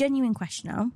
genuine 0.00 0.32
question 0.32 0.70
now. 0.70 0.90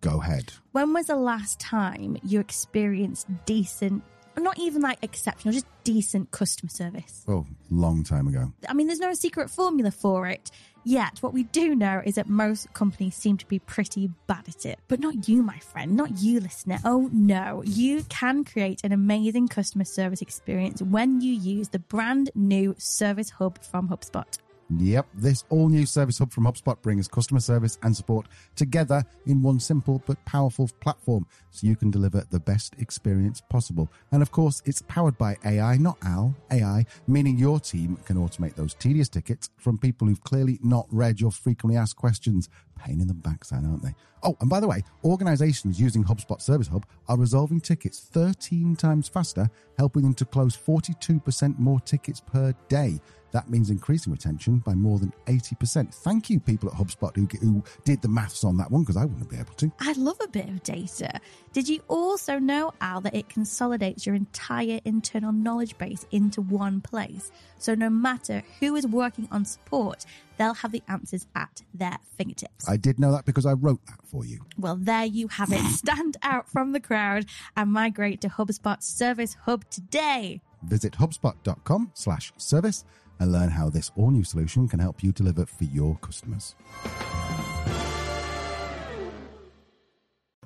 Go 0.00 0.22
ahead. 0.22 0.54
When 0.72 0.94
was 0.94 1.08
the 1.08 1.16
last 1.16 1.60
time 1.60 2.16
you 2.24 2.40
experienced 2.40 3.26
decent, 3.44 4.02
not 4.38 4.58
even 4.58 4.80
like 4.80 4.98
exceptional, 5.02 5.52
just 5.52 5.66
decent 5.84 6.30
customer 6.30 6.70
service? 6.70 7.22
Oh, 7.28 7.44
long 7.70 8.02
time 8.02 8.28
ago. 8.28 8.52
I 8.66 8.72
mean, 8.72 8.86
there's 8.86 8.98
no 8.98 9.12
secret 9.12 9.50
formula 9.50 9.90
for 9.90 10.26
it. 10.26 10.50
Yet, 10.84 11.18
what 11.20 11.34
we 11.34 11.42
do 11.42 11.74
know 11.74 12.00
is 12.02 12.14
that 12.14 12.30
most 12.30 12.72
companies 12.72 13.14
seem 13.14 13.36
to 13.38 13.46
be 13.46 13.58
pretty 13.58 14.08
bad 14.26 14.48
at 14.48 14.64
it. 14.64 14.78
But 14.88 15.00
not 15.00 15.28
you, 15.28 15.42
my 15.42 15.58
friend, 15.58 15.94
not 15.94 16.18
you, 16.18 16.40
listener. 16.40 16.78
Oh 16.82 17.10
no, 17.12 17.62
you 17.66 18.04
can 18.04 18.42
create 18.44 18.80
an 18.84 18.92
amazing 18.92 19.48
customer 19.48 19.84
service 19.84 20.22
experience 20.22 20.80
when 20.80 21.20
you 21.20 21.34
use 21.34 21.68
the 21.68 21.80
brand 21.80 22.30
new 22.34 22.74
Service 22.78 23.28
Hub 23.30 23.62
from 23.62 23.88
HubSpot. 23.88 24.38
Yep, 24.68 25.06
this 25.14 25.44
all 25.48 25.68
new 25.68 25.86
Service 25.86 26.18
Hub 26.18 26.32
from 26.32 26.44
HubSpot 26.44 26.80
brings 26.82 27.06
customer 27.06 27.38
service 27.38 27.78
and 27.84 27.96
support 27.96 28.26
together 28.56 29.04
in 29.24 29.40
one 29.42 29.60
simple 29.60 30.02
but 30.06 30.22
powerful 30.24 30.68
platform 30.80 31.24
so 31.50 31.68
you 31.68 31.76
can 31.76 31.90
deliver 31.90 32.24
the 32.30 32.40
best 32.40 32.74
experience 32.78 33.40
possible. 33.48 33.88
And 34.10 34.22
of 34.22 34.32
course, 34.32 34.62
it's 34.64 34.82
powered 34.82 35.16
by 35.18 35.36
AI, 35.44 35.76
not 35.76 35.98
AL, 36.04 36.34
AI, 36.50 36.84
meaning 37.06 37.38
your 37.38 37.60
team 37.60 37.96
can 38.04 38.16
automate 38.16 38.56
those 38.56 38.74
tedious 38.74 39.08
tickets 39.08 39.50
from 39.56 39.78
people 39.78 40.08
who've 40.08 40.24
clearly 40.24 40.58
not 40.62 40.86
read 40.90 41.20
your 41.20 41.30
frequently 41.30 41.78
asked 41.78 41.96
questions. 41.96 42.48
Pain 42.76 43.00
in 43.00 43.06
the 43.06 43.14
backside, 43.14 43.64
aren't 43.64 43.84
they? 43.84 43.94
Oh, 44.26 44.36
and 44.40 44.50
by 44.50 44.58
the 44.58 44.66
way, 44.66 44.82
organizations 45.04 45.80
using 45.80 46.02
HubSpot 46.02 46.42
Service 46.42 46.66
Hub 46.66 46.84
are 47.08 47.16
resolving 47.16 47.60
tickets 47.60 48.00
13 48.00 48.74
times 48.74 49.06
faster, 49.06 49.48
helping 49.78 50.02
them 50.02 50.14
to 50.14 50.24
close 50.24 50.56
42% 50.56 51.56
more 51.60 51.78
tickets 51.78 52.20
per 52.20 52.52
day. 52.68 52.98
That 53.30 53.50
means 53.50 53.70
increasing 53.70 54.12
retention 54.12 54.58
by 54.58 54.74
more 54.74 54.98
than 54.98 55.12
80%. 55.26 55.94
Thank 55.94 56.30
you, 56.30 56.40
people 56.40 56.68
at 56.70 56.74
HubSpot 56.74 57.14
who, 57.14 57.28
who 57.38 57.62
did 57.84 58.02
the 58.02 58.08
maths 58.08 58.42
on 58.42 58.56
that 58.56 58.70
one, 58.70 58.82
because 58.82 58.96
I 58.96 59.04
wouldn't 59.04 59.28
be 59.28 59.36
able 59.36 59.52
to. 59.54 59.70
I 59.78 59.92
love 59.92 60.16
a 60.22 60.28
bit 60.28 60.48
of 60.48 60.62
data. 60.62 61.20
Did 61.52 61.68
you 61.68 61.80
also 61.86 62.38
know, 62.38 62.72
Al, 62.80 63.02
that 63.02 63.14
it 63.14 63.28
consolidates 63.28 64.06
your 64.06 64.14
entire 64.14 64.80
internal 64.84 65.32
knowledge 65.32 65.76
base 65.78 66.04
into 66.10 66.40
one 66.40 66.80
place? 66.80 67.30
So 67.58 67.74
no 67.74 67.90
matter 67.90 68.42
who 68.60 68.74
is 68.74 68.86
working 68.86 69.28
on 69.30 69.44
support, 69.44 70.06
they'll 70.38 70.54
have 70.54 70.72
the 70.72 70.82
answers 70.88 71.26
at 71.34 71.62
their 71.74 71.98
fingertips. 72.16 72.68
I 72.68 72.76
did 72.76 72.98
know 72.98 73.12
that 73.12 73.24
because 73.24 73.46
I 73.46 73.52
wrote 73.52 73.84
that 73.86 74.00
for 74.04 74.15
you. 74.24 74.44
Well, 74.58 74.76
there 74.76 75.04
you 75.04 75.28
have 75.28 75.52
it. 75.52 75.62
Stand 75.72 76.16
out 76.22 76.48
from 76.48 76.72
the 76.72 76.80
crowd 76.80 77.26
and 77.56 77.72
migrate 77.72 78.20
to 78.22 78.28
HubSpot 78.28 78.78
Service 78.80 79.34
Hub 79.42 79.68
today. 79.70 80.40
Visit 80.62 80.94
hubspot.com 80.94 81.92
slash 81.94 82.32
service 82.36 82.84
and 83.18 83.32
learn 83.32 83.50
how 83.50 83.70
this 83.70 83.90
all 83.96 84.10
new 84.10 84.24
solution 84.24 84.68
can 84.68 84.80
help 84.80 85.02
you 85.02 85.12
deliver 85.12 85.46
for 85.46 85.64
your 85.64 85.96
customers. 85.98 86.54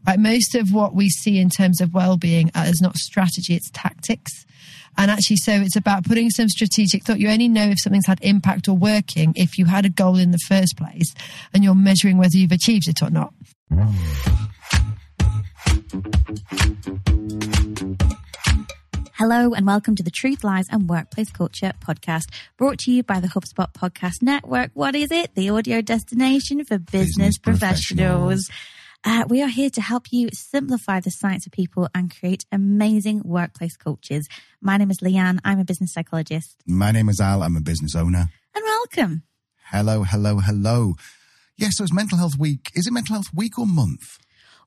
Right, 0.06 0.18
most 0.18 0.54
of 0.54 0.72
what 0.72 0.94
we 0.94 1.10
see 1.10 1.38
in 1.38 1.50
terms 1.50 1.80
of 1.80 1.92
well-being 1.92 2.50
is 2.56 2.80
not 2.80 2.96
strategy; 2.96 3.54
it's 3.54 3.70
tactics. 3.70 4.46
And 4.96 5.10
actually, 5.10 5.36
so 5.36 5.52
it's 5.52 5.76
about 5.76 6.04
putting 6.04 6.30
some 6.30 6.48
strategic 6.48 7.04
thought. 7.04 7.20
You 7.20 7.28
only 7.28 7.48
know 7.48 7.68
if 7.68 7.80
something's 7.80 8.06
had 8.06 8.18
impact 8.22 8.68
or 8.68 8.76
working 8.76 9.32
if 9.36 9.58
you 9.58 9.66
had 9.66 9.84
a 9.84 9.90
goal 9.90 10.16
in 10.16 10.30
the 10.30 10.38
first 10.48 10.76
place, 10.76 11.14
and 11.52 11.62
you're 11.62 11.74
measuring 11.74 12.16
whether 12.16 12.36
you've 12.36 12.52
achieved 12.52 12.88
it 12.88 13.02
or 13.02 13.10
not. 13.10 13.34
Hello 19.14 19.52
and 19.54 19.66
welcome 19.66 19.94
to 19.96 20.02
the 20.02 20.10
Truth, 20.10 20.42
Lies 20.44 20.66
and 20.70 20.88
Workplace 20.88 21.30
Culture 21.30 21.72
podcast 21.84 22.24
brought 22.56 22.78
to 22.80 22.90
you 22.90 23.02
by 23.02 23.20
the 23.20 23.28
HubSpot 23.28 23.72
Podcast 23.72 24.22
Network. 24.22 24.70
What 24.74 24.94
is 24.94 25.10
it? 25.10 25.34
The 25.34 25.50
audio 25.50 25.80
destination 25.82 26.64
for 26.64 26.78
business, 26.78 27.36
Business 27.36 27.38
professionals. 27.38 28.48
professionals. 28.48 28.50
Uh, 29.04 29.24
we 29.28 29.42
are 29.42 29.48
here 29.48 29.70
to 29.70 29.80
help 29.80 30.12
you 30.12 30.28
simplify 30.32 31.00
the 31.00 31.10
science 31.10 31.46
of 31.46 31.52
people 31.52 31.88
and 31.94 32.14
create 32.14 32.44
amazing 32.52 33.22
workplace 33.24 33.76
cultures. 33.76 34.26
My 34.60 34.76
name 34.76 34.90
is 34.90 34.98
Leanne. 35.00 35.38
I'm 35.44 35.58
a 35.60 35.64
business 35.64 35.92
psychologist. 35.92 36.56
My 36.66 36.90
name 36.90 37.08
is 37.08 37.20
Al. 37.20 37.42
I'm 37.42 37.56
a 37.56 37.60
business 37.62 37.94
owner. 37.94 38.28
And 38.54 38.64
welcome. 38.64 39.22
Hello, 39.66 40.02
hello, 40.02 40.38
hello. 40.38 40.94
Yes, 41.60 41.76
so 41.76 41.84
it's 41.84 41.92
Mental 41.92 42.16
Health 42.16 42.38
Week. 42.38 42.70
Is 42.74 42.86
it 42.86 42.92
Mental 42.94 43.12
Health 43.12 43.34
Week 43.34 43.58
or 43.58 43.66
month? 43.66 44.16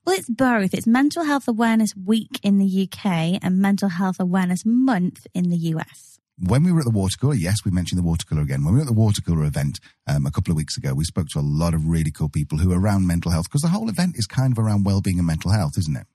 Well, 0.06 0.16
it's 0.16 0.30
both. 0.30 0.72
It's 0.72 0.86
Mental 0.86 1.24
Health 1.24 1.48
Awareness 1.48 1.92
Week 1.96 2.38
in 2.44 2.58
the 2.58 2.88
UK 2.88 3.40
and 3.42 3.58
Mental 3.58 3.88
Health 3.88 4.20
Awareness 4.20 4.64
Month 4.64 5.26
in 5.34 5.50
the 5.50 5.56
US. 5.56 6.20
When 6.38 6.62
we 6.62 6.70
were 6.70 6.78
at 6.78 6.84
the 6.84 6.92
water 6.92 7.16
cooler, 7.20 7.34
yes, 7.34 7.64
we 7.64 7.72
mentioned 7.72 7.98
the 7.98 8.06
water 8.06 8.24
cooler 8.24 8.42
again. 8.42 8.64
When 8.64 8.74
we 8.74 8.78
were 8.78 8.84
at 8.84 8.86
the 8.86 8.92
water 8.92 9.20
cooler 9.22 9.44
event 9.44 9.80
um, 10.06 10.24
a 10.24 10.30
couple 10.30 10.52
of 10.52 10.56
weeks 10.56 10.76
ago, 10.76 10.94
we 10.94 11.02
spoke 11.02 11.26
to 11.30 11.40
a 11.40 11.42
lot 11.42 11.74
of 11.74 11.88
really 11.88 12.12
cool 12.12 12.28
people 12.28 12.58
who 12.58 12.70
are 12.70 12.78
around 12.78 13.08
mental 13.08 13.32
health 13.32 13.46
because 13.50 13.62
the 13.62 13.68
whole 13.74 13.88
event 13.88 14.14
is 14.16 14.28
kind 14.28 14.52
of 14.52 14.64
around 14.64 14.84
well-being 14.84 15.18
and 15.18 15.26
mental 15.26 15.50
health, 15.50 15.76
isn't 15.76 15.96
it? 15.96 16.06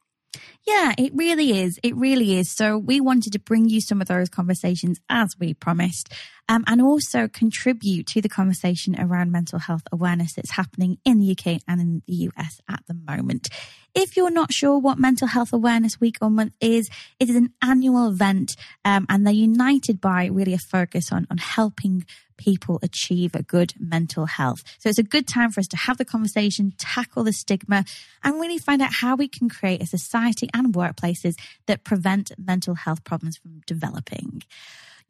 Yeah, 0.68 0.94
it 0.98 1.12
really 1.16 1.60
is. 1.60 1.80
It 1.82 1.96
really 1.96 2.38
is. 2.38 2.52
So 2.52 2.78
we 2.78 3.02
wanted 3.02 3.34
to 3.34 3.40
bring 3.40 3.68
you 3.68 3.82
some 3.82 4.02
of 4.02 4.08
those 4.08 4.30
conversations 4.30 5.00
as 5.10 5.36
we 5.40 5.54
promised, 5.54 6.14
um, 6.48 6.64
and 6.68 6.82
also 6.82 7.28
contribute 7.28 8.06
to 8.08 8.22
the 8.22 8.30
conversation 8.30 9.00
around 9.00 9.32
mental 9.32 9.60
health 9.60 9.84
awareness 9.92 10.34
that's 10.34 10.52
happening 10.52 10.98
in 11.04 11.20
the 11.20 11.32
UK 11.32 11.62
and 11.68 11.82
in 11.82 12.02
the 12.08 12.30
US 12.32 12.62
at 12.70 12.84
the 12.88 12.94
moment. 12.94 13.50
If 13.96 14.16
you're 14.16 14.30
not 14.30 14.54
sure 14.54 14.78
what 14.78 15.00
Mental 15.00 15.28
Health 15.28 15.52
Awareness 15.52 16.00
Week 16.00 16.18
or 16.22 16.30
Month 16.30 16.54
is, 16.62 16.90
it 17.20 17.30
is 17.30 17.36
an 17.36 17.54
annual 17.62 18.08
event, 18.08 18.56
um, 18.86 19.08
and 19.10 19.26
they're 19.26 19.34
united 19.34 20.00
by 20.00 20.26
really 20.26 20.54
a 20.54 20.60
focus 20.60 21.12
on 21.12 21.26
on 21.32 21.40
helping 21.40 22.06
people 22.40 22.80
achieve 22.82 23.36
a 23.36 23.44
good 23.44 23.74
mental 23.78 24.26
health. 24.26 24.64
So 24.80 24.90
it's 24.90 24.98
a 24.98 25.04
good 25.04 25.28
time 25.28 25.52
for 25.52 25.60
us 25.60 25.68
to 25.68 25.78
have 25.78 25.98
the 25.98 26.06
conversation, 26.06 26.74
tackle 26.78 27.26
the 27.26 27.34
stigma, 27.34 27.84
and 28.24 28.40
really 28.40 28.58
find 28.58 28.82
out 28.82 28.94
how 28.94 29.16
we 29.16 29.28
can 29.28 29.50
create 29.50 29.84
a 29.84 29.86
society 29.86 30.50
and 30.54 30.74
workplaces 30.74 31.36
that 31.68 31.84
prevent 31.84 32.32
mental 32.38 32.76
health 32.76 33.04
problems 33.04 33.38
from 33.38 33.62
developing. 33.68 34.42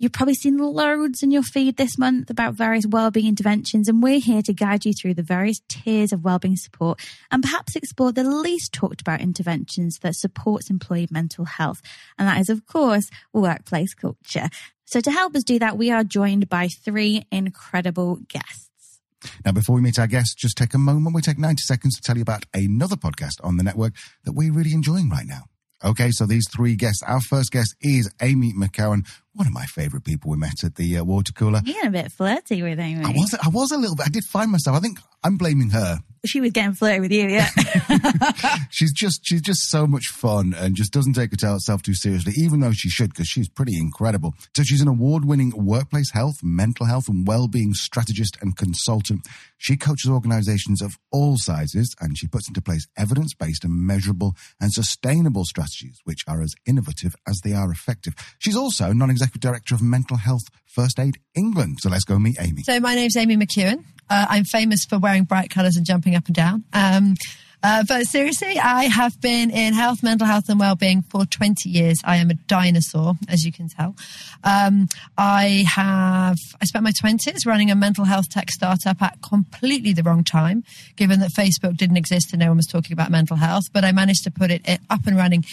You've 0.01 0.13
probably 0.13 0.34
seen 0.34 0.57
loads 0.57 1.22
in 1.22 1.29
your 1.29 1.44
feed 1.44 1.75
this 1.75 1.97
month 1.97 2.29
about 2.29 2.53
various 2.53 2.85
wellbeing 2.88 3.28
interventions, 3.28 3.90
and 3.90 4.01
we're 4.01 4.22
here 4.22 4.41
to 4.41 4.53
guide 4.53 4.85
you 4.85 4.94
through 4.94 5.16
the 5.16 5.22
various 5.22 5.61
tiers 5.67 6.13
of 6.13 6.23
wellbeing 6.23 6.56
support 6.56 7.01
and 7.29 7.44
perhaps 7.44 7.75
explore 7.75 8.13
the 8.13 8.23
least 8.23 8.72
talked 8.72 9.01
about 9.01 9.19
interventions 9.19 10.00
that 10.00 10.16
supports 10.16 10.69
employee 10.69 11.09
mental 11.11 11.44
health. 11.44 11.81
And 12.17 12.29
that 12.29 12.40
is, 12.40 12.50
of 12.50 12.66
course, 12.66 13.09
workplace 13.34 13.94
culture. 13.94 14.47
So 14.90 15.00
to 15.02 15.12
help 15.12 15.36
us 15.36 15.44
do 15.44 15.60
that, 15.60 15.78
we 15.78 15.92
are 15.92 16.04
joined 16.04 16.50
by 16.50 16.68
three 16.68 17.24
incredible 17.32 18.22
guests. 18.28 19.02
Now, 19.46 19.52
before 19.52 19.76
we 19.76 19.82
meet 19.82 20.00
our 20.00 20.08
guests, 20.08 20.34
just 20.34 20.58
take 20.58 20.74
a 20.74 20.80
moment. 20.80 21.16
We 21.16 21.22
take 21.22 21.38
90 21.38 21.62
seconds 21.62 21.96
to 21.98 22.02
tell 22.02 22.16
you 22.16 22.24
about 22.24 22.48
another 22.56 22.96
podcast 22.96 23.36
on 23.44 23.58
the 23.58 23.64
network 23.64 23.94
that 24.24 24.32
we're 24.32 24.52
really 24.52 24.74
enjoying 24.74 25.08
right 25.12 25.28
now. 25.28 25.44
Okay, 25.86 26.10
so 26.10 26.26
these 26.26 26.48
three 26.50 26.76
guests. 26.76 27.04
Our 27.04 27.22
first 27.22 27.52
guest 27.52 27.76
is 27.82 28.12
Amy 28.20 28.52
McKeown, 28.52 29.08
one 29.34 29.47
of 29.47 29.53
my 29.53 29.66
favorite 29.66 30.03
people 30.03 30.31
we 30.31 30.38
met 30.38 30.63
at 30.63 30.75
the 30.75 30.97
uh, 30.97 31.03
water 31.03 31.31
cooler. 31.34 31.62
You're 31.63 31.75
getting 31.75 31.90
a 31.90 32.03
bit 32.03 32.12
flirty 32.12 32.62
with 32.62 32.79
Amy. 32.79 33.03
I 33.03 33.09
was, 33.09 33.34
I 33.34 33.50
was 33.50 33.72
a 33.72 33.78
little 33.78 33.95
bit. 33.95 34.07
I 34.07 34.09
did 34.09 34.23
find 34.25 34.51
myself. 34.51 34.75
I 34.75 34.79
think 34.79 35.00
I'm 35.23 35.38
blaming 35.38 35.69
her. 35.72 36.00
She 36.25 36.41
was 36.41 36.51
getting 36.51 36.73
flirty 36.73 37.00
with 37.00 37.13
you, 37.13 37.29
yeah. 37.29 37.47
She's 38.72 38.91
just, 38.91 39.22
she's 39.23 39.41
just 39.41 39.69
so 39.69 39.88
much 39.88 40.07
fun 40.07 40.53
and 40.57 40.75
just 40.75 40.91
doesn't 40.91 41.13
take 41.13 41.31
herself 41.40 41.81
too 41.81 41.94
seriously, 41.94 42.34
even 42.35 42.59
though 42.59 42.73
she 42.73 42.90
should, 42.90 43.12
because 43.12 43.28
she's 43.28 43.47
pretty 43.47 43.78
incredible. 43.78 44.34
So 44.53 44.63
she's 44.63 44.81
an 44.81 44.90
award-winning 44.90 45.53
workplace 45.56 46.11
health, 46.11 46.35
mental 46.44 46.85
health, 46.88 47.07
and 47.07 47.25
well-being 47.25 47.73
strategist 47.73 48.38
and 48.41 48.57
consultant. 48.57 49.25
She 49.57 49.78
coaches 49.78 50.11
organizations 50.11 50.81
of 50.81 50.97
all 51.09 51.38
sizes, 51.38 51.96
and 52.01 52.17
she 52.17 52.28
puts 52.28 52.50
into 52.50 52.61
place 52.61 52.85
evidence-based 52.97 53.63
and 53.63 53.73
measurable 53.73 54.35
and 54.59 54.73
sustainable 54.73 55.46
strategies, 55.46 56.01
which 56.03 56.23
are 56.28 56.41
as 56.41 56.53
innovative 56.66 57.16
as 57.25 57.40
they 57.46 57.53
are 57.53 57.72
effective. 57.72 58.13
She's 58.40 58.57
also 58.57 58.91
non-executive 59.19 59.41
director 59.41 59.75
of 59.75 59.81
Mental 59.81 60.18
Health 60.18 60.44
First 60.66 61.00
Aid 61.00 61.18
England. 61.35 61.78
So 61.81 61.90
let's 61.90 62.06
go 62.06 62.19
meet 62.19 62.38
Amy. 62.40 62.63
So 62.63 62.80
my 62.80 62.96
name's 62.96 63.18
Amy 63.18 63.35
McKeown. 63.35 63.84
Uh, 64.09 64.25
I'm 64.30 64.44
famous 64.44 64.85
for 64.85 64.97
wearing 64.97 65.24
bright 65.24 65.50
colours 65.50 65.78
and 65.78 65.85
jumping 65.85 66.16
up 66.16 66.25
and 66.28 66.35
down. 66.35 66.63
Um, 66.74 67.16
uh, 67.61 67.84
but 67.85 68.05
seriously, 68.05 68.58
I 68.58 68.85
have 68.85 69.20
been 69.20 69.52
in 69.52 69.73
health, 69.73 70.02
mental 70.02 70.26
health, 70.26 70.47
and 70.47 70.58
well-being 70.58 71.02
for 71.02 71.26
20 71.26 71.67
years. 71.67 71.99
I 72.05 72.16
am 72.16 72.29
a 72.29 72.34
dinosaur, 72.34 73.16
as 73.28 73.46
you 73.46 73.52
can 73.52 73.67
tell. 73.67 73.97
Um, 74.46 74.88
I 75.17 75.66
have 75.67 76.38
I 76.61 76.66
spent 76.66 76.85
my 76.85 76.94
20s 76.94 77.46
running 77.46 77.70
a 77.70 77.76
mental 77.76 78.05
health 78.05 78.29
tech 78.29 78.49
startup 78.49 79.02
at 79.02 79.22
completely 79.22 79.91
the 79.91 80.03
wrong 80.03 80.23
time, 80.23 80.64
given 80.96 81.20
that 81.20 81.32
Facebook 81.32 81.76
didn't 81.76 81.97
exist 81.97 82.32
and 82.32 82.40
no 82.40 82.47
one 82.47 82.58
was 82.58 82.67
talking 82.67 82.94
about 82.94 83.11
mental 83.11 83.35
health. 83.35 83.66
But 83.73 83.84
I 83.84 83.91
managed 83.91 84.23
to 84.23 84.32
put 84.32 84.52
it 84.52 84.61
up 84.90 85.05
and 85.05 85.17
running 85.17 85.44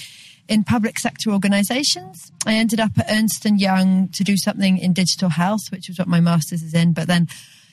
in 0.48 0.64
public 0.64 0.98
sector 0.98 1.30
organizations. 1.30 2.30
I 2.46 2.54
ended 2.54 2.80
up 2.80 2.92
at 2.98 3.06
Ernst 3.10 3.44
and 3.44 3.60
Young 3.60 4.08
to 4.10 4.24
do 4.24 4.36
something 4.36 4.78
in 4.78 4.92
digital 4.92 5.30
health, 5.30 5.62
which 5.70 5.88
was 5.88 5.98
what 5.98 6.08
my 6.08 6.20
master's 6.20 6.62
is 6.62 6.74
in. 6.74 6.92
But 6.92 7.08
then 7.08 7.28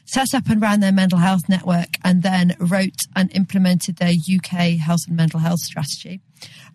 set 0.06 0.34
up 0.34 0.50
and 0.50 0.62
ran 0.62 0.80
their 0.80 0.92
mental 0.92 1.20
health 1.20 1.48
network, 1.48 1.98
and 2.04 2.24
then 2.24 2.56
wrote 2.60 3.00
and 3.16 3.34
implemented 3.36 3.98
their 3.98 4.14
UK 4.14 4.78
health 4.78 5.02
and 5.08 5.16
mental 5.16 5.40
health 5.40 5.60
strategy. 5.60 6.20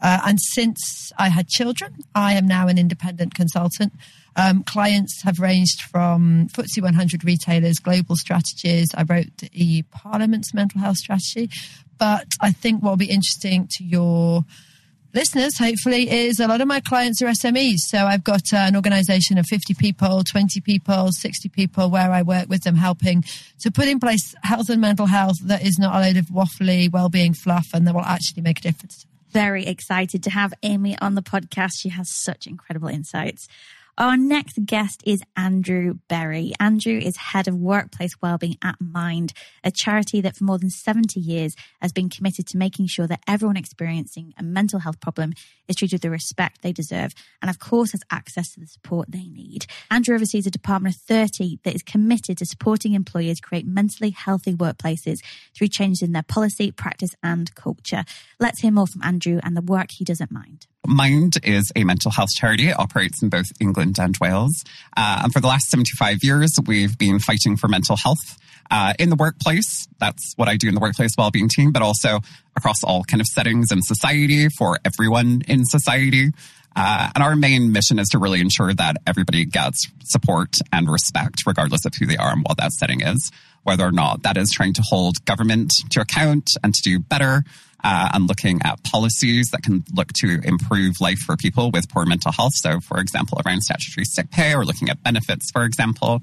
Uh, 0.01 0.21
and 0.27 0.41
since 0.41 1.13
I 1.19 1.29
had 1.29 1.49
children, 1.49 1.97
I 2.15 2.35
am 2.35 2.47
now 2.47 2.69
an 2.69 2.79
independent 2.79 3.35
consultant. 3.35 3.93
Um, 4.37 4.63
clients 4.63 5.23
have 5.25 5.41
ranged 5.41 5.83
from 5.83 6.49
FTSE 6.53 6.81
100 6.81 7.25
retailers, 7.25 7.79
global 7.81 8.17
strategies. 8.17 8.89
I 8.95 9.03
wrote 9.03 9.27
the 9.39 9.51
EU 9.53 9.83
Parliament's 9.91 10.55
mental 10.55 10.81
health 10.81 10.97
strategy. 10.97 11.51
But 11.99 12.29
I 12.41 12.53
think 12.53 12.83
what 12.83 12.91
will 12.91 12.97
be 12.97 13.11
interesting 13.11 13.69
to 13.73 13.85
your 13.85 14.45
listeners, 15.15 15.59
hopefully, 15.59 16.11
is 16.11 16.41
a 16.41 16.47
lot 16.47 16.61
of 16.61 16.69
my 16.69 16.81
clients 16.81 17.23
are 17.23 17.27
SMEs. 17.27 17.79
So 17.89 18.07
I've 18.07 18.25
got 18.25 18.53
uh, 18.53 18.57
an 18.57 18.77
organization 18.77 19.39
of 19.39 19.47
50 19.47 19.75
people, 19.75 20.23
20 20.25 20.61
people, 20.61 21.11
60 21.11 21.49
people 21.49 21.91
where 21.91 22.11
I 22.11 22.23
work 22.23 22.49
with 22.49 22.63
them 22.63 22.77
helping 22.77 23.25
to 23.61 23.71
put 23.71 23.89
in 23.89 24.01
place 24.01 24.35
health 24.43 24.69
and 24.69 24.81
mental 24.81 25.07
health 25.07 25.37
that 25.45 25.65
is 25.65 25.79
not 25.79 25.95
a 25.95 26.01
load 26.01 26.17
of 26.17 26.27
waffly 26.27 26.91
well-being 26.91 27.35
fluff 27.35 27.69
and 27.73 27.87
that 27.87 27.95
will 27.95 28.03
actually 28.03 28.43
make 28.43 28.59
a 28.59 28.63
difference. 28.63 29.07
Very 29.31 29.67
excited 29.67 30.23
to 30.23 30.31
have 30.31 30.55
Amy 30.63 30.99
on 31.01 31.15
the 31.15 31.23
podcast. 31.23 31.73
She 31.77 31.91
has 31.91 32.11
such 32.11 32.47
incredible 32.47 32.89
insights. 32.89 33.47
Our 33.99 34.17
next 34.17 34.65
guest 34.65 35.03
is 35.05 35.25
Andrew 35.37 35.95
Berrie. 36.09 36.53
Andrew 36.61 36.97
is 36.97 37.17
head 37.17 37.49
of 37.49 37.57
workplace 37.57 38.13
wellbeing 38.23 38.57
at 38.63 38.77
Mind, 38.81 39.33
a 39.65 39.73
charity 39.73 40.21
that 40.21 40.37
for 40.37 40.45
more 40.45 40.57
than 40.57 40.71
70 40.71 41.19
years 41.19 41.57
has 41.83 41.93
been 41.93 42.09
committed 42.09 42.47
to 42.47 42.57
making 42.57 42.87
sure 42.87 43.09
that 43.09 43.25
everyone 43.27 43.57
experiencing 43.57 44.35
a 44.39 44.45
mental 44.45 44.79
health 44.79 45.01
problem 45.01 45.33
is 45.67 45.75
treated 45.75 45.97
with 45.97 46.03
the 46.03 46.11
respect 46.11 46.63
they 46.63 46.71
deserve 46.71 47.13
and, 47.43 47.51
of 47.51 47.59
course, 47.59 47.91
has 47.91 48.05
access 48.09 48.53
to 48.53 48.61
the 48.61 48.69
support 48.69 49.11
they 49.11 49.27
need. 49.27 49.67
Andrew 49.91 50.15
oversees 50.15 50.47
a 50.47 50.51
department 50.53 50.95
of 50.95 51.01
30 51.03 51.59
that 51.65 51.75
is 51.75 51.83
committed 51.83 52.39
to 52.39 52.47
supporting 52.47 52.95
employers 52.95 53.41
create 53.41 53.67
mentally 53.67 54.11
healthy 54.11 54.55
workplaces 54.55 55.19
through 55.57 55.67
changes 55.67 56.03
in 56.03 56.13
their 56.13 56.23
policy, 56.23 56.71
practice, 56.71 57.17
and 57.25 57.53
culture. 57.57 58.05
Let's 58.39 58.61
hear 58.61 58.71
more 58.71 58.87
from 58.87 59.03
Andrew 59.03 59.41
and 59.43 59.57
the 59.57 59.61
work 59.61 59.91
he 59.91 60.05
does 60.05 60.21
at 60.21 60.31
Mind. 60.31 60.69
Mind 60.89 61.35
is 61.43 61.71
a 61.77 61.85
mental 61.85 62.11
health 62.11 62.31
charity. 62.35 62.69
It 62.69 62.79
operates 62.79 63.23
in 63.23 63.29
both 63.29 63.47
England 63.61 63.99
and 63.99 64.17
Wales. 64.21 64.65
Uh, 64.97 65.21
and 65.25 65.33
for 65.33 65.41
the 65.41 65.47
last 65.47 65.69
75 65.69 66.19
years, 66.23 66.55
we've 66.67 66.97
been 66.97 67.21
fighting 67.21 67.57
for 67.57 67.69
mental 67.69 67.97
health 67.97 68.39
uh, 68.71 68.95
in 68.99 69.11
the 69.11 69.17
workplace. 69.17 69.87
That's 69.99 70.33
what 70.37 70.49
I 70.49 70.57
do 70.57 70.69
in 70.69 70.75
the 70.75 70.81
workplace 70.81 71.13
wellbeing 71.17 71.49
team, 71.49 71.73
but 71.73 71.83
also 71.83 72.21
across 72.57 72.83
all 72.83 73.05
kind 73.05 73.21
of 73.21 73.27
settings 73.27 73.71
in 73.71 73.83
society 73.83 74.49
for 74.49 74.79
everyone 74.85 75.43
in 75.47 75.65
society. 75.65 76.33
Uh, 76.79 77.11
and 77.17 77.25
our 77.25 77.35
main 77.35 77.73
mission 77.73 77.99
is 77.99 78.09
to 78.09 78.19
really 78.19 78.41
ensure 78.41 78.73
that 78.73 78.97
everybody 79.05 79.45
gets 79.45 79.89
support 80.05 80.59
and 80.73 80.89
respect, 80.89 81.43
regardless 81.45 81.85
of 81.85 81.93
who 81.99 82.07
they 82.07 82.17
are 82.17 82.31
and 82.31 82.45
what 82.47 82.57
that 82.57 82.71
setting 82.71 83.01
is, 83.01 83.33
whether 83.65 83.85
or 83.85 83.91
not 83.91 84.23
that 84.23 84.37
is 84.37 84.53
trying 84.53 84.73
to 84.73 84.83
hold 84.83 85.25
government 85.25 85.73
to 85.91 86.01
account 86.01 86.49
and 86.63 86.73
to 86.73 86.83
do 86.83 87.01
better 87.01 87.43
uh, 87.83 88.11
and 88.15 88.29
looking 88.29 88.61
at 88.65 88.81
policies 88.85 89.49
that 89.51 89.63
can 89.63 89.83
look 89.93 90.13
to 90.13 90.41
improve 90.45 91.01
life 91.01 91.19
for 91.19 91.37
people 91.37 91.73
with 91.73 91.89
poor 91.89 92.07
mental 92.07 92.31
health. 92.31 92.53
So, 92.55 92.79
for 92.79 93.01
example, 93.01 93.41
around 93.45 93.63
statutory 93.63 94.05
sick 94.05 94.31
pay 94.31 94.55
or 94.55 94.65
looking 94.65 94.89
at 94.89 95.03
benefits, 95.03 95.51
for 95.51 95.65
example, 95.65 96.23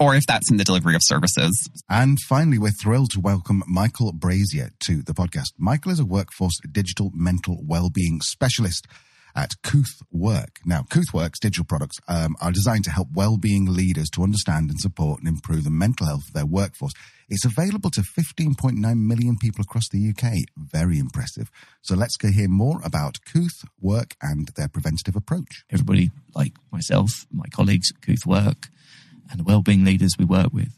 or 0.00 0.16
if 0.16 0.26
that's 0.26 0.50
in 0.50 0.56
the 0.56 0.64
delivery 0.64 0.96
of 0.96 1.02
services. 1.04 1.70
And 1.88 2.18
finally, 2.28 2.58
we're 2.58 2.70
thrilled 2.70 3.12
to 3.12 3.20
welcome 3.20 3.62
Michael 3.68 4.12
Brazier 4.12 4.70
to 4.80 5.02
the 5.02 5.14
podcast. 5.14 5.52
Michael 5.56 5.92
is 5.92 6.00
a 6.00 6.04
workforce 6.04 6.58
digital 6.72 7.12
mental 7.14 7.60
well-being 7.64 8.20
specialist 8.22 8.88
at 9.34 9.50
Kooth 9.62 10.02
Work. 10.12 10.60
Now, 10.64 10.82
Kooth 10.82 11.12
Work's 11.12 11.40
digital 11.40 11.64
products 11.64 11.98
um, 12.06 12.36
are 12.40 12.52
designed 12.52 12.84
to 12.84 12.90
help 12.90 13.08
well-being 13.14 13.66
leaders 13.66 14.08
to 14.10 14.22
understand 14.22 14.70
and 14.70 14.80
support 14.80 15.20
and 15.20 15.28
improve 15.28 15.64
the 15.64 15.70
mental 15.70 16.06
health 16.06 16.28
of 16.28 16.34
their 16.34 16.46
workforce. 16.46 16.92
It's 17.28 17.44
available 17.44 17.90
to 17.90 18.02
15.9 18.02 18.78
million 18.98 19.36
people 19.38 19.62
across 19.62 19.88
the 19.88 20.08
UK. 20.10 20.46
Very 20.56 20.98
impressive. 20.98 21.50
So 21.82 21.96
let's 21.96 22.16
go 22.16 22.28
hear 22.28 22.48
more 22.48 22.80
about 22.84 23.18
Kooth 23.26 23.64
Work 23.80 24.14
and 24.22 24.48
their 24.56 24.68
preventative 24.68 25.16
approach. 25.16 25.64
Everybody, 25.70 26.10
like 26.34 26.52
myself, 26.70 27.26
my 27.32 27.46
colleagues 27.50 27.90
at 27.90 28.00
Kooth 28.00 28.26
Work, 28.26 28.68
and 29.30 29.40
the 29.40 29.44
well-being 29.44 29.84
leaders 29.84 30.12
we 30.18 30.24
work 30.24 30.52
with, 30.52 30.76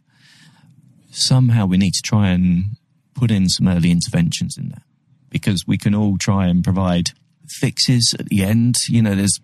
somehow 1.10 1.66
we 1.66 1.78
need 1.78 1.92
to 1.94 2.02
try 2.02 2.28
and 2.28 2.76
put 3.14 3.30
in 3.30 3.48
some 3.48 3.66
early 3.66 3.90
interventions 3.90 4.56
in 4.56 4.68
there 4.68 4.84
because 5.30 5.64
we 5.66 5.76
can 5.76 5.94
all 5.94 6.16
try 6.18 6.46
and 6.46 6.62
provide 6.62 7.10
fixes 7.48 8.14
at 8.18 8.26
the 8.26 8.42
end. 8.42 8.76
You 8.88 9.02
know, 9.02 9.14
there's 9.14 9.38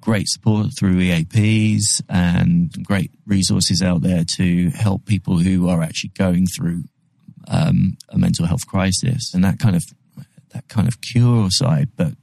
great 0.00 0.28
support 0.28 0.68
through 0.78 0.96
EAPs 0.96 2.02
and 2.08 2.70
great 2.84 3.12
resources 3.26 3.80
out 3.80 4.02
there 4.02 4.24
to 4.36 4.70
help 4.70 5.06
people 5.06 5.38
who 5.38 5.68
are 5.68 5.82
actually 5.82 6.10
going 6.10 6.46
through 6.46 6.84
um, 7.48 7.96
a 8.08 8.18
mental 8.18 8.46
health 8.46 8.66
crisis 8.66 9.32
and 9.32 9.44
that 9.44 9.58
kind 9.58 9.76
of 9.76 9.84
that 10.52 10.68
kind 10.68 10.86
of 10.86 11.00
cure 11.00 11.48
side. 11.50 11.90
But 11.96 12.14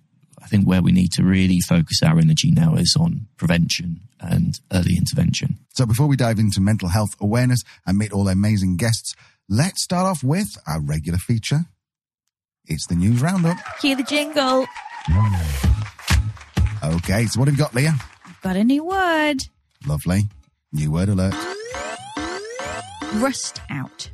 I 0.42 0.48
think 0.48 0.68
where 0.68 0.81
we 0.81 0.92
need 0.92 1.12
to 1.13 1.24
really 1.24 1.60
focus 1.62 2.04
our 2.04 2.19
energy 2.19 2.51
now 2.51 2.75
is 2.75 2.96
on 3.00 3.28
prevention 3.38 4.01
and 4.19 4.60
early 4.72 4.96
intervention. 4.98 5.60
So 5.74 5.86
before 5.86 6.07
we 6.07 6.16
dive 6.16 6.40
into 6.40 6.62
mental 6.62 6.90
health 6.90 7.12
awareness 7.19 7.63
and 7.88 7.98
meet 7.98 8.12
all 8.12 8.25
the 8.25 8.31
amazing 8.31 8.78
guests, 8.78 9.16
let's 9.48 9.84
start 9.84 10.06
off 10.06 10.24
with 10.24 10.50
our 10.68 10.81
regular 10.81 11.18
feature. 11.18 11.66
It's 12.66 12.86
the 12.88 12.96
news 12.96 13.22
roundup. 13.22 13.57
Cue 13.80 13.96
the 13.96 14.04
jingle. 14.04 14.68
Okay, 16.84 17.26
so 17.26 17.40
what 17.40 17.48
have 17.48 17.58
you 17.58 17.64
got, 17.64 17.74
Leah? 17.74 17.96
I've 18.26 18.42
got 18.42 18.56
a 18.56 18.64
new 18.64 18.84
word. 18.84 19.38
Lovely. 19.86 20.24
New 20.72 20.92
word 20.92 21.10
alert. 21.10 21.36
Rust 23.16 23.62
out. 23.70 24.12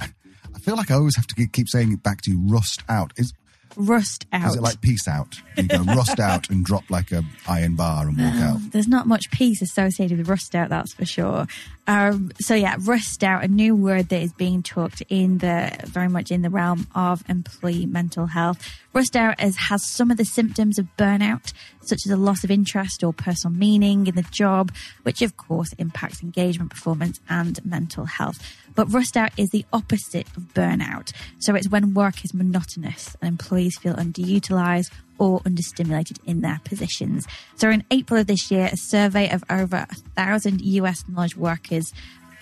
I 0.00 0.58
feel 0.60 0.76
like 0.76 0.90
I 0.90 0.94
always 0.94 1.16
have 1.16 1.26
to 1.28 1.46
keep 1.46 1.68
saying 1.68 1.92
it 1.92 2.02
back 2.02 2.22
to 2.22 2.30
you, 2.30 2.40
rust 2.46 2.82
out. 2.88 3.12
Is, 3.16 3.32
Rust 3.76 4.26
out. 4.32 4.50
is 4.50 4.56
it 4.56 4.62
like 4.62 4.80
peace 4.80 5.08
out? 5.08 5.40
You 5.56 5.64
go 5.64 5.78
rust 5.82 6.20
out 6.20 6.50
and 6.50 6.64
drop 6.64 6.90
like 6.90 7.12
a 7.12 7.24
iron 7.48 7.74
bar 7.74 8.08
and 8.08 8.18
walk 8.18 8.34
out. 8.34 8.58
There's 8.70 8.88
not 8.88 9.06
much 9.06 9.30
peace 9.30 9.62
associated 9.62 10.18
with 10.18 10.28
rust 10.28 10.54
out, 10.54 10.68
that's 10.68 10.92
for 10.94 11.04
sure. 11.04 11.46
Um, 11.86 12.30
so 12.40 12.54
yeah, 12.54 12.76
rust 12.80 13.24
out, 13.24 13.44
a 13.44 13.48
new 13.48 13.74
word 13.74 14.08
that 14.10 14.22
is 14.22 14.32
being 14.32 14.62
talked 14.62 15.02
in 15.08 15.38
the 15.38 15.72
very 15.84 16.08
much 16.08 16.30
in 16.30 16.42
the 16.42 16.50
realm 16.50 16.86
of 16.94 17.24
employee 17.28 17.86
mental 17.86 18.26
health. 18.26 18.64
Rust 18.92 19.16
out 19.16 19.42
is, 19.42 19.56
has 19.56 19.84
some 19.84 20.10
of 20.10 20.16
the 20.16 20.24
symptoms 20.24 20.78
of 20.78 20.86
burnout, 20.96 21.52
such 21.80 22.06
as 22.06 22.12
a 22.12 22.16
loss 22.16 22.44
of 22.44 22.50
interest 22.50 23.02
or 23.02 23.12
personal 23.12 23.56
meaning 23.56 24.06
in 24.06 24.14
the 24.14 24.22
job, 24.30 24.72
which 25.02 25.22
of 25.22 25.36
course 25.36 25.72
impacts 25.74 26.22
engagement, 26.22 26.70
performance, 26.70 27.20
and 27.28 27.64
mental 27.64 28.04
health. 28.04 28.38
But 28.74 28.92
rust 28.92 29.16
out 29.16 29.32
is 29.36 29.50
the 29.50 29.64
opposite 29.72 30.26
of 30.36 30.54
burnout. 30.54 31.12
So 31.40 31.54
it's 31.54 31.68
when 31.68 31.94
work 31.94 32.24
is 32.24 32.34
monotonous 32.34 33.16
and 33.20 33.28
employees 33.28 33.78
feel 33.78 33.94
underutilized 33.94 34.90
or 35.18 35.40
understimulated 35.40 36.18
in 36.24 36.40
their 36.40 36.60
positions. 36.64 37.26
So 37.56 37.70
in 37.70 37.84
April 37.90 38.20
of 38.20 38.26
this 38.26 38.50
year, 38.50 38.68
a 38.72 38.76
survey 38.76 39.30
of 39.30 39.44
over 39.50 39.86
a 39.88 39.94
thousand 40.16 40.62
US 40.62 41.04
knowledge 41.08 41.36
workers 41.36 41.92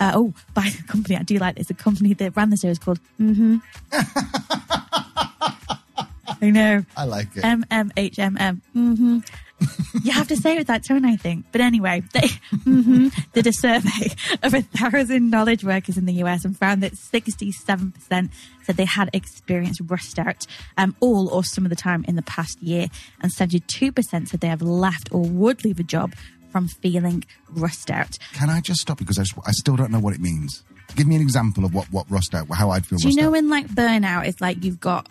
uh, 0.00 0.12
oh, 0.14 0.32
by 0.54 0.68
the 0.76 0.82
company, 0.84 1.16
I 1.16 1.22
do 1.22 1.36
like 1.38 1.56
this. 1.56 1.70
A 1.70 1.74
company 1.74 2.14
that 2.14 2.36
ran 2.36 2.50
the 2.50 2.56
series 2.56 2.78
called 2.78 3.00
Mm-hmm. 3.20 3.58
I 6.42 6.48
know. 6.48 6.84
I 6.96 7.04
like 7.04 7.36
it. 7.36 7.44
MMHMM. 7.44 8.60
Mm-hmm. 8.74 9.18
you 10.02 10.12
have 10.12 10.28
to 10.28 10.36
say 10.36 10.54
it 10.54 10.58
with 10.58 10.66
that 10.68 10.84
tone, 10.84 11.04
I 11.04 11.16
think. 11.16 11.46
But 11.52 11.60
anyway, 11.60 12.02
they 12.12 12.20
mm-hmm, 12.54 13.08
did 13.32 13.46
a 13.46 13.52
survey 13.52 14.12
of 14.42 14.54
a 14.54 14.62
thousand 14.62 15.30
knowledge 15.30 15.64
workers 15.64 15.96
in 15.96 16.06
the 16.06 16.14
US 16.24 16.44
and 16.44 16.56
found 16.56 16.82
that 16.82 16.92
67% 16.92 18.30
said 18.62 18.76
they 18.76 18.84
had 18.84 19.10
experienced 19.12 19.80
rust 19.86 20.18
out 20.18 20.46
um, 20.78 20.94
all 21.00 21.28
or 21.28 21.44
some 21.44 21.64
of 21.64 21.70
the 21.70 21.76
time 21.76 22.04
in 22.08 22.16
the 22.16 22.22
past 22.22 22.60
year. 22.62 22.86
And 23.20 23.32
72% 23.32 24.28
said 24.28 24.40
they 24.40 24.48
have 24.48 24.62
left 24.62 25.08
or 25.12 25.22
would 25.22 25.64
leave 25.64 25.80
a 25.80 25.84
job 25.84 26.14
from 26.50 26.68
feeling 26.68 27.24
rust 27.50 27.90
out. 27.90 28.18
Can 28.32 28.50
I 28.50 28.60
just 28.60 28.80
stop 28.80 28.98
because 28.98 29.18
I, 29.18 29.24
I 29.46 29.52
still 29.52 29.76
don't 29.76 29.90
know 29.90 30.00
what 30.00 30.14
it 30.14 30.20
means. 30.20 30.62
Give 30.96 31.06
me 31.06 31.14
an 31.14 31.22
example 31.22 31.64
of 31.64 31.72
what, 31.72 31.86
what 31.92 32.10
rust 32.10 32.34
out, 32.34 32.48
how 32.52 32.70
I'd 32.70 32.84
feel 32.84 32.98
Do 32.98 33.08
you 33.08 33.14
know 33.14 33.28
out. 33.28 33.32
when 33.32 33.48
like 33.48 33.68
burnout 33.68 34.26
is 34.26 34.40
like 34.40 34.64
you've 34.64 34.80
got 34.80 35.06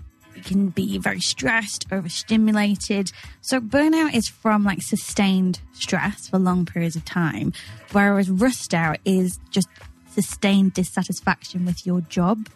can 0.45 0.69
be 0.69 0.97
very 0.97 1.19
stressed, 1.19 1.85
overstimulated. 1.91 3.11
So 3.41 3.59
burnout 3.59 4.13
is 4.13 4.27
from 4.27 4.63
like 4.63 4.81
sustained 4.81 5.61
stress 5.73 6.27
for 6.27 6.39
long 6.39 6.65
periods 6.65 6.95
of 6.95 7.05
time, 7.05 7.53
whereas 7.91 8.29
rust 8.29 8.73
out 8.73 8.97
is 9.05 9.39
just 9.49 9.67
sustained 10.11 10.73
dissatisfaction 10.73 11.65
with 11.65 11.85
your 11.85 12.01
job. 12.01 12.47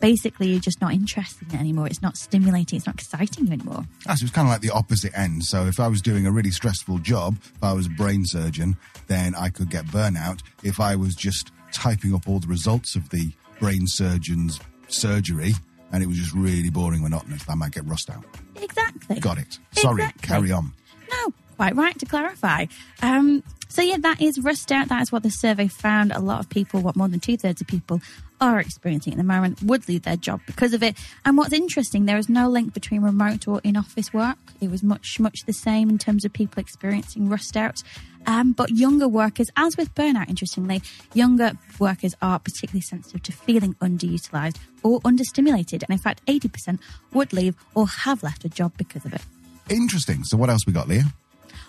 Basically, 0.00 0.48
you're 0.48 0.60
just 0.60 0.80
not 0.80 0.94
interested 0.94 1.48
in 1.48 1.56
it 1.56 1.60
anymore. 1.60 1.86
It's 1.86 2.00
not 2.00 2.16
stimulating. 2.16 2.78
It's 2.78 2.86
not 2.86 2.94
exciting 2.94 3.48
you 3.48 3.52
anymore. 3.52 3.84
Ah, 4.08 4.14
so 4.14 4.24
it's 4.24 4.32
kind 4.32 4.48
of 4.48 4.52
like 4.52 4.62
the 4.62 4.70
opposite 4.70 5.12
end. 5.14 5.44
So 5.44 5.66
if 5.66 5.78
I 5.78 5.88
was 5.88 6.00
doing 6.00 6.26
a 6.26 6.32
really 6.32 6.50
stressful 6.50 7.00
job, 7.00 7.36
if 7.42 7.62
I 7.62 7.74
was 7.74 7.86
a 7.86 7.90
brain 7.90 8.24
surgeon, 8.24 8.78
then 9.08 9.34
I 9.34 9.50
could 9.50 9.68
get 9.68 9.84
burnout. 9.86 10.40
If 10.62 10.80
I 10.80 10.96
was 10.96 11.14
just 11.14 11.52
typing 11.72 12.14
up 12.14 12.28
all 12.28 12.38
the 12.38 12.46
results 12.46 12.96
of 12.96 13.10
the 13.10 13.30
brain 13.58 13.86
surgeon's 13.86 14.58
surgery 14.88 15.52
and 15.92 16.02
it 16.02 16.06
was 16.06 16.16
just 16.18 16.32
really 16.34 16.70
boring, 16.70 17.02
monotonous, 17.02 17.42
I 17.48 17.54
might 17.54 17.72
get 17.72 17.84
rust 17.86 18.10
out. 18.10 18.24
Exactly. 18.56 19.20
Got 19.20 19.38
it. 19.38 19.58
Sorry, 19.72 20.02
Exactly. 20.02 20.26
carry 20.28 20.52
on. 20.52 20.72
No, 21.10 21.32
quite 21.56 21.74
right 21.76 21.98
to 21.98 22.06
clarify. 22.06 22.66
Um, 23.02 23.42
So 23.68 23.82
yeah, 23.82 23.98
that 24.00 24.20
is 24.20 24.38
rust 24.40 24.72
out. 24.72 24.88
That 24.88 25.02
is 25.02 25.12
what 25.12 25.22
the 25.22 25.30
survey 25.30 25.68
found. 25.68 26.10
A 26.12 26.18
lot 26.20 26.40
of 26.40 26.48
people, 26.48 26.80
what 26.80 26.96
more 26.96 27.06
than 27.08 27.20
two 27.20 27.36
thirds 27.36 27.60
of 27.60 27.66
people 27.68 28.00
are 28.40 28.60
experiencing 28.60 29.12
at 29.12 29.16
the 29.16 29.24
moment, 29.24 29.62
would 29.62 29.88
leave 29.88 30.02
their 30.02 30.16
job 30.16 30.40
because 30.46 30.72
of 30.72 30.82
it. 30.82 30.96
And 31.24 31.36
what's 31.36 31.52
interesting, 31.52 32.06
there 32.06 32.18
is 32.18 32.28
no 32.28 32.48
link 32.48 32.74
between 32.74 33.02
remote 33.02 33.46
or 33.46 33.60
in 33.62 33.76
office 33.76 34.12
work. 34.12 34.38
It 34.60 34.70
was 34.70 34.82
much, 34.82 35.20
much 35.20 35.44
the 35.46 35.52
same 35.52 35.90
in 35.90 35.98
terms 35.98 36.24
of 36.24 36.32
people 36.32 36.60
experiencing 36.60 37.28
rust 37.28 37.56
out. 37.56 37.82
Um, 38.26 38.52
but 38.52 38.70
younger 38.70 39.08
workers, 39.08 39.48
as 39.56 39.76
with 39.76 39.94
burnout, 39.94 40.28
interestingly, 40.28 40.82
younger 41.14 41.52
workers 41.78 42.14
are 42.20 42.38
particularly 42.38 42.82
sensitive 42.82 43.22
to 43.22 43.32
feeling 43.32 43.74
underutilized 43.74 44.56
or 44.82 45.00
understimulated. 45.00 45.82
And 45.82 45.90
in 45.90 45.98
fact, 45.98 46.24
80% 46.26 46.78
would 47.12 47.32
leave 47.32 47.56
or 47.74 47.86
have 47.86 48.22
left 48.22 48.44
a 48.44 48.48
job 48.48 48.72
because 48.76 49.04
of 49.04 49.14
it. 49.14 49.22
Interesting. 49.68 50.24
So, 50.24 50.36
what 50.36 50.50
else 50.50 50.66
we 50.66 50.72
got, 50.72 50.88
Leah? 50.88 51.04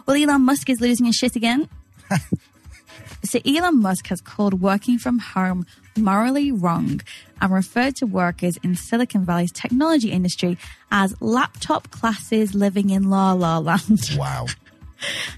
Well, 0.05 0.21
Elon 0.21 0.41
Musk 0.41 0.69
is 0.69 0.81
losing 0.81 1.05
his 1.05 1.15
shit 1.15 1.35
again. 1.35 1.69
so, 3.23 3.39
Elon 3.45 3.79
Musk 3.79 4.07
has 4.07 4.19
called 4.19 4.61
working 4.61 4.97
from 4.97 5.19
home 5.19 5.65
morally 5.97 6.51
wrong 6.51 7.01
and 7.39 7.53
referred 7.53 7.95
to 7.97 8.05
workers 8.05 8.57
in 8.63 8.75
Silicon 8.75 9.25
Valley's 9.25 9.51
technology 9.51 10.11
industry 10.11 10.57
as 10.91 11.19
laptop 11.21 11.91
classes 11.91 12.53
living 12.53 12.89
in 12.89 13.09
la 13.09 13.33
la 13.33 13.57
land. 13.57 13.99
Wow. 14.17 14.47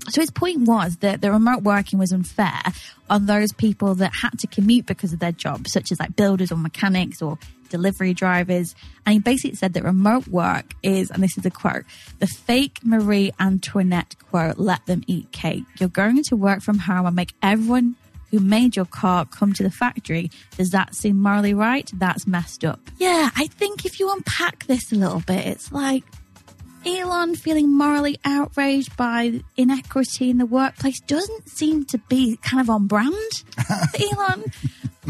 So 0.09 0.19
his 0.19 0.29
point 0.29 0.67
was 0.67 0.97
that 0.97 1.21
the 1.21 1.31
remote 1.31 1.63
working 1.63 1.97
was 1.97 2.11
unfair 2.11 2.61
on 3.09 3.27
those 3.27 3.53
people 3.53 3.95
that 3.95 4.11
had 4.13 4.37
to 4.39 4.47
commute 4.47 4.85
because 4.85 5.13
of 5.13 5.19
their 5.19 5.31
job, 5.31 5.67
such 5.69 5.91
as 5.91 5.99
like 5.99 6.15
builders 6.15 6.51
or 6.51 6.57
mechanics 6.57 7.21
or 7.21 7.37
delivery 7.69 8.13
drivers. 8.13 8.75
And 9.05 9.13
he 9.13 9.19
basically 9.19 9.55
said 9.55 9.73
that 9.73 9.83
remote 9.83 10.27
work 10.27 10.73
is, 10.83 11.09
and 11.11 11.23
this 11.23 11.37
is 11.37 11.45
a 11.45 11.49
quote, 11.49 11.85
the 12.19 12.27
fake 12.27 12.79
Marie 12.83 13.31
Antoinette 13.39 14.15
quote, 14.29 14.57
let 14.59 14.85
them 14.85 15.03
eat 15.07 15.31
cake. 15.31 15.63
You're 15.79 15.89
going 15.89 16.23
to 16.23 16.35
work 16.35 16.61
from 16.61 16.79
home 16.79 17.05
and 17.05 17.15
make 17.15 17.33
everyone 17.41 17.95
who 18.33 18.39
made 18.39 18.75
your 18.75 18.85
car 18.85 19.25
come 19.25 19.53
to 19.53 19.61
the 19.61 19.69
factory. 19.69 20.31
Does 20.57 20.71
that 20.71 20.95
seem 20.95 21.21
morally 21.21 21.53
right? 21.53 21.87
That's 21.93 22.25
messed 22.25 22.65
up. 22.65 22.79
Yeah, 22.97 23.29
I 23.35 23.45
think 23.45 23.85
if 23.85 23.99
you 23.99 24.11
unpack 24.11 24.65
this 24.65 24.91
a 24.91 24.95
little 24.95 25.19
bit, 25.19 25.45
it's 25.45 25.71
like 25.71 26.03
Elon 26.83 27.35
feeling 27.35 27.71
morally 27.71 28.17
outraged 28.25 28.97
by 28.97 29.41
inequity 29.55 30.31
in 30.31 30.39
the 30.39 30.47
workplace 30.47 30.99
doesn't 31.01 31.47
seem 31.47 31.85
to 31.85 31.99
be 32.09 32.37
kind 32.37 32.59
of 32.59 32.71
on 32.71 32.87
brand 32.87 33.13
Elon. 33.99 34.45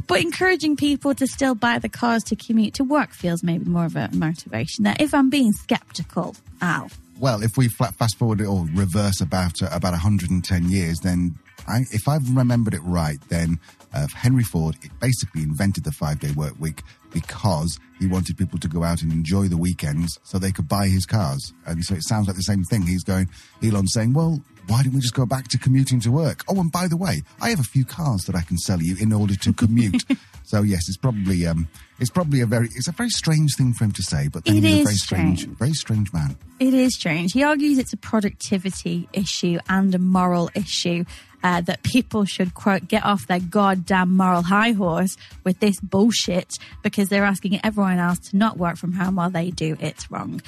But 0.05 0.19
encouraging 0.19 0.75
people 0.75 1.15
to 1.15 1.25
still 1.25 1.55
buy 1.55 1.79
the 1.79 1.87
cars 1.87 2.23
to 2.25 2.35
commute 2.35 2.73
to 2.73 2.83
work 2.83 3.13
feels 3.13 3.41
maybe 3.41 3.63
more 3.63 3.85
of 3.85 3.95
a 3.95 4.09
motivation 4.11 4.83
there. 4.83 4.97
If 4.99 5.13
I'm 5.13 5.29
being 5.29 5.53
skeptical, 5.53 6.35
Al. 6.61 6.89
Well, 7.19 7.41
if 7.41 7.55
we 7.55 7.69
flat 7.69 7.95
fast 7.95 8.17
forward 8.17 8.41
it 8.41 8.47
or 8.47 8.65
reverse 8.73 9.21
about 9.21 9.61
uh, 9.61 9.69
about 9.71 9.91
110 9.91 10.69
years, 10.69 10.99
then 10.99 11.37
I, 11.67 11.85
if 11.91 12.07
I've 12.07 12.35
remembered 12.35 12.73
it 12.73 12.81
right, 12.83 13.19
then 13.29 13.59
uh, 13.93 14.07
Henry 14.15 14.43
Ford 14.43 14.75
basically 14.99 15.43
invented 15.43 15.83
the 15.83 15.91
five 15.91 16.19
day 16.19 16.31
work 16.31 16.53
week 16.59 16.81
because 17.11 17.79
he 17.99 18.07
wanted 18.07 18.37
people 18.37 18.59
to 18.59 18.67
go 18.67 18.83
out 18.83 19.01
and 19.01 19.11
enjoy 19.11 19.47
the 19.47 19.57
weekends 19.57 20.19
so 20.23 20.39
they 20.39 20.51
could 20.51 20.67
buy 20.67 20.87
his 20.87 21.05
cars. 21.05 21.53
And 21.65 21.83
so 21.83 21.95
it 21.95 22.03
sounds 22.03 22.27
like 22.27 22.35
the 22.35 22.43
same 22.43 22.63
thing. 22.63 22.81
He's 22.81 23.03
going, 23.03 23.29
Elon's 23.63 23.93
saying, 23.93 24.13
well, 24.13 24.41
why 24.67 24.81
don't 24.81 24.93
we 24.93 25.01
just 25.01 25.13
go 25.13 25.25
back 25.25 25.47
to 25.49 25.57
commuting 25.57 25.99
to 26.01 26.11
work? 26.11 26.43
Oh, 26.47 26.59
and 26.59 26.71
by 26.71 26.87
the 26.87 26.97
way, 26.97 27.21
I 27.41 27.49
have 27.49 27.59
a 27.59 27.63
few 27.63 27.85
cars 27.85 28.23
that 28.23 28.35
I 28.35 28.41
can 28.41 28.57
sell 28.57 28.81
you 28.81 28.95
in 28.99 29.13
order 29.13 29.35
to 29.35 29.53
commute. 29.53 30.03
so 30.43 30.61
yes, 30.61 30.87
it's 30.87 30.97
probably 30.97 31.45
um, 31.45 31.67
it's 32.03 32.11
probably 32.11 32.41
a 32.41 32.45
very 32.45 32.67
it's 32.67 32.87
a 32.87 32.91
very 32.91 33.09
strange 33.09 33.55
thing 33.55 33.73
for 33.73 33.85
him 33.85 33.91
to 33.93 34.03
say, 34.03 34.27
but 34.27 34.45
then 34.45 34.57
It 34.57 34.63
he's 34.63 34.81
a 34.81 34.83
very 34.83 34.95
strange, 34.95 35.39
strange. 35.41 35.57
very 35.57 35.73
strange 35.73 36.13
man. 36.13 36.37
It 36.59 36.73
is 36.75 36.93
strange. 36.95 37.31
He 37.33 37.43
argues 37.43 37.77
it's 37.79 37.93
a 37.93 37.97
productivity 37.97 39.09
issue 39.13 39.57
and 39.67 39.95
a 39.95 39.99
moral 39.99 40.49
issue. 40.55 41.05
Uh, 41.45 41.59
that 41.59 41.83
people 41.83 42.23
should 42.23 42.53
quote 42.53 42.87
get 42.87 43.03
off 43.03 43.27
their 43.27 43.39
goddamn 43.41 44.15
moral 44.15 44.43
high 44.43 44.71
horse 44.71 45.17
with 45.43 45.59
this 45.59 45.77
bullshit 45.81 46.53
because 46.83 47.09
they're 47.09 47.25
asking 47.25 47.59
everyone 47.65 47.97
else 47.99 48.17
to 48.29 48.37
not 48.37 48.57
work 48.57 48.77
from 48.77 48.93
home 48.93 49.15
while 49.17 49.29
they 49.29 49.51
do. 49.51 49.75
It's 49.81 50.09
wrong. 50.09 50.41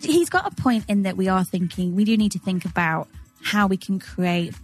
He's 0.00 0.30
got 0.30 0.50
a 0.50 0.54
point 0.62 0.86
in 0.88 1.02
that 1.02 1.18
we 1.18 1.28
are 1.28 1.44
thinking 1.44 1.94
we 1.94 2.04
do 2.04 2.16
need 2.16 2.32
to 2.32 2.38
think 2.38 2.64
about 2.64 3.06
how 3.42 3.66
we 3.66 3.76
can 3.76 3.98
create 3.98 4.54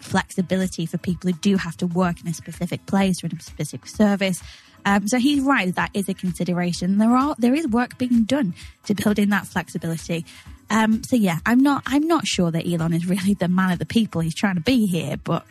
flexibility 0.00 0.86
for 0.86 0.98
people 0.98 1.30
who 1.30 1.36
do 1.38 1.56
have 1.56 1.76
to 1.78 1.86
work 1.88 2.20
in 2.20 2.28
a 2.28 2.34
specific 2.34 2.86
place 2.86 3.22
or 3.22 3.26
in 3.26 3.36
a 3.36 3.40
specific 3.42 3.86
service. 3.86 4.42
Um, 4.84 5.06
so 5.08 5.18
he's 5.18 5.40
right 5.42 5.74
that 5.74 5.90
is 5.94 6.08
a 6.08 6.14
consideration. 6.14 6.98
There 6.98 7.14
are 7.14 7.34
there 7.38 7.54
is 7.54 7.66
work 7.68 7.98
being 7.98 8.24
done 8.24 8.54
to 8.86 8.94
build 8.94 9.18
in 9.18 9.30
that 9.30 9.46
flexibility. 9.46 10.24
Um, 10.70 11.04
so 11.04 11.16
yeah, 11.16 11.38
I'm 11.44 11.60
not 11.60 11.82
I'm 11.86 12.06
not 12.06 12.26
sure 12.26 12.50
that 12.50 12.66
Elon 12.66 12.92
is 12.92 13.06
really 13.06 13.34
the 13.34 13.48
man 13.48 13.72
of 13.72 13.78
the 13.78 13.86
people 13.86 14.20
he's 14.20 14.34
trying 14.34 14.56
to 14.56 14.60
be 14.60 14.86
here, 14.86 15.16
but 15.22 15.46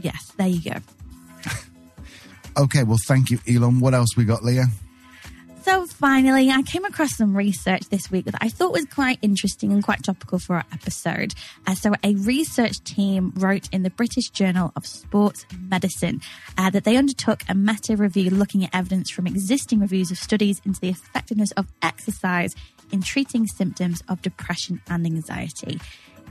yes, 0.00 0.32
there 0.36 0.48
you 0.48 0.62
go. 0.62 0.76
Okay, 2.54 2.82
well, 2.82 2.98
thank 3.06 3.30
you, 3.30 3.38
Elon. 3.48 3.80
What 3.80 3.94
else 3.94 4.10
we 4.14 4.26
got, 4.26 4.44
Leah? 4.44 4.66
So 5.62 5.86
finally, 5.86 6.50
I 6.50 6.62
came 6.62 6.84
across 6.84 7.16
some 7.16 7.36
research 7.36 7.82
this 7.88 8.10
week 8.10 8.24
that 8.24 8.34
I 8.40 8.48
thought 8.48 8.72
was 8.72 8.84
quite 8.86 9.20
interesting 9.22 9.70
and 9.70 9.80
quite 9.80 10.02
topical 10.02 10.40
for 10.40 10.56
our 10.56 10.64
episode. 10.72 11.34
Uh, 11.68 11.76
so 11.76 11.92
a 12.02 12.16
research 12.16 12.82
team 12.82 13.32
wrote 13.36 13.68
in 13.72 13.84
the 13.84 13.90
British 13.90 14.30
Journal 14.30 14.72
of 14.74 14.84
Sports 14.84 15.46
Medicine 15.56 16.20
uh, 16.58 16.70
that 16.70 16.82
they 16.82 16.96
undertook 16.96 17.42
a 17.48 17.54
meta 17.54 17.96
review 17.96 18.30
looking 18.30 18.64
at 18.64 18.74
evidence 18.74 19.08
from 19.08 19.28
existing 19.28 19.78
reviews 19.78 20.10
of 20.10 20.18
studies 20.18 20.60
into 20.64 20.80
the 20.80 20.88
effectiveness 20.88 21.52
of 21.52 21.68
exercise 21.80 22.56
in 22.90 23.00
treating 23.00 23.46
symptoms 23.46 24.02
of 24.08 24.20
depression 24.20 24.80
and 24.88 25.06
anxiety. 25.06 25.80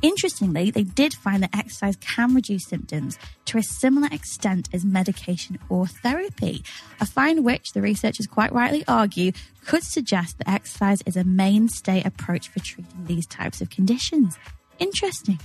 Interestingly, 0.02 0.72
they 0.72 0.84
did 0.84 1.14
find 1.14 1.44
that 1.44 1.56
exercise 1.56 1.96
can 1.98 2.34
reduce 2.34 2.66
symptoms 2.66 3.20
to 3.46 3.58
a 3.58 3.64
similar 3.64 4.08
extent 4.12 4.70
as 4.74 4.84
medication 4.84 5.60
or 5.70 5.86
therapy, 5.86 6.64
a 7.00 7.06
find 7.06 7.46
which 7.46 7.74
the 7.74 7.82
researchers 7.82 8.26
quite 8.26 8.52
rightly 8.52 8.84
argue 8.88 9.32
could 9.66 9.84
suggest 9.84 10.38
that 10.40 10.50
exercise 10.50 11.02
is 11.06 11.16
a 11.16 11.24
mainstay 11.24 12.02
approach 12.04 12.50
for 12.50 12.60
treating 12.60 13.06
these 13.06 13.28
types 13.28 13.62
of 13.62 13.70
conditions. 13.70 14.38
Interesting. 14.80 15.40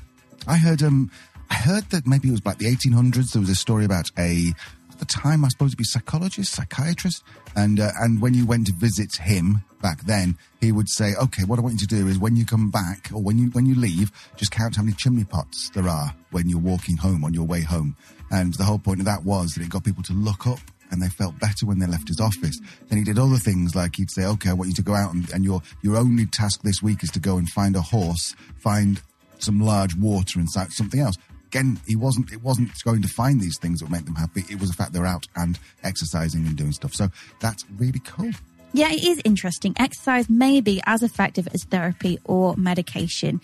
I 0.47 0.57
heard 0.57 0.83
um 0.83 1.11
I 1.51 1.55
heard 1.55 1.91
that 1.91 2.07
maybe 2.07 2.29
it 2.29 2.33
was 2.33 2.45
like 2.45 2.59
the 2.59 2.67
1800s. 2.67 3.33
There 3.33 3.41
was 3.41 3.51
a 3.51 3.55
story 3.55 3.85
about 3.85 4.11
a 4.19 4.53
at 4.97 5.01
the 5.01 5.21
time 5.21 5.45
I 5.45 5.49
suppose 5.49 5.69
it'd 5.69 5.79
be 5.79 5.85
psychologist, 5.85 6.55
psychiatrist, 6.55 7.23
and 7.55 7.81
uh, 7.81 7.91
and 8.01 8.23
when 8.23 8.33
you 8.33 8.47
went 8.47 8.67
to 8.69 8.73
visit 8.73 9.17
him 9.21 9.63
back 9.83 10.01
then, 10.07 10.39
he 10.59 10.73
would 10.73 10.89
say, 10.89 11.15
"Okay, 11.21 11.45
what 11.45 11.59
I 11.59 11.63
want 11.63 11.75
you 11.75 11.87
to 11.87 11.95
do 11.95 12.09
is 12.09 12.19
when 12.19 12.35
you 12.35 12.47
come 12.47 12.71
back 12.71 13.11
or 13.13 13.23
when 13.23 13.37
you 13.37 13.51
when 13.51 13.67
you 13.67 13.75
leave, 13.75 14.11
just 14.37 14.53
count 14.53 14.77
how 14.77 14.83
many 14.83 14.97
chimney 14.97 15.25
pots 15.25 15.71
there 15.75 15.87
are 15.87 16.15
when 16.31 16.49
you're 16.49 16.59
walking 16.59 16.97
home 16.97 17.25
on 17.25 17.35
your 17.35 17.45
way 17.45 17.61
home." 17.61 17.95
And 18.31 18.55
the 18.55 18.65
whole 18.65 18.79
point 18.79 19.01
of 19.01 19.07
that 19.07 19.23
was 19.23 19.53
that 19.53 19.63
it 19.63 19.69
got 19.69 19.85
people 19.85 20.03
to 20.05 20.15
look 20.15 20.47
up. 20.47 20.61
And 20.91 21.03
they 21.03 21.09
felt 21.09 21.39
better 21.41 21.67
when 21.67 21.81
they 21.81 21.87
left 21.87 22.09
his 22.09 22.21
office. 22.21 22.61
Then 22.89 22.99
he 22.99 23.05
did 23.05 23.19
other 23.19 23.39
things 23.39 23.75
like 23.75 23.97
he'd 23.97 24.11
say, 24.11 24.25
"Okay, 24.25 24.51
I 24.51 24.55
want 24.55 24.69
you 24.69 24.77
to 24.77 24.83
go 24.83 24.95
out 24.95 25.13
and, 25.13 25.29
and 25.31 25.45
your 25.45 25.61
your 25.83 25.97
only 25.97 26.25
task 26.25 26.63
this 26.63 26.83
week 26.83 27.03
is 27.03 27.11
to 27.11 27.21
go 27.21 27.37
and 27.37 27.51
find 27.51 27.77
a 27.77 27.83
horse, 27.83 28.35
find 28.57 29.03
some 29.39 29.61
large 29.61 29.95
water 29.97 30.39
and 30.39 30.49
something 30.49 31.01
else. 31.01 31.19
Again, 31.47 31.79
he 31.87 31.97
wasn't. 31.97 32.33
It 32.33 32.43
wasn't 32.43 32.71
going 32.85 33.03
to 33.03 33.09
find 33.09 33.41
these 33.41 33.59
things 33.59 33.81
that 33.81 33.87
would 33.87 33.93
make 33.93 34.05
them 34.05 34.17
happy. 34.17 34.45
It 34.51 34.61
was 34.61 34.71
the 34.71 34.77
fact 34.77 34.93
they're 34.93 35.07
out 35.07 35.27
and 35.37 35.59
exercising 35.83 36.47
and 36.47 36.57
doing 36.57 36.73
stuff. 36.73 36.95
So 36.95 37.09
that's 37.41 37.65
really 37.79 38.01
cool. 38.01 38.33
Yeah, 38.73 38.91
it 38.91 39.05
is 39.05 39.23
interesting. 39.25 39.75
Exercise 39.79 40.29
may 40.29 40.61
be 40.61 40.83
as 40.85 41.03
effective 41.03 41.49
as 41.55 41.65
therapy 41.65 42.19
or 42.25 42.57
medication. 42.57 43.41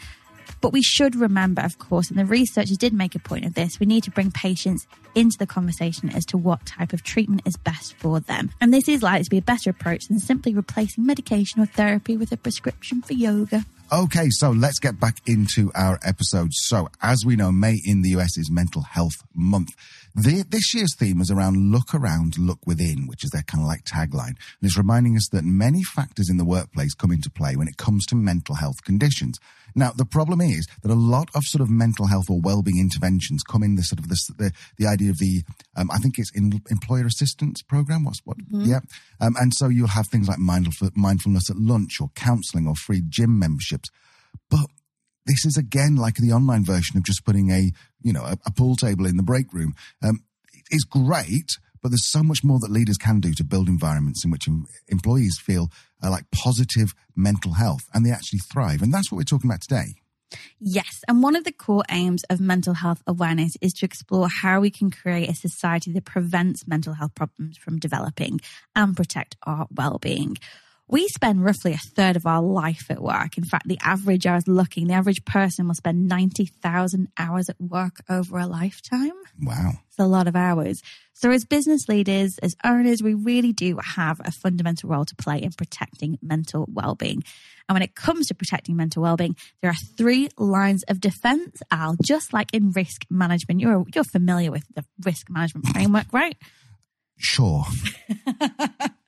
But 0.61 0.73
we 0.73 0.83
should 0.83 1.17
remember, 1.17 1.63
of 1.63 1.79
course, 1.79 2.11
and 2.11 2.19
the 2.19 2.25
researchers 2.25 2.77
did 2.77 2.93
make 2.93 3.15
a 3.15 3.19
point 3.19 3.45
of 3.45 3.55
this, 3.55 3.81
we 3.81 3.87
need 3.87 4.05
to 4.05 4.11
bring 4.11 4.31
patients 4.31 4.87
into 5.15 5.37
the 5.39 5.47
conversation 5.47 6.11
as 6.11 6.25
to 6.27 6.39
what 6.39 6.65
type 6.67 6.93
of 6.93 7.03
treatment 7.03 7.43
is 7.47 7.57
best 7.57 7.95
for 7.95 8.21
them. 8.21 8.51
And 8.61 8.73
this 8.73 8.89
is 8.89 9.03
likely 9.03 9.25
to 9.25 9.31
be 9.31 9.39
a 9.39 9.43
better 9.43 9.71
approach 9.71 10.07
than 10.07 10.19
simply 10.19 10.55
replacing 10.55 11.05
medication 11.05 11.61
or 11.61 11.67
therapy 11.67 12.17
with 12.17 12.31
a 12.33 12.37
prescription 12.37 13.03
for 13.03 13.13
yoga. 13.13 13.65
Okay, 13.93 14.31
so 14.31 14.53
let's 14.53 14.79
get 14.79 14.99
back 14.99 15.19
into 15.27 15.71
our 15.75 15.99
episode. 16.03 16.55
So, 16.55 16.89
as 17.03 17.27
we 17.27 17.37
know, 17.37 17.53
May 17.53 17.79
in 17.85 18.01
the 18.01 18.17
US 18.17 18.39
is 18.39 18.51
Mental 18.51 18.81
Health 18.81 19.23
Month. 19.35 19.69
The, 20.15 20.45
this 20.49 20.75
year's 20.75 20.95
theme 20.97 21.21
is 21.21 21.31
around 21.31 21.73
look 21.73 21.95
around, 21.95 22.37
look 22.39 22.59
within, 22.67 23.07
which 23.07 23.25
is 23.25 23.31
their 23.31 23.43
kind 23.43 23.63
of 23.63 23.69
like 23.69 23.85
tagline. 23.85 24.37
And 24.37 24.63
it's 24.63 24.77
reminding 24.77 25.17
us 25.17 25.29
that 25.33 25.45
many 25.45 25.83
factors 25.83 26.29
in 26.29 26.37
the 26.37 26.45
workplace 26.45 26.95
come 26.95 27.13
into 27.13 27.31
play 27.31 27.57
when 27.57 27.69
it 27.69 27.79
comes 27.79 28.05
to 28.07 28.15
mental 28.15 28.57
health 28.57 28.85
conditions. 28.85 29.39
Now, 29.75 29.93
the 29.97 30.05
problem 30.05 30.43
is 30.43 30.67
that 30.83 30.91
a 30.91 30.95
lot 30.95 31.31
of 31.35 31.45
sort 31.45 31.63
of 31.63 31.71
mental 31.71 32.07
health 32.07 32.27
or 32.29 32.41
well-being 32.43 32.79
interventions 32.79 33.43
come 33.43 33.63
in 33.63 33.77
the 33.77 33.83
sort 33.83 34.01
of 34.01 34.09
this, 34.09 34.27
the, 34.27 34.53
the 34.77 34.87
idea 34.87 35.11
of 35.11 35.19
the, 35.19 35.43
um, 35.77 35.91
I 35.91 35.97
think 35.99 36.19
it's 36.19 36.31
in 36.35 36.61
employer 36.71 37.07
assistance 37.07 37.63
program. 37.63 38.05
What's 38.05 38.21
what? 38.25 38.37
Yeah. 38.51 38.81
Um, 39.21 39.35
and 39.41 39.55
so 39.55 39.69
you'll 39.69 39.89
have 39.89 40.09
things 40.09 40.29
like 40.29 40.39
mindful, 40.39 40.91
mindfulness 40.95 41.49
at 41.49 41.57
lunch 41.57 42.01
or 42.01 42.11
counseling 42.15 42.67
or 42.67 42.75
free 42.75 43.03
gym 43.09 43.39
memberships. 43.39 43.91
This 45.27 45.45
is 45.45 45.57
again 45.57 45.97
like 45.97 46.17
the 46.17 46.33
online 46.33 46.65
version 46.65 46.97
of 46.97 47.05
just 47.05 47.25
putting 47.25 47.51
a, 47.51 47.71
you 48.03 48.13
know, 48.13 48.25
a, 48.25 48.37
a 48.47 48.53
pool 48.53 48.77
table 48.77 49.07
in 49.07 49.17
the 49.17 49.23
break 49.23 49.53
room. 49.53 49.75
Um, 50.03 50.25
it's 50.71 50.85
great, 50.85 51.59
but 51.83 51.91
there's 51.91 52.11
so 52.11 52.23
much 52.23 52.43
more 52.43 52.59
that 52.61 52.71
leaders 52.71 52.97
can 52.97 53.21
do 53.21 53.33
to 53.35 53.45
build 53.45 53.69
environments 53.69 54.25
in 54.25 54.31
which 54.31 54.49
em- 54.49 54.67
employees 54.89 55.39
feel 55.39 55.69
uh, 56.03 56.11
like 56.11 56.31
positive 56.31 56.95
mental 57.15 57.55
health 57.55 57.83
and 57.93 58.05
they 58.05 58.11
actually 58.11 58.41
thrive. 58.53 58.83
And 58.83 58.93
that's 58.93 59.11
what 59.11 59.19
we're 59.19 59.25
talking 59.25 59.51
about 59.51 59.61
today. 59.61 59.95
Yes. 60.59 61.03
And 61.09 61.23
one 61.23 61.37
of 61.37 61.45
the 61.45 61.53
core 61.53 61.85
aims 61.91 62.25
of 62.31 62.41
mental 62.41 62.75
health 62.75 63.03
awareness 63.07 63.55
is 63.61 63.73
to 63.75 63.87
explore 63.87 64.29
how 64.29 64.61
we 64.61 64.71
can 64.71 64.91
create 64.91 65.29
a 65.29 65.35
society 65.35 65.93
that 65.93 66.05
prevents 66.05 66.67
mental 66.67 66.95
health 66.95 67.15
problems 67.15 67.59
from 67.59 67.79
developing 67.79 68.41
and 68.75 68.97
protect 68.97 69.37
our 69.43 69.67
well-being. 69.75 70.39
We 70.89 71.09
spend 71.09 71.45
roughly 71.45 71.73
a 71.73 71.79
third 71.79 72.17
of 72.17 72.27
our 72.27 72.43
life 72.43 72.91
at 72.91 73.03
work. 73.03 73.39
In 73.39 73.45
fact, 73.45 73.67
the 73.67 73.79
average, 73.83 74.27
I 74.27 74.35
was 74.35 74.47
looking, 74.47 74.89
the 74.89 74.95
average 74.95 75.25
person 75.25 75.67
will 75.67 75.75
spend 75.75 76.07
90,000 76.07 77.09
hours 77.19 77.49
at 77.49 77.61
work 77.61 78.03
over 78.11 78.39
a 78.39 78.47
lifetime. 78.47 79.13
Wow. 79.41 79.73
It's 79.89 79.99
a 79.99 80.07
lot 80.07 80.29
of 80.29 80.37
hours. 80.37 80.83
So, 81.15 81.31
as 81.31 81.45
business 81.45 81.89
leaders, 81.89 82.39
as 82.39 82.57
owners, 82.65 83.03
we 83.03 83.15
really 83.15 83.53
do 83.53 83.79
have 83.83 84.21
a 84.25 84.33
fundamental 84.33 84.91
role 84.91 85.05
to 85.05 85.17
play 85.17 85.39
in 85.39 85.53
protecting 85.53 86.19
mental 86.21 86.67
well-being. 86.73 87.23
And 87.69 87.77
when 87.77 87.83
it 87.83 87.95
comes 87.95 88.27
to 88.27 88.35
protecting 88.35 88.77
mental 88.77 89.03
well-being, 89.03 89.37
there 89.61 89.71
are 89.71 89.97
three 89.97 90.29
lines 90.37 90.83
of 90.89 91.01
defense. 91.01 91.63
Al, 91.71 91.97
just 92.03 92.33
like 92.33 92.53
in 92.53 92.73
risk 92.73 93.05
management, 93.09 93.61
you're 93.61 93.85
you're 93.95 94.05
familiar 94.05 94.51
with 94.51 94.65
the 94.75 94.85
risk 95.05 95.31
management 95.31 95.69
framework, 95.73 96.13
right? 96.13 96.37
Sure. 97.17 97.65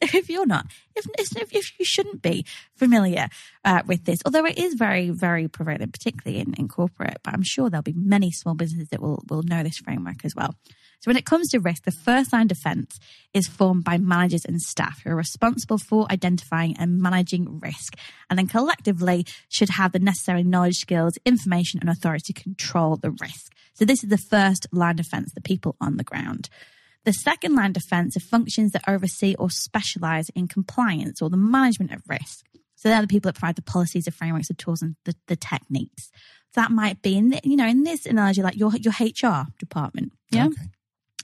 if 0.14 0.30
you're 0.30 0.46
not, 0.46 0.66
if, 0.96 1.06
if, 1.18 1.78
you 1.78 1.84
shouldn't 1.84 2.22
be 2.22 2.46
familiar 2.74 3.28
uh, 3.64 3.82
with 3.86 4.04
this, 4.04 4.20
although 4.24 4.46
it 4.46 4.58
is 4.58 4.74
very, 4.74 5.10
very 5.10 5.46
prevalent, 5.46 5.92
particularly 5.92 6.40
in, 6.40 6.54
in 6.54 6.68
corporate, 6.68 7.18
but 7.22 7.34
I'm 7.34 7.42
sure 7.42 7.68
there'll 7.68 7.82
be 7.82 7.92
many 7.92 8.30
small 8.30 8.54
businesses 8.54 8.88
that 8.88 9.02
will, 9.02 9.22
will 9.28 9.42
know 9.42 9.62
this 9.62 9.78
framework 9.78 10.24
as 10.24 10.34
well. 10.34 10.54
So 11.00 11.08
when 11.08 11.16
it 11.16 11.24
comes 11.24 11.48
to 11.48 11.60
risk, 11.60 11.84
the 11.84 11.92
first 11.92 12.30
line 12.32 12.46
defense 12.46 12.98
is 13.32 13.48
formed 13.48 13.84
by 13.84 13.96
managers 13.96 14.44
and 14.44 14.60
staff 14.60 15.00
who 15.02 15.10
are 15.10 15.16
responsible 15.16 15.78
for 15.78 16.06
identifying 16.10 16.76
and 16.78 17.00
managing 17.00 17.58
risk, 17.60 17.96
and 18.28 18.38
then 18.38 18.46
collectively 18.46 19.26
should 19.48 19.70
have 19.70 19.92
the 19.92 19.98
necessary 19.98 20.42
knowledge, 20.42 20.76
skills, 20.76 21.18
information, 21.24 21.80
and 21.80 21.88
authority 21.88 22.34
to 22.34 22.42
control 22.42 22.96
the 22.96 23.10
risk. 23.12 23.52
So 23.72 23.86
this 23.86 24.02
is 24.02 24.10
the 24.10 24.18
first 24.18 24.66
line 24.72 24.96
defense, 24.96 25.32
the 25.32 25.40
people 25.40 25.74
on 25.80 25.96
the 25.96 26.04
ground. 26.04 26.50
The 27.04 27.12
second 27.12 27.54
line 27.54 27.72
defense 27.72 28.16
are 28.16 28.20
functions 28.20 28.72
that 28.72 28.84
oversee 28.86 29.34
or 29.38 29.50
specialize 29.50 30.28
in 30.30 30.48
compliance 30.48 31.22
or 31.22 31.30
the 31.30 31.36
management 31.36 31.92
of 31.92 32.02
risk. 32.08 32.44
So 32.76 32.88
they're 32.88 33.00
the 33.00 33.08
people 33.08 33.28
that 33.28 33.38
provide 33.38 33.56
the 33.56 33.62
policies, 33.62 34.04
the 34.04 34.10
frameworks, 34.10 34.48
the 34.48 34.54
tools, 34.54 34.82
and 34.82 34.96
the, 35.04 35.14
the 35.26 35.36
techniques. 35.36 36.10
So 36.52 36.60
that 36.60 36.70
might 36.70 37.02
be 37.02 37.16
in 37.16 37.30
the, 37.30 37.40
you 37.44 37.56
know 37.56 37.66
in 37.66 37.84
this 37.84 38.06
analogy 38.06 38.42
like 38.42 38.56
your 38.56 38.72
your 38.76 38.94
HR 38.98 39.46
department. 39.58 40.12
Yeah. 40.30 40.46
Okay. 40.46 40.62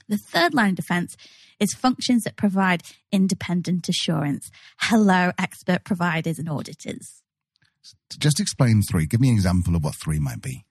The 0.07 0.17
third 0.17 0.53
line 0.53 0.69
of 0.69 0.75
defense 0.75 1.17
is 1.59 1.73
functions 1.73 2.23
that 2.23 2.37
provide 2.37 2.83
independent 3.11 3.89
assurance. 3.89 4.49
Hello, 4.79 5.31
expert 5.37 5.83
providers 5.83 6.39
and 6.39 6.49
auditors. 6.49 7.21
Just 8.17 8.39
explain 8.39 8.81
three. 8.81 9.05
Give 9.05 9.19
me 9.19 9.29
an 9.29 9.35
example 9.35 9.75
of 9.75 9.83
what 9.83 9.95
three 9.95 10.19
might 10.19 10.41
be. 10.41 10.65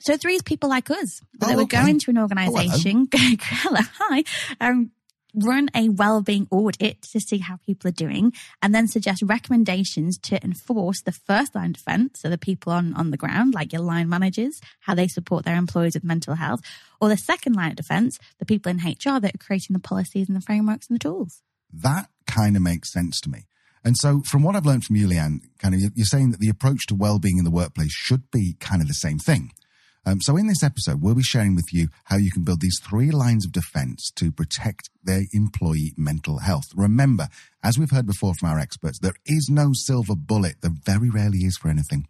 So 0.00 0.16
three 0.16 0.34
is 0.34 0.42
people 0.42 0.68
like 0.68 0.90
us 0.90 1.20
that 1.40 1.50
Oh, 1.50 1.56
would 1.56 1.64
okay. 1.64 1.82
go 1.82 1.88
into 1.88 2.10
an 2.10 2.16
hello. 2.16 2.24
organization, 2.24 3.08
hello, 3.12 3.80
hi, 3.98 4.24
um, 4.60 4.92
run 5.34 5.68
a 5.74 5.88
well-being 5.88 6.46
audit 6.50 7.02
to 7.02 7.20
see 7.20 7.38
how 7.38 7.56
people 7.66 7.88
are 7.88 7.92
doing, 7.92 8.32
and 8.62 8.74
then 8.74 8.86
suggest 8.88 9.22
recommendations 9.22 10.16
to 10.18 10.42
enforce 10.44 11.02
the 11.02 11.12
first 11.12 11.54
line 11.54 11.72
defense, 11.72 12.20
so 12.20 12.28
the 12.30 12.38
people 12.38 12.72
on, 12.72 12.94
on 12.94 13.10
the 13.10 13.16
ground, 13.16 13.54
like 13.54 13.72
your 13.72 13.82
line 13.82 14.08
managers, 14.08 14.60
how 14.80 14.94
they 14.94 15.08
support 15.08 15.44
their 15.44 15.56
employees 15.56 15.94
with 15.94 16.04
mental 16.04 16.34
health, 16.34 16.60
or 17.00 17.08
the 17.08 17.16
second 17.16 17.54
line 17.54 17.70
of 17.72 17.76
defense, 17.76 18.18
the 18.38 18.46
people 18.46 18.70
in 18.70 18.78
HR 18.78 19.20
that 19.20 19.34
are 19.34 19.38
creating 19.38 19.74
the 19.74 19.80
policies 19.80 20.28
and 20.28 20.36
the 20.36 20.40
frameworks 20.40 20.86
and 20.88 20.94
the 20.98 21.02
tools. 21.02 21.42
That 21.72 22.08
kind 22.26 22.56
of 22.56 22.62
makes 22.62 22.92
sense 22.92 23.20
to 23.22 23.30
me. 23.30 23.46
And 23.84 23.96
so, 23.96 24.22
from 24.24 24.42
what 24.42 24.56
I've 24.56 24.66
learned 24.66 24.84
from 24.84 24.96
you, 24.96 25.06
Leanne, 25.08 25.40
kind 25.58 25.74
of, 25.74 25.80
you're 25.94 26.04
saying 26.06 26.30
that 26.32 26.40
the 26.40 26.48
approach 26.48 26.86
to 26.88 26.94
well-being 26.94 27.38
in 27.38 27.44
the 27.44 27.50
workplace 27.50 27.92
should 27.92 28.30
be 28.30 28.56
kind 28.60 28.80
of 28.82 28.88
the 28.88 28.94
same 28.94 29.18
thing. 29.18 29.52
Um, 30.06 30.20
so, 30.20 30.36
in 30.36 30.46
this 30.46 30.62
episode, 30.62 31.02
we'll 31.02 31.14
be 31.14 31.22
sharing 31.22 31.54
with 31.54 31.72
you 31.72 31.88
how 32.04 32.16
you 32.16 32.30
can 32.30 32.42
build 32.42 32.60
these 32.60 32.80
three 32.82 33.10
lines 33.10 33.44
of 33.44 33.52
defense 33.52 34.10
to 34.16 34.32
protect 34.32 34.90
their 35.02 35.24
employee 35.32 35.92
mental 35.96 36.38
health. 36.38 36.66
Remember, 36.74 37.28
as 37.62 37.78
we've 37.78 37.90
heard 37.90 38.06
before 38.06 38.34
from 38.34 38.48
our 38.48 38.58
experts, 38.58 38.98
there 38.98 39.16
is 39.26 39.48
no 39.50 39.72
silver 39.72 40.14
bullet. 40.16 40.56
There 40.60 40.72
very 40.84 41.10
rarely 41.10 41.40
is 41.40 41.56
for 41.56 41.68
anything. 41.68 42.06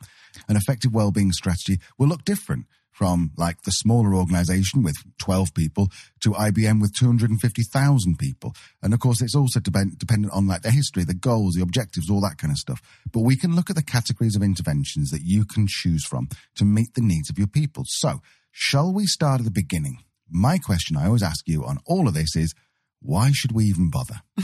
An 0.48 0.56
effective 0.56 0.92
well-being 0.94 1.32
strategy 1.32 1.78
will 1.98 2.08
look 2.08 2.24
different 2.24 2.66
from 2.98 3.30
like 3.36 3.62
the 3.62 3.70
smaller 3.70 4.12
organization 4.12 4.82
with 4.82 4.96
12 5.18 5.54
people 5.54 5.88
to 6.20 6.30
IBM 6.30 6.80
with 6.80 6.92
250,000 6.98 8.18
people. 8.18 8.52
And 8.82 8.92
of 8.92 8.98
course, 8.98 9.22
it's 9.22 9.36
also 9.36 9.60
depend- 9.60 9.98
dependent 9.98 10.32
on 10.32 10.48
like 10.48 10.62
the 10.62 10.72
history, 10.72 11.04
the 11.04 11.14
goals, 11.14 11.54
the 11.54 11.62
objectives, 11.62 12.10
all 12.10 12.20
that 12.22 12.38
kind 12.38 12.50
of 12.50 12.58
stuff. 12.58 12.82
But 13.12 13.20
we 13.20 13.36
can 13.36 13.54
look 13.54 13.70
at 13.70 13.76
the 13.76 13.84
categories 13.84 14.34
of 14.34 14.42
interventions 14.42 15.12
that 15.12 15.22
you 15.22 15.44
can 15.44 15.66
choose 15.68 16.04
from 16.04 16.28
to 16.56 16.64
meet 16.64 16.94
the 16.94 17.00
needs 17.00 17.30
of 17.30 17.38
your 17.38 17.46
people. 17.46 17.84
So 17.86 18.20
shall 18.50 18.92
we 18.92 19.06
start 19.06 19.40
at 19.40 19.44
the 19.44 19.52
beginning? 19.52 19.98
My 20.28 20.58
question 20.58 20.96
I 20.96 21.06
always 21.06 21.22
ask 21.22 21.46
you 21.46 21.64
on 21.64 21.78
all 21.86 22.08
of 22.08 22.14
this 22.14 22.34
is, 22.34 22.52
why 23.00 23.30
should 23.30 23.52
we 23.52 23.66
even 23.66 23.90
bother? 23.90 24.22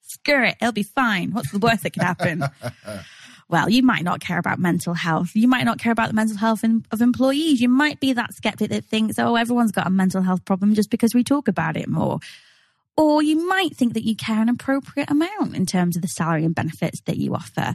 Screw 0.00 0.44
it, 0.44 0.58
it'll 0.60 0.70
be 0.70 0.84
fine. 0.84 1.32
What's 1.32 1.50
the 1.50 1.58
worst 1.58 1.82
that 1.82 1.90
could 1.90 2.04
happen? 2.04 2.44
well, 3.48 3.68
you 3.68 3.82
might 3.82 4.04
not 4.04 4.20
care 4.20 4.38
about 4.38 4.58
mental 4.58 4.94
health. 4.94 5.32
You 5.34 5.48
might 5.48 5.64
not 5.64 5.78
care 5.78 5.92
about 5.92 6.08
the 6.08 6.14
mental 6.14 6.36
health 6.36 6.64
in, 6.64 6.84
of 6.90 7.00
employees. 7.00 7.60
You 7.60 7.68
might 7.68 8.00
be 8.00 8.12
that 8.12 8.34
skeptic 8.34 8.70
that 8.70 8.84
thinks, 8.84 9.18
oh, 9.18 9.36
everyone's 9.36 9.72
got 9.72 9.86
a 9.86 9.90
mental 9.90 10.22
health 10.22 10.44
problem 10.44 10.74
just 10.74 10.90
because 10.90 11.14
we 11.14 11.24
talk 11.24 11.48
about 11.48 11.76
it 11.76 11.88
more. 11.88 12.20
Or 12.96 13.22
you 13.22 13.46
might 13.48 13.76
think 13.76 13.94
that 13.94 14.04
you 14.04 14.14
care 14.14 14.40
an 14.40 14.48
appropriate 14.48 15.10
amount 15.10 15.56
in 15.56 15.66
terms 15.66 15.96
of 15.96 16.02
the 16.02 16.08
salary 16.08 16.44
and 16.44 16.54
benefits 16.54 17.00
that 17.02 17.16
you 17.16 17.34
offer. 17.34 17.74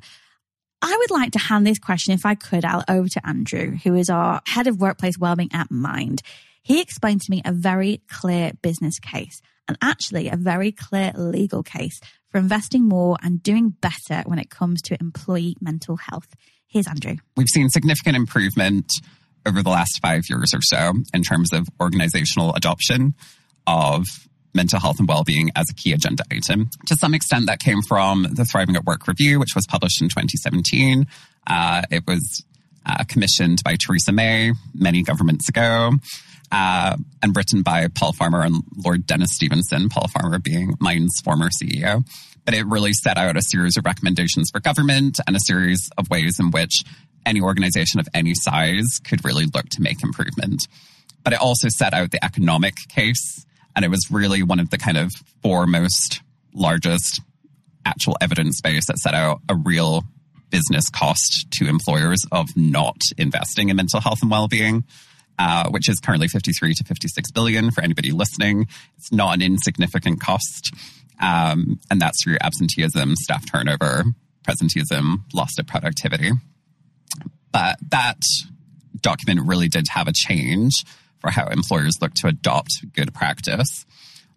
I 0.82 0.96
would 0.98 1.12
like 1.12 1.34
to 1.34 1.40
hand 1.40 1.68
this 1.68 1.80
question, 1.80 2.14
if 2.14 2.26
I 2.26 2.36
could, 2.36 2.64
Al, 2.64 2.86
over 2.88 3.10
to 3.10 3.28
Andrew, 3.28 3.78
who 3.84 3.96
is 3.96 4.10
our 4.10 4.42
head 4.48 4.68
of 4.68 4.80
workplace 4.80 5.18
wellbeing 5.18 5.50
at 5.54 5.70
Mind. 5.70 6.22
He 6.64 6.82
explained 6.82 7.22
to 7.22 7.32
me 7.32 7.42
a 7.44 7.52
very 7.52 8.02
clear 8.10 8.54
business 8.62 8.98
case 9.00 9.42
and 9.70 9.78
actually 9.84 10.28
a 10.28 10.36
very 10.36 10.72
clear 10.72 11.14
legal 11.16 11.62
case 11.62 12.02
for 12.30 12.40
investing 12.40 12.90
more 12.90 13.18
and 13.22 13.42
doing 13.42 13.70
better 13.70 14.24
when 14.26 14.40
it 14.40 14.50
comes 14.50 14.82
to 14.82 14.98
employee 15.00 15.56
mental 15.62 15.96
health. 15.96 16.36
Here's 16.68 16.88
Andrew. 16.88 17.18
We've 17.38 17.48
seen 17.48 17.70
significant 17.70 18.18
improvement 18.18 18.92
over 19.46 19.62
the 19.62 19.70
last 19.70 20.00
five 20.02 20.24
years 20.28 20.54
or 20.54 20.62
so 20.62 20.94
in 21.14 21.22
terms 21.22 21.54
of 21.54 21.68
organizational 21.80 22.54
adoption 22.56 23.14
of 23.68 24.04
mental 24.56 24.80
health 24.80 24.98
and 25.00 25.08
well-being 25.08 25.52
as 25.56 25.68
a 25.70 25.76
key 25.76 25.94
agenda 25.94 26.24
item. 26.32 26.70
To 26.88 26.96
some 26.96 27.14
extent, 27.14 27.46
that 27.46 27.60
came 27.60 27.82
from 27.88 28.24
the 28.32 28.46
Thriving 28.46 28.76
at 28.76 28.86
Work 28.86 29.08
review, 29.08 29.40
which 29.40 29.54
was 29.54 29.66
published 29.68 30.02
in 30.02 30.10
2017. 30.10 31.06
Uh, 31.46 31.84
it 31.92 32.04
was 32.08 32.44
uh, 32.88 33.04
commissioned 33.08 33.62
by 33.64 33.76
Theresa 33.76 34.12
May 34.12 34.54
many 34.74 35.04
governments 35.04 35.48
ago. 35.48 35.92
Uh, 36.52 36.98
and 37.22 37.36
written 37.36 37.62
by 37.62 37.88
Paul 37.88 38.12
Farmer 38.14 38.42
and 38.42 38.64
Lord 38.76 39.06
Dennis 39.06 39.34
Stevenson, 39.34 39.90
Paul 39.90 40.08
Farmer 40.08 40.40
being 40.40 40.74
Mind's 40.80 41.22
former 41.22 41.50
CEO. 41.50 42.04
But 42.44 42.56
it 42.56 42.66
really 42.66 42.94
set 42.94 43.18
out 43.18 43.38
a 43.38 43.42
series 43.42 43.78
of 43.78 43.86
recommendations 43.86 44.50
for 44.50 44.60
government 44.60 45.20
and 45.28 45.36
a 45.36 45.40
series 45.40 45.90
of 45.98 46.10
ways 46.10 46.40
in 46.40 46.50
which 46.50 46.84
any 47.26 47.42
organization 47.42 48.00
of 48.00 48.08
any 48.14 48.34
size 48.34 49.00
could 49.04 49.24
really 49.24 49.46
look 49.46 49.70
to 49.70 49.82
make 49.82 50.02
improvement. 50.04 50.68
But 51.24 51.34
it 51.34 51.40
also 51.40 51.68
set 51.70 51.94
out 51.94 52.12
the 52.12 52.24
economic 52.24 52.76
case, 52.88 53.46
and 53.76 53.86
it 53.86 53.90
was 53.90 54.10
really 54.10 54.42
one 54.42 54.60
of 54.60 54.70
the 54.72 54.78
kind 54.78 54.98
of 54.98 55.12
foremost, 55.44 56.22
largest 56.54 57.22
actual 57.86 58.18
evidence 58.22 58.62
base 58.62 58.88
that 58.88 58.98
set 58.98 59.14
out 59.14 59.42
a 59.48 59.56
real 59.56 60.04
business 60.50 60.90
cost 60.90 61.48
to 61.52 61.68
employers 61.68 62.26
of 62.32 62.48
not 62.56 63.02
investing 63.18 63.70
in 63.70 63.76
mental 63.76 64.02
health 64.02 64.22
and 64.22 64.32
well-being. 64.32 64.84
Uh, 65.42 65.70
which 65.70 65.88
is 65.88 66.02
currently 66.02 66.28
53 66.28 66.74
to 66.74 66.84
56 66.84 67.32
billion 67.32 67.72
for 67.72 67.80
anybody 67.82 68.12
listening. 68.12 68.68
It's 68.98 69.10
not 69.10 69.36
an 69.36 69.42
insignificant 69.42 70.20
cost. 70.20 70.74
Um, 71.22 71.80
and 71.90 72.02
that's 72.02 72.22
through 72.22 72.36
absenteeism, 72.42 73.16
staff 73.16 73.50
turnover, 73.50 74.04
presenteeism, 74.46 75.22
loss 75.34 75.58
of 75.58 75.66
productivity. 75.66 76.32
But 77.54 77.78
that 77.90 78.18
document 79.00 79.48
really 79.48 79.70
did 79.70 79.88
have 79.92 80.10
a 80.10 80.14
change 80.14 80.84
for 81.20 81.32
how 81.32 81.48
employers 81.48 81.96
look 82.02 82.14
to 82.16 82.28
adopt 82.28 82.94
good 82.94 83.14
practice. 83.14 83.86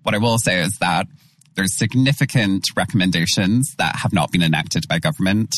What 0.04 0.14
I 0.14 0.18
will 0.18 0.38
say 0.38 0.60
is 0.60 0.78
that 0.78 1.08
there's 1.56 1.76
significant 1.76 2.66
recommendations 2.76 3.74
that 3.78 3.96
have 3.96 4.12
not 4.12 4.30
been 4.30 4.42
enacted 4.42 4.86
by 4.86 5.00
government. 5.00 5.56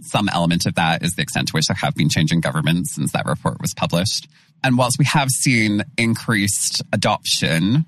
Some 0.00 0.30
element 0.30 0.64
of 0.64 0.74
that 0.76 1.02
is 1.02 1.12
the 1.16 1.22
extent 1.22 1.48
to 1.48 1.52
which 1.52 1.66
there 1.66 1.76
have 1.76 1.94
been 1.94 2.08
changing 2.08 2.40
governments 2.40 2.94
since 2.94 3.12
that 3.12 3.26
report 3.26 3.60
was 3.60 3.74
published. 3.74 4.26
And 4.62 4.76
whilst 4.76 4.98
we 4.98 5.04
have 5.04 5.30
seen 5.30 5.84
increased 5.96 6.82
adoption, 6.92 7.86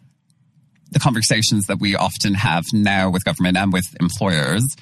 the 0.91 0.99
conversations 0.99 1.67
that 1.67 1.81
we 1.81 1.97
often 1.97 2.35
have 2.35 2.65
now 2.73 3.11
with 3.11 3.25
government 3.25 3.57
and 3.57 3.73
with 3.73 3.85
employers 4.01 4.77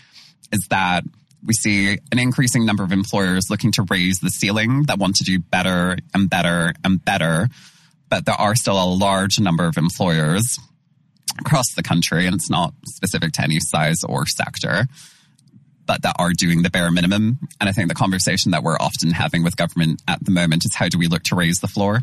is 0.52 0.66
that 0.70 1.04
we 1.44 1.54
see 1.54 1.98
an 2.12 2.18
increasing 2.18 2.66
number 2.66 2.82
of 2.82 2.92
employers 2.92 3.50
looking 3.50 3.72
to 3.72 3.86
raise 3.88 4.18
the 4.18 4.30
ceiling 4.30 4.84
that 4.84 4.98
want 4.98 5.16
to 5.16 5.24
do 5.24 5.38
better 5.38 5.96
and 6.12 6.28
better 6.28 6.74
and 6.84 7.04
better. 7.04 7.48
But 8.08 8.24
there 8.24 8.34
are 8.34 8.54
still 8.54 8.82
a 8.82 8.86
large 8.86 9.40
number 9.40 9.66
of 9.66 9.76
employers 9.76 10.58
across 11.38 11.66
the 11.74 11.82
country, 11.82 12.26
and 12.26 12.34
it's 12.34 12.50
not 12.50 12.74
specific 12.86 13.32
to 13.32 13.42
any 13.42 13.58
size 13.60 14.02
or 14.04 14.26
sector, 14.26 14.86
but 15.86 16.02
that 16.02 16.16
are 16.18 16.32
doing 16.32 16.62
the 16.62 16.70
bare 16.70 16.90
minimum. 16.90 17.38
And 17.60 17.68
I 17.68 17.72
think 17.72 17.88
the 17.88 17.94
conversation 17.94 18.50
that 18.50 18.62
we're 18.62 18.78
often 18.78 19.10
having 19.10 19.42
with 19.42 19.56
government 19.56 20.02
at 20.08 20.24
the 20.24 20.30
moment 20.30 20.64
is 20.64 20.74
how 20.74 20.88
do 20.88 20.98
we 20.98 21.06
look 21.06 21.22
to 21.24 21.36
raise 21.36 21.56
the 21.56 21.68
floor? 21.68 22.00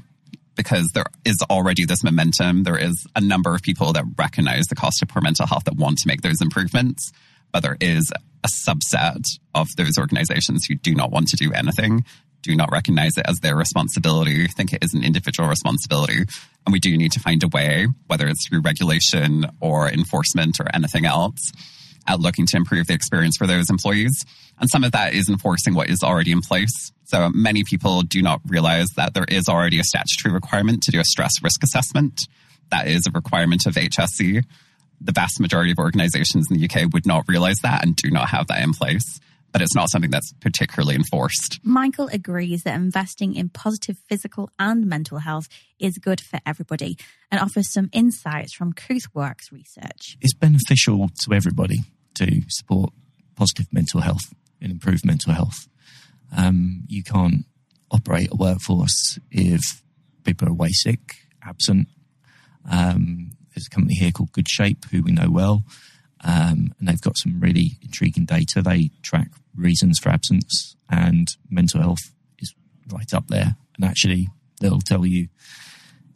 Because 0.55 0.89
there 0.93 1.05
is 1.25 1.37
already 1.49 1.85
this 1.85 2.03
momentum. 2.03 2.63
There 2.63 2.77
is 2.77 3.05
a 3.15 3.21
number 3.21 3.53
of 3.53 3.61
people 3.61 3.93
that 3.93 4.05
recognize 4.17 4.65
the 4.65 4.75
cost 4.75 5.01
of 5.01 5.09
poor 5.09 5.21
mental 5.21 5.47
health 5.47 5.65
that 5.65 5.75
want 5.75 5.97
to 5.99 6.07
make 6.07 6.21
those 6.21 6.41
improvements, 6.41 7.11
but 7.51 7.63
there 7.63 7.77
is 7.79 8.11
a 8.43 8.49
subset 8.67 9.23
of 9.55 9.67
those 9.77 9.97
organizations 9.97 10.65
who 10.67 10.75
do 10.75 10.93
not 10.93 11.11
want 11.11 11.27
to 11.29 11.37
do 11.37 11.51
anything, 11.53 12.03
do 12.41 12.55
not 12.55 12.71
recognize 12.71 13.17
it 13.17 13.25
as 13.27 13.39
their 13.39 13.55
responsibility, 13.55 14.47
think 14.47 14.73
it 14.73 14.83
is 14.83 14.93
an 14.93 15.03
individual 15.03 15.49
responsibility. 15.49 16.25
And 16.65 16.73
we 16.73 16.79
do 16.79 16.95
need 16.97 17.13
to 17.13 17.19
find 17.19 17.41
a 17.43 17.47
way, 17.47 17.87
whether 18.07 18.27
it's 18.27 18.47
through 18.47 18.61
regulation 18.61 19.45
or 19.61 19.89
enforcement 19.89 20.59
or 20.59 20.67
anything 20.73 21.05
else, 21.05 21.39
at 22.07 22.19
looking 22.19 22.45
to 22.47 22.57
improve 22.57 22.87
the 22.87 22.93
experience 22.93 23.37
for 23.37 23.47
those 23.47 23.69
employees. 23.69 24.25
And 24.59 24.69
some 24.69 24.83
of 24.83 24.91
that 24.91 25.13
is 25.13 25.29
enforcing 25.29 25.73
what 25.73 25.89
is 25.89 26.03
already 26.03 26.31
in 26.31 26.41
place. 26.41 26.91
So 27.05 27.29
many 27.29 27.63
people 27.63 28.01
do 28.01 28.21
not 28.21 28.41
realize 28.47 28.87
that 28.95 29.13
there 29.13 29.25
is 29.27 29.47
already 29.47 29.79
a 29.79 29.83
statutory 29.83 30.33
requirement 30.33 30.83
to 30.83 30.91
do 30.91 30.99
a 30.99 31.05
stress 31.05 31.31
risk 31.41 31.63
assessment. 31.63 32.21
That 32.71 32.87
is 32.87 33.05
a 33.07 33.11
requirement 33.11 33.65
of 33.65 33.75
HSE. 33.75 34.43
The 35.01 35.11
vast 35.11 35.39
majority 35.39 35.71
of 35.71 35.79
organizations 35.79 36.47
in 36.49 36.57
the 36.57 36.65
UK 36.65 36.91
would 36.93 37.05
not 37.05 37.25
realize 37.27 37.57
that 37.63 37.83
and 37.83 37.95
do 37.95 38.09
not 38.09 38.29
have 38.29 38.47
that 38.47 38.61
in 38.61 38.73
place 38.73 39.19
but 39.53 39.61
it's 39.61 39.75
not 39.75 39.89
something 39.89 40.11
that's 40.11 40.33
particularly 40.41 40.95
enforced. 40.95 41.59
Michael 41.63 42.09
agrees 42.11 42.63
that 42.63 42.75
investing 42.75 43.35
in 43.35 43.49
positive 43.49 43.97
physical 44.09 44.49
and 44.59 44.87
mental 44.87 45.19
health 45.19 45.47
is 45.79 45.97
good 45.99 46.19
for 46.19 46.39
everybody 46.45 46.97
and 47.31 47.39
offers 47.39 47.71
some 47.71 47.89
insights 47.93 48.53
from 48.53 48.73
Kooth 48.73 49.07
Work's 49.13 49.51
research. 49.51 50.17
It's 50.19 50.33
beneficial 50.33 51.09
to 51.21 51.33
everybody 51.33 51.83
to 52.15 52.41
support 52.49 52.91
positive 53.35 53.67
mental 53.71 54.01
health 54.01 54.33
and 54.59 54.71
improve 54.71 55.05
mental 55.05 55.33
health. 55.33 55.67
Um, 56.35 56.83
you 56.87 57.03
can't 57.03 57.45
operate 57.91 58.29
a 58.31 58.35
workforce 58.35 59.19
if 59.31 59.83
people 60.23 60.47
are 60.47 60.51
away 60.51 60.69
sick, 60.71 61.17
absent. 61.43 61.87
Um, 62.69 63.31
there's 63.53 63.67
a 63.67 63.69
company 63.69 63.95
here 63.95 64.11
called 64.11 64.31
Good 64.31 64.49
Shape, 64.49 64.85
who 64.91 65.03
we 65.03 65.11
know 65.11 65.29
well, 65.29 65.63
um, 66.21 66.73
and 66.79 66.87
they've 66.87 67.01
got 67.01 67.17
some 67.17 67.39
really 67.39 67.77
intriguing 67.83 68.25
data. 68.25 68.63
They 68.63 68.89
track 69.03 69.29
reasons 69.55 69.99
for 69.99 70.09
absence, 70.09 70.75
and 70.89 71.27
mental 71.49 71.81
health 71.81 72.11
is 72.39 72.53
right 72.91 73.13
up 73.13 73.27
there. 73.27 73.55
And 73.75 73.85
actually, 73.85 74.27
they'll 74.61 74.81
tell 74.81 75.05
you 75.05 75.27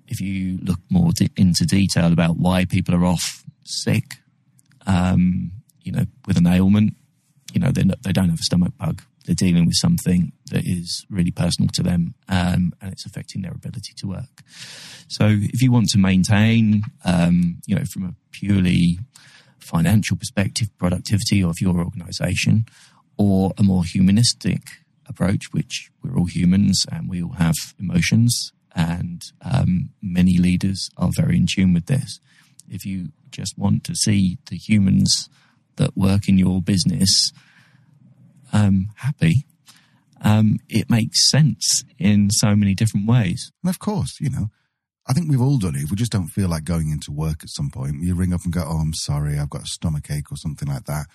if 0.07 0.21
you 0.21 0.59
look 0.61 0.79
more 0.89 1.11
into 1.35 1.65
detail 1.65 2.11
about 2.11 2.37
why 2.37 2.65
people 2.65 2.95
are 2.95 3.05
off 3.05 3.43
sick, 3.63 4.19
um, 4.85 5.51
you 5.81 5.91
know, 5.91 6.05
with 6.25 6.37
an 6.37 6.47
ailment, 6.47 6.95
you 7.53 7.59
know, 7.59 7.71
not, 7.75 8.03
they 8.03 8.11
don't 8.11 8.29
have 8.29 8.39
a 8.39 8.43
stomach 8.43 8.73
bug. 8.77 9.01
They're 9.25 9.35
dealing 9.35 9.65
with 9.65 9.75
something 9.75 10.31
that 10.51 10.65
is 10.65 11.05
really 11.09 11.31
personal 11.31 11.69
to 11.73 11.83
them, 11.83 12.15
um, 12.29 12.73
and 12.81 12.93
it's 12.93 13.05
affecting 13.05 13.41
their 13.41 13.51
ability 13.51 13.93
to 13.97 14.07
work. 14.07 14.43
So, 15.09 15.27
if 15.27 15.61
you 15.61 15.71
want 15.71 15.89
to 15.89 15.97
maintain, 15.97 16.83
um, 17.03 17.59
you 17.67 17.75
know, 17.75 17.83
from 17.83 18.05
a 18.05 18.15
purely 18.31 18.99
financial 19.59 20.15
perspective, 20.15 20.69
productivity 20.77 21.43
of 21.43 21.59
your 21.59 21.77
organization, 21.77 22.65
or 23.17 23.53
a 23.57 23.63
more 23.63 23.83
humanistic 23.83 24.61
approach, 25.07 25.51
which 25.51 25.89
we're 26.03 26.17
all 26.17 26.25
humans 26.25 26.85
and 26.91 27.09
we 27.09 27.21
all 27.21 27.33
have 27.33 27.55
emotions, 27.79 28.51
and 28.75 29.21
um, 29.41 29.89
many 30.01 30.37
leaders 30.37 30.89
are 30.97 31.09
very 31.15 31.37
in 31.37 31.47
tune 31.51 31.73
with 31.73 31.87
this. 31.87 32.19
If 32.69 32.85
you 32.85 33.09
just 33.31 33.57
want 33.57 33.83
to 33.85 33.95
see 33.95 34.37
the 34.49 34.57
humans 34.57 35.29
that 35.77 35.97
work 35.97 36.27
in 36.27 36.37
your 36.37 36.61
business 36.61 37.31
um, 38.53 38.89
happy, 38.95 39.45
um, 40.21 40.57
it 40.69 40.89
makes 40.89 41.29
sense 41.29 41.83
in 41.97 42.29
so 42.31 42.55
many 42.55 42.73
different 42.73 43.07
ways. 43.07 43.51
And 43.63 43.69
of 43.69 43.79
course, 43.79 44.19
you 44.19 44.29
know, 44.29 44.49
I 45.07 45.13
think 45.13 45.29
we've 45.29 45.41
all 45.41 45.57
done 45.57 45.75
it. 45.75 45.83
If 45.83 45.89
we 45.89 45.95
just 45.95 46.11
don't 46.11 46.27
feel 46.27 46.49
like 46.49 46.65
going 46.65 46.89
into 46.89 47.11
work 47.11 47.43
at 47.43 47.49
some 47.49 47.69
point, 47.69 48.01
you 48.01 48.13
ring 48.13 48.33
up 48.33 48.43
and 48.43 48.51
go, 48.51 48.63
"Oh, 48.65 48.79
I'm 48.79 48.93
sorry, 48.93 49.37
I've 49.37 49.49
got 49.49 49.63
a 49.63 49.67
stomach 49.67 50.09
ache" 50.11 50.31
or 50.31 50.37
something 50.37 50.67
like 50.67 50.85
that. 50.85 51.07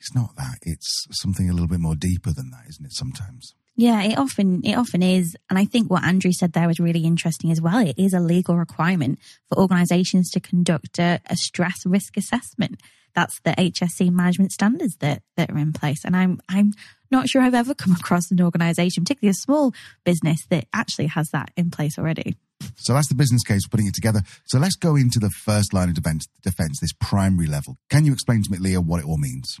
It's 0.00 0.14
not 0.14 0.36
that. 0.36 0.58
It's 0.62 1.06
something 1.10 1.48
a 1.50 1.52
little 1.52 1.68
bit 1.68 1.80
more 1.80 1.96
deeper 1.96 2.32
than 2.32 2.50
that, 2.50 2.64
isn't 2.68 2.86
it? 2.86 2.92
Sometimes. 2.92 3.54
Yeah, 3.76 4.02
it 4.02 4.18
often 4.18 4.60
it 4.64 4.74
often 4.74 5.04
is, 5.04 5.36
and 5.48 5.56
I 5.56 5.64
think 5.64 5.88
what 5.88 6.02
Andrew 6.02 6.32
said 6.32 6.52
there 6.52 6.66
was 6.66 6.80
really 6.80 7.04
interesting 7.04 7.52
as 7.52 7.60
well. 7.60 7.86
It 7.86 7.96
is 7.96 8.12
a 8.12 8.18
legal 8.18 8.56
requirement 8.56 9.20
for 9.48 9.60
organisations 9.60 10.30
to 10.30 10.40
conduct 10.40 10.98
a, 10.98 11.20
a 11.26 11.36
stress 11.36 11.86
risk 11.86 12.16
assessment. 12.16 12.80
That's 13.14 13.38
the 13.40 13.52
HSE 13.52 14.10
management 14.10 14.50
standards 14.50 14.96
that 14.96 15.22
that 15.36 15.50
are 15.52 15.58
in 15.58 15.72
place, 15.72 16.04
and 16.04 16.16
I'm 16.16 16.40
I'm 16.48 16.72
not 17.12 17.28
sure 17.28 17.40
I've 17.40 17.54
ever 17.54 17.72
come 17.72 17.92
across 17.94 18.32
an 18.32 18.42
organisation, 18.42 19.04
particularly 19.04 19.30
a 19.30 19.34
small 19.34 19.72
business, 20.04 20.44
that 20.50 20.66
actually 20.74 21.06
has 21.06 21.30
that 21.30 21.52
in 21.56 21.70
place 21.70 21.98
already. 21.98 22.36
So 22.74 22.94
that's 22.94 23.08
the 23.08 23.14
business 23.14 23.44
case 23.44 23.66
putting 23.68 23.86
it 23.86 23.94
together. 23.94 24.22
So 24.46 24.58
let's 24.58 24.74
go 24.74 24.96
into 24.96 25.20
the 25.20 25.30
first 25.30 25.72
line 25.72 25.88
of 25.88 25.94
defense, 25.94 26.26
defense, 26.42 26.80
this 26.80 26.92
primary 26.92 27.46
level. 27.46 27.78
Can 27.88 28.04
you 28.04 28.12
explain 28.12 28.42
to 28.42 28.50
me, 28.50 28.58
Leah, 28.58 28.80
what 28.80 28.98
it 28.98 29.06
all 29.06 29.18
means? 29.18 29.58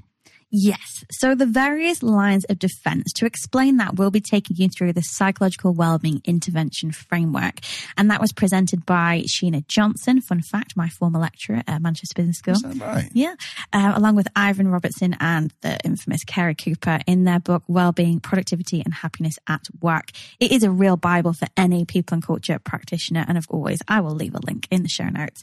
Yes. 0.50 1.04
So 1.10 1.34
the 1.34 1.46
various 1.46 2.02
lines 2.02 2.44
of 2.46 2.58
defense 2.58 3.12
to 3.16 3.26
explain 3.26 3.76
that 3.76 3.96
we'll 3.96 4.10
be 4.10 4.20
taking 4.20 4.56
you 4.56 4.68
through 4.70 4.94
the 4.94 5.02
psychological 5.02 5.74
wellbeing 5.74 6.22
intervention 6.24 6.90
framework. 6.90 7.60
And 7.98 8.10
that 8.10 8.20
was 8.20 8.32
presented 8.32 8.86
by 8.86 9.24
Sheena 9.28 9.66
Johnson. 9.68 10.22
Fun 10.22 10.40
fact, 10.40 10.74
my 10.74 10.88
former 10.88 11.18
lecturer 11.18 11.62
at 11.66 11.82
Manchester 11.82 12.14
Business 12.16 12.38
School. 12.38 12.72
Right? 12.76 13.10
Yeah. 13.12 13.34
Uh, 13.74 13.92
along 13.94 14.16
with 14.16 14.28
Ivan 14.34 14.68
Robertson 14.68 15.16
and 15.20 15.52
the 15.60 15.78
infamous 15.84 16.24
Cary 16.24 16.54
Cooper 16.54 17.00
in 17.06 17.24
their 17.24 17.40
book, 17.40 17.64
Wellbeing, 17.68 18.20
Productivity 18.20 18.80
and 18.82 18.94
Happiness 18.94 19.38
at 19.46 19.66
Work. 19.82 20.12
It 20.40 20.50
is 20.50 20.62
a 20.62 20.70
real 20.70 20.96
Bible 20.96 21.34
for 21.34 21.48
any 21.58 21.84
people 21.84 22.14
and 22.14 22.24
culture 22.24 22.58
practitioner. 22.58 23.24
And 23.28 23.36
of 23.36 23.46
always, 23.50 23.80
I 23.86 24.00
will 24.00 24.14
leave 24.14 24.34
a 24.34 24.40
link 24.46 24.66
in 24.70 24.82
the 24.82 24.88
show 24.88 25.08
notes. 25.10 25.42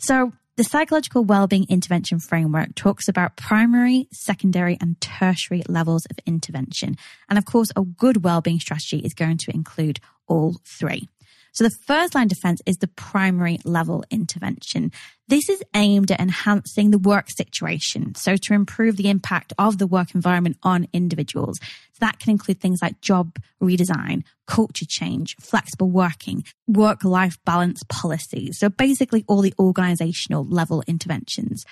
So 0.00 0.32
the 0.60 0.64
psychological 0.64 1.24
wellbeing 1.24 1.64
intervention 1.70 2.18
framework 2.18 2.74
talks 2.74 3.08
about 3.08 3.34
primary, 3.34 4.06
secondary, 4.12 4.76
and 4.78 5.00
tertiary 5.00 5.62
levels 5.70 6.04
of 6.04 6.18
intervention. 6.26 6.98
And 7.30 7.38
of 7.38 7.46
course, 7.46 7.70
a 7.76 7.82
good 7.82 8.24
wellbeing 8.24 8.60
strategy 8.60 8.98
is 8.98 9.14
going 9.14 9.38
to 9.38 9.54
include 9.54 10.00
all 10.26 10.60
three. 10.66 11.08
So 11.52 11.64
the 11.64 11.70
first 11.86 12.14
line 12.14 12.28
defense 12.28 12.60
is 12.66 12.76
the 12.78 12.86
primary 12.88 13.58
level 13.64 14.04
intervention. 14.10 14.92
This 15.28 15.48
is 15.48 15.62
aimed 15.74 16.10
at 16.10 16.20
enhancing 16.20 16.90
the 16.90 16.98
work 16.98 17.30
situation. 17.30 18.14
So 18.14 18.36
to 18.36 18.54
improve 18.54 18.96
the 18.96 19.10
impact 19.10 19.52
of 19.58 19.78
the 19.78 19.86
work 19.86 20.14
environment 20.14 20.56
on 20.62 20.88
individuals. 20.92 21.58
So 21.60 21.98
that 22.00 22.18
can 22.18 22.30
include 22.30 22.60
things 22.60 22.82
like 22.82 23.00
job 23.00 23.38
redesign, 23.62 24.24
culture 24.46 24.86
change, 24.86 25.36
flexible 25.38 25.90
working, 25.90 26.44
work 26.66 27.04
life 27.04 27.38
balance 27.44 27.82
policies. 27.88 28.58
So 28.58 28.68
basically 28.68 29.24
all 29.28 29.40
the 29.40 29.54
organizational 29.58 30.44
level 30.44 30.82
interventions. 30.86 31.64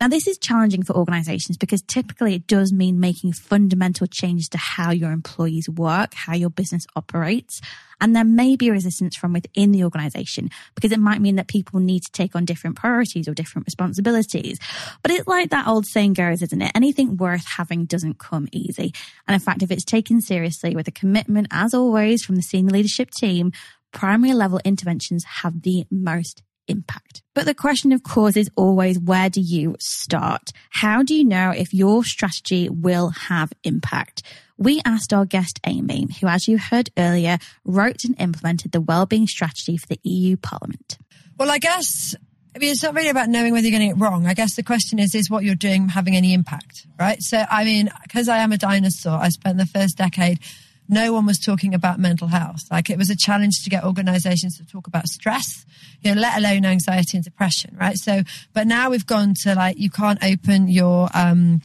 Now, 0.00 0.08
this 0.08 0.26
is 0.26 0.38
challenging 0.38 0.82
for 0.82 0.96
organizations 0.96 1.56
because 1.56 1.80
typically 1.80 2.34
it 2.34 2.46
does 2.46 2.72
mean 2.72 2.98
making 2.98 3.32
fundamental 3.32 4.06
changes 4.06 4.48
to 4.50 4.58
how 4.58 4.90
your 4.90 5.12
employees 5.12 5.68
work, 5.68 6.14
how 6.14 6.34
your 6.34 6.50
business 6.50 6.86
operates. 6.96 7.60
And 8.00 8.14
there 8.14 8.24
may 8.24 8.56
be 8.56 8.70
resistance 8.70 9.16
from 9.16 9.32
within 9.32 9.70
the 9.70 9.84
organization 9.84 10.50
because 10.74 10.90
it 10.90 10.98
might 10.98 11.20
mean 11.20 11.36
that 11.36 11.46
people 11.46 11.78
need 11.78 12.00
to 12.00 12.10
take 12.10 12.34
on 12.34 12.44
different 12.44 12.76
priorities 12.76 13.28
or 13.28 13.34
different 13.34 13.66
responsibilities. 13.66 14.58
But 15.00 15.12
it's 15.12 15.28
like 15.28 15.50
that 15.50 15.68
old 15.68 15.86
saying 15.86 16.14
goes, 16.14 16.42
isn't 16.42 16.60
it? 16.60 16.72
Anything 16.74 17.16
worth 17.16 17.46
having 17.46 17.84
doesn't 17.84 18.18
come 18.18 18.48
easy. 18.50 18.92
And 19.28 19.34
in 19.34 19.40
fact, 19.40 19.62
if 19.62 19.70
it's 19.70 19.84
taken 19.84 20.20
seriously 20.20 20.74
with 20.74 20.88
a 20.88 20.92
commitment, 20.92 21.46
as 21.52 21.72
always, 21.72 22.24
from 22.24 22.34
the 22.34 22.42
senior 22.42 22.72
leadership 22.72 23.10
team, 23.10 23.52
primary 23.92 24.34
level 24.34 24.60
interventions 24.64 25.24
have 25.24 25.62
the 25.62 25.86
most 25.90 26.42
impact. 26.68 27.22
But 27.34 27.46
the 27.46 27.54
question, 27.54 27.92
of 27.92 28.02
course, 28.02 28.36
is 28.36 28.50
always 28.56 28.98
where 28.98 29.30
do 29.30 29.40
you 29.40 29.76
start? 29.80 30.50
How 30.70 31.02
do 31.02 31.14
you 31.14 31.24
know 31.24 31.50
if 31.50 31.74
your 31.74 32.04
strategy 32.04 32.68
will 32.68 33.10
have 33.10 33.52
impact? 33.64 34.22
We 34.56 34.80
asked 34.84 35.12
our 35.12 35.24
guest 35.24 35.60
Amy, 35.66 36.08
who, 36.20 36.28
as 36.28 36.46
you 36.46 36.58
heard 36.58 36.90
earlier, 36.96 37.38
wrote 37.64 38.04
and 38.04 38.18
implemented 38.20 38.72
the 38.72 38.80
wellbeing 38.80 39.26
strategy 39.26 39.76
for 39.76 39.86
the 39.88 40.00
EU 40.04 40.36
Parliament. 40.36 40.98
Well, 41.36 41.50
I 41.50 41.58
guess 41.58 42.14
I 42.54 42.60
mean, 42.60 42.70
it's 42.70 42.82
not 42.84 42.94
really 42.94 43.08
about 43.08 43.28
knowing 43.28 43.52
whether 43.52 43.66
you're 43.66 43.72
getting 43.72 43.90
it 43.90 43.98
wrong. 43.98 44.26
I 44.26 44.34
guess 44.34 44.54
the 44.54 44.62
question 44.62 45.00
is, 45.00 45.14
is 45.14 45.28
what 45.28 45.42
you're 45.42 45.56
doing 45.56 45.88
having 45.88 46.14
any 46.14 46.32
impact, 46.32 46.86
right? 47.00 47.20
So, 47.20 47.44
I 47.50 47.64
mean, 47.64 47.90
because 48.04 48.28
I 48.28 48.38
am 48.38 48.52
a 48.52 48.56
dinosaur, 48.56 49.18
I 49.18 49.30
spent 49.30 49.58
the 49.58 49.66
first 49.66 49.98
decade 49.98 50.38
no 50.88 51.12
one 51.12 51.26
was 51.26 51.38
talking 51.38 51.74
about 51.74 51.98
mental 51.98 52.28
health. 52.28 52.60
Like 52.70 52.90
it 52.90 52.98
was 52.98 53.10
a 53.10 53.16
challenge 53.16 53.62
to 53.64 53.70
get 53.70 53.84
organizations 53.84 54.58
to 54.58 54.66
talk 54.66 54.86
about 54.86 55.06
stress, 55.08 55.64
you 56.02 56.14
know, 56.14 56.20
let 56.20 56.38
alone 56.38 56.64
anxiety 56.64 57.16
and 57.16 57.24
depression, 57.24 57.76
right? 57.80 57.96
So, 57.96 58.22
but 58.52 58.66
now 58.66 58.90
we've 58.90 59.06
gone 59.06 59.34
to 59.42 59.54
like, 59.54 59.78
you 59.78 59.90
can't 59.90 60.22
open 60.22 60.68
your, 60.68 61.08
um, 61.14 61.62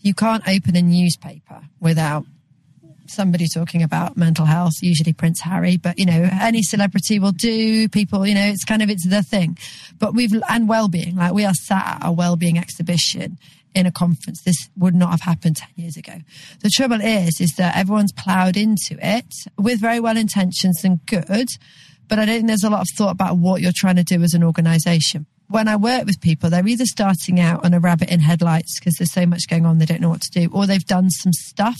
you 0.00 0.14
can't 0.14 0.46
open 0.48 0.76
a 0.76 0.82
newspaper 0.82 1.62
without 1.80 2.24
somebody 3.06 3.46
talking 3.46 3.82
about 3.82 4.16
mental 4.16 4.46
health, 4.46 4.74
usually 4.80 5.12
Prince 5.12 5.40
Harry, 5.40 5.76
but 5.76 5.98
you 5.98 6.06
know, 6.06 6.28
any 6.40 6.62
celebrity 6.62 7.18
will 7.18 7.32
do, 7.32 7.88
people, 7.88 8.26
you 8.26 8.34
know, 8.34 8.46
it's 8.46 8.64
kind 8.64 8.82
of, 8.82 8.88
it's 8.88 9.06
the 9.06 9.22
thing. 9.22 9.58
But 9.98 10.14
we've, 10.14 10.32
and 10.48 10.68
well-being, 10.68 11.16
like 11.16 11.32
we 11.32 11.44
are 11.44 11.54
sat 11.54 11.96
at 11.96 12.08
a 12.08 12.12
well-being 12.12 12.58
exhibition 12.58 13.38
in 13.74 13.86
a 13.86 13.92
conference. 13.92 14.42
This 14.42 14.68
would 14.76 14.94
not 14.94 15.10
have 15.10 15.20
happened 15.20 15.56
10 15.56 15.68
years 15.76 15.96
ago. 15.96 16.14
The 16.60 16.70
trouble 16.70 17.00
is, 17.00 17.40
is 17.40 17.54
that 17.56 17.76
everyone's 17.76 18.12
plowed 18.12 18.56
into 18.56 18.96
it 19.00 19.32
with 19.58 19.80
very 19.80 20.00
well 20.00 20.16
intentions 20.16 20.84
and 20.84 21.04
good, 21.06 21.48
but 22.08 22.18
I 22.18 22.26
don't 22.26 22.36
think 22.36 22.48
there's 22.48 22.64
a 22.64 22.70
lot 22.70 22.82
of 22.82 22.88
thought 22.96 23.12
about 23.12 23.38
what 23.38 23.60
you're 23.60 23.72
trying 23.74 23.96
to 23.96 24.04
do 24.04 24.22
as 24.22 24.34
an 24.34 24.44
organization. 24.44 25.26
When 25.48 25.68
I 25.68 25.76
work 25.76 26.06
with 26.06 26.20
people, 26.20 26.50
they're 26.50 26.66
either 26.66 26.86
starting 26.86 27.38
out 27.38 27.64
on 27.64 27.74
a 27.74 27.80
rabbit 27.80 28.10
in 28.10 28.20
headlights 28.20 28.78
because 28.78 28.94
there's 28.94 29.12
so 29.12 29.26
much 29.26 29.48
going 29.48 29.66
on, 29.66 29.78
they 29.78 29.86
don't 29.86 30.00
know 30.00 30.08
what 30.08 30.22
to 30.22 30.30
do, 30.30 30.50
or 30.52 30.66
they've 30.66 30.84
done 30.84 31.10
some 31.10 31.32
stuff 31.32 31.78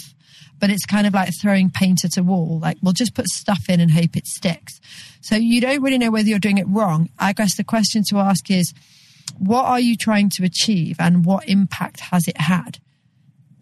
but 0.63 0.71
it's 0.71 0.87
kind 0.87 1.09
of 1.09 1.13
like 1.13 1.29
throwing 1.41 1.71
paint 1.71 2.05
at 2.05 2.17
a 2.17 2.23
wall. 2.23 2.61
Like, 2.61 2.79
we'll 2.81 2.93
just 2.93 3.15
put 3.15 3.27
stuff 3.27 3.69
in 3.69 3.81
and 3.81 3.91
hope 3.91 4.17
it 4.17 4.29
sticks. 4.29 4.81
So 5.21 5.35
you 5.35 5.61
don't 5.61 5.83
really 5.83 5.99
know 5.99 6.13
whether 6.13 6.29
you're 6.29 6.39
doing 6.39 6.59
it 6.59 6.69
wrong. 6.69 7.11
I 7.19 7.33
guess 7.33 7.57
the 7.57 7.65
question 7.65 8.05
to 8.11 8.19
ask 8.19 8.49
is, 8.49 8.73
what 9.39 9.65
are 9.65 9.81
you 9.81 9.97
trying 9.97 10.31
to 10.37 10.45
achieve 10.45 10.97
and 10.99 11.25
what 11.25 11.49
impact 11.49 12.01
has 12.01 12.29
it 12.29 12.41
had? 12.41 12.79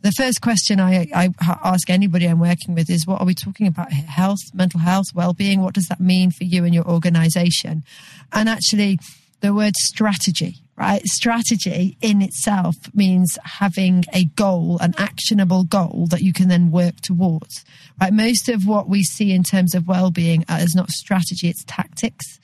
The 0.03 0.13
first 0.13 0.41
question 0.41 0.81
I, 0.81 1.09
I 1.15 1.31
ask 1.63 1.91
anybody 1.91 2.27
I'm 2.27 2.41
working 2.41 2.75
with 2.75 2.89
is, 2.89 3.07
what 3.07 3.21
are 3.21 3.27
we 3.27 3.35
talking 3.35 3.67
about 3.67 3.93
here? 3.93 4.07
Health, 4.07 4.41
mental 4.55 4.81
health, 4.81 5.07
well-being? 5.15 5.61
What 5.61 5.75
does 5.75 5.89
that 5.89 6.01
mean 6.01 6.31
for 6.31 6.45
you 6.45 6.65
and 6.65 6.75
your 6.75 6.89
organization? 6.89 7.85
And 8.33 8.49
actually, 8.49 8.99
the 9.41 9.53
word 9.53 9.77
strategy 9.77 10.63
right? 10.81 11.05
Strategy 11.05 11.99
in 12.01 12.23
itself 12.23 12.75
means 12.95 13.39
having 13.45 14.05
a 14.15 14.25
goal, 14.25 14.79
an 14.81 14.95
actionable 14.97 15.65
goal 15.65 16.07
that 16.11 16.23
you 16.23 16.33
can 16.33 16.49
then 16.49 16.71
work 16.71 16.97
towards, 17.03 17.67
right? 18.01 18.15
Most 18.15 18.49
of 18.49 18.67
what 18.67 18.89
we 18.89 19.03
see 19.03 19.33
in 19.33 19.43
terms 19.43 19.75
of 19.75 19.87
well-being 19.87 20.47
is 20.49 20.75
not 20.75 20.89
strategy, 20.89 21.49
it's 21.49 21.65
tactics. 21.65 22.40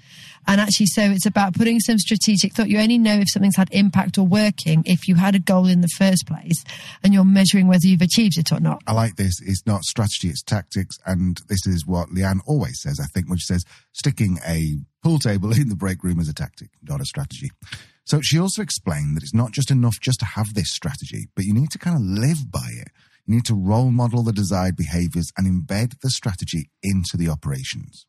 And 0.46 0.60
actually, 0.60 0.86
so 0.86 1.02
it's 1.02 1.26
about 1.26 1.54
putting 1.54 1.80
some 1.80 1.98
strategic 1.98 2.52
thought. 2.52 2.68
You 2.68 2.78
only 2.78 2.98
know 2.98 3.14
if 3.14 3.30
something's 3.30 3.56
had 3.56 3.68
impact 3.72 4.16
or 4.18 4.26
working 4.26 4.84
if 4.86 5.08
you 5.08 5.16
had 5.16 5.34
a 5.34 5.40
goal 5.40 5.66
in 5.66 5.80
the 5.80 5.88
first 5.88 6.26
place 6.26 6.64
and 7.02 7.12
you're 7.12 7.24
measuring 7.24 7.66
whether 7.66 7.86
you've 7.86 8.02
achieved 8.02 8.38
it 8.38 8.52
or 8.52 8.60
not. 8.60 8.82
I 8.86 8.92
like 8.92 9.16
this. 9.16 9.40
It's 9.40 9.66
not 9.66 9.82
strategy, 9.82 10.28
it's 10.28 10.42
tactics. 10.42 10.98
And 11.04 11.38
this 11.48 11.66
is 11.66 11.86
what 11.86 12.10
Leanne 12.10 12.40
always 12.46 12.80
says, 12.80 13.00
I 13.00 13.06
think, 13.06 13.28
when 13.28 13.38
she 13.38 13.46
says 13.46 13.64
sticking 13.92 14.38
a 14.46 14.76
pool 15.02 15.18
table 15.18 15.52
in 15.56 15.68
the 15.68 15.76
break 15.76 16.04
room 16.04 16.20
is 16.20 16.28
a 16.28 16.34
tactic, 16.34 16.70
not 16.82 17.00
a 17.00 17.04
strategy. 17.04 17.50
So 18.04 18.20
she 18.22 18.38
also 18.38 18.62
explained 18.62 19.16
that 19.16 19.24
it's 19.24 19.34
not 19.34 19.50
just 19.50 19.72
enough 19.72 19.98
just 20.00 20.20
to 20.20 20.26
have 20.26 20.54
this 20.54 20.72
strategy, 20.72 21.26
but 21.34 21.44
you 21.44 21.52
need 21.52 21.70
to 21.72 21.78
kind 21.78 21.96
of 21.96 22.02
live 22.02 22.52
by 22.52 22.68
it. 22.70 22.88
You 23.26 23.34
need 23.34 23.44
to 23.46 23.54
role 23.54 23.90
model 23.90 24.22
the 24.22 24.32
desired 24.32 24.76
behaviors 24.76 25.32
and 25.36 25.48
embed 25.48 25.98
the 26.00 26.10
strategy 26.10 26.70
into 26.84 27.16
the 27.16 27.28
operations 27.28 28.06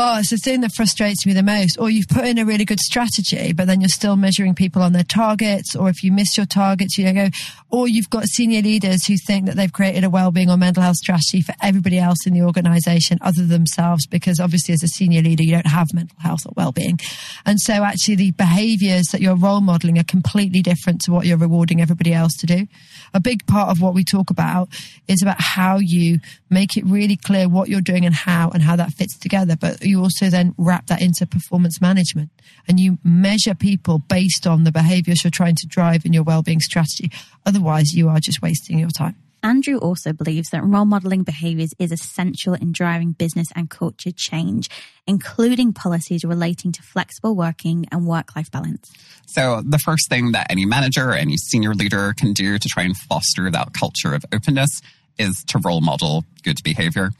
oh, 0.00 0.18
it's 0.18 0.30
the 0.30 0.36
thing 0.36 0.60
that 0.60 0.72
frustrates 0.72 1.26
me 1.26 1.32
the 1.32 1.42
most. 1.42 1.76
Or 1.78 1.90
you've 1.90 2.08
put 2.08 2.24
in 2.24 2.38
a 2.38 2.44
really 2.44 2.64
good 2.64 2.78
strategy, 2.78 3.52
but 3.52 3.66
then 3.66 3.80
you're 3.80 3.88
still 3.88 4.14
measuring 4.14 4.54
people 4.54 4.80
on 4.80 4.92
their 4.92 5.02
targets. 5.02 5.74
Or 5.74 5.88
if 5.88 6.04
you 6.04 6.12
miss 6.12 6.36
your 6.36 6.46
targets, 6.46 6.96
you 6.96 7.12
go, 7.12 7.28
or 7.70 7.88
you've 7.88 8.08
got 8.08 8.26
senior 8.26 8.62
leaders 8.62 9.06
who 9.06 9.16
think 9.16 9.46
that 9.46 9.56
they've 9.56 9.72
created 9.72 10.04
a 10.04 10.10
well-being 10.10 10.50
or 10.50 10.56
mental 10.56 10.84
health 10.84 10.96
strategy 10.96 11.40
for 11.40 11.54
everybody 11.60 11.98
else 11.98 12.26
in 12.26 12.32
the 12.32 12.42
organization 12.42 13.18
other 13.22 13.40
than 13.40 13.48
themselves, 13.48 14.06
because 14.06 14.38
obviously 14.38 14.72
as 14.72 14.84
a 14.84 14.88
senior 14.88 15.20
leader, 15.20 15.42
you 15.42 15.50
don't 15.50 15.66
have 15.66 15.92
mental 15.92 16.16
health 16.20 16.46
or 16.46 16.52
well-being. 16.56 17.00
And 17.44 17.60
so 17.60 17.82
actually 17.82 18.14
the 18.14 18.30
behaviors 18.32 19.08
that 19.08 19.20
you're 19.20 19.34
role 19.34 19.60
modeling 19.60 19.98
are 19.98 20.04
completely 20.04 20.62
different 20.62 21.00
to 21.02 21.12
what 21.12 21.26
you're 21.26 21.36
rewarding 21.36 21.80
everybody 21.80 22.14
else 22.14 22.34
to 22.38 22.46
do. 22.46 22.68
A 23.14 23.20
big 23.20 23.44
part 23.46 23.70
of 23.70 23.80
what 23.80 23.94
we 23.94 24.04
talk 24.04 24.30
about 24.30 24.68
is 25.08 25.22
about 25.22 25.40
how 25.40 25.78
you 25.78 26.20
make 26.50 26.76
it 26.76 26.84
really 26.86 27.16
clear 27.16 27.48
what 27.48 27.68
you're 27.68 27.80
doing 27.80 28.06
and 28.06 28.14
how 28.14 28.50
and 28.50 28.62
how 28.62 28.76
that 28.76 28.92
fits 28.92 29.18
together. 29.18 29.56
But 29.56 29.84
you 29.88 30.02
also 30.02 30.28
then 30.30 30.54
wrap 30.58 30.86
that 30.86 31.02
into 31.02 31.26
performance 31.26 31.80
management 31.80 32.30
and 32.66 32.78
you 32.78 32.98
measure 33.02 33.54
people 33.54 33.98
based 33.98 34.46
on 34.46 34.64
the 34.64 34.72
behaviors 34.72 35.24
you're 35.24 35.30
trying 35.30 35.56
to 35.56 35.66
drive 35.66 36.04
in 36.04 36.12
your 36.12 36.22
well-being 36.22 36.60
strategy. 36.60 37.10
Otherwise, 37.46 37.94
you 37.94 38.08
are 38.08 38.20
just 38.20 38.42
wasting 38.42 38.78
your 38.78 38.90
time. 38.90 39.16
Andrew 39.42 39.78
also 39.78 40.12
believes 40.12 40.50
that 40.50 40.64
role 40.64 40.84
modeling 40.84 41.22
behaviors 41.22 41.72
is 41.78 41.92
essential 41.92 42.54
in 42.54 42.72
driving 42.72 43.12
business 43.12 43.48
and 43.54 43.70
culture 43.70 44.10
change, 44.10 44.68
including 45.06 45.72
policies 45.72 46.24
relating 46.24 46.72
to 46.72 46.82
flexible 46.82 47.36
working 47.36 47.86
and 47.92 48.06
work 48.06 48.34
life 48.34 48.50
balance. 48.50 48.90
So, 49.26 49.62
the 49.64 49.78
first 49.78 50.08
thing 50.08 50.32
that 50.32 50.50
any 50.50 50.64
manager 50.64 51.10
or 51.10 51.14
any 51.14 51.36
senior 51.36 51.74
leader 51.74 52.14
can 52.16 52.32
do 52.32 52.58
to 52.58 52.68
try 52.68 52.82
and 52.82 52.96
foster 52.96 53.50
that 53.50 53.72
culture 53.72 54.12
of 54.12 54.24
openness 54.32 54.82
is 55.18 55.44
to 55.48 55.58
role 55.58 55.80
model 55.80 56.24
good 56.42 56.58
behavior. 56.64 57.10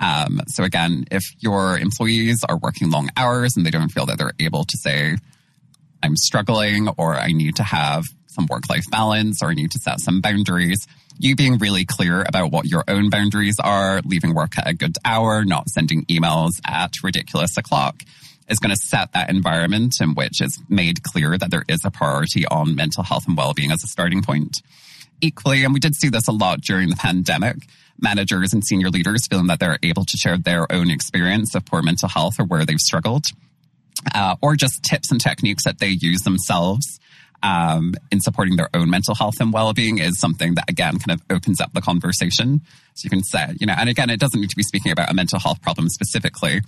Um, 0.00 0.40
so 0.46 0.64
again, 0.64 1.04
if 1.10 1.24
your 1.40 1.78
employees 1.78 2.44
are 2.48 2.56
working 2.56 2.90
long 2.90 3.10
hours 3.16 3.56
and 3.56 3.66
they 3.66 3.70
don't 3.70 3.88
feel 3.88 4.06
that 4.06 4.18
they're 4.18 4.32
able 4.38 4.64
to 4.64 4.76
say, 4.76 5.16
I'm 6.02 6.16
struggling 6.16 6.88
or 6.96 7.14
I 7.14 7.32
need 7.32 7.56
to 7.56 7.64
have 7.64 8.04
some 8.26 8.46
work 8.46 8.70
life 8.70 8.88
balance 8.90 9.42
or 9.42 9.50
I 9.50 9.54
need 9.54 9.72
to 9.72 9.78
set 9.78 10.00
some 10.00 10.20
boundaries, 10.20 10.86
you 11.18 11.34
being 11.34 11.58
really 11.58 11.84
clear 11.84 12.22
about 12.22 12.52
what 12.52 12.66
your 12.66 12.84
own 12.86 13.10
boundaries 13.10 13.56
are, 13.62 14.00
leaving 14.04 14.34
work 14.34 14.56
at 14.56 14.68
a 14.68 14.74
good 14.74 14.96
hour, 15.04 15.44
not 15.44 15.68
sending 15.68 16.04
emails 16.04 16.60
at 16.64 17.02
ridiculous 17.02 17.56
o'clock 17.56 18.02
is 18.48 18.58
going 18.58 18.74
to 18.74 18.80
set 18.80 19.12
that 19.12 19.28
environment 19.28 19.96
in 20.00 20.14
which 20.14 20.40
it's 20.40 20.58
made 20.68 21.02
clear 21.02 21.36
that 21.36 21.50
there 21.50 21.64
is 21.68 21.84
a 21.84 21.90
priority 21.90 22.46
on 22.46 22.74
mental 22.74 23.02
health 23.02 23.26
and 23.26 23.36
well-being 23.36 23.70
as 23.70 23.84
a 23.84 23.86
starting 23.86 24.22
point. 24.22 24.62
Equally, 25.20 25.64
and 25.64 25.74
we 25.74 25.80
did 25.80 25.94
see 25.94 26.08
this 26.08 26.28
a 26.28 26.32
lot 26.32 26.60
during 26.60 26.88
the 26.88 26.96
pandemic, 26.96 27.56
managers 28.00 28.52
and 28.52 28.64
senior 28.64 28.90
leaders 28.90 29.26
feeling 29.28 29.46
that 29.48 29.60
they're 29.60 29.78
able 29.82 30.04
to 30.04 30.16
share 30.16 30.36
their 30.38 30.70
own 30.72 30.90
experience 30.90 31.54
of 31.54 31.64
poor 31.64 31.82
mental 31.82 32.08
health 32.08 32.34
or 32.38 32.44
where 32.44 32.64
they've 32.64 32.78
struggled, 32.78 33.24
uh, 34.14 34.36
or 34.40 34.56
just 34.56 34.82
tips 34.82 35.10
and 35.10 35.20
techniques 35.20 35.64
that 35.64 35.78
they 35.78 35.88
use 35.88 36.20
themselves 36.20 36.98
um, 37.42 37.94
in 38.10 38.20
supporting 38.20 38.56
their 38.56 38.68
own 38.74 38.90
mental 38.90 39.14
health 39.14 39.34
and 39.40 39.52
well-being 39.52 39.98
is 39.98 40.18
something 40.18 40.54
that 40.54 40.64
again 40.68 40.98
kind 40.98 41.18
of 41.18 41.22
opens 41.30 41.60
up 41.60 41.72
the 41.72 41.80
conversation. 41.80 42.62
So 42.94 43.04
you 43.04 43.10
can 43.10 43.22
say, 43.22 43.54
you 43.60 43.66
know, 43.66 43.74
and 43.76 43.88
again, 43.88 44.10
it 44.10 44.20
doesn't 44.20 44.40
need 44.40 44.50
to 44.50 44.56
be 44.56 44.62
speaking 44.62 44.92
about 44.92 45.10
a 45.10 45.14
mental 45.14 45.38
health 45.38 45.62
problem 45.62 45.88
specifically, 45.88 46.60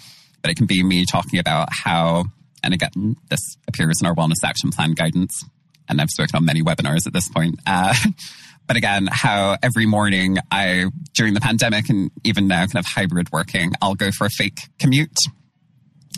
but 0.42 0.50
it 0.50 0.56
can 0.56 0.66
be 0.66 0.82
me 0.82 1.04
talking 1.04 1.38
about 1.38 1.68
how, 1.72 2.26
and 2.62 2.74
again, 2.74 3.16
this 3.30 3.56
appears 3.66 4.00
in 4.00 4.06
our 4.06 4.14
wellness 4.14 4.44
action 4.44 4.70
plan 4.70 4.92
guidance, 4.92 5.44
and 5.88 6.00
I've 6.00 6.10
spoken 6.10 6.36
on 6.36 6.44
many 6.44 6.62
webinars 6.62 7.06
at 7.06 7.12
this 7.12 7.28
point. 7.28 7.58
Uh, 7.66 7.94
but 8.70 8.76
again, 8.76 9.08
how 9.10 9.56
every 9.64 9.84
morning 9.84 10.38
I, 10.52 10.84
during 11.14 11.34
the 11.34 11.40
pandemic 11.40 11.88
and 11.88 12.08
even 12.22 12.46
now 12.46 12.60
kind 12.66 12.76
of 12.76 12.86
hybrid 12.86 13.32
working, 13.32 13.72
I'll 13.82 13.96
go 13.96 14.12
for 14.12 14.28
a 14.28 14.30
fake 14.30 14.60
commute. 14.78 15.18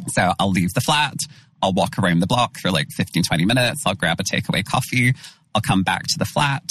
So 0.09 0.35
I'll 0.39 0.51
leave 0.51 0.75
the 0.75 0.83
flat. 0.83 1.15
I'll 1.63 1.73
walk 1.73 1.99
around 1.99 2.21
the 2.21 2.27
block 2.27 2.59
for 2.59 2.71
like 2.71 2.89
15, 2.95 3.23
20 3.23 3.47
minutes. 3.47 3.87
I'll 3.87 3.95
grab 3.95 4.21
a 4.21 4.23
takeaway 4.23 4.63
coffee. 4.63 5.15
I'll 5.55 5.63
come 5.63 5.83
back 5.83 6.03
to 6.09 6.19
the 6.19 6.27
flat 6.27 6.65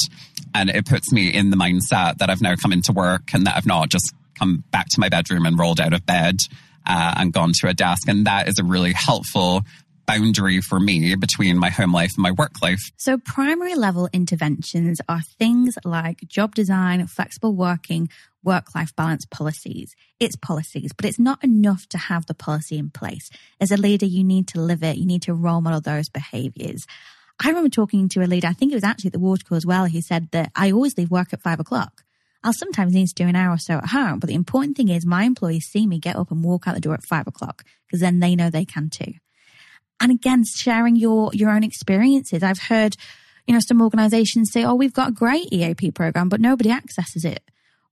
and 0.53 0.69
it 0.69 0.85
puts 0.85 1.11
me 1.11 1.33
in 1.33 1.49
the 1.49 1.57
mindset 1.57 2.19
that 2.19 2.29
I've 2.29 2.43
now 2.43 2.53
come 2.61 2.73
into 2.73 2.91
work 2.91 3.33
and 3.33 3.47
that 3.47 3.55
I've 3.55 3.65
not 3.65 3.89
just 3.89 4.13
come 4.37 4.63
back 4.69 4.85
to 4.89 4.99
my 4.99 5.09
bedroom 5.09 5.47
and 5.47 5.57
rolled 5.57 5.81
out 5.81 5.93
of 5.93 6.05
bed 6.05 6.35
uh, 6.85 7.15
and 7.17 7.33
gone 7.33 7.53
to 7.55 7.69
a 7.69 7.73
desk. 7.73 8.07
And 8.07 8.27
that 8.27 8.47
is 8.47 8.59
a 8.59 8.63
really 8.63 8.93
helpful 8.93 9.63
boundary 10.05 10.61
for 10.61 10.79
me 10.79 11.15
between 11.15 11.57
my 11.57 11.69
home 11.69 11.93
life 11.93 12.11
and 12.15 12.23
my 12.23 12.31
work 12.31 12.61
life. 12.61 12.91
So, 12.97 13.17
primary 13.17 13.75
level 13.75 14.09
interventions 14.13 15.01
are 15.07 15.21
things 15.21 15.77
like 15.83 16.27
job 16.27 16.55
design, 16.55 17.05
flexible 17.07 17.55
working, 17.55 18.09
work 18.43 18.73
life 18.75 18.95
balance 18.95 19.25
policies. 19.25 19.95
It's 20.19 20.35
policies, 20.35 20.91
but 20.93 21.05
it's 21.05 21.19
not 21.19 21.43
enough 21.43 21.87
to 21.89 21.97
have 21.97 22.25
the 22.25 22.33
policy 22.33 22.77
in 22.77 22.89
place. 22.89 23.29
As 23.59 23.71
a 23.71 23.77
leader, 23.77 24.05
you 24.05 24.23
need 24.23 24.47
to 24.49 24.61
live 24.61 24.83
it, 24.83 24.97
you 24.97 25.05
need 25.05 25.23
to 25.23 25.33
role 25.33 25.61
model 25.61 25.81
those 25.81 26.09
behaviors. 26.09 26.85
I 27.43 27.47
remember 27.49 27.69
talking 27.69 28.07
to 28.09 28.21
a 28.21 28.27
leader, 28.27 28.47
I 28.47 28.53
think 28.53 28.71
it 28.71 28.75
was 28.75 28.83
actually 28.83 29.09
at 29.09 29.13
the 29.13 29.19
water 29.19 29.43
cooler 29.43 29.57
as 29.57 29.65
well, 29.65 29.85
He 29.85 30.01
said 30.01 30.29
that 30.31 30.51
I 30.55 30.71
always 30.71 30.97
leave 30.97 31.09
work 31.09 31.33
at 31.33 31.41
five 31.41 31.59
o'clock. 31.59 32.03
I'll 32.43 32.53
sometimes 32.53 32.93
need 32.93 33.07
to 33.07 33.13
do 33.13 33.27
an 33.27 33.35
hour 33.35 33.53
or 33.53 33.59
so 33.59 33.75
at 33.75 33.89
home, 33.89 34.19
but 34.19 34.27
the 34.27 34.35
important 34.35 34.75
thing 34.75 34.89
is 34.89 35.05
my 35.05 35.23
employees 35.23 35.65
see 35.65 35.85
me 35.85 35.99
get 35.99 36.15
up 36.15 36.31
and 36.31 36.43
walk 36.43 36.67
out 36.67 36.73
the 36.73 36.81
door 36.81 36.95
at 36.95 37.03
five 37.03 37.27
o'clock 37.27 37.63
because 37.85 37.99
then 37.99 38.19
they 38.19 38.35
know 38.35 38.49
they 38.49 38.65
can 38.65 38.89
too 38.89 39.13
and 40.01 40.11
again, 40.11 40.43
sharing 40.43 40.95
your, 40.95 41.29
your 41.33 41.51
own 41.51 41.63
experiences. 41.63 42.41
I've 42.41 42.59
heard, 42.59 42.97
you 43.45 43.53
know, 43.53 43.61
some 43.65 43.81
organizations 43.81 44.51
say, 44.51 44.65
oh, 44.65 44.73
we've 44.73 44.93
got 44.93 45.09
a 45.09 45.13
great 45.13 45.53
EAP 45.53 45.91
program, 45.91 46.27
but 46.27 46.41
nobody 46.41 46.71
accesses 46.71 47.23
it. 47.23 47.43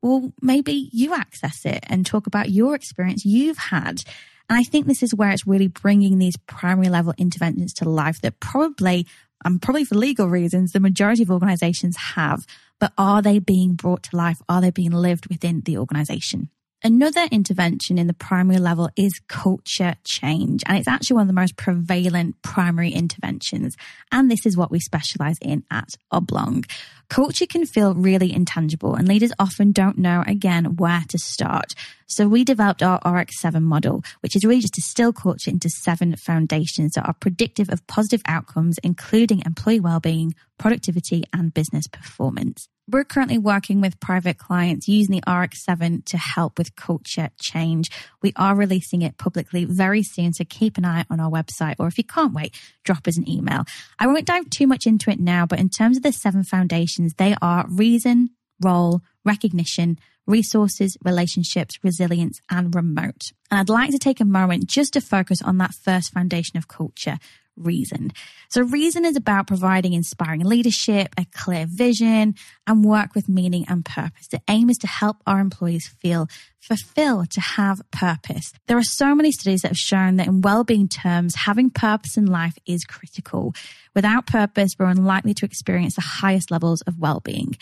Well, 0.01 0.33
maybe 0.41 0.89
you 0.91 1.13
access 1.13 1.65
it 1.65 1.83
and 1.87 2.05
talk 2.05 2.25
about 2.25 2.49
your 2.49 2.73
experience 2.73 3.25
you've 3.25 3.57
had. 3.57 4.01
And 4.49 4.57
I 4.57 4.63
think 4.63 4.87
this 4.87 5.03
is 5.03 5.13
where 5.13 5.29
it's 5.29 5.45
really 5.45 5.67
bringing 5.67 6.17
these 6.17 6.35
primary 6.47 6.89
level 6.89 7.13
interventions 7.17 7.73
to 7.75 7.87
life 7.87 8.19
that 8.21 8.39
probably, 8.39 9.05
and 9.45 9.61
probably 9.61 9.85
for 9.85 9.95
legal 9.95 10.27
reasons, 10.27 10.71
the 10.71 10.79
majority 10.79 11.21
of 11.21 11.29
organizations 11.29 11.95
have. 12.15 12.39
But 12.79 12.93
are 12.97 13.21
they 13.21 13.37
being 13.37 13.73
brought 13.73 14.03
to 14.03 14.15
life? 14.15 14.41
Are 14.49 14.61
they 14.61 14.71
being 14.71 14.91
lived 14.91 15.27
within 15.27 15.61
the 15.61 15.77
organization? 15.77 16.49
Another 16.81 17.27
intervention 17.29 17.97
in 17.97 18.07
the 18.07 18.13
primary 18.13 18.57
level 18.57 18.89
is 18.95 19.19
culture 19.27 19.95
change, 20.05 20.63
and 20.65 20.77
it's 20.77 20.87
actually 20.87 21.15
one 21.15 21.23
of 21.23 21.27
the 21.27 21.33
most 21.33 21.57
prevalent 21.57 22.41
primary 22.41 22.91
interventions. 22.91 23.75
And 24.13 24.31
this 24.31 24.45
is 24.45 24.55
what 24.55 24.71
we 24.71 24.79
specialize 24.79 25.37
in 25.41 25.65
at 25.69 25.95
Oblong. 26.09 26.63
Culture 27.09 27.47
can 27.47 27.65
feel 27.65 27.95
really 27.95 28.33
intangible, 28.33 28.95
and 28.95 29.09
leaders 29.09 29.33
often 29.37 29.73
don't 29.73 29.97
know 29.97 30.23
again 30.25 30.77
where 30.77 31.03
to 31.09 31.17
start. 31.17 31.75
So 32.07 32.29
we 32.29 32.45
developed 32.45 32.81
our 32.81 33.01
RX7 33.01 33.61
model, 33.61 34.01
which 34.21 34.37
is 34.37 34.45
really 34.45 34.61
just 34.61 34.75
to 34.75 34.81
distill 34.81 35.11
culture 35.11 35.51
into 35.51 35.69
seven 35.69 36.15
foundations 36.15 36.93
that 36.93 37.05
are 37.05 37.15
predictive 37.19 37.69
of 37.69 37.85
positive 37.87 38.21
outcomes, 38.25 38.77
including 38.83 39.43
employee 39.45 39.81
well-being, 39.81 40.33
productivity, 40.57 41.25
and 41.33 41.53
business 41.53 41.87
performance. 41.87 42.69
We're 42.91 43.03
currently 43.03 43.37
working 43.37 43.81
with 43.81 43.99
private 43.99 44.39
clients 44.39 44.87
using 44.87 45.13
the 45.13 45.21
RX7 45.21 46.05
to 46.05 46.17
help 46.17 46.57
with 46.57 46.75
culture 46.75 47.29
change. 47.39 47.91
We 48.23 48.33
are 48.35 48.55
releasing 48.55 49.03
it 49.03 49.17
publicly 49.19 49.65
very 49.65 50.01
soon, 50.01 50.33
so 50.33 50.43
keep 50.43 50.77
an 50.77 50.85
eye 50.85 51.05
on 51.07 51.19
our 51.19 51.29
website, 51.29 51.75
or 51.77 51.85
if 51.85 51.99
you 51.99 52.03
can't 52.03 52.33
wait, 52.33 52.55
drop 52.83 53.07
us 53.07 53.17
an 53.17 53.29
email. 53.29 53.65
I 53.99 54.07
won't 54.07 54.25
dive 54.25 54.49
too 54.49 54.65
much 54.65 54.87
into 54.87 55.11
it 55.11 55.19
now, 55.19 55.45
but 55.45 55.59
in 55.59 55.69
terms 55.69 55.97
of 55.97 56.03
the 56.03 56.11
seven 56.11 56.43
foundations, 56.43 57.13
they 57.13 57.35
are 57.43 57.67
reason, 57.69 58.31
role, 58.59 59.01
recognition, 59.23 59.99
resources, 60.25 60.97
relationships, 61.03 61.77
resilience, 61.83 62.41
and 62.49 62.73
remote. 62.73 63.33
And 63.51 63.59
I'd 63.59 63.69
like 63.69 63.91
to 63.91 63.99
take 63.99 64.19
a 64.19 64.25
moment 64.25 64.65
just 64.67 64.93
to 64.93 65.01
focus 65.01 65.43
on 65.43 65.59
that 65.59 65.75
first 65.75 66.11
foundation 66.11 66.57
of 66.57 66.67
culture, 66.67 67.19
reason. 67.59 68.11
So 68.49 68.61
reason 68.61 69.05
is 69.05 69.15
about 69.15 69.47
providing 69.47 69.93
inspiring 69.93 70.41
leadership, 70.43 71.13
a 71.17 71.25
clear 71.33 71.65
vision, 71.67 72.35
and 72.65 72.83
work 72.83 73.15
with 73.15 73.29
meaning 73.29 73.65
and 73.67 73.85
purpose. 73.85 74.27
The 74.27 74.41
aim 74.47 74.69
is 74.69 74.77
to 74.79 74.87
help 74.87 75.17
our 75.27 75.39
employees 75.39 75.87
feel 76.01 76.27
fulfilled, 76.59 77.31
to 77.31 77.41
have 77.41 77.81
purpose. 77.91 78.51
There 78.67 78.77
are 78.77 78.83
so 78.83 79.15
many 79.15 79.31
studies 79.31 79.61
that 79.61 79.69
have 79.69 79.77
shown 79.77 80.17
that 80.17 80.27
in 80.27 80.41
well-being 80.41 80.87
terms, 80.87 81.35
having 81.35 81.69
purpose 81.69 82.17
in 82.17 82.25
life 82.25 82.57
is 82.65 82.83
critical. 82.83 83.53
Without 83.95 84.27
purpose, 84.27 84.71
we're 84.77 84.87
unlikely 84.87 85.33
to 85.35 85.45
experience 85.45 85.95
the 85.95 86.01
highest 86.01 86.51
levels 86.51 86.81
of 86.81 86.99
well-being. 86.99 87.55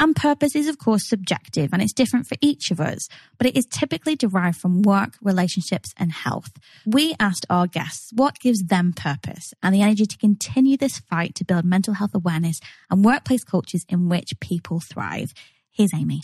And 0.00 0.16
purpose 0.16 0.56
is, 0.56 0.66
of 0.66 0.78
course, 0.78 1.06
subjective 1.06 1.70
and 1.74 1.82
it's 1.82 1.92
different 1.92 2.26
for 2.26 2.36
each 2.40 2.70
of 2.70 2.80
us, 2.80 3.06
but 3.36 3.46
it 3.46 3.54
is 3.54 3.66
typically 3.66 4.16
derived 4.16 4.56
from 4.56 4.80
work, 4.80 5.18
relationships, 5.20 5.92
and 5.98 6.10
health. 6.10 6.50
We 6.86 7.14
asked 7.20 7.44
our 7.50 7.66
guests 7.66 8.10
what 8.14 8.40
gives 8.40 8.62
them 8.62 8.94
purpose 8.94 9.52
and 9.62 9.74
the 9.74 9.82
energy 9.82 10.06
to 10.06 10.16
continue 10.16 10.78
this 10.78 11.00
fight 11.00 11.34
to 11.34 11.44
build 11.44 11.66
mental 11.66 11.94
health 11.94 12.14
awareness 12.14 12.60
and 12.90 13.04
workplace 13.04 13.44
cultures 13.44 13.84
in 13.90 14.08
which 14.08 14.30
people 14.40 14.80
thrive. 14.80 15.34
Here's 15.70 15.92
Amy. 15.94 16.22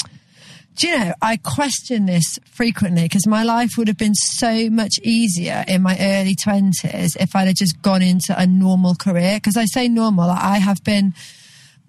Do 0.76 0.88
you 0.88 0.98
know, 0.98 1.12
I 1.20 1.36
question 1.36 2.06
this 2.06 2.38
frequently 2.50 3.02
because 3.02 3.26
my 3.26 3.42
life 3.42 3.72
would 3.76 3.88
have 3.88 3.98
been 3.98 4.14
so 4.14 4.70
much 4.70 4.98
easier 5.02 5.64
in 5.68 5.82
my 5.82 5.96
early 6.00 6.34
20s 6.34 7.16
if 7.20 7.36
I'd 7.36 7.46
have 7.46 7.56
just 7.56 7.82
gone 7.82 8.02
into 8.02 8.38
a 8.38 8.46
normal 8.46 8.94
career. 8.94 9.36
Because 9.36 9.56
I 9.56 9.66
say 9.66 9.88
normal, 9.88 10.30
I 10.30 10.58
have 10.58 10.82
been 10.82 11.14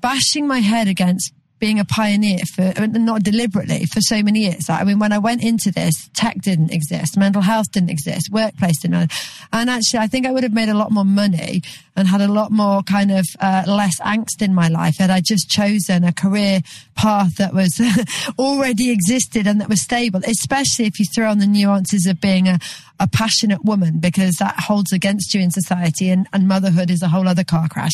bashing 0.02 0.48
my 0.48 0.60
head 0.60 0.88
against 0.88 1.34
being 1.60 1.80
a 1.80 1.86
pioneer 1.86 2.40
for 2.54 2.74
not 2.88 3.24
deliberately 3.24 3.86
for 3.86 4.00
so 4.02 4.22
many 4.22 4.42
years. 4.42 4.70
I 4.70 4.84
mean, 4.84 5.00
when 5.00 5.12
I 5.12 5.18
went 5.18 5.44
into 5.44 5.72
this, 5.72 6.10
tech 6.14 6.42
didn't 6.42 6.72
exist, 6.72 7.18
mental 7.18 7.42
health 7.42 7.72
didn't 7.72 7.90
exist, 7.90 8.30
workplace 8.32 8.82
didn't. 8.82 9.12
And 9.52 9.70
actually, 9.70 10.00
I 10.00 10.08
think 10.08 10.26
I 10.26 10.32
would 10.32 10.44
have 10.44 10.54
made 10.54 10.70
a 10.70 10.76
lot 10.76 10.92
more 10.92 11.06
money 11.06 11.62
and 11.96 12.08
had 12.08 12.22
a 12.22 12.28
lot 12.28 12.52
more 12.52 12.84
kind 12.84 13.12
of 13.12 13.26
uh, 13.40 13.64
less 13.68 14.00
angst 14.02 14.42
in 14.42 14.54
my 14.54 14.68
life 14.68 14.98
had 14.98 15.10
I 15.10 15.20
just 15.20 15.50
chosen 15.50 16.04
a 16.04 16.14
career 16.14 16.62
path 16.96 17.38
that 17.38 17.54
was 17.54 17.82
already 18.40 18.92
existed 18.92 19.48
and 19.48 19.60
that 19.60 19.68
was 19.70 19.82
stable, 19.82 20.22
especially 20.26 20.86
if 20.86 21.00
you 21.00 21.06
throw 21.14 21.32
on 21.32 21.40
the 21.40 21.48
nuances 21.48 22.06
of 22.06 22.22
being 22.22 22.48
a, 22.48 22.60
a 23.00 23.08
passionate 23.08 23.66
woman, 23.66 24.00
because 24.00 24.36
that 24.36 24.60
holds 24.60 24.94
against 24.94 25.34
you 25.34 25.42
in 25.42 25.50
society 25.50 26.10
and, 26.10 26.28
and 26.34 26.48
motherhood 26.48 26.92
is 26.92 27.02
a 27.02 27.08
whole 27.08 27.28
other 27.28 27.44
car 27.44 27.68
crash. 27.68 27.94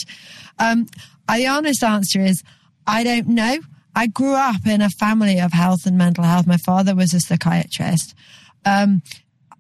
Um, 0.60 0.88
the 1.30 1.48
honest 1.48 1.84
answer 1.84 2.20
is, 2.20 2.44
I 2.88 3.04
don't 3.04 3.28
know. 3.28 3.58
I 3.96 4.08
grew 4.08 4.34
up 4.34 4.66
in 4.66 4.82
a 4.82 4.90
family 4.90 5.40
of 5.40 5.54
health 5.54 5.86
and 5.86 5.98
mental 5.98 6.24
health. 6.24 6.48
My 6.48 6.58
father 6.58 6.96
was 6.96 7.14
a 7.14 7.20
psychiatrist. 7.20 8.16
Um, 8.66 9.02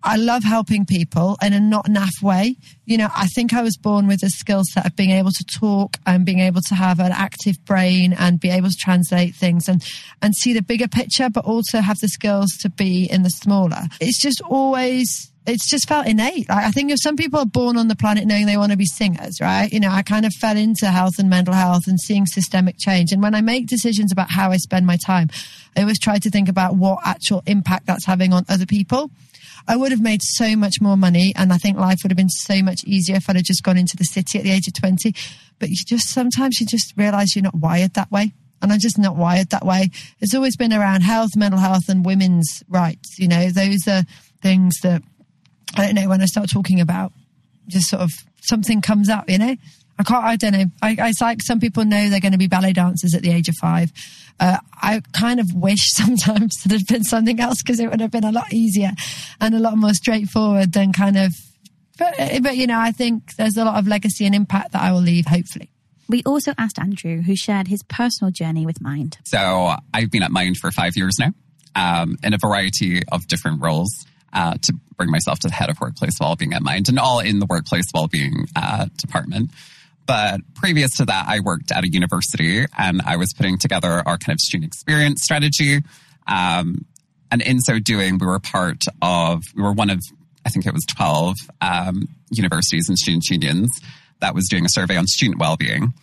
I 0.05 0.17
love 0.17 0.43
helping 0.43 0.85
people 0.85 1.37
in 1.41 1.53
a 1.53 1.61
not 1.61 1.85
naff 1.85 2.21
way. 2.21 2.57
You 2.85 2.97
know, 2.97 3.07
I 3.15 3.27
think 3.27 3.53
I 3.53 3.61
was 3.61 3.77
born 3.77 4.05
with 4.05 4.21
a 4.21 4.29
skill 4.29 4.63
set 4.65 4.85
of 4.85 4.95
being 4.97 5.11
able 5.11 5.31
to 5.31 5.45
talk 5.45 5.97
and 6.05 6.25
being 6.25 6.39
able 6.39 6.59
to 6.67 6.75
have 6.75 6.99
an 6.99 7.13
active 7.13 7.63
brain 7.63 8.11
and 8.11 8.39
be 8.39 8.49
able 8.49 8.69
to 8.69 8.75
translate 8.77 9.33
things 9.33 9.69
and, 9.69 9.81
and 10.21 10.35
see 10.35 10.51
the 10.51 10.61
bigger 10.61 10.89
picture, 10.89 11.29
but 11.29 11.45
also 11.45 11.79
have 11.79 11.99
the 11.99 12.09
skills 12.09 12.51
to 12.61 12.69
be 12.69 13.09
in 13.09 13.23
the 13.23 13.29
smaller. 13.29 13.83
It's 14.01 14.21
just 14.21 14.41
always 14.41 15.31
it's 15.45 15.69
just 15.69 15.87
felt 15.87 16.07
innate. 16.07 16.49
I 16.49 16.71
think 16.71 16.91
if 16.91 16.99
some 17.01 17.17
people 17.17 17.39
are 17.39 17.45
born 17.45 17.77
on 17.77 17.89
the 17.89 17.95
planet 17.95 18.25
knowing 18.25 18.45
they 18.45 18.57
want 18.57 18.71
to 18.71 18.77
be 18.77 18.85
singers, 18.85 19.41
right? 19.41 19.71
You 19.71 19.79
know, 19.79 19.91
I 19.91 20.01
kind 20.01 20.25
of 20.25 20.31
fell 20.33 20.55
into 20.55 20.87
health 20.87 21.19
and 21.19 21.29
mental 21.29 21.53
health 21.53 21.83
and 21.87 21.99
seeing 21.99 22.25
systemic 22.25 22.77
change. 22.79 23.11
And 23.11 23.21
when 23.21 23.35
I 23.35 23.41
make 23.41 23.67
decisions 23.67 24.11
about 24.11 24.31
how 24.31 24.51
I 24.51 24.57
spend 24.57 24.85
my 24.85 24.97
time, 25.05 25.29
I 25.75 25.81
always 25.81 25.99
try 25.99 26.19
to 26.19 26.29
think 26.29 26.47
about 26.47 26.75
what 26.75 26.99
actual 27.05 27.43
impact 27.45 27.87
that's 27.87 28.05
having 28.05 28.31
on 28.31 28.45
other 28.47 28.65
people. 28.65 29.11
I 29.67 29.75
would 29.75 29.91
have 29.91 30.01
made 30.01 30.21
so 30.21 30.55
much 30.55 30.75
more 30.81 30.97
money 30.97 31.33
and 31.35 31.51
I 31.51 31.57
think 31.57 31.77
life 31.77 31.99
would 32.03 32.11
have 32.11 32.17
been 32.17 32.29
so 32.29 32.61
much 32.61 32.83
easier 32.85 33.17
if 33.17 33.29
I'd 33.29 33.35
have 33.35 33.45
just 33.45 33.63
gone 33.63 33.77
into 33.77 33.97
the 33.97 34.03
city 34.05 34.37
at 34.37 34.43
the 34.43 34.51
age 34.51 34.67
of 34.67 34.73
20. 34.73 35.13
But 35.59 35.69
you 35.69 35.77
just, 35.85 36.09
sometimes 36.09 36.59
you 36.59 36.65
just 36.65 36.93
realize 36.97 37.35
you're 37.35 37.43
not 37.43 37.55
wired 37.55 37.93
that 37.93 38.11
way. 38.11 38.33
And 38.61 38.71
I'm 38.71 38.79
just 38.79 38.97
not 38.97 39.17
wired 39.17 39.49
that 39.49 39.65
way. 39.65 39.89
It's 40.21 40.33
always 40.33 40.55
been 40.55 40.71
around 40.71 41.01
health, 41.01 41.35
mental 41.35 41.59
health 41.59 41.89
and 41.89 42.05
women's 42.05 42.63
rights. 42.69 43.19
You 43.19 43.27
know, 43.27 43.49
those 43.49 43.85
are 43.89 44.03
things 44.41 44.79
that 44.83 45.03
I 45.75 45.85
don't 45.85 45.95
know, 45.95 46.09
when 46.09 46.21
I 46.21 46.25
start 46.25 46.49
talking 46.49 46.79
about 46.79 47.11
just 47.67 47.89
sort 47.89 48.01
of 48.01 48.11
something 48.41 48.81
comes 48.81 49.09
up, 49.09 49.29
you 49.29 49.37
know? 49.37 49.55
I 49.99 50.03
can't, 50.03 50.23
I 50.23 50.35
don't 50.35 50.53
know. 50.53 50.65
I, 50.81 50.97
I, 50.99 51.09
it's 51.09 51.21
like 51.21 51.41
some 51.41 51.59
people 51.59 51.85
know 51.85 52.09
they're 52.09 52.19
going 52.19 52.31
to 52.31 52.37
be 52.37 52.47
ballet 52.47 52.73
dancers 52.73 53.13
at 53.13 53.21
the 53.21 53.31
age 53.31 53.47
of 53.47 53.55
five. 53.55 53.91
Uh, 54.39 54.57
I 54.81 55.01
kind 55.13 55.39
of 55.39 55.53
wish 55.53 55.81
sometimes 55.91 56.65
it 56.65 56.71
had 56.71 56.87
been 56.87 57.03
something 57.03 57.39
else 57.39 57.61
because 57.61 57.79
it 57.79 57.89
would 57.89 58.01
have 58.01 58.11
been 58.11 58.23
a 58.23 58.31
lot 58.31 58.51
easier 58.51 58.91
and 59.39 59.53
a 59.53 59.59
lot 59.59 59.77
more 59.77 59.93
straightforward 59.93 60.73
than 60.73 60.93
kind 60.93 61.17
of, 61.17 61.33
but, 61.97 62.15
but 62.41 62.57
you 62.57 62.65
know, 62.65 62.79
I 62.79 62.91
think 62.91 63.35
there's 63.35 63.55
a 63.55 63.65
lot 63.65 63.77
of 63.77 63.87
legacy 63.87 64.25
and 64.25 64.33
impact 64.33 64.71
that 64.71 64.81
I 64.81 64.91
will 64.91 65.01
leave, 65.01 65.27
hopefully. 65.27 65.69
We 66.09 66.23
also 66.23 66.53
asked 66.57 66.79
Andrew, 66.79 67.21
who 67.21 67.35
shared 67.35 67.67
his 67.67 67.83
personal 67.83 68.31
journey 68.31 68.65
with 68.65 68.81
Mind. 68.81 69.17
So 69.25 69.75
I've 69.93 70.11
been 70.11 70.23
at 70.23 70.31
Mind 70.31 70.57
for 70.57 70.71
five 70.71 70.97
years 70.97 71.17
now, 71.19 71.33
um, 71.75 72.17
in 72.23 72.33
a 72.33 72.37
variety 72.37 73.03
of 73.11 73.27
different 73.27 73.61
roles 73.61 74.05
uh, 74.33 74.55
to 74.61 74.73
bring 74.97 75.11
myself 75.11 75.39
to 75.39 75.47
the 75.47 75.53
head 75.53 75.69
of 75.69 75.79
workplace 75.79 76.13
well-being 76.19 76.53
at 76.53 76.61
Mind, 76.61 76.89
and 76.89 76.99
all 76.99 77.19
in 77.19 77.39
the 77.39 77.45
workplace 77.45 77.85
well-being 77.93 78.47
uh, 78.55 78.87
department. 78.97 79.51
But 80.05 80.41
previous 80.55 80.91
to 80.97 81.05
that, 81.05 81.27
I 81.27 81.39
worked 81.39 81.71
at 81.71 81.83
a 81.83 81.89
university 81.89 82.65
and 82.77 83.01
I 83.05 83.15
was 83.15 83.33
putting 83.33 83.57
together 83.57 84.03
our 84.05 84.17
kind 84.17 84.35
of 84.35 84.39
student 84.39 84.67
experience 84.67 85.21
strategy. 85.23 85.81
Um, 86.27 86.85
and 87.31 87.41
in 87.41 87.59
so 87.61 87.79
doing, 87.79 88.17
we 88.17 88.27
were 88.27 88.39
part 88.39 88.83
of, 89.01 89.41
we 89.55 89.63
were 89.63 89.71
one 89.71 89.89
of, 89.89 89.99
I 90.45 90.49
think 90.49 90.65
it 90.65 90.73
was 90.73 90.85
12 90.85 91.35
um, 91.61 92.09
universities 92.31 92.89
and 92.89 92.97
student 92.97 93.25
unions 93.29 93.69
that 94.19 94.35
was 94.35 94.47
doing 94.49 94.65
a 94.65 94.69
survey 94.69 94.97
on 94.97 95.07
student 95.07 95.39
well-being. 95.39 95.93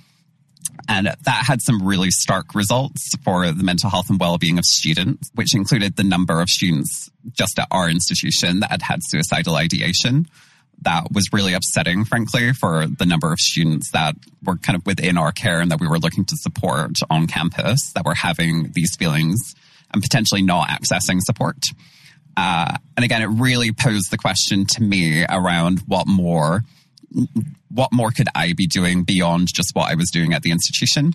And 0.89 1.07
that 1.07 1.45
had 1.47 1.63
some 1.63 1.87
really 1.87 2.11
stark 2.11 2.55
results 2.55 3.13
for 3.23 3.51
the 3.53 3.63
mental 3.63 3.91
health 3.91 4.11
and 4.11 4.19
well-being 4.19 4.59
of 4.59 4.65
students, 4.65 5.31
which 5.35 5.55
included 5.55 5.97
the 5.97 6.05
number 6.05 6.41
of 6.41 6.49
students 6.49 7.11
just 7.33 7.59
at 7.59 7.69
our 7.71 7.89
institution 7.89 8.61
that 8.61 8.71
had 8.71 8.83
had 8.83 9.01
suicidal 9.03 9.57
ideation. 9.57 10.27
That 10.83 11.13
was 11.13 11.33
really 11.33 11.53
upsetting, 11.53 12.05
frankly, 12.05 12.53
for 12.53 12.87
the 12.87 13.07
number 13.07 13.33
of 13.33 13.39
students 13.39 13.91
that 13.93 14.17
were 14.43 14.57
kind 14.57 14.77
of 14.77 14.87
within 14.87 15.19
our 15.19 15.31
care 15.31 15.61
and 15.61 15.71
that 15.71 15.81
we 15.81 15.87
were 15.87 15.99
looking 15.99 16.25
to 16.25 16.37
support 16.37 16.99
on 17.11 17.27
campus 17.27 17.93
that 17.95 18.05
were 18.05 18.15
having 18.15 18.73
these 18.73 18.97
feelings 18.97 19.55
and 19.93 20.03
potentially 20.03 20.43
not 20.43 20.69
accessing 20.71 21.21
support. 21.21 21.67
Uh, 22.37 22.77
and 22.97 23.05
again, 23.05 23.23
it 23.23 23.27
really 23.27 23.73
posed 23.73 24.11
the 24.11 24.19
question 24.19 24.65
to 24.65 24.83
me 24.83 25.25
around 25.29 25.81
what 25.81 26.07
more 26.07 26.65
what 27.71 27.93
more 27.93 28.11
could 28.11 28.29
I 28.35 28.53
be 28.53 28.67
doing 28.67 29.05
beyond 29.05 29.49
just 29.53 29.71
what 29.75 29.91
I 29.91 29.95
was 29.95 30.11
doing 30.11 30.35
at 30.35 30.43
the 30.43 30.51
institution? 30.51 31.15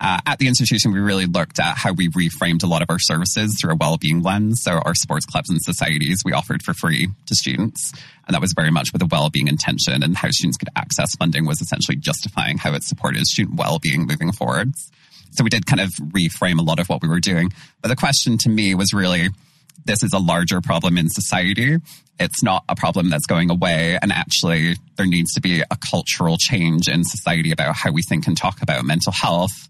Uh, 0.00 0.18
at 0.26 0.38
the 0.38 0.48
institution, 0.48 0.92
we 0.92 0.98
really 0.98 1.24
looked 1.24 1.58
at 1.60 1.76
how 1.76 1.92
we 1.92 2.08
reframed 2.10 2.62
a 2.62 2.66
lot 2.66 2.82
of 2.82 2.90
our 2.90 2.98
services 2.98 3.58
through 3.58 3.72
a 3.72 3.76
well-being 3.76 4.22
lens. 4.22 4.60
So 4.62 4.72
our 4.72 4.94
sports 4.94 5.24
clubs 5.24 5.48
and 5.48 5.62
societies 5.62 6.22
we 6.24 6.32
offered 6.32 6.62
for 6.62 6.74
free 6.74 7.08
to 7.26 7.34
students, 7.34 7.92
and 8.26 8.34
that 8.34 8.40
was 8.40 8.52
very 8.54 8.70
much 8.70 8.92
with 8.92 9.02
a 9.02 9.06
well-being 9.06 9.48
intention. 9.48 10.02
And 10.02 10.16
how 10.16 10.30
students 10.30 10.56
could 10.56 10.68
access 10.76 11.14
funding 11.16 11.46
was 11.46 11.60
essentially 11.60 11.96
justifying 11.96 12.58
how 12.58 12.74
it 12.74 12.82
supported 12.82 13.24
student 13.26 13.56
well-being 13.56 14.06
moving 14.06 14.32
forwards. 14.32 14.90
So 15.30 15.44
we 15.44 15.50
did 15.50 15.64
kind 15.64 15.80
of 15.80 15.90
reframe 15.90 16.58
a 16.58 16.62
lot 16.62 16.80
of 16.80 16.88
what 16.88 17.00
we 17.00 17.08
were 17.08 17.20
doing. 17.20 17.52
But 17.80 17.88
the 17.88 17.96
question 17.96 18.36
to 18.38 18.48
me 18.48 18.74
was 18.74 18.92
really, 18.92 19.28
this 19.84 20.02
is 20.02 20.12
a 20.12 20.18
larger 20.18 20.60
problem 20.60 20.96
in 20.98 21.08
society. 21.08 21.76
It's 22.18 22.42
not 22.42 22.64
a 22.68 22.76
problem 22.76 23.10
that's 23.10 23.26
going 23.26 23.50
away. 23.50 23.98
And 24.00 24.12
actually, 24.12 24.76
there 24.96 25.06
needs 25.06 25.32
to 25.34 25.40
be 25.40 25.60
a 25.60 25.76
cultural 25.90 26.36
change 26.38 26.88
in 26.88 27.04
society 27.04 27.50
about 27.50 27.76
how 27.76 27.90
we 27.90 28.02
think 28.02 28.26
and 28.26 28.36
talk 28.36 28.62
about 28.62 28.84
mental 28.84 29.12
health. 29.12 29.68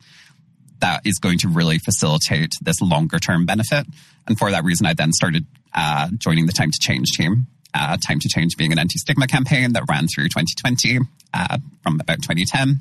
that 0.80 1.00
is 1.06 1.18
going 1.18 1.38
to 1.38 1.48
really 1.48 1.78
facilitate 1.78 2.52
this 2.60 2.80
longer 2.82 3.18
term 3.18 3.46
benefit. 3.46 3.86
And 4.26 4.38
for 4.38 4.50
that 4.50 4.64
reason, 4.64 4.86
I 4.86 4.92
then 4.92 5.12
started 5.12 5.46
uh, 5.72 6.08
joining 6.18 6.46
the 6.46 6.52
Time 6.52 6.70
to 6.70 6.78
Change 6.78 7.10
team. 7.12 7.46
Uh, 7.72 7.96
Time 7.96 8.20
to 8.20 8.28
Change 8.28 8.56
being 8.56 8.72
an 8.72 8.78
anti 8.78 8.98
stigma 8.98 9.26
campaign 9.26 9.72
that 9.72 9.84
ran 9.88 10.06
through 10.08 10.24
2020 10.24 10.98
uh, 11.32 11.58
from 11.82 12.00
about 12.00 12.22
2010. 12.22 12.80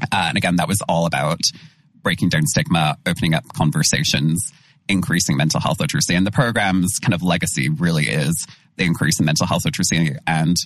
Uh, 0.00 0.06
and 0.12 0.38
again, 0.38 0.56
that 0.56 0.68
was 0.68 0.80
all 0.88 1.06
about 1.06 1.40
breaking 2.02 2.28
down 2.28 2.46
stigma, 2.46 2.96
opening 3.06 3.34
up 3.34 3.44
conversations, 3.54 4.52
increasing 4.88 5.36
mental 5.36 5.60
health 5.60 5.80
literacy. 5.80 6.14
And 6.14 6.26
the 6.26 6.32
program's 6.32 6.98
kind 7.00 7.14
of 7.14 7.22
legacy 7.22 7.68
really 7.68 8.04
is 8.04 8.46
the 8.76 8.84
increase 8.84 9.20
in 9.20 9.26
mental 9.26 9.46
health 9.46 9.64
literacy 9.64 10.16
and 10.26 10.56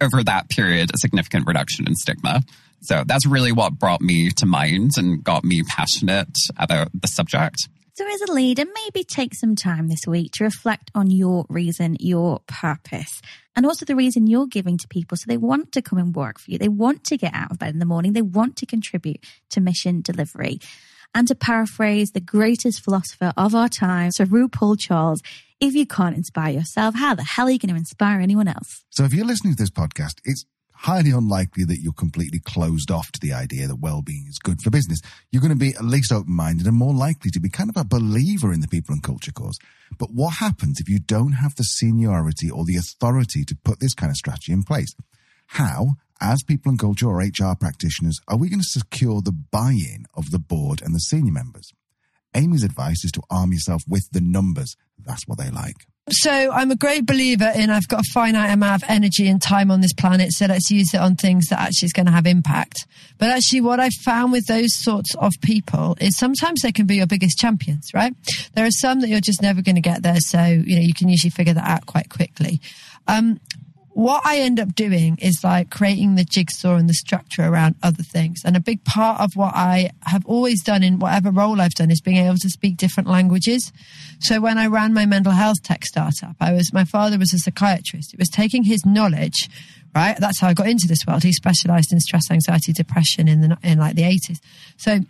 over 0.00 0.22
that 0.22 0.48
period, 0.48 0.90
a 0.94 0.98
significant 0.98 1.46
reduction 1.46 1.86
in 1.86 1.94
stigma. 1.94 2.42
So 2.82 3.02
that's 3.04 3.26
really 3.26 3.52
what 3.52 3.78
brought 3.78 4.00
me 4.00 4.30
to 4.36 4.46
Mind 4.46 4.92
and 4.96 5.22
got 5.22 5.44
me 5.44 5.62
passionate 5.64 6.36
about 6.56 6.88
the 6.94 7.08
subject. 7.08 7.68
So, 7.94 8.06
as 8.06 8.20
a 8.28 8.32
leader, 8.32 8.62
maybe 8.64 9.02
take 9.02 9.34
some 9.34 9.56
time 9.56 9.88
this 9.88 10.06
week 10.06 10.30
to 10.34 10.44
reflect 10.44 10.92
on 10.94 11.10
your 11.10 11.44
reason, 11.48 11.96
your 11.98 12.42
purpose, 12.46 13.20
and 13.56 13.66
also 13.66 13.84
the 13.84 13.96
reason 13.96 14.28
you're 14.28 14.46
giving 14.46 14.78
to 14.78 14.86
people. 14.86 15.16
So, 15.16 15.24
they 15.26 15.36
want 15.36 15.72
to 15.72 15.82
come 15.82 15.98
and 15.98 16.14
work 16.14 16.38
for 16.38 16.52
you. 16.52 16.58
They 16.58 16.68
want 16.68 17.02
to 17.06 17.16
get 17.16 17.34
out 17.34 17.50
of 17.50 17.58
bed 17.58 17.72
in 17.72 17.80
the 17.80 17.84
morning. 17.84 18.12
They 18.12 18.22
want 18.22 18.54
to 18.58 18.66
contribute 18.66 19.24
to 19.50 19.60
mission 19.60 20.00
delivery. 20.00 20.60
And 21.14 21.26
to 21.28 21.34
paraphrase 21.34 22.12
the 22.12 22.20
greatest 22.20 22.82
philosopher 22.84 23.32
of 23.36 23.54
our 23.54 23.68
time, 23.68 24.10
Sir 24.12 24.26
RuPaul 24.26 24.78
Charles, 24.78 25.22
if 25.60 25.74
you 25.74 25.86
can't 25.86 26.16
inspire 26.16 26.52
yourself, 26.52 26.94
how 26.94 27.14
the 27.14 27.24
hell 27.24 27.48
are 27.48 27.50
you 27.50 27.58
going 27.58 27.70
to 27.70 27.76
inspire 27.76 28.20
anyone 28.20 28.46
else? 28.46 28.84
So 28.90 29.04
if 29.04 29.12
you're 29.12 29.26
listening 29.26 29.54
to 29.54 29.62
this 29.62 29.70
podcast, 29.70 30.20
it's 30.24 30.44
highly 30.72 31.10
unlikely 31.10 31.64
that 31.64 31.80
you're 31.82 31.92
completely 31.92 32.38
closed 32.38 32.88
off 32.92 33.10
to 33.10 33.18
the 33.20 33.32
idea 33.32 33.66
that 33.66 33.80
well-being 33.80 34.26
is 34.28 34.38
good 34.38 34.62
for 34.62 34.70
business. 34.70 35.00
You're 35.32 35.42
going 35.42 35.52
to 35.52 35.58
be 35.58 35.74
at 35.74 35.82
least 35.82 36.12
open-minded 36.12 36.66
and 36.66 36.76
more 36.76 36.94
likely 36.94 37.32
to 37.32 37.40
be 37.40 37.48
kind 37.48 37.68
of 37.68 37.76
a 37.76 37.84
believer 37.84 38.52
in 38.52 38.60
the 38.60 38.68
people 38.68 38.92
and 38.92 39.02
culture 39.02 39.32
cause. 39.32 39.58
But 39.98 40.10
what 40.12 40.36
happens 40.36 40.78
if 40.78 40.88
you 40.88 41.00
don't 41.00 41.32
have 41.32 41.56
the 41.56 41.64
seniority 41.64 42.48
or 42.48 42.64
the 42.64 42.76
authority 42.76 43.44
to 43.44 43.56
put 43.64 43.80
this 43.80 43.94
kind 43.94 44.10
of 44.10 44.16
strategy 44.16 44.52
in 44.52 44.62
place? 44.62 44.94
How, 45.52 45.94
as 46.20 46.42
people 46.42 46.70
and 46.70 46.78
culture 46.78 47.06
or 47.06 47.18
HR 47.18 47.56
practitioners, 47.58 48.18
are 48.28 48.36
we 48.36 48.48
going 48.48 48.60
to 48.60 48.66
secure 48.66 49.22
the 49.22 49.32
buy-in 49.32 50.04
of 50.14 50.30
the 50.30 50.38
board 50.38 50.82
and 50.82 50.94
the 50.94 50.98
senior 50.98 51.32
members? 51.32 51.72
Amy's 52.34 52.62
advice 52.62 53.04
is 53.04 53.10
to 53.12 53.22
arm 53.30 53.52
yourself 53.52 53.82
with 53.88 54.08
the 54.12 54.20
numbers. 54.20 54.76
That's 54.98 55.26
what 55.26 55.38
they 55.38 55.50
like. 55.50 55.86
So 56.10 56.30
I'm 56.30 56.70
a 56.70 56.76
great 56.76 57.06
believer 57.06 57.50
in 57.54 57.70
I've 57.70 57.88
got 57.88 58.00
a 58.00 58.10
finite 58.12 58.50
amount 58.50 58.82
of 58.82 58.90
energy 58.90 59.28
and 59.28 59.40
time 59.40 59.70
on 59.70 59.80
this 59.80 59.92
planet, 59.92 60.32
so 60.32 60.46
let's 60.46 60.70
use 60.70 60.94
it 60.94 61.00
on 61.00 61.16
things 61.16 61.48
that 61.48 61.60
actually 61.60 61.86
is 61.86 61.92
going 61.92 62.06
to 62.06 62.12
have 62.12 62.26
impact. 62.26 62.86
But 63.18 63.30
actually, 63.30 63.60
what 63.60 63.80
I've 63.80 63.92
found 64.04 64.32
with 64.32 64.46
those 64.46 64.74
sorts 64.74 65.14
of 65.16 65.32
people 65.42 65.96
is 66.00 66.16
sometimes 66.16 66.62
they 66.62 66.72
can 66.72 66.86
be 66.86 66.96
your 66.96 67.06
biggest 67.06 67.38
champions, 67.38 67.90
right? 67.92 68.14
There 68.54 68.64
are 68.64 68.70
some 68.70 69.00
that 69.00 69.08
you're 69.08 69.20
just 69.20 69.42
never 69.42 69.60
going 69.60 69.74
to 69.74 69.82
get 69.82 70.02
there, 70.02 70.20
so 70.20 70.42
you 70.42 70.76
know 70.76 70.82
you 70.82 70.94
can 70.94 71.08
usually 71.08 71.30
figure 71.30 71.54
that 71.54 71.68
out 71.68 71.86
quite 71.86 72.08
quickly. 72.08 72.60
Um, 73.06 73.38
what 73.98 74.24
I 74.24 74.38
end 74.38 74.60
up 74.60 74.76
doing 74.76 75.18
is 75.20 75.42
like 75.42 75.70
creating 75.70 76.14
the 76.14 76.22
jigsaw 76.22 76.76
and 76.76 76.88
the 76.88 76.94
structure 76.94 77.42
around 77.42 77.74
other 77.82 78.04
things. 78.04 78.42
And 78.44 78.56
a 78.56 78.60
big 78.60 78.84
part 78.84 79.20
of 79.20 79.34
what 79.34 79.56
I 79.56 79.90
have 80.02 80.24
always 80.24 80.62
done 80.62 80.84
in 80.84 81.00
whatever 81.00 81.32
role 81.32 81.60
I've 81.60 81.74
done 81.74 81.90
is 81.90 82.00
being 82.00 82.18
able 82.18 82.36
to 82.36 82.48
speak 82.48 82.76
different 82.76 83.08
languages. 83.08 83.72
So 84.20 84.40
when 84.40 84.56
I 84.56 84.68
ran 84.68 84.94
my 84.94 85.04
mental 85.04 85.32
health 85.32 85.64
tech 85.64 85.84
startup, 85.84 86.36
I 86.38 86.52
was, 86.52 86.72
my 86.72 86.84
father 86.84 87.18
was 87.18 87.32
a 87.32 87.38
psychiatrist. 87.38 88.14
It 88.14 88.20
was 88.20 88.28
taking 88.28 88.62
his 88.62 88.86
knowledge, 88.86 89.50
right? 89.96 90.16
That's 90.16 90.38
how 90.38 90.46
I 90.46 90.54
got 90.54 90.68
into 90.68 90.86
this 90.86 91.04
world. 91.04 91.24
He 91.24 91.32
specialized 91.32 91.92
in 91.92 91.98
stress, 91.98 92.30
anxiety, 92.30 92.72
depression 92.72 93.26
in 93.26 93.40
the, 93.40 93.58
in 93.64 93.80
like 93.80 93.96
the 93.96 94.04
eighties. 94.04 94.40
So 94.76 95.00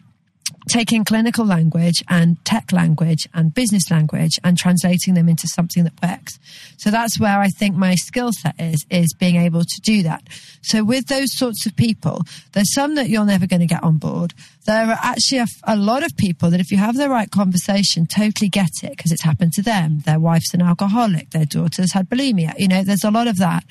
taking 0.69 1.05
clinical 1.05 1.45
language 1.45 2.03
and 2.09 2.43
tech 2.45 2.73
language 2.73 3.27
and 3.35 3.55
business 3.55 3.91
language 3.91 4.39
and 4.45 4.57
translating 4.57 5.15
them 5.15 5.29
into 5.29 5.47
something 5.49 5.85
that 5.85 5.93
works. 6.03 6.39
So 6.77 6.91
that's 6.91 7.19
where 7.19 7.41
I 7.41 7.49
think 7.49 7.77
my 7.77 7.95
skill 7.95 8.31
set 8.33 8.55
is, 8.59 8.87
is 8.91 9.15
being 9.19 9.37
able 9.37 9.63
to 9.63 9.81
do 9.83 10.03
that. 10.05 10.23
So 10.63 10.85
with 10.85 11.07
those 11.07 11.37
sorts 11.37 11.67
of 11.67 11.77
people, 11.77 12.23
there's 12.53 12.73
some 12.75 12.95
that 12.97 13.09
you're 13.09 13.25
never 13.25 13.47
going 13.47 13.61
to 13.61 13.67
get 13.67 13.83
on 13.83 13.99
board. 13.99 14.35
There 14.69 14.91
are 14.91 14.99
actually 15.03 15.39
a, 15.39 15.47
a 15.65 15.77
lot 15.77 16.05
of 16.05 16.15
people 16.19 16.51
that 16.51 16.61
if 16.61 16.71
you 16.71 16.77
have 16.77 16.95
the 16.95 17.09
right 17.09 17.31
conversation, 17.31 18.05
totally 18.05 18.51
get 18.51 18.69
it 18.83 18.91
because 18.91 19.11
it's 19.11 19.23
happened 19.23 19.55
to 19.55 19.63
them. 19.63 20.01
Their 20.01 20.21
wife's 20.21 20.53
an 20.53 20.61
alcoholic. 20.61 21.31
Their 21.31 21.47
daughter's 21.47 21.95
had 21.95 22.11
bulimia. 22.11 22.53
You 22.59 22.69
know, 22.69 22.85
there's 22.85 23.03
a 23.03 23.11
lot 23.11 23.29
of 23.29 23.39
that. 23.39 23.65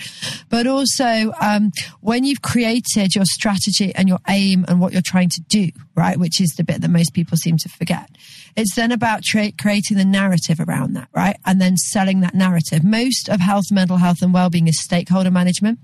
But 0.49 0.65
also, 0.65 1.33
um, 1.39 1.71
when 2.01 2.23
you've 2.23 2.41
created 2.41 3.13
your 3.13 3.25
strategy 3.25 3.93
and 3.93 4.09
your 4.09 4.17
aim 4.27 4.65
and 4.67 4.79
what 4.79 4.91
you're 4.91 5.03
trying 5.05 5.29
to 5.29 5.41
do, 5.41 5.69
right, 5.93 6.17
which 6.17 6.41
is 6.41 6.49
the 6.57 6.63
bit 6.63 6.81
that 6.81 6.89
most 6.89 7.13
people 7.13 7.37
seem 7.37 7.57
to 7.57 7.69
forget. 7.69 8.09
It's 8.57 8.73
then 8.73 8.91
about 8.91 9.23
tra- 9.23 9.51
creating 9.51 9.97
the 9.97 10.05
narrative 10.05 10.59
around 10.59 10.93
that, 10.93 11.09
right? 11.15 11.37
And 11.45 11.61
then 11.61 11.77
selling 11.77 12.21
that 12.21 12.33
narrative. 12.33 12.83
Most 12.83 13.29
of 13.29 13.39
health, 13.39 13.65
mental 13.71 13.97
health 13.97 14.23
and 14.23 14.33
well-being 14.33 14.67
is 14.67 14.81
stakeholder 14.81 15.29
management. 15.29 15.79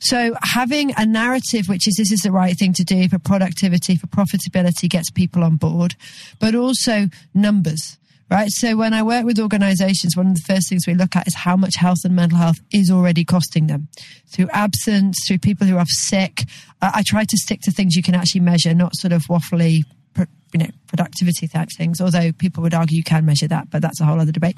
So 0.00 0.36
having 0.42 0.92
a 0.98 1.06
narrative, 1.06 1.66
which 1.66 1.88
is 1.88 1.96
this 1.96 2.12
is 2.12 2.20
the 2.20 2.30
right 2.30 2.54
thing 2.58 2.74
to 2.74 2.84
do 2.84 3.08
for 3.08 3.18
productivity, 3.18 3.96
for 3.96 4.06
profitability 4.06 4.88
gets 4.88 5.10
people 5.10 5.42
on 5.42 5.56
board, 5.56 5.96
but 6.38 6.54
also 6.54 7.08
numbers 7.32 7.96
right? 8.30 8.48
So 8.50 8.76
when 8.76 8.94
I 8.94 9.02
work 9.02 9.24
with 9.24 9.40
organizations, 9.40 10.16
one 10.16 10.28
of 10.28 10.34
the 10.36 10.42
first 10.46 10.68
things 10.68 10.86
we 10.86 10.94
look 10.94 11.16
at 11.16 11.26
is 11.26 11.34
how 11.34 11.56
much 11.56 11.74
health 11.74 12.04
and 12.04 12.14
mental 12.14 12.38
health 12.38 12.60
is 12.72 12.90
already 12.90 13.24
costing 13.24 13.66
them 13.66 13.88
through 14.28 14.48
absence, 14.52 15.18
through 15.26 15.38
people 15.38 15.66
who 15.66 15.76
are 15.76 15.86
sick. 15.86 16.44
Uh, 16.80 16.92
I 16.94 17.02
try 17.04 17.24
to 17.24 17.36
stick 17.36 17.60
to 17.62 17.72
things 17.72 17.96
you 17.96 18.04
can 18.04 18.14
actually 18.14 18.42
measure, 18.42 18.72
not 18.72 18.94
sort 18.94 19.12
of 19.12 19.22
waffly 19.24 19.82
you 20.16 20.58
know, 20.58 20.66
productivity 20.88 21.46
type 21.46 21.68
things, 21.76 22.00
although 22.00 22.32
people 22.32 22.62
would 22.62 22.74
argue 22.74 22.96
you 22.96 23.04
can 23.04 23.24
measure 23.24 23.46
that, 23.46 23.70
but 23.70 23.80
that's 23.80 24.00
a 24.00 24.04
whole 24.04 24.20
other 24.20 24.32
debate. 24.32 24.56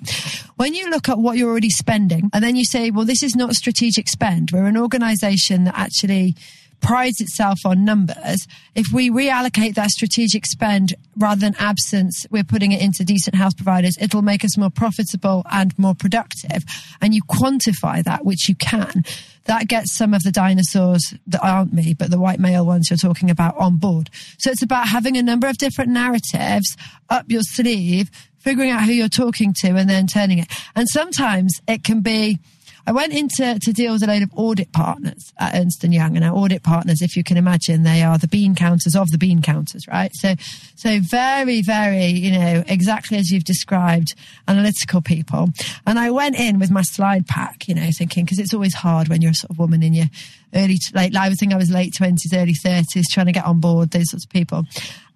When 0.56 0.74
you 0.74 0.88
look 0.88 1.08
at 1.08 1.18
what 1.18 1.36
you're 1.36 1.50
already 1.50 1.68
spending 1.68 2.30
and 2.32 2.42
then 2.42 2.56
you 2.56 2.64
say, 2.64 2.90
well, 2.90 3.04
this 3.04 3.22
is 3.22 3.36
not 3.36 3.52
strategic 3.52 4.08
spend, 4.08 4.50
we're 4.52 4.64
an 4.64 4.78
organization 4.78 5.64
that 5.64 5.78
actually 5.78 6.34
prides 6.82 7.20
itself 7.20 7.60
on 7.64 7.84
numbers. 7.84 8.46
If 8.74 8.88
we 8.92 9.10
reallocate 9.10 9.74
that 9.76 9.90
strategic 9.90 10.44
spend 10.44 10.94
rather 11.16 11.40
than 11.40 11.54
absence, 11.58 12.26
we're 12.30 12.44
putting 12.44 12.72
it 12.72 12.82
into 12.82 13.04
decent 13.04 13.36
health 13.36 13.56
providers, 13.56 13.96
it'll 14.00 14.22
make 14.22 14.44
us 14.44 14.58
more 14.58 14.70
profitable 14.70 15.44
and 15.50 15.76
more 15.78 15.94
productive. 15.94 16.64
And 17.00 17.14
you 17.14 17.22
quantify 17.22 18.02
that, 18.04 18.24
which 18.24 18.48
you 18.48 18.54
can. 18.54 19.04
That 19.44 19.68
gets 19.68 19.96
some 19.96 20.14
of 20.14 20.22
the 20.22 20.30
dinosaurs 20.30 21.14
that 21.26 21.42
aren't 21.42 21.72
me, 21.72 21.94
but 21.94 22.10
the 22.10 22.20
white 22.20 22.38
male 22.38 22.66
ones 22.66 22.90
you're 22.90 22.96
talking 22.96 23.30
about 23.30 23.56
on 23.56 23.78
board. 23.78 24.10
So 24.38 24.50
it's 24.50 24.62
about 24.62 24.88
having 24.88 25.16
a 25.16 25.22
number 25.22 25.48
of 25.48 25.58
different 25.58 25.90
narratives 25.90 26.76
up 27.08 27.26
your 27.28 27.42
sleeve, 27.42 28.10
figuring 28.38 28.70
out 28.70 28.84
who 28.84 28.92
you're 28.92 29.08
talking 29.08 29.54
to 29.58 29.68
and 29.68 29.88
then 29.88 30.06
turning 30.06 30.38
it. 30.38 30.48
And 30.74 30.88
sometimes 30.88 31.60
it 31.66 31.84
can 31.84 32.00
be, 32.00 32.38
I 32.86 32.92
went 32.92 33.12
into 33.12 33.58
to 33.60 33.72
deal 33.72 33.92
with 33.92 34.02
a 34.02 34.06
load 34.06 34.22
of 34.22 34.30
audit 34.34 34.72
partners 34.72 35.32
at 35.38 35.54
Ernst 35.54 35.84
and 35.84 35.94
Young, 35.94 36.16
and 36.16 36.24
our 36.24 36.34
audit 36.34 36.62
partners, 36.62 37.00
if 37.00 37.16
you 37.16 37.22
can 37.22 37.36
imagine, 37.36 37.82
they 37.82 38.02
are 38.02 38.18
the 38.18 38.28
bean 38.28 38.54
counters 38.54 38.96
of 38.96 39.08
the 39.10 39.18
bean 39.18 39.40
counters, 39.42 39.86
right? 39.86 40.10
So, 40.14 40.34
so 40.74 40.98
very, 41.00 41.62
very, 41.62 42.06
you 42.06 42.32
know, 42.32 42.64
exactly 42.66 43.18
as 43.18 43.30
you've 43.30 43.44
described, 43.44 44.14
analytical 44.48 45.00
people. 45.00 45.50
And 45.86 45.98
I 45.98 46.10
went 46.10 46.36
in 46.36 46.58
with 46.58 46.70
my 46.70 46.82
slide 46.82 47.26
pack, 47.26 47.68
you 47.68 47.74
know, 47.74 47.88
thinking 47.92 48.24
because 48.24 48.38
it's 48.38 48.54
always 48.54 48.74
hard 48.74 49.08
when 49.08 49.22
you're 49.22 49.32
a 49.32 49.34
sort 49.34 49.50
of 49.50 49.58
woman 49.58 49.82
in 49.82 49.94
your 49.94 50.06
early, 50.54 50.78
late, 50.94 51.16
I 51.16 51.28
would 51.28 51.38
think 51.38 51.52
I 51.52 51.56
was 51.56 51.70
late 51.70 51.94
twenties, 51.96 52.32
early 52.34 52.54
thirties, 52.54 53.10
trying 53.10 53.26
to 53.26 53.32
get 53.32 53.44
on 53.44 53.60
board 53.60 53.90
those 53.90 54.10
sorts 54.10 54.24
of 54.24 54.30
people, 54.30 54.64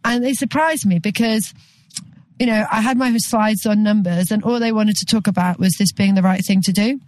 and 0.05 0.25
they 0.25 0.35
surprised 0.35 0.87
me 0.87 0.99
because 0.99 1.53
you 2.39 2.47
know, 2.47 2.67
I 2.71 2.83
had 2.83 2.99
my 2.99 3.17
slides 3.17 3.64
on 3.64 3.83
numbers 3.83 4.31
and 4.31 4.45
all 4.45 4.61
they 4.61 4.73
wanted 4.73 4.97
to 4.97 5.07
talk 5.07 5.27
about 5.27 5.59
was 5.59 5.75
this 5.79 5.93
being 5.93 6.14
the 6.14 6.23
right 6.23 6.45
thing 6.45 6.61
to 6.62 6.73
do. 6.73 7.01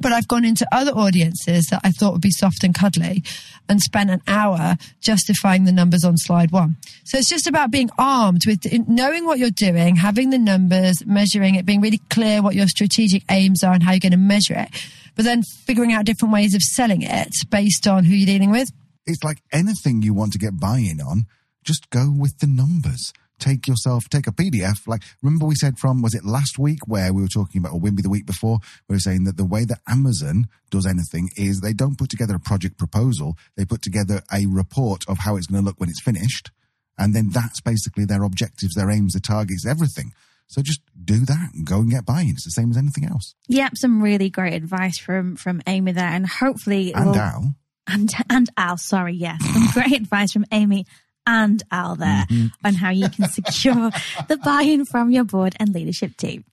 But 0.00 0.12
I've 0.12 0.28
gone 0.28 0.44
into 0.44 0.66
other 0.72 0.92
audiences 0.92 1.66
that 1.66 1.80
I 1.84 1.90
thought 1.90 2.12
would 2.12 2.22
be 2.22 2.30
soft 2.30 2.64
and 2.64 2.74
cuddly 2.74 3.22
and 3.68 3.80
spent 3.80 4.10
an 4.10 4.22
hour 4.26 4.76
justifying 5.00 5.64
the 5.64 5.72
numbers 5.72 6.04
on 6.04 6.16
slide 6.16 6.50
one. 6.50 6.76
So 7.04 7.18
it's 7.18 7.28
just 7.28 7.46
about 7.46 7.70
being 7.70 7.90
armed 7.98 8.42
with 8.46 8.66
knowing 8.88 9.24
what 9.26 9.38
you're 9.38 9.50
doing, 9.50 9.96
having 9.96 10.30
the 10.30 10.38
numbers, 10.38 11.04
measuring 11.06 11.54
it, 11.54 11.66
being 11.66 11.80
really 11.80 12.00
clear 12.10 12.42
what 12.42 12.54
your 12.54 12.68
strategic 12.68 13.22
aims 13.30 13.62
are 13.62 13.72
and 13.72 13.82
how 13.82 13.92
you're 13.92 14.00
going 14.00 14.12
to 14.12 14.18
measure 14.18 14.54
it, 14.54 14.68
but 15.14 15.24
then 15.24 15.42
figuring 15.42 15.92
out 15.92 16.04
different 16.04 16.32
ways 16.32 16.54
of 16.54 16.62
selling 16.62 17.02
it 17.02 17.34
based 17.50 17.86
on 17.86 18.04
who 18.04 18.14
you're 18.14 18.26
dealing 18.26 18.50
with. 18.50 18.70
It's 19.06 19.22
like 19.24 19.38
anything 19.52 20.02
you 20.02 20.14
want 20.14 20.32
to 20.32 20.38
get 20.38 20.58
buy 20.60 20.78
in 20.78 21.00
on, 21.00 21.26
just 21.64 21.90
go 21.90 22.12
with 22.16 22.38
the 22.38 22.46
numbers 22.46 23.12
take 23.38 23.66
yourself, 23.66 24.08
take 24.08 24.26
a 24.26 24.32
PDF. 24.32 24.86
Like, 24.86 25.02
remember 25.22 25.46
we 25.46 25.54
said 25.54 25.78
from, 25.78 26.02
was 26.02 26.14
it 26.14 26.24
last 26.24 26.58
week 26.58 26.80
where 26.86 27.12
we 27.12 27.22
were 27.22 27.28
talking 27.28 27.60
about, 27.60 27.72
or 27.72 27.80
maybe 27.80 28.02
the 28.02 28.10
week 28.10 28.26
before, 28.26 28.58
we 28.88 28.94
were 28.94 29.00
saying 29.00 29.24
that 29.24 29.36
the 29.36 29.44
way 29.44 29.64
that 29.64 29.80
Amazon 29.88 30.48
does 30.70 30.86
anything 30.86 31.30
is 31.36 31.60
they 31.60 31.72
don't 31.72 31.98
put 31.98 32.10
together 32.10 32.34
a 32.36 32.40
project 32.40 32.78
proposal. 32.78 33.36
They 33.56 33.64
put 33.64 33.82
together 33.82 34.22
a 34.32 34.46
report 34.46 35.04
of 35.08 35.18
how 35.18 35.36
it's 35.36 35.46
going 35.46 35.62
to 35.62 35.66
look 35.66 35.78
when 35.78 35.90
it's 35.90 36.02
finished. 36.02 36.50
And 36.98 37.14
then 37.14 37.30
that's 37.30 37.60
basically 37.60 38.06
their 38.06 38.22
objectives, 38.22 38.74
their 38.74 38.90
aims, 38.90 39.12
their 39.12 39.20
targets, 39.20 39.66
everything. 39.66 40.12
So 40.48 40.62
just 40.62 40.80
do 41.04 41.24
that 41.26 41.50
and 41.54 41.66
go 41.66 41.80
and 41.80 41.90
get 41.90 42.06
buy-in. 42.06 42.30
It's 42.30 42.44
the 42.44 42.50
same 42.50 42.70
as 42.70 42.76
anything 42.76 43.04
else. 43.04 43.34
Yep, 43.48 43.72
some 43.76 44.02
really 44.02 44.30
great 44.30 44.54
advice 44.54 44.98
from 44.98 45.36
from 45.36 45.60
Amy 45.66 45.92
there, 45.92 46.06
and 46.06 46.26
hopefully 46.26 46.94
and 46.94 47.06
we'll, 47.06 47.16
Al 47.16 47.54
and 47.88 48.10
and 48.30 48.48
Al. 48.56 48.76
Sorry, 48.76 49.14
yes, 49.14 49.44
some 49.44 49.66
great 49.72 50.00
advice 50.00 50.32
from 50.32 50.44
Amy 50.52 50.86
and 51.26 51.62
Al 51.70 51.96
there 51.96 52.26
mm-hmm. 52.30 52.46
on 52.64 52.74
how 52.74 52.90
you 52.90 53.08
can 53.08 53.28
secure 53.28 53.90
the 54.28 54.36
buy-in 54.36 54.84
from 54.84 55.10
your 55.10 55.24
board 55.24 55.54
and 55.58 55.74
leadership 55.74 56.16
team. 56.16 56.44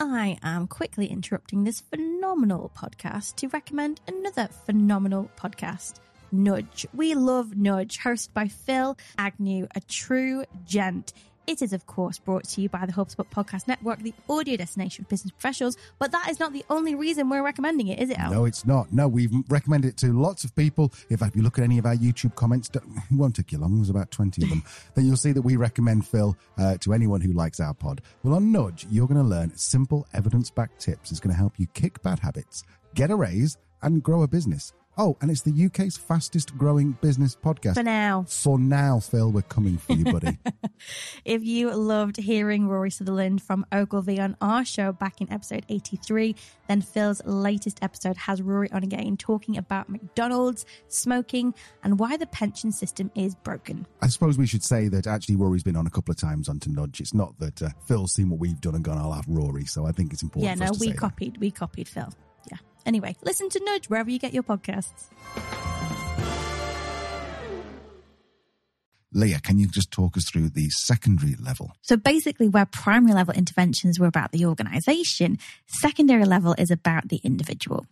I 0.00 0.38
am 0.42 0.66
quickly 0.66 1.06
interrupting 1.06 1.64
this 1.64 1.80
phenomenal 1.80 2.72
podcast 2.76 3.36
to 3.36 3.48
recommend 3.48 4.00
another 4.06 4.48
phenomenal 4.64 5.30
podcast. 5.36 5.94
Nudge. 6.30 6.86
We 6.94 7.14
love 7.14 7.56
Nudge, 7.56 7.98
hosted 8.00 8.32
by 8.34 8.48
Phil 8.48 8.96
Agnew, 9.16 9.66
a 9.74 9.80
true 9.80 10.44
gent. 10.66 11.12
It 11.48 11.62
is, 11.62 11.72
of 11.72 11.86
course, 11.86 12.18
brought 12.18 12.44
to 12.44 12.60
you 12.60 12.68
by 12.68 12.84
the 12.84 12.92
HubSpot 12.92 13.24
Podcast 13.30 13.68
Network, 13.68 14.00
the 14.02 14.12
audio 14.28 14.58
destination 14.58 15.06
for 15.06 15.08
business 15.08 15.32
professionals. 15.32 15.78
But 15.98 16.12
that 16.12 16.28
is 16.28 16.38
not 16.38 16.52
the 16.52 16.62
only 16.68 16.94
reason 16.94 17.30
we're 17.30 17.42
recommending 17.42 17.88
it, 17.88 18.00
is 18.00 18.10
it, 18.10 18.18
Al? 18.18 18.30
No, 18.30 18.44
it's 18.44 18.66
not. 18.66 18.92
No, 18.92 19.08
we've 19.08 19.32
recommended 19.48 19.88
it 19.88 19.96
to 19.96 20.12
lots 20.12 20.44
of 20.44 20.54
people. 20.54 20.92
If 21.08 21.22
you 21.34 21.40
look 21.40 21.56
at 21.56 21.64
any 21.64 21.78
of 21.78 21.86
our 21.86 21.96
YouTube 21.96 22.34
comments, 22.34 22.68
don't- 22.68 22.84
it 23.10 23.16
won't 23.16 23.34
take 23.34 23.50
you 23.50 23.56
long. 23.56 23.76
There's 23.76 23.88
about 23.88 24.10
20 24.10 24.42
of 24.42 24.50
them. 24.50 24.62
then 24.94 25.06
you'll 25.06 25.16
see 25.16 25.32
that 25.32 25.40
we 25.40 25.56
recommend 25.56 26.06
Phil 26.06 26.36
uh, 26.58 26.76
to 26.82 26.92
anyone 26.92 27.22
who 27.22 27.32
likes 27.32 27.60
our 27.60 27.72
pod. 27.72 28.02
Well, 28.22 28.34
on 28.34 28.52
Nudge, 28.52 28.86
you're 28.90 29.08
going 29.08 29.16
to 29.16 29.26
learn 29.26 29.56
simple 29.56 30.06
evidence 30.12 30.50
backed 30.50 30.82
tips. 30.82 31.10
It's 31.10 31.18
going 31.18 31.32
to 31.32 31.38
help 31.38 31.54
you 31.58 31.66
kick 31.68 32.02
bad 32.02 32.18
habits, 32.18 32.62
get 32.94 33.10
a 33.10 33.16
raise, 33.16 33.56
and 33.80 34.02
grow 34.02 34.22
a 34.22 34.28
business. 34.28 34.74
Oh, 35.00 35.16
and 35.20 35.30
it's 35.30 35.42
the 35.42 35.66
UK's 35.66 35.96
fastest 35.96 36.58
growing 36.58 36.92
business 37.00 37.36
podcast. 37.36 37.74
For 37.74 37.84
now. 37.84 38.24
For 38.28 38.58
now, 38.58 38.98
Phil, 38.98 39.30
we're 39.30 39.42
coming 39.42 39.78
for 39.78 39.92
you, 39.92 40.04
buddy. 40.04 40.38
If 41.24 41.42
you 41.42 41.74
loved 41.74 42.16
hearing 42.16 42.68
Rory 42.68 42.90
Sutherland 42.90 43.42
from 43.42 43.66
Ogilvy 43.72 44.20
on 44.20 44.36
our 44.40 44.64
show 44.64 44.92
back 44.92 45.20
in 45.20 45.30
episode 45.32 45.66
83, 45.68 46.36
then 46.68 46.82
Phil's 46.82 47.20
latest 47.24 47.80
episode 47.82 48.16
has 48.16 48.40
Rory 48.40 48.70
on 48.70 48.84
again 48.84 49.16
talking 49.16 49.56
about 49.56 49.88
McDonald's, 49.88 50.64
smoking, 50.86 51.52
and 51.82 51.98
why 51.98 52.16
the 52.16 52.26
pension 52.26 52.70
system 52.70 53.10
is 53.16 53.34
broken. 53.34 53.86
I 54.00 54.06
suppose 54.06 54.38
we 54.38 54.46
should 54.46 54.62
say 54.62 54.86
that 54.88 55.08
actually 55.08 55.34
Rory's 55.34 55.64
been 55.64 55.76
on 55.76 55.86
a 55.88 55.90
couple 55.90 56.12
of 56.12 56.18
times 56.18 56.48
onto 56.48 56.70
Nudge. 56.70 57.00
It's 57.00 57.14
not 57.14 57.36
that 57.40 57.60
uh, 57.60 57.70
Phil's 57.86 58.12
seen 58.12 58.30
what 58.30 58.38
we've 58.38 58.60
done 58.60 58.76
and 58.76 58.84
gone, 58.84 58.98
I'll 58.98 59.12
have 59.12 59.26
Rory. 59.28 59.64
So 59.64 59.84
I 59.86 59.92
think 59.92 60.12
it's 60.12 60.22
important. 60.22 60.44
yeah, 60.44 60.54
no, 60.64 60.72
to 60.72 60.78
we 60.78 60.86
say 60.86 60.92
that. 60.92 60.98
copied. 60.98 61.38
We 61.38 61.50
copied 61.50 61.88
Phil. 61.88 62.12
Yeah. 62.50 62.58
Anyway, 62.86 63.16
listen 63.22 63.48
to 63.50 63.60
Nudge 63.64 63.88
wherever 63.90 64.10
you 64.10 64.18
get 64.18 64.32
your 64.32 64.42
podcasts. 64.42 65.08
Leah, 69.12 69.40
can 69.40 69.58
you 69.58 69.66
just 69.66 69.90
talk 69.90 70.16
us 70.18 70.28
through 70.30 70.50
the 70.50 70.68
secondary 70.68 71.34
level? 71.36 71.72
So 71.80 71.96
basically, 71.96 72.48
where 72.48 72.66
primary 72.66 73.14
level 73.14 73.34
interventions 73.34 73.98
were 73.98 74.06
about 74.06 74.32
the 74.32 74.44
organization, 74.44 75.38
secondary 75.66 76.26
level 76.26 76.54
is 76.58 76.70
about 76.70 77.08
the 77.08 77.20
individual. 77.24 77.86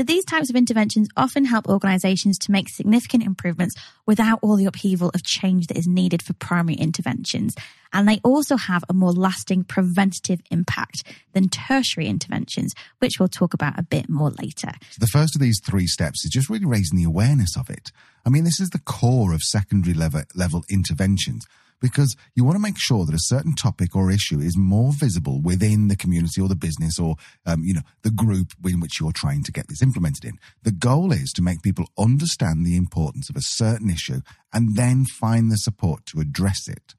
So 0.00 0.04
these 0.04 0.24
types 0.24 0.48
of 0.48 0.56
interventions 0.56 1.10
often 1.14 1.44
help 1.44 1.68
organizations 1.68 2.38
to 2.38 2.52
make 2.52 2.70
significant 2.70 3.22
improvements 3.22 3.74
without 4.06 4.38
all 4.40 4.56
the 4.56 4.64
upheaval 4.64 5.10
of 5.10 5.22
change 5.22 5.66
that 5.66 5.76
is 5.76 5.86
needed 5.86 6.22
for 6.22 6.32
primary 6.32 6.76
interventions. 6.76 7.54
And 7.92 8.08
they 8.08 8.18
also 8.24 8.56
have 8.56 8.82
a 8.88 8.94
more 8.94 9.12
lasting 9.12 9.64
preventative 9.64 10.40
impact 10.50 11.02
than 11.34 11.50
tertiary 11.50 12.06
interventions, 12.06 12.72
which 13.00 13.20
we'll 13.20 13.28
talk 13.28 13.52
about 13.52 13.78
a 13.78 13.82
bit 13.82 14.08
more 14.08 14.30
later. 14.30 14.72
The 14.98 15.06
first 15.06 15.36
of 15.36 15.42
these 15.42 15.60
three 15.62 15.86
steps 15.86 16.24
is 16.24 16.30
just 16.30 16.48
really 16.48 16.64
raising 16.64 16.96
the 16.96 17.04
awareness 17.04 17.54
of 17.54 17.68
it. 17.68 17.92
I 18.24 18.30
mean, 18.30 18.44
this 18.44 18.58
is 18.58 18.70
the 18.70 18.78
core 18.78 19.34
of 19.34 19.42
secondary 19.42 19.92
level, 19.92 20.22
level 20.34 20.64
interventions 20.70 21.44
because 21.80 22.14
you 22.34 22.44
want 22.44 22.56
to 22.56 22.62
make 22.62 22.78
sure 22.78 23.04
that 23.04 23.14
a 23.14 23.20
certain 23.20 23.54
topic 23.54 23.96
or 23.96 24.10
issue 24.10 24.38
is 24.38 24.56
more 24.56 24.92
visible 24.92 25.40
within 25.42 25.88
the 25.88 25.96
community 25.96 26.40
or 26.40 26.48
the 26.48 26.56
business 26.56 26.98
or, 26.98 27.16
um, 27.46 27.62
you 27.64 27.74
know, 27.74 27.82
the 28.02 28.10
group 28.10 28.52
in 28.64 28.80
which 28.80 29.00
you're 29.00 29.12
trying 29.12 29.42
to 29.44 29.52
get 29.52 29.68
this 29.68 29.82
implemented 29.82 30.24
in. 30.24 30.38
The 30.62 30.72
goal 30.72 31.12
is 31.12 31.32
to 31.32 31.42
make 31.42 31.62
people 31.62 31.86
understand 31.98 32.64
the 32.64 32.76
importance 32.76 33.30
of 33.30 33.36
a 33.36 33.42
certain 33.42 33.90
issue 33.90 34.20
and 34.52 34.76
then 34.76 35.04
find 35.04 35.50
the 35.50 35.56
support 35.56 36.06
to 36.06 36.20
address 36.20 36.68
it. 36.68 36.94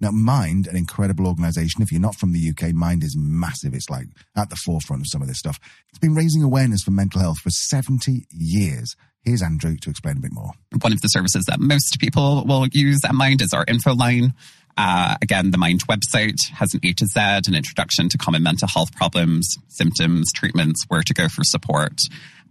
Now, 0.00 0.10
Mind, 0.10 0.66
an 0.66 0.76
incredible 0.76 1.26
organization. 1.26 1.80
If 1.80 1.90
you're 1.90 2.00
not 2.00 2.16
from 2.16 2.32
the 2.32 2.50
UK, 2.50 2.74
Mind 2.74 3.02
is 3.02 3.16
massive. 3.18 3.72
It's 3.72 3.88
like 3.88 4.08
at 4.36 4.50
the 4.50 4.56
forefront 4.56 5.02
of 5.02 5.06
some 5.08 5.22
of 5.22 5.28
this 5.28 5.38
stuff. 5.38 5.58
It's 5.88 5.98
been 5.98 6.14
raising 6.14 6.42
awareness 6.42 6.82
for 6.82 6.90
mental 6.90 7.20
health 7.20 7.38
for 7.38 7.50
70 7.50 8.26
years. 8.30 8.94
Here's 9.26 9.42
Andrew 9.42 9.76
to 9.76 9.90
explain 9.90 10.18
a 10.18 10.20
bit 10.20 10.32
more. 10.32 10.52
one 10.80 10.92
of 10.92 11.00
the 11.00 11.08
services 11.08 11.46
that 11.46 11.58
most 11.58 11.98
people 11.98 12.44
will 12.46 12.68
use 12.70 13.00
at 13.04 13.12
Mind 13.12 13.42
is 13.42 13.52
our 13.52 13.64
info 13.66 13.92
line. 13.92 14.34
Uh, 14.76 15.16
again, 15.20 15.50
the 15.50 15.58
Mind 15.58 15.84
website 15.88 16.36
has 16.52 16.72
an 16.74 16.80
A 16.84 16.92
to 16.92 17.06
Z, 17.06 17.20
an 17.48 17.56
introduction 17.56 18.08
to 18.10 18.18
common 18.18 18.44
mental 18.44 18.68
health 18.68 18.94
problems, 18.94 19.56
symptoms, 19.66 20.30
treatments, 20.32 20.84
where 20.86 21.02
to 21.02 21.12
go 21.12 21.26
for 21.26 21.42
support. 21.42 21.98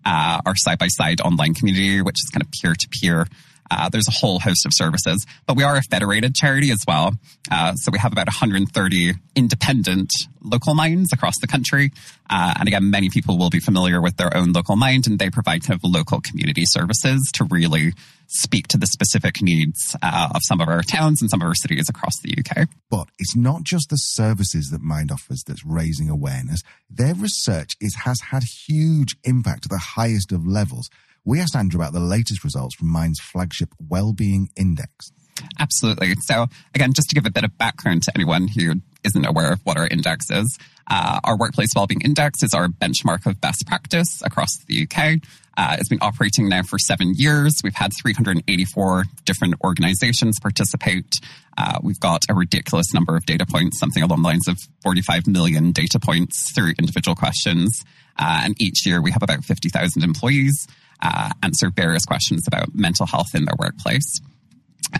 Uh, 0.04 0.42
our 0.46 0.56
side 0.58 0.78
by 0.78 0.88
side 0.90 1.22
online 1.22 1.54
community, 1.54 2.02
which 2.02 2.18
is 2.18 2.30
kind 2.30 2.44
of 2.44 2.52
peer 2.52 2.76
to 2.78 2.88
peer. 2.90 3.26
Uh, 3.70 3.90
there's 3.90 4.08
a 4.08 4.12
whole 4.12 4.40
host 4.40 4.66
of 4.66 4.72
services, 4.74 5.26
but 5.46 5.58
we 5.58 5.64
are 5.64 5.76
a 5.76 5.82
federated 5.90 6.36
charity 6.36 6.72
as 6.72 6.84
well. 6.88 7.14
Uh, 7.52 7.74
so 7.76 7.92
we 7.92 8.00
have 8.00 8.12
about 8.12 8.28
130 8.28 9.14
independent 9.36 10.12
local 10.42 10.76
minds 10.76 11.12
across 11.12 11.36
the 11.42 11.48
country. 11.48 11.92
Uh, 12.30 12.54
and 12.60 12.68
again, 12.68 12.90
many 12.90 13.10
people 13.10 13.38
will 13.38 13.50
be 13.50 13.60
familiar 13.60 14.02
with 14.02 14.18
their 14.18 14.36
own 14.36 14.52
local 14.52 14.76
mind 14.76 15.08
and 15.08 15.20
they 15.20 15.30
provide 15.30 15.64
kind 15.64 15.80
of 15.84 15.90
local 15.90 16.22
community 16.22 16.64
services 16.66 17.30
to 17.34 17.44
really 17.46 17.94
speak 18.28 18.68
to 18.68 18.78
the 18.78 18.88
specific 18.88 19.42
needs 19.42 19.96
uh, 20.02 20.30
of 20.34 20.42
some 20.44 20.62
of 20.62 20.68
our 20.68 20.82
towns 20.82 21.22
and 21.22 21.30
some 21.30 21.42
of 21.42 21.48
our 21.48 21.56
cities 21.56 21.90
across 21.90 22.20
the 22.22 22.36
UK. 22.38 22.68
But 22.90 23.10
it's 23.20 23.36
not 23.36 23.64
just 23.64 23.90
the 23.90 23.98
services 23.98 24.70
that 24.72 24.82
Mind 24.82 25.12
offers 25.12 25.44
that's 25.46 25.66
raising 25.66 26.10
awareness. 26.10 26.62
Their 26.90 27.14
research 27.14 27.76
is, 27.80 27.96
has 28.04 28.20
had 28.32 28.44
huge 28.68 29.16
impact 29.24 29.66
at 29.66 29.72
the 29.72 29.78
highest 29.78 30.32
of 30.32 30.46
levels. 30.46 30.90
We 31.26 31.40
asked 31.40 31.56
Andrew 31.56 31.82
about 31.82 31.94
the 31.94 32.00
latest 32.00 32.44
results 32.44 32.76
from 32.76 32.92
Mind's 32.92 33.20
flagship 33.20 33.70
Wellbeing 33.90 34.50
Index. 34.56 35.12
Absolutely. 35.60 36.14
So, 36.22 36.46
again, 36.76 36.94
just 36.94 37.10
to 37.10 37.16
give 37.16 37.26
a 37.26 37.32
bit 37.32 37.44
of 37.44 37.58
background 37.58 38.04
to 38.04 38.12
anyone 38.14 38.48
who 38.48 38.76
isn't 39.04 39.26
aware 39.26 39.52
of 39.52 39.60
what 39.64 39.78
our 39.78 39.88
index 39.88 40.30
is, 40.30 40.58
uh, 40.90 41.20
our 41.24 41.36
Workplace 41.36 41.70
Wellbeing 41.76 42.02
Index 42.02 42.44
is 42.44 42.54
our 42.54 42.68
benchmark 42.68 43.26
of 43.26 43.42
best 43.42 43.66
practice 43.66 44.22
across 44.24 44.56
the 44.68 44.84
UK. 44.84 45.20
Uh, 45.58 45.78
it's 45.80 45.90
been 45.90 46.00
operating 46.02 46.48
now 46.48 46.62
for 46.62 46.78
seven 46.78 47.14
years. 47.16 47.56
We've 47.64 47.76
had 47.76 47.92
384 48.00 49.06
different 49.24 49.56
organizations 49.64 50.40
participate. 50.40 51.12
Uh, 51.58 51.80
we've 51.82 52.00
got 52.00 52.24
a 52.30 52.36
ridiculous 52.36 52.94
number 52.94 53.16
of 53.16 53.26
data 53.26 53.46
points, 53.50 53.80
something 53.80 54.04
along 54.04 54.22
the 54.22 54.28
lines 54.28 54.48
of 54.48 54.60
45 54.84 55.28
million 55.28 55.72
data 55.72 56.00
points 56.00 56.52
through 56.54 56.74
individual 56.78 57.16
questions. 57.16 57.84
Uh, 58.18 58.42
and 58.44 58.62
each 58.62 58.86
year 58.86 59.02
we 59.02 59.12
have 59.12 59.24
about 59.24 59.44
50,000 59.44 60.04
employees 60.04 60.68
uh, 61.06 61.30
answer 61.44 61.70
various 61.70 62.06
questions 62.06 62.46
about 62.48 62.74
mental 62.74 63.06
health 63.06 63.36
in 63.36 63.46
their 63.46 63.56
workplace. 63.60 64.20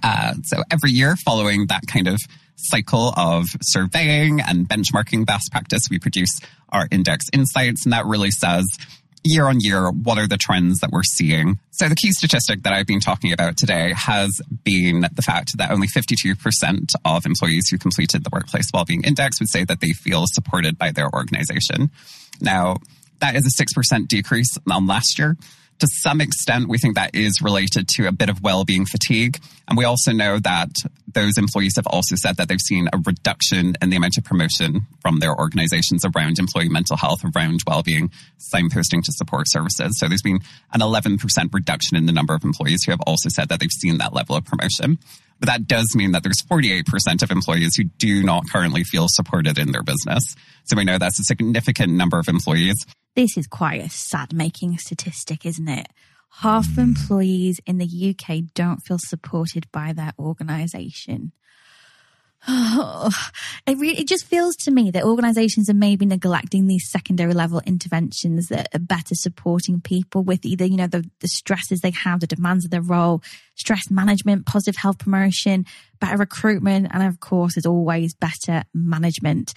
Uh, 0.04 0.34
so 0.44 0.62
every 0.72 0.92
year, 0.92 1.16
following 1.16 1.68
that 1.68 1.88
kind 1.88 2.08
of 2.08 2.20
cycle 2.58 3.14
of 3.18 3.46
surveying 3.62 4.40
and 4.40 4.70
benchmarking 4.70 5.26
best 5.26 5.52
practice, 5.52 5.84
we 5.90 6.00
produce 6.00 6.40
our 6.70 6.88
index 6.92 7.26
insights, 7.34 7.86
and 7.86 7.94
that 7.94 8.06
really 8.06 8.32
says 8.32 8.66
year 9.24 9.48
on 9.48 9.60
year 9.60 9.90
what 9.90 10.20
are 10.20 10.28
the 10.28 10.38
trends 10.38 10.80
that 10.80 10.92
we're 10.92 11.04
seeing. 11.04 11.58
So 11.72 11.90
the 11.90 11.96
key 11.96 12.12
statistic 12.12 12.62
that 12.62 12.74
I've 12.74 12.86
been 12.86 13.00
talking 13.00 13.34
about 13.34 13.58
today 13.58 13.92
has 13.96 14.40
been 14.64 15.08
the 15.12 15.24
fact 15.24 15.58
that 15.58 15.72
only 15.72 15.88
52% 15.88 16.94
of 17.04 17.26
employees 17.26 17.68
who 17.70 17.80
completed 17.80 18.24
the 18.24 18.30
Workplace 18.32 18.70
Wellbeing 18.72 19.04
Index 19.04 19.40
would 19.40 19.50
say 19.50 19.64
that 19.64 19.80
they 19.80 19.94
feel 19.94 20.26
supported 20.28 20.78
by 20.78 20.92
their 20.92 21.10
organization. 21.12 21.90
Now, 22.40 22.78
that 23.20 23.36
is 23.36 23.48
a 23.48 23.64
6% 23.64 24.08
decrease 24.08 24.58
on 24.70 24.86
last 24.86 25.18
year 25.18 25.38
to 25.80 25.88
some 25.88 26.22
extent, 26.22 26.70
we 26.70 26.78
think 26.78 26.96
that 26.96 27.14
is 27.14 27.42
related 27.42 27.88
to 27.96 28.08
a 28.08 28.12
bit 28.12 28.30
of 28.30 28.42
well-being 28.42 28.86
fatigue. 28.86 29.40
And 29.68 29.78
we 29.78 29.84
also 29.84 30.12
know 30.12 30.40
that 30.40 30.70
those 31.12 31.38
employees 31.38 31.74
have 31.76 31.88
also 31.88 32.16
said 32.16 32.38
that 32.38 32.48
they've 32.48 32.60
seen 32.60 32.88
a 32.94 32.98
reduction 33.06 33.76
in 33.82 33.90
the 33.90 33.98
amount 33.98 34.18
of 34.18 34.24
promotion 34.24 34.88
from 35.02 35.20
their 35.20 35.36
organizations 35.36 36.06
around 36.06 36.40
employee 36.40 36.70
mental 36.70 36.98
health, 36.98 37.24
around 37.36 37.62
well-being, 37.68 38.12
signposting 38.54 39.02
to 39.04 39.12
support 39.12 39.46
services. 39.50 40.00
So 40.00 40.08
there's 40.08 40.22
been 40.22 40.40
an 40.72 40.82
11% 40.82 41.20
reduction 41.54 41.98
in 41.98 42.06
the 42.06 42.14
number 42.14 42.34
of 42.34 42.44
employees 42.44 42.84
who 42.86 42.92
have 42.92 43.02
also 43.02 43.30
said 43.30 43.50
that 43.50 43.60
they've 43.60 43.70
seen 43.72 43.98
that 43.98 44.14
level 44.14 44.36
of 44.36 44.46
promotion. 44.46 45.00
But 45.40 45.48
that 45.48 45.68
does 45.68 45.94
mean 45.96 46.12
that 46.14 46.24
there's 46.24 46.42
48% 46.50 47.22
of 47.22 47.32
employees 47.32 47.76
who 47.76 47.84
do 47.98 48.24
not 48.24 48.44
currently 48.50 48.84
feel 48.84 49.08
supported 49.10 49.58
in 49.58 49.72
their 49.72 49.84
business. 49.84 50.24
So 50.64 50.78
we 50.78 50.86
know 50.86 50.98
that's 50.98 51.20
a 51.20 51.24
significant 51.24 51.94
number 51.94 52.18
of 52.18 52.30
employees. 52.30 52.86
This 53.16 53.38
is 53.38 53.48
quite 53.48 53.82
a 53.82 53.90
sad 53.90 54.34
making 54.34 54.78
statistic, 54.78 55.46
isn't 55.46 55.70
it? 55.70 55.88
Half 56.42 56.68
of 56.68 56.78
employees 56.78 57.62
in 57.66 57.78
the 57.78 57.88
UK 58.16 58.40
don't 58.54 58.82
feel 58.82 58.98
supported 59.00 59.72
by 59.72 59.94
their 59.94 60.12
organization. 60.20 61.32
it 62.48 63.78
really, 63.78 63.98
it 63.98 64.08
just 64.08 64.26
feels 64.26 64.58
to 64.58 64.70
me 64.70 64.92
that 64.92 65.06
organizations 65.06 65.70
are 65.70 65.74
maybe 65.74 66.06
neglecting 66.06 66.68
these 66.68 66.92
secondary 66.92 67.34
level 67.34 67.62
interventions 67.66 68.50
that 68.50 68.68
are 68.76 68.80
better 68.80 69.16
supporting 69.16 69.80
people 69.80 70.22
with 70.22 70.46
either, 70.46 70.66
you 70.66 70.76
know, 70.76 70.86
the, 70.86 71.10
the 71.22 71.28
stresses 71.30 71.80
they 71.80 71.92
have, 71.92 72.20
the 72.20 72.28
demands 72.28 72.66
of 72.66 72.72
their 72.72 72.82
role, 72.82 73.24
stress 73.56 73.90
management, 73.90 74.46
positive 74.46 74.76
health 74.76 75.00
promotion, 75.00 75.66
better 76.02 76.18
recruitment, 76.18 76.88
and 76.92 77.02
of 77.02 77.22
course, 77.22 77.56
as 77.56 77.66
always, 77.66 78.14
better 78.14 78.64
management. 78.74 79.54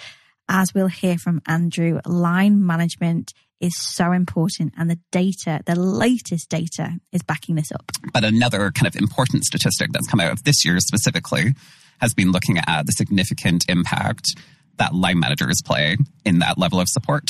As 0.49 0.73
we'll 0.73 0.87
hear 0.87 1.19
from 1.19 1.43
Andrew, 1.47 2.01
line 2.07 2.65
management 2.65 3.35
is 3.61 3.77
so 3.77 4.13
important. 4.13 4.75
And 4.77 4.91
the 4.91 4.99
data, 5.11 5.61
the 5.67 5.75
latest 5.75 6.49
data 6.49 6.93
is 7.13 7.23
backing 7.23 7.57
this 7.57 7.73
up. 7.73 7.91
But 8.13 8.25
another 8.25 8.71
kind 8.71 8.87
of 8.87 8.97
important 8.97 9.45
statistic 9.45 9.91
that's 9.93 10.07
come 10.07 10.21
out 10.21 10.33
of 10.33 10.45
this 10.45 10.65
year 10.65 10.79
specifically 10.81 11.55
has 12.01 12.15
been 12.15 12.31
looking 12.31 12.59
at 12.59 12.87
the 12.87 12.93
significant 12.93 13.65
impact 13.69 14.37
that 14.77 14.95
line 14.95 15.19
managers 15.19 15.61
play 15.65 15.97
in 16.25 16.39
that 16.39 16.59
level 16.59 16.81
of 16.81 16.89
support. 16.89 17.25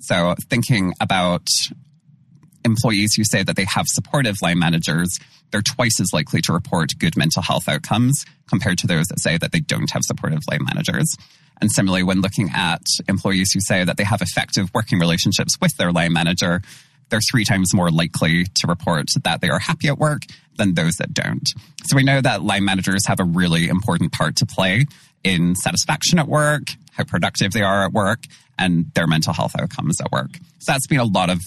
So 0.00 0.34
thinking 0.48 0.94
about 1.00 1.46
employees 2.68 3.14
who 3.14 3.24
say 3.24 3.42
that 3.42 3.56
they 3.56 3.64
have 3.64 3.86
supportive 3.88 4.36
line 4.42 4.58
managers, 4.58 5.18
they're 5.50 5.62
twice 5.62 5.98
as 6.00 6.12
likely 6.12 6.40
to 6.42 6.52
report 6.52 6.98
good 6.98 7.16
mental 7.16 7.42
health 7.42 7.68
outcomes 7.68 8.24
compared 8.48 8.78
to 8.78 8.86
those 8.86 9.06
that 9.06 9.20
say 9.20 9.38
that 9.38 9.52
they 9.52 9.60
don't 9.60 9.90
have 9.92 10.02
supportive 10.04 10.42
line 10.50 10.64
managers. 10.64 11.14
And 11.60 11.72
similarly, 11.72 12.04
when 12.04 12.20
looking 12.20 12.50
at 12.54 12.82
employees 13.08 13.52
who 13.52 13.60
say 13.60 13.82
that 13.82 13.96
they 13.96 14.04
have 14.04 14.22
effective 14.22 14.70
working 14.74 14.98
relationships 14.98 15.56
with 15.60 15.76
their 15.76 15.92
line 15.92 16.12
manager, 16.12 16.62
they're 17.08 17.20
three 17.30 17.44
times 17.44 17.74
more 17.74 17.90
likely 17.90 18.44
to 18.44 18.66
report 18.66 19.06
that 19.24 19.40
they 19.40 19.48
are 19.48 19.58
happy 19.58 19.88
at 19.88 19.98
work 19.98 20.22
than 20.56 20.74
those 20.74 20.94
that 20.96 21.14
don't. 21.14 21.48
So 21.86 21.96
we 21.96 22.04
know 22.04 22.20
that 22.20 22.42
line 22.42 22.64
managers 22.64 23.06
have 23.06 23.20
a 23.20 23.24
really 23.24 23.68
important 23.68 24.12
part 24.12 24.36
to 24.36 24.46
play 24.46 24.86
in 25.24 25.56
satisfaction 25.56 26.18
at 26.18 26.28
work, 26.28 26.68
how 26.98 27.04
productive 27.04 27.52
they 27.52 27.62
are 27.62 27.84
at 27.84 27.92
work, 27.92 28.24
and 28.58 28.92
their 28.94 29.06
mental 29.06 29.32
health 29.32 29.54
outcomes 29.58 30.00
at 30.00 30.10
work. 30.12 30.36
So 30.58 30.72
that's 30.72 30.86
been 30.86 30.98
a 30.98 31.04
lot 31.04 31.30
of 31.30 31.40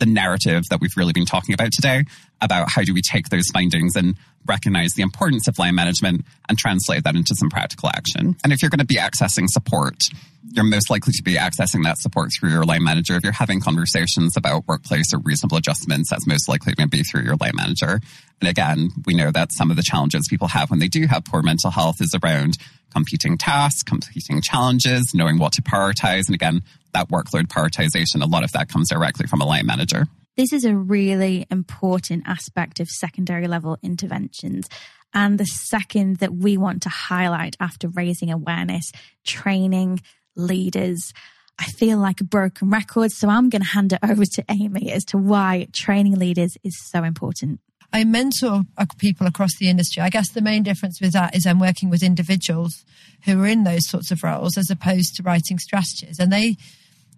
the 0.00 0.06
narrative 0.06 0.64
that 0.70 0.80
we've 0.80 0.96
really 0.96 1.12
been 1.12 1.26
talking 1.26 1.54
about 1.54 1.70
today 1.72 2.04
about 2.44 2.70
how 2.70 2.82
do 2.82 2.94
we 2.94 3.02
take 3.02 3.30
those 3.30 3.48
findings 3.52 3.96
and 3.96 4.14
recognize 4.46 4.92
the 4.92 5.02
importance 5.02 5.48
of 5.48 5.58
line 5.58 5.74
management 5.74 6.24
and 6.48 6.58
translate 6.58 7.02
that 7.04 7.16
into 7.16 7.34
some 7.34 7.48
practical 7.48 7.88
action. 7.88 8.36
And 8.44 8.52
if 8.52 8.62
you're 8.62 8.70
going 8.70 8.78
to 8.78 8.84
be 8.84 8.96
accessing 8.96 9.48
support, 9.48 10.04
you're 10.52 10.64
most 10.64 10.90
likely 10.90 11.12
to 11.14 11.22
be 11.22 11.34
accessing 11.34 11.82
that 11.84 11.98
support 11.98 12.30
through 12.32 12.50
your 12.50 12.64
line 12.64 12.84
manager. 12.84 13.16
If 13.16 13.24
you're 13.24 13.32
having 13.32 13.60
conversations 13.60 14.36
about 14.36 14.68
workplace 14.68 15.12
or 15.12 15.18
reasonable 15.18 15.56
adjustments, 15.56 16.10
that's 16.10 16.26
most 16.26 16.48
likely 16.48 16.74
going 16.74 16.88
to 16.88 16.96
be 16.96 17.02
through 17.02 17.22
your 17.22 17.36
line 17.36 17.54
manager. 17.54 18.00
And 18.40 18.48
again, 18.48 18.90
we 19.06 19.14
know 19.14 19.30
that 19.30 19.52
some 19.52 19.70
of 19.70 19.76
the 19.76 19.82
challenges 19.82 20.26
people 20.28 20.48
have 20.48 20.70
when 20.70 20.78
they 20.78 20.88
do 20.88 21.06
have 21.06 21.24
poor 21.24 21.42
mental 21.42 21.70
health 21.70 22.00
is 22.00 22.14
around 22.22 22.58
competing 22.92 23.38
tasks, 23.38 23.82
competing 23.82 24.42
challenges, 24.42 25.12
knowing 25.14 25.38
what 25.38 25.52
to 25.54 25.62
prioritize. 25.62 26.26
And 26.26 26.34
again, 26.34 26.62
that 26.92 27.08
workload 27.08 27.46
prioritization, 27.46 28.22
a 28.22 28.26
lot 28.26 28.44
of 28.44 28.52
that 28.52 28.68
comes 28.68 28.90
directly 28.90 29.26
from 29.26 29.40
a 29.40 29.46
line 29.46 29.66
manager. 29.66 30.06
This 30.36 30.52
is 30.52 30.64
a 30.64 30.74
really 30.74 31.46
important 31.50 32.24
aspect 32.26 32.80
of 32.80 32.88
secondary 32.88 33.46
level 33.46 33.78
interventions. 33.82 34.68
And 35.12 35.38
the 35.38 35.46
second 35.46 36.16
that 36.16 36.34
we 36.34 36.56
want 36.56 36.82
to 36.82 36.88
highlight 36.88 37.56
after 37.60 37.88
raising 37.88 38.32
awareness, 38.32 38.90
training 39.24 40.00
leaders. 40.34 41.12
I 41.56 41.66
feel 41.66 41.98
like 41.98 42.20
a 42.20 42.24
broken 42.24 42.68
record, 42.68 43.12
so 43.12 43.28
I'm 43.28 43.48
going 43.48 43.62
to 43.62 43.68
hand 43.68 43.92
it 43.92 44.00
over 44.02 44.24
to 44.24 44.44
Amy 44.50 44.90
as 44.90 45.04
to 45.06 45.18
why 45.18 45.68
training 45.72 46.18
leaders 46.18 46.56
is 46.64 46.76
so 46.90 47.04
important. 47.04 47.60
I 47.92 48.02
mentor 48.02 48.62
people 48.98 49.28
across 49.28 49.56
the 49.60 49.68
industry. 49.68 50.02
I 50.02 50.10
guess 50.10 50.32
the 50.32 50.40
main 50.40 50.64
difference 50.64 51.00
with 51.00 51.12
that 51.12 51.36
is 51.36 51.46
I'm 51.46 51.60
working 51.60 51.90
with 51.90 52.02
individuals 52.02 52.84
who 53.24 53.40
are 53.40 53.46
in 53.46 53.62
those 53.62 53.88
sorts 53.88 54.10
of 54.10 54.24
roles 54.24 54.58
as 54.58 54.68
opposed 54.68 55.14
to 55.14 55.22
writing 55.22 55.60
strategies. 55.60 56.18
And 56.18 56.32
they 56.32 56.56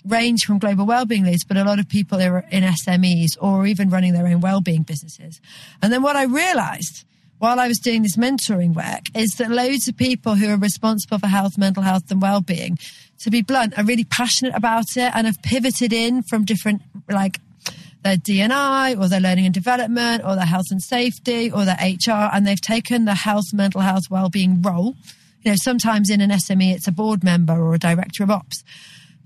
range 0.04 0.44
from 0.44 0.58
global 0.58 0.86
wellbeing 0.86 1.24
leads, 1.24 1.44
but 1.44 1.56
a 1.56 1.64
lot 1.64 1.78
of 1.78 1.88
people 1.88 2.20
are 2.20 2.44
in 2.50 2.62
SMEs 2.62 3.36
or 3.40 3.66
even 3.66 3.90
running 3.90 4.12
their 4.12 4.26
own 4.26 4.40
wellbeing 4.40 4.82
businesses. 4.82 5.40
And 5.82 5.92
then 5.92 6.02
what 6.02 6.16
I 6.16 6.24
realized 6.24 7.04
while 7.38 7.60
I 7.60 7.68
was 7.68 7.78
doing 7.78 8.02
this 8.02 8.16
mentoring 8.16 8.74
work 8.74 9.04
is 9.14 9.34
that 9.36 9.50
loads 9.50 9.88
of 9.88 9.96
people 9.96 10.36
who 10.36 10.48
are 10.48 10.56
responsible 10.56 11.18
for 11.18 11.26
health, 11.26 11.58
mental 11.58 11.82
health 11.82 12.10
and 12.10 12.22
well-being, 12.22 12.78
to 13.18 13.30
be 13.30 13.42
blunt, 13.42 13.78
are 13.78 13.84
really 13.84 14.04
passionate 14.04 14.54
about 14.54 14.96
it 14.96 15.12
and 15.14 15.26
have 15.26 15.42
pivoted 15.42 15.92
in 15.92 16.22
from 16.22 16.44
different 16.44 16.82
like 17.10 17.38
their 18.02 18.16
DNI 18.16 18.98
or 18.98 19.08
their 19.08 19.20
learning 19.20 19.46
and 19.46 19.54
development 19.54 20.22
or 20.24 20.36
their 20.36 20.46
health 20.46 20.66
and 20.70 20.82
safety 20.82 21.50
or 21.50 21.64
their 21.64 21.78
HR, 21.80 22.30
and 22.32 22.46
they've 22.46 22.60
taken 22.60 23.04
the 23.04 23.14
health, 23.14 23.52
mental 23.52 23.80
health, 23.80 24.04
well-being 24.10 24.62
role. 24.62 24.94
You 25.42 25.52
know, 25.52 25.56
sometimes 25.60 26.08
in 26.08 26.20
an 26.20 26.30
SME, 26.30 26.74
it's 26.74 26.88
a 26.88 26.92
board 26.92 27.22
member 27.22 27.54
or 27.54 27.74
a 27.74 27.78
director 27.78 28.22
of 28.22 28.30
ops, 28.30 28.64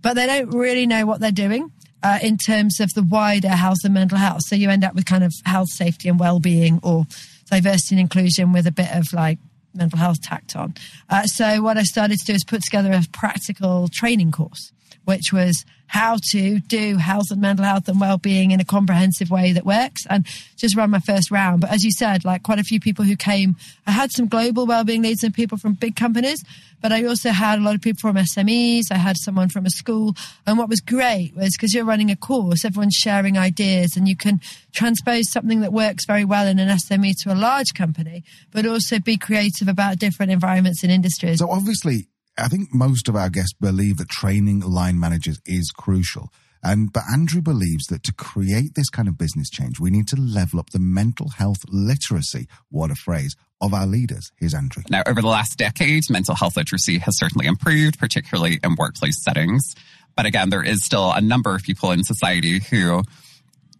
but 0.02 0.14
they 0.14 0.26
don't 0.26 0.50
really 0.50 0.86
know 0.86 1.06
what 1.06 1.20
they're 1.20 1.30
doing. 1.32 1.72
Uh, 2.02 2.18
in 2.22 2.38
terms 2.38 2.80
of 2.80 2.94
the 2.94 3.02
wider 3.02 3.50
health 3.50 3.76
and 3.84 3.92
mental 3.92 4.16
health. 4.16 4.40
So 4.46 4.56
you 4.56 4.70
end 4.70 4.84
up 4.84 4.94
with 4.94 5.04
kind 5.04 5.22
of 5.22 5.34
health, 5.44 5.68
safety, 5.68 6.08
and 6.08 6.18
well-being, 6.18 6.80
or 6.82 7.04
diversity 7.50 7.96
and 7.96 8.00
inclusion 8.00 8.52
with 8.52 8.66
a 8.66 8.72
bit 8.72 8.90
of 8.94 9.12
like 9.12 9.38
mental 9.74 9.98
health 9.98 10.22
tacked 10.22 10.56
on. 10.56 10.74
Uh, 11.10 11.24
so 11.24 11.60
what 11.60 11.76
I 11.76 11.82
started 11.82 12.18
to 12.18 12.24
do 12.24 12.32
is 12.32 12.42
put 12.42 12.62
together 12.62 12.90
a 12.92 13.02
practical 13.12 13.88
training 13.92 14.32
course, 14.32 14.72
which 15.10 15.32
was 15.32 15.64
how 15.88 16.16
to 16.30 16.60
do 16.60 16.98
health 16.98 17.32
and 17.32 17.40
mental 17.40 17.64
health 17.64 17.88
and 17.88 18.00
well-being 18.00 18.52
in 18.52 18.60
a 18.60 18.64
comprehensive 18.64 19.28
way 19.28 19.52
that 19.52 19.66
works 19.66 20.06
and 20.08 20.24
just 20.56 20.76
run 20.76 20.88
my 20.88 21.00
first 21.00 21.32
round. 21.32 21.60
But 21.60 21.70
as 21.70 21.82
you 21.82 21.90
said, 21.90 22.24
like 22.24 22.44
quite 22.44 22.60
a 22.60 22.62
few 22.62 22.78
people 22.78 23.04
who 23.04 23.16
came, 23.16 23.56
I 23.88 23.90
had 23.90 24.12
some 24.12 24.28
global 24.28 24.66
well-being 24.66 25.02
leads 25.02 25.24
and 25.24 25.34
people 25.34 25.58
from 25.58 25.72
big 25.72 25.96
companies, 25.96 26.44
but 26.80 26.92
I 26.92 27.04
also 27.06 27.30
had 27.30 27.58
a 27.58 27.62
lot 27.62 27.74
of 27.74 27.80
people 27.80 27.98
from 27.98 28.14
SMEs. 28.14 28.92
I 28.92 28.98
had 28.98 29.16
someone 29.18 29.48
from 29.48 29.66
a 29.66 29.70
school. 29.70 30.14
And 30.46 30.58
what 30.58 30.68
was 30.68 30.80
great 30.80 31.34
was 31.34 31.56
because 31.56 31.74
you're 31.74 31.84
running 31.84 32.12
a 32.12 32.16
course, 32.16 32.64
everyone's 32.64 32.94
sharing 32.94 33.36
ideas 33.36 33.96
and 33.96 34.06
you 34.08 34.16
can 34.16 34.40
transpose 34.72 35.28
something 35.32 35.60
that 35.62 35.72
works 35.72 36.06
very 36.06 36.24
well 36.24 36.46
in 36.46 36.60
an 36.60 36.68
SME 36.68 37.20
to 37.24 37.32
a 37.32 37.34
large 37.34 37.74
company, 37.74 38.22
but 38.52 38.64
also 38.64 39.00
be 39.00 39.16
creative 39.16 39.66
about 39.66 39.98
different 39.98 40.30
environments 40.30 40.84
and 40.84 40.92
industries. 40.92 41.40
So 41.40 41.50
obviously 41.50 42.06
I 42.40 42.48
think 42.48 42.72
most 42.72 43.08
of 43.08 43.16
our 43.16 43.30
guests 43.30 43.52
believe 43.52 43.98
that 43.98 44.08
training 44.08 44.60
line 44.60 44.98
managers 44.98 45.40
is 45.46 45.70
crucial. 45.70 46.32
And 46.62 46.92
but 46.92 47.04
Andrew 47.10 47.40
believes 47.40 47.86
that 47.86 48.02
to 48.04 48.12
create 48.12 48.74
this 48.74 48.90
kind 48.90 49.08
of 49.08 49.16
business 49.16 49.48
change, 49.48 49.80
we 49.80 49.90
need 49.90 50.06
to 50.08 50.16
level 50.16 50.60
up 50.60 50.70
the 50.70 50.78
mental 50.78 51.30
health 51.30 51.64
literacy. 51.68 52.46
What 52.70 52.90
a 52.90 52.94
phrase 52.94 53.34
of 53.62 53.72
our 53.72 53.86
leaders. 53.86 54.30
Here's 54.36 54.54
Andrew. 54.54 54.82
Now, 54.90 55.02
over 55.06 55.22
the 55.22 55.28
last 55.28 55.56
decade, 55.56 56.04
mental 56.10 56.34
health 56.34 56.56
literacy 56.56 56.98
has 56.98 57.18
certainly 57.18 57.46
improved, 57.46 57.98
particularly 57.98 58.58
in 58.62 58.74
workplace 58.78 59.22
settings. 59.22 59.74
But 60.16 60.26
again, 60.26 60.50
there 60.50 60.62
is 60.62 60.84
still 60.84 61.12
a 61.12 61.20
number 61.20 61.54
of 61.54 61.62
people 61.62 61.92
in 61.92 62.04
society 62.04 62.60
who 62.70 63.02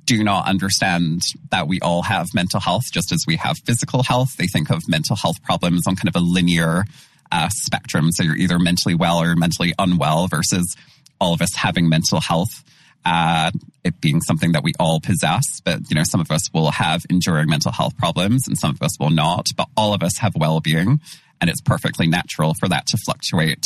do 0.05 0.25
not 0.25 0.49
understand 0.49 1.21
that 1.51 1.69
we 1.69 1.81
all 1.81 2.03
have 2.03 2.29
mental 2.35 2.61
health 2.61 2.85
just 2.93 3.13
as 3.13 3.25
we 3.27 3.37
have 3.37 3.59
physical 3.59 4.03
health. 4.03 4.37
They 4.37 4.47
think 4.47 4.71
of 4.71 4.89
mental 4.89 5.17
health 5.17 5.43
problems 5.43 5.87
on 5.87 5.97
kind 5.97 6.09
of 6.09 6.17
a 6.17 6.25
linear 6.25 6.85
uh, 7.33 7.49
spectrum. 7.51 8.11
So 8.13 8.23
you're 8.23 8.37
either 8.37 8.59
mentally 8.59 8.95
well 8.95 9.23
or 9.23 9.37
mentally 9.37 9.73
unwell 9.79 10.29
versus 10.29 10.77
all 11.21 11.35
of 11.35 11.43
us 11.43 11.55
having 11.55 11.89
mental 11.89 12.21
health. 12.21 12.65
Uh, 13.05 13.51
it 13.83 13.99
being 14.01 14.21
something 14.21 14.53
that 14.53 14.63
we 14.63 14.75
all 14.79 15.01
possess, 15.01 15.43
but 15.65 15.81
you 15.89 15.95
know, 15.95 16.03
some 16.05 16.21
of 16.21 16.31
us 16.31 16.53
will 16.53 16.71
have 16.71 17.03
enduring 17.09 17.49
mental 17.49 17.73
health 17.73 17.97
problems 17.97 18.47
and 18.47 18.59
some 18.59 18.71
of 18.73 18.83
us 18.83 18.99
will 19.01 19.09
not, 19.09 19.47
but 19.57 19.69
all 19.75 19.95
of 19.95 20.03
us 20.03 20.19
have 20.19 20.35
well-being 20.37 21.01
and 21.41 21.49
it's 21.49 21.61
perfectly 21.61 22.07
natural 22.07 22.55
for 22.61 22.69
that 22.69 22.87
to 22.87 22.99
fluctuate 23.05 23.65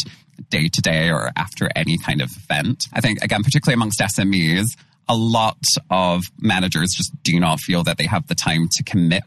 day 0.51 0.69
to 0.69 0.81
day 0.81 1.11
or 1.11 1.31
after 1.37 1.69
any 1.75 1.99
kind 1.99 2.21
of 2.21 2.31
event. 2.37 2.87
I 2.93 3.01
think 3.01 3.23
again, 3.23 3.43
particularly 3.43 3.75
amongst 3.75 4.01
SMEs, 4.01 4.67
a 5.09 5.17
lot 5.17 5.59
of 5.91 6.25
managers 6.39 6.91
just 6.97 7.13
do 7.23 7.39
not 7.39 7.61
feel 7.61 7.83
that 7.85 7.99
they 7.99 8.07
have 8.07 8.27
the 8.27 8.35
time 8.35 8.69
to 8.73 8.83
commit 8.83 9.25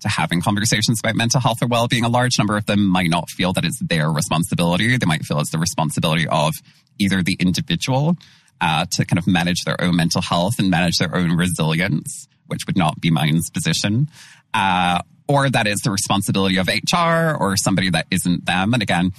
to 0.00 0.08
having 0.08 0.40
conversations 0.40 1.00
about 1.02 1.16
mental 1.16 1.40
health 1.40 1.62
or 1.62 1.66
well-being. 1.66 2.04
A 2.04 2.08
large 2.08 2.38
number 2.38 2.56
of 2.56 2.66
them 2.66 2.86
might 2.86 3.10
not 3.10 3.30
feel 3.30 3.52
that 3.54 3.64
it's 3.64 3.78
their 3.80 4.10
responsibility. 4.10 4.96
They 4.96 5.06
might 5.06 5.24
feel 5.24 5.40
it's 5.40 5.50
the 5.50 5.58
responsibility 5.58 6.26
of 6.28 6.54
either 6.98 7.22
the 7.22 7.36
individual 7.38 8.16
uh, 8.60 8.86
to 8.92 9.04
kind 9.04 9.18
of 9.18 9.26
manage 9.26 9.64
their 9.64 9.80
own 9.80 9.96
mental 9.96 10.22
health 10.22 10.54
and 10.58 10.70
manage 10.70 10.98
their 10.98 11.14
own 11.14 11.36
resilience, 11.36 12.28
which 12.46 12.60
would 12.66 12.76
not 12.76 13.00
be 13.00 13.10
Mind's 13.10 13.50
position. 13.50 14.08
Uh, 14.54 15.00
or 15.28 15.50
that 15.50 15.66
is 15.66 15.80
the 15.80 15.90
responsibility 15.90 16.56
of 16.56 16.68
HR 16.68 17.36
or 17.38 17.54
somebody 17.56 17.90
that 17.90 18.06
isn't 18.10 18.46
them. 18.46 18.72
And 18.72 18.82
again, 18.82 19.12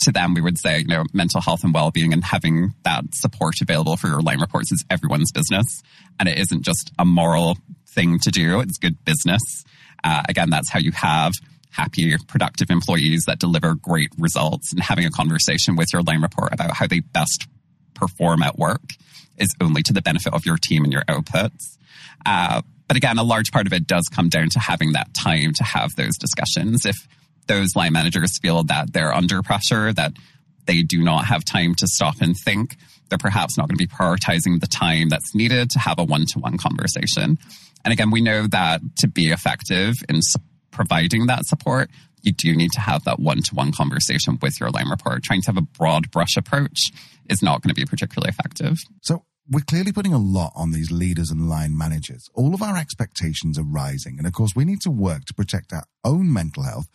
to 0.00 0.12
them, 0.12 0.34
we 0.34 0.40
would 0.40 0.58
say, 0.58 0.80
you 0.80 0.86
know, 0.86 1.04
mental 1.12 1.40
health 1.40 1.62
and 1.62 1.72
well-being 1.72 2.12
and 2.12 2.24
having 2.24 2.74
that 2.82 3.04
support 3.12 3.54
available 3.60 3.96
for 3.96 4.08
your 4.08 4.20
line 4.20 4.40
reports 4.40 4.72
is 4.72 4.84
everyone's 4.90 5.30
business. 5.30 5.64
And 6.18 6.28
it 6.28 6.38
isn't 6.38 6.62
just 6.62 6.90
a 6.98 7.04
moral 7.04 7.56
thing 7.94 8.18
to 8.20 8.30
do. 8.30 8.60
It's 8.60 8.78
good 8.78 9.04
business. 9.04 9.40
Uh, 10.04 10.22
again, 10.28 10.50
that's 10.50 10.70
how 10.70 10.78
you 10.78 10.92
have 10.92 11.32
happy, 11.70 12.14
productive 12.28 12.70
employees 12.70 13.24
that 13.26 13.38
deliver 13.38 13.74
great 13.74 14.10
results 14.18 14.72
and 14.72 14.82
having 14.82 15.06
a 15.06 15.10
conversation 15.10 15.74
with 15.74 15.88
your 15.92 16.02
line 16.02 16.20
report 16.20 16.52
about 16.52 16.74
how 16.74 16.86
they 16.86 17.00
best 17.00 17.46
perform 17.94 18.42
at 18.42 18.58
work 18.58 18.82
is 19.38 19.54
only 19.60 19.82
to 19.82 19.92
the 19.92 20.02
benefit 20.02 20.32
of 20.34 20.44
your 20.44 20.58
team 20.58 20.84
and 20.84 20.92
your 20.92 21.04
outputs. 21.04 21.78
Uh, 22.26 22.60
but 22.88 22.96
again, 22.96 23.18
a 23.18 23.22
large 23.22 23.52
part 23.52 23.66
of 23.66 23.72
it 23.72 23.86
does 23.86 24.06
come 24.12 24.28
down 24.28 24.50
to 24.50 24.58
having 24.58 24.92
that 24.92 25.14
time 25.14 25.54
to 25.54 25.64
have 25.64 25.94
those 25.96 26.18
discussions. 26.18 26.84
If 26.84 26.96
those 27.46 27.74
line 27.74 27.94
managers 27.94 28.38
feel 28.38 28.64
that 28.64 28.92
they're 28.92 29.14
under 29.14 29.42
pressure, 29.42 29.92
that 29.94 30.12
they 30.66 30.82
do 30.82 31.02
not 31.02 31.24
have 31.26 31.44
time 31.44 31.74
to 31.76 31.86
stop 31.86 32.20
and 32.20 32.36
think, 32.36 32.76
they're 33.08 33.18
perhaps 33.18 33.58
not 33.58 33.68
going 33.68 33.76
to 33.76 33.84
be 33.84 33.86
prioritizing 33.86 34.60
the 34.60 34.66
time 34.66 35.08
that's 35.08 35.34
needed 35.34 35.70
to 35.70 35.78
have 35.78 35.98
a 35.98 36.04
one 36.04 36.26
to 36.26 36.38
one 36.38 36.58
conversation. 36.58 37.38
And 37.84 37.92
again, 37.92 38.10
we 38.10 38.20
know 38.20 38.46
that 38.46 38.80
to 38.98 39.08
be 39.08 39.30
effective 39.30 39.94
in 40.08 40.20
providing 40.70 41.26
that 41.26 41.44
support, 41.44 41.90
you 42.22 42.32
do 42.32 42.54
need 42.54 42.72
to 42.72 42.80
have 42.80 43.04
that 43.04 43.18
one 43.18 43.42
to 43.42 43.54
one 43.54 43.72
conversation 43.72 44.38
with 44.40 44.60
your 44.60 44.70
line 44.70 44.88
report. 44.88 45.22
Trying 45.22 45.42
to 45.42 45.48
have 45.48 45.56
a 45.56 45.62
broad 45.62 46.10
brush 46.10 46.36
approach 46.36 46.90
is 47.28 47.42
not 47.42 47.62
going 47.62 47.74
to 47.74 47.80
be 47.80 47.84
particularly 47.84 48.30
effective. 48.30 48.78
So, 49.02 49.24
we're 49.50 49.60
clearly 49.60 49.92
putting 49.92 50.14
a 50.14 50.18
lot 50.18 50.52
on 50.54 50.70
these 50.70 50.92
leaders 50.92 51.30
and 51.30 51.48
line 51.48 51.76
managers. 51.76 52.30
All 52.32 52.54
of 52.54 52.62
our 52.62 52.76
expectations 52.76 53.58
are 53.58 53.64
rising. 53.64 54.16
And 54.18 54.26
of 54.26 54.32
course, 54.32 54.52
we 54.54 54.64
need 54.64 54.80
to 54.82 54.90
work 54.90 55.24
to 55.24 55.34
protect 55.34 55.72
our 55.72 55.84
own 56.04 56.32
mental 56.32 56.62
health 56.62 56.86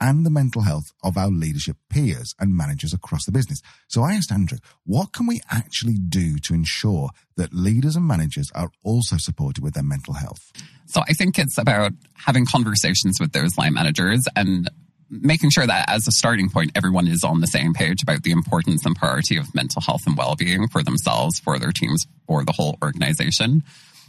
and 0.00 0.26
the 0.26 0.30
mental 0.30 0.62
health 0.62 0.92
of 1.02 1.16
our 1.16 1.28
leadership 1.28 1.76
peers 1.90 2.34
and 2.38 2.56
managers 2.56 2.92
across 2.92 3.24
the 3.24 3.32
business. 3.32 3.62
So 3.88 4.02
I 4.02 4.14
asked 4.14 4.32
Andrew, 4.32 4.58
what 4.84 5.12
can 5.12 5.26
we 5.26 5.40
actually 5.50 5.94
do 5.96 6.38
to 6.38 6.54
ensure 6.54 7.10
that 7.36 7.54
leaders 7.54 7.96
and 7.96 8.06
managers 8.06 8.50
are 8.54 8.70
also 8.82 9.16
supported 9.16 9.62
with 9.62 9.74
their 9.74 9.82
mental 9.82 10.14
health? 10.14 10.52
So 10.86 11.02
I 11.08 11.12
think 11.12 11.38
it's 11.38 11.58
about 11.58 11.92
having 12.14 12.46
conversations 12.46 13.18
with 13.20 13.32
those 13.32 13.56
line 13.58 13.74
managers 13.74 14.24
and 14.36 14.70
making 15.08 15.50
sure 15.50 15.66
that 15.66 15.88
as 15.88 16.06
a 16.06 16.12
starting 16.12 16.50
point, 16.50 16.72
everyone 16.74 17.06
is 17.06 17.22
on 17.24 17.40
the 17.40 17.46
same 17.46 17.72
page 17.72 18.02
about 18.02 18.22
the 18.22 18.32
importance 18.32 18.84
and 18.84 18.96
priority 18.96 19.36
of 19.36 19.54
mental 19.54 19.80
health 19.80 20.02
and 20.06 20.16
well-being 20.16 20.68
for 20.68 20.82
themselves, 20.82 21.38
for 21.38 21.58
their 21.58 21.72
teams, 21.72 22.06
for 22.26 22.44
the 22.44 22.52
whole 22.52 22.76
organization. 22.82 23.62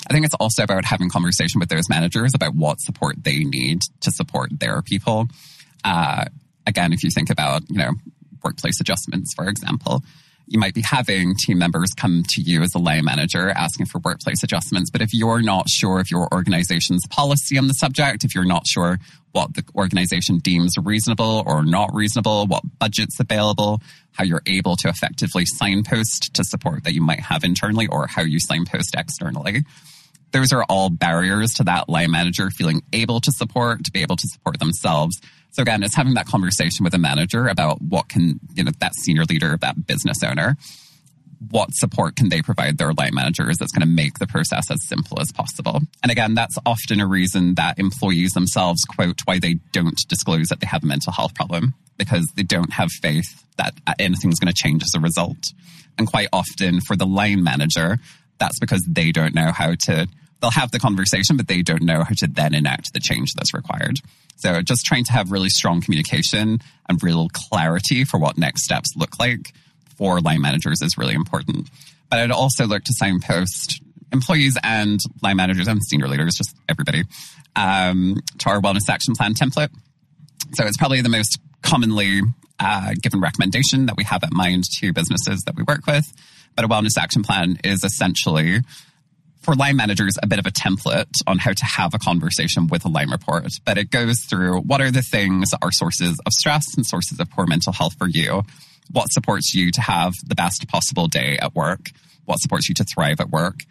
I 0.09 0.13
think 0.13 0.25
it's 0.25 0.35
also 0.35 0.63
about 0.63 0.85
having 0.85 1.09
conversation 1.09 1.59
with 1.59 1.69
those 1.69 1.89
managers 1.89 2.31
about 2.33 2.55
what 2.55 2.79
support 2.79 3.23
they 3.23 3.39
need 3.39 3.81
to 4.01 4.11
support 4.11 4.59
their 4.59 4.81
people. 4.81 5.27
Uh, 5.87 6.25
again, 6.65 6.91
if 6.91 7.01
you 7.01 7.09
think 7.09 7.29
about, 7.29 7.61
you 7.69 7.77
know, 7.77 7.91
workplace 8.43 8.81
adjustments, 8.81 9.33
for 9.33 9.47
example, 9.47 10.03
you 10.45 10.59
might 10.59 10.73
be 10.73 10.81
having 10.81 11.33
team 11.35 11.57
members 11.57 11.91
come 11.95 12.23
to 12.27 12.41
you 12.41 12.61
as 12.61 12.75
a 12.75 12.77
line 12.77 13.05
manager 13.05 13.49
asking 13.49 13.85
for 13.85 13.99
workplace 14.03 14.43
adjustments. 14.43 14.89
But 14.89 15.01
if 15.01 15.13
you're 15.13 15.41
not 15.41 15.69
sure 15.69 15.99
of 16.01 16.11
your 16.11 16.27
organization's 16.33 17.05
policy 17.09 17.57
on 17.57 17.67
the 17.67 17.73
subject, 17.73 18.25
if 18.25 18.35
you're 18.35 18.45
not 18.45 18.67
sure 18.67 18.99
what 19.31 19.53
the 19.53 19.63
organization 19.75 20.39
deems 20.39 20.73
reasonable 20.81 21.43
or 21.45 21.63
not 21.63 21.93
reasonable, 21.93 22.47
what 22.47 22.63
budget's 22.79 23.19
available, 23.19 23.81
how 24.11 24.25
you're 24.25 24.41
able 24.45 24.75
to 24.77 24.89
effectively 24.89 25.45
signpost 25.45 26.33
to 26.33 26.43
support 26.43 26.83
that 26.83 26.93
you 26.93 27.01
might 27.01 27.21
have 27.21 27.45
internally 27.45 27.87
or 27.87 28.07
how 28.07 28.23
you 28.23 28.39
signpost 28.41 28.93
externally. 28.97 29.63
Those 30.31 30.51
are 30.51 30.65
all 30.67 30.89
barriers 30.89 31.53
to 31.55 31.63
that 31.65 31.87
line 31.87 32.11
manager 32.11 32.49
feeling 32.49 32.81
able 32.91 33.21
to 33.21 33.31
support, 33.31 33.85
to 33.85 33.91
be 33.91 34.01
able 34.01 34.17
to 34.17 34.27
support 34.27 34.59
themselves. 34.59 35.19
So 35.51 35.61
again, 35.61 35.83
it's 35.83 35.95
having 35.95 36.13
that 36.15 36.27
conversation 36.27 36.83
with 36.83 36.93
a 36.93 36.99
manager 36.99 37.47
about 37.47 37.81
what 37.81 38.09
can, 38.09 38.39
you 38.53 38.63
know, 38.63 38.71
that 38.79 38.93
senior 38.95 39.23
leader, 39.25 39.57
that 39.61 39.87
business 39.87 40.21
owner, 40.23 40.55
what 41.49 41.69
support 41.73 42.15
can 42.15 42.29
they 42.29 42.41
provide 42.41 42.77
their 42.77 42.93
line 42.93 43.13
managers 43.13 43.57
that's 43.57 43.71
going 43.71 43.87
to 43.87 43.93
make 43.93 44.19
the 44.19 44.27
process 44.27 44.69
as 44.71 44.85
simple 44.87 45.19
as 45.19 45.31
possible. 45.31 45.81
And 46.01 46.11
again, 46.11 46.33
that's 46.33 46.57
often 46.65 46.99
a 46.99 47.07
reason 47.07 47.55
that 47.55 47.79
employees 47.79 48.31
themselves 48.31 48.83
quote 48.83 49.21
why 49.25 49.39
they 49.39 49.55
don't 49.71 49.99
disclose 50.07 50.47
that 50.47 50.59
they 50.59 50.67
have 50.67 50.83
a 50.83 50.87
mental 50.87 51.13
health 51.13 51.35
problem 51.35 51.73
because 51.97 52.27
they 52.35 52.43
don't 52.43 52.73
have 52.73 52.89
faith 52.91 53.43
that 53.57 53.73
uh, 53.87 53.93
anything's 53.99 54.39
going 54.39 54.53
to 54.53 54.61
change 54.61 54.83
as 54.83 54.93
a 54.95 54.99
result. 54.99 55.43
And 55.97 56.07
quite 56.07 56.27
often 56.31 56.79
for 56.81 56.95
the 56.95 57.07
line 57.07 57.43
manager, 57.43 57.97
that's 58.39 58.59
because 58.59 58.83
they 58.87 59.11
don't 59.11 59.33
know 59.33 59.51
how 59.51 59.73
to 59.85 60.07
they'll 60.41 60.51
have 60.51 60.71
the 60.71 60.79
conversation, 60.79 61.37
but 61.37 61.47
they 61.47 61.61
don't 61.61 61.83
know 61.83 62.03
how 62.03 62.13
to 62.17 62.27
then 62.27 62.53
enact 62.53 62.93
the 62.93 62.99
change 62.99 63.33
that's 63.33 63.53
required. 63.53 63.99
So 64.37 64.61
just 64.61 64.85
trying 64.85 65.03
to 65.05 65.13
have 65.13 65.31
really 65.31 65.49
strong 65.49 65.81
communication 65.81 66.59
and 66.87 67.03
real 67.03 67.27
clarity 67.33 68.03
for 68.03 68.19
what 68.19 68.37
next 68.37 68.63
steps 68.63 68.95
look 68.95 69.19
like 69.19 69.53
for 69.97 70.19
line 70.21 70.41
managers 70.41 70.81
is 70.81 70.97
really 70.97 71.15
important. 71.15 71.69
But 72.09 72.19
I'd 72.19 72.31
also 72.31 72.67
look 72.67 72.83
to 72.83 72.93
signpost 72.93 73.81
employees 74.13 74.57
and 74.63 74.99
line 75.21 75.37
managers 75.37 75.67
and 75.67 75.83
senior 75.83 76.07
leaders, 76.07 76.35
just 76.35 76.55
everybody, 76.69 77.03
um, 77.55 78.21
to 78.39 78.49
our 78.49 78.61
wellness 78.61 78.89
action 78.89 79.15
plan 79.15 79.33
template. 79.33 79.69
So 80.53 80.65
it's 80.65 80.77
probably 80.77 81.01
the 81.01 81.09
most 81.09 81.39
commonly 81.61 82.21
uh, 82.59 82.93
given 83.01 83.19
recommendation 83.19 83.87
that 83.87 83.97
we 83.97 84.03
have 84.03 84.23
at 84.23 84.31
Mind 84.31 84.63
to 84.79 84.93
businesses 84.93 85.41
that 85.45 85.55
we 85.55 85.63
work 85.63 85.85
with. 85.85 86.05
But 86.55 86.65
a 86.65 86.67
wellness 86.67 86.97
action 86.97 87.23
plan 87.23 87.57
is 87.63 87.83
essentially 87.83 88.61
for 89.47 89.55
line 89.55 89.77
managers 89.77 90.17
a 90.21 90.27
bit 90.27 90.39
of 90.39 90.45
a 90.45 90.51
template 90.51 91.21
on 91.25 91.37
how 91.37 91.53
to 91.53 91.63
have 91.63 91.93
a 91.93 91.99
conversation 91.99 92.67
with 92.67 92.83
a 92.83 92.89
line 92.89 93.09
report. 93.09 93.47
But 93.63 93.77
it 93.77 93.89
goes 93.89 94.19
through 94.19 94.59
what 94.59 94.81
are 94.81 94.91
the 94.91 95.01
things 95.01 95.51
that 95.51 95.59
are 95.61 95.71
sources 95.71 96.19
of 96.25 96.33
stress 96.33 96.75
and 96.75 96.85
sources 96.85 97.17
of 97.17 97.29
poor 97.29 97.47
mental 97.47 97.71
health 97.71 97.93
for 97.97 98.09
you? 98.09 98.43
What 98.91 99.07
supports 99.13 99.53
you 99.53 99.71
to 99.71 99.79
have 99.79 100.11
the 100.25 100.35
best 100.35 100.67
possible 100.67 101.07
day 101.07 101.37
at 101.41 101.55
work? 101.55 101.91
What 102.25 102.41
supports 102.41 102.67
you 102.67 102.75
to 102.75 102.83
thrive 102.83 103.21
at 103.21 103.29
work? 103.29 103.61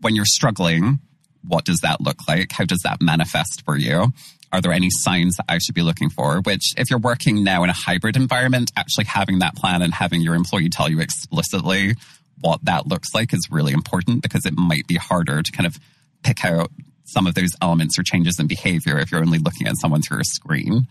When 0.00 0.16
you're 0.16 0.24
struggling, 0.24 0.98
what 1.46 1.64
does 1.64 1.78
that 1.84 2.00
look 2.00 2.26
like? 2.26 2.50
How 2.50 2.64
does 2.64 2.80
that 2.82 3.00
manifest 3.00 3.62
for 3.64 3.78
you? 3.78 4.12
Are 4.52 4.60
there 4.60 4.72
any 4.72 4.88
signs 4.90 5.36
that 5.36 5.44
I 5.48 5.58
should 5.58 5.76
be 5.76 5.82
looking 5.82 6.10
for? 6.10 6.40
Which, 6.40 6.74
if 6.76 6.90
you're 6.90 6.98
working 6.98 7.44
now 7.44 7.62
in 7.62 7.70
a 7.70 7.74
hybrid 7.74 8.16
environment, 8.16 8.72
actually 8.76 9.04
having 9.04 9.38
that 9.38 9.54
plan 9.54 9.82
and 9.82 9.94
having 9.94 10.20
your 10.20 10.34
employee 10.34 10.68
tell 10.68 10.90
you 10.90 10.98
explicitly 10.98 11.94
what 12.42 12.64
that 12.64 12.86
looks 12.86 13.14
like 13.14 13.32
is 13.32 13.48
really 13.50 13.72
important 13.72 14.22
because 14.22 14.44
it 14.44 14.54
might 14.56 14.86
be 14.86 14.96
harder 14.96 15.42
to 15.42 15.52
kind 15.52 15.66
of 15.66 15.78
pick 16.22 16.44
out 16.44 16.70
some 17.04 17.26
of 17.26 17.34
those 17.34 17.50
elements 17.60 17.98
or 17.98 18.02
changes 18.02 18.38
in 18.38 18.46
behavior 18.46 18.98
if 18.98 19.10
you're 19.10 19.20
only 19.20 19.38
looking 19.38 19.66
at 19.66 19.76
someone 19.76 20.02
through 20.02 20.20
a 20.20 20.24
screen. 20.24 20.86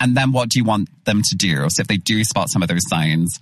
And 0.00 0.16
then 0.16 0.32
what 0.32 0.48
do 0.48 0.58
you 0.58 0.64
want 0.64 0.88
them 1.04 1.22
to 1.22 1.36
do? 1.36 1.66
So 1.70 1.80
if 1.80 1.86
they 1.86 1.96
do 1.96 2.24
spot 2.24 2.48
some 2.50 2.62
of 2.62 2.68
those 2.68 2.88
signs, 2.88 3.38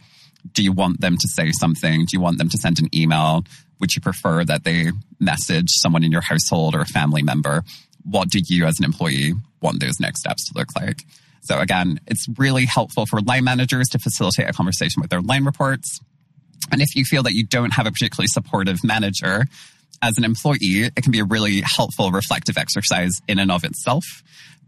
do 0.53 0.63
you 0.63 0.73
want 0.73 1.01
them 1.01 1.17
to 1.17 1.29
say 1.29 1.53
something? 1.53 2.01
Do 2.01 2.09
you 2.13 2.21
want 2.21 2.39
them 2.39 2.49
to 2.49 2.59
send 2.59 2.81
an 2.81 2.95
email? 2.95 3.45
Would 3.81 3.95
you 3.95 4.01
prefer 4.01 4.45
that 4.45 4.65
they 4.65 4.91
message 5.19 5.69
someone 5.71 6.05
in 6.05 6.13
your 6.13 6.21
household 6.21 6.75
or 6.75 6.81
a 6.81 6.87
family 6.87 7.23
member? 7.23 7.63
What 8.05 8.29
do 8.29 8.41
you 8.47 8.67
as 8.67 8.79
an 8.79 8.85
employee 8.85 9.35
want 9.61 9.81
those 9.81 10.01
next 10.01 10.21
steps 10.21 10.49
to 10.49 10.59
look 10.59 10.69
like? 10.77 11.03
So 11.43 11.59
again, 11.59 12.01
it's 12.07 12.27
really 12.37 12.67
helpful 12.67 13.07
for 13.07 13.21
line 13.21 13.45
managers 13.45 13.89
to 13.89 13.99
facilitate 13.99 14.49
a 14.49 14.53
conversation 14.53 15.01
with 15.01 15.11
their 15.11 15.23
line 15.23 15.45
reports. 15.45 16.01
And 16.71 16.81
if 16.81 16.95
you 16.95 17.05
feel 17.05 17.23
that 17.25 17.33
you 17.33 17.45
don't 17.45 17.73
have 17.73 17.87
a 17.87 17.91
particularly 17.91 18.29
supportive 18.29 18.85
manager, 18.85 19.47
as 20.03 20.17
an 20.17 20.25
employee, 20.25 20.85
it 20.85 21.03
can 21.03 21.13
be 21.13 21.21
a 21.21 21.25
really 21.25 21.61
helpful 21.61 22.11
reflective 22.11 22.57
exercise 22.57 23.13
in 23.29 23.39
and 23.39 23.51
of 23.51 23.65
itself. 23.65 24.05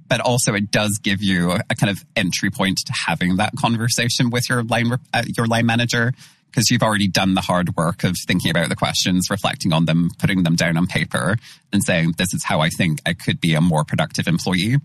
But 0.08 0.20
also, 0.20 0.54
it 0.54 0.70
does 0.70 0.98
give 1.02 1.22
you 1.22 1.52
a 1.52 1.74
kind 1.74 1.90
of 1.90 2.04
entry 2.16 2.50
point 2.50 2.78
to 2.86 2.92
having 2.92 3.36
that 3.36 3.52
conversation 3.56 4.30
with 4.30 4.48
your 4.48 4.62
line 4.62 4.92
uh, 5.14 5.22
your 5.36 5.46
line 5.46 5.64
manager 5.64 6.12
because 6.50 6.70
you've 6.70 6.82
already 6.82 7.08
done 7.08 7.32
the 7.32 7.40
hard 7.40 7.74
work 7.76 8.04
of 8.04 8.14
thinking 8.26 8.50
about 8.50 8.68
the 8.68 8.76
questions, 8.76 9.28
reflecting 9.30 9.72
on 9.72 9.86
them, 9.86 10.10
putting 10.18 10.42
them 10.42 10.54
down 10.54 10.76
on 10.76 10.86
paper, 10.86 11.36
and 11.72 11.82
saying, 11.82 12.14
"This 12.18 12.34
is 12.34 12.44
how 12.44 12.60
I 12.60 12.68
think 12.68 13.00
I 13.06 13.14
could 13.14 13.40
be 13.40 13.54
a 13.54 13.60
more 13.62 13.84
productive 13.84 14.28
employee." 14.28 14.76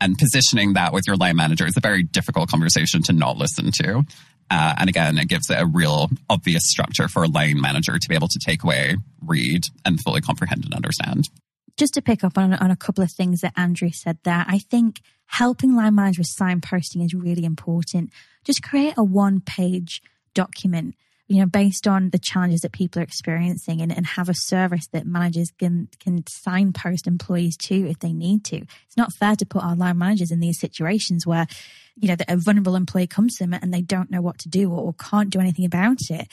And 0.00 0.16
positioning 0.16 0.74
that 0.74 0.92
with 0.92 1.04
your 1.06 1.16
line 1.16 1.36
manager 1.36 1.66
is 1.66 1.76
a 1.76 1.80
very 1.80 2.04
difficult 2.04 2.48
conversation 2.48 3.02
to 3.04 3.12
not 3.12 3.36
listen 3.36 3.70
to. 3.82 4.04
Uh, 4.50 4.74
and 4.78 4.88
again, 4.88 5.16
it 5.16 5.28
gives 5.28 5.48
it 5.48 5.60
a 5.60 5.66
real 5.66 6.10
obvious 6.28 6.66
structure 6.66 7.08
for 7.08 7.22
a 7.22 7.28
line 7.28 7.60
manager 7.60 7.98
to 7.98 8.08
be 8.08 8.14
able 8.14 8.28
to 8.28 8.38
take 8.38 8.64
away, 8.64 8.96
read, 9.24 9.66
and 9.84 10.00
fully 10.00 10.20
comprehend 10.20 10.64
and 10.64 10.74
understand. 10.74 11.28
Just 11.76 11.94
to 11.94 12.02
pick 12.02 12.24
up 12.24 12.36
on, 12.36 12.52
on 12.54 12.70
a 12.70 12.76
couple 12.76 13.04
of 13.04 13.12
things 13.12 13.40
that 13.40 13.54
Andrew 13.56 13.90
said 13.90 14.18
there, 14.24 14.44
I 14.46 14.58
think 14.58 15.00
helping 15.26 15.76
line 15.76 15.94
managers 15.94 16.34
signposting 16.34 17.04
is 17.04 17.14
really 17.14 17.44
important. 17.44 18.10
Just 18.44 18.62
create 18.62 18.94
a 18.96 19.04
one 19.04 19.40
page 19.40 20.02
document 20.34 20.94
you 21.30 21.38
know, 21.38 21.46
based 21.46 21.86
on 21.86 22.10
the 22.10 22.18
challenges 22.18 22.62
that 22.62 22.72
people 22.72 23.00
are 23.00 23.04
experiencing 23.04 23.80
and, 23.80 23.96
and 23.96 24.04
have 24.04 24.28
a 24.28 24.34
service 24.34 24.88
that 24.88 25.06
managers 25.06 25.52
can, 25.60 25.88
can 26.00 26.24
signpost 26.26 27.06
employees 27.06 27.56
to 27.56 27.88
if 27.88 28.00
they 28.00 28.12
need 28.12 28.44
to. 28.46 28.56
It's 28.56 28.96
not 28.96 29.12
fair 29.12 29.36
to 29.36 29.46
put 29.46 29.62
our 29.62 29.76
line 29.76 29.96
managers 29.96 30.32
in 30.32 30.40
these 30.40 30.58
situations 30.58 31.28
where, 31.28 31.46
you 31.94 32.08
know, 32.08 32.16
a 32.26 32.36
vulnerable 32.36 32.74
employee 32.74 33.06
comes 33.06 33.36
to 33.36 33.44
them 33.44 33.54
and 33.54 33.72
they 33.72 33.80
don't 33.80 34.10
know 34.10 34.20
what 34.20 34.38
to 34.38 34.48
do 34.48 34.72
or, 34.72 34.80
or 34.80 34.94
can't 34.94 35.30
do 35.30 35.38
anything 35.38 35.64
about 35.64 35.98
it. 36.10 36.26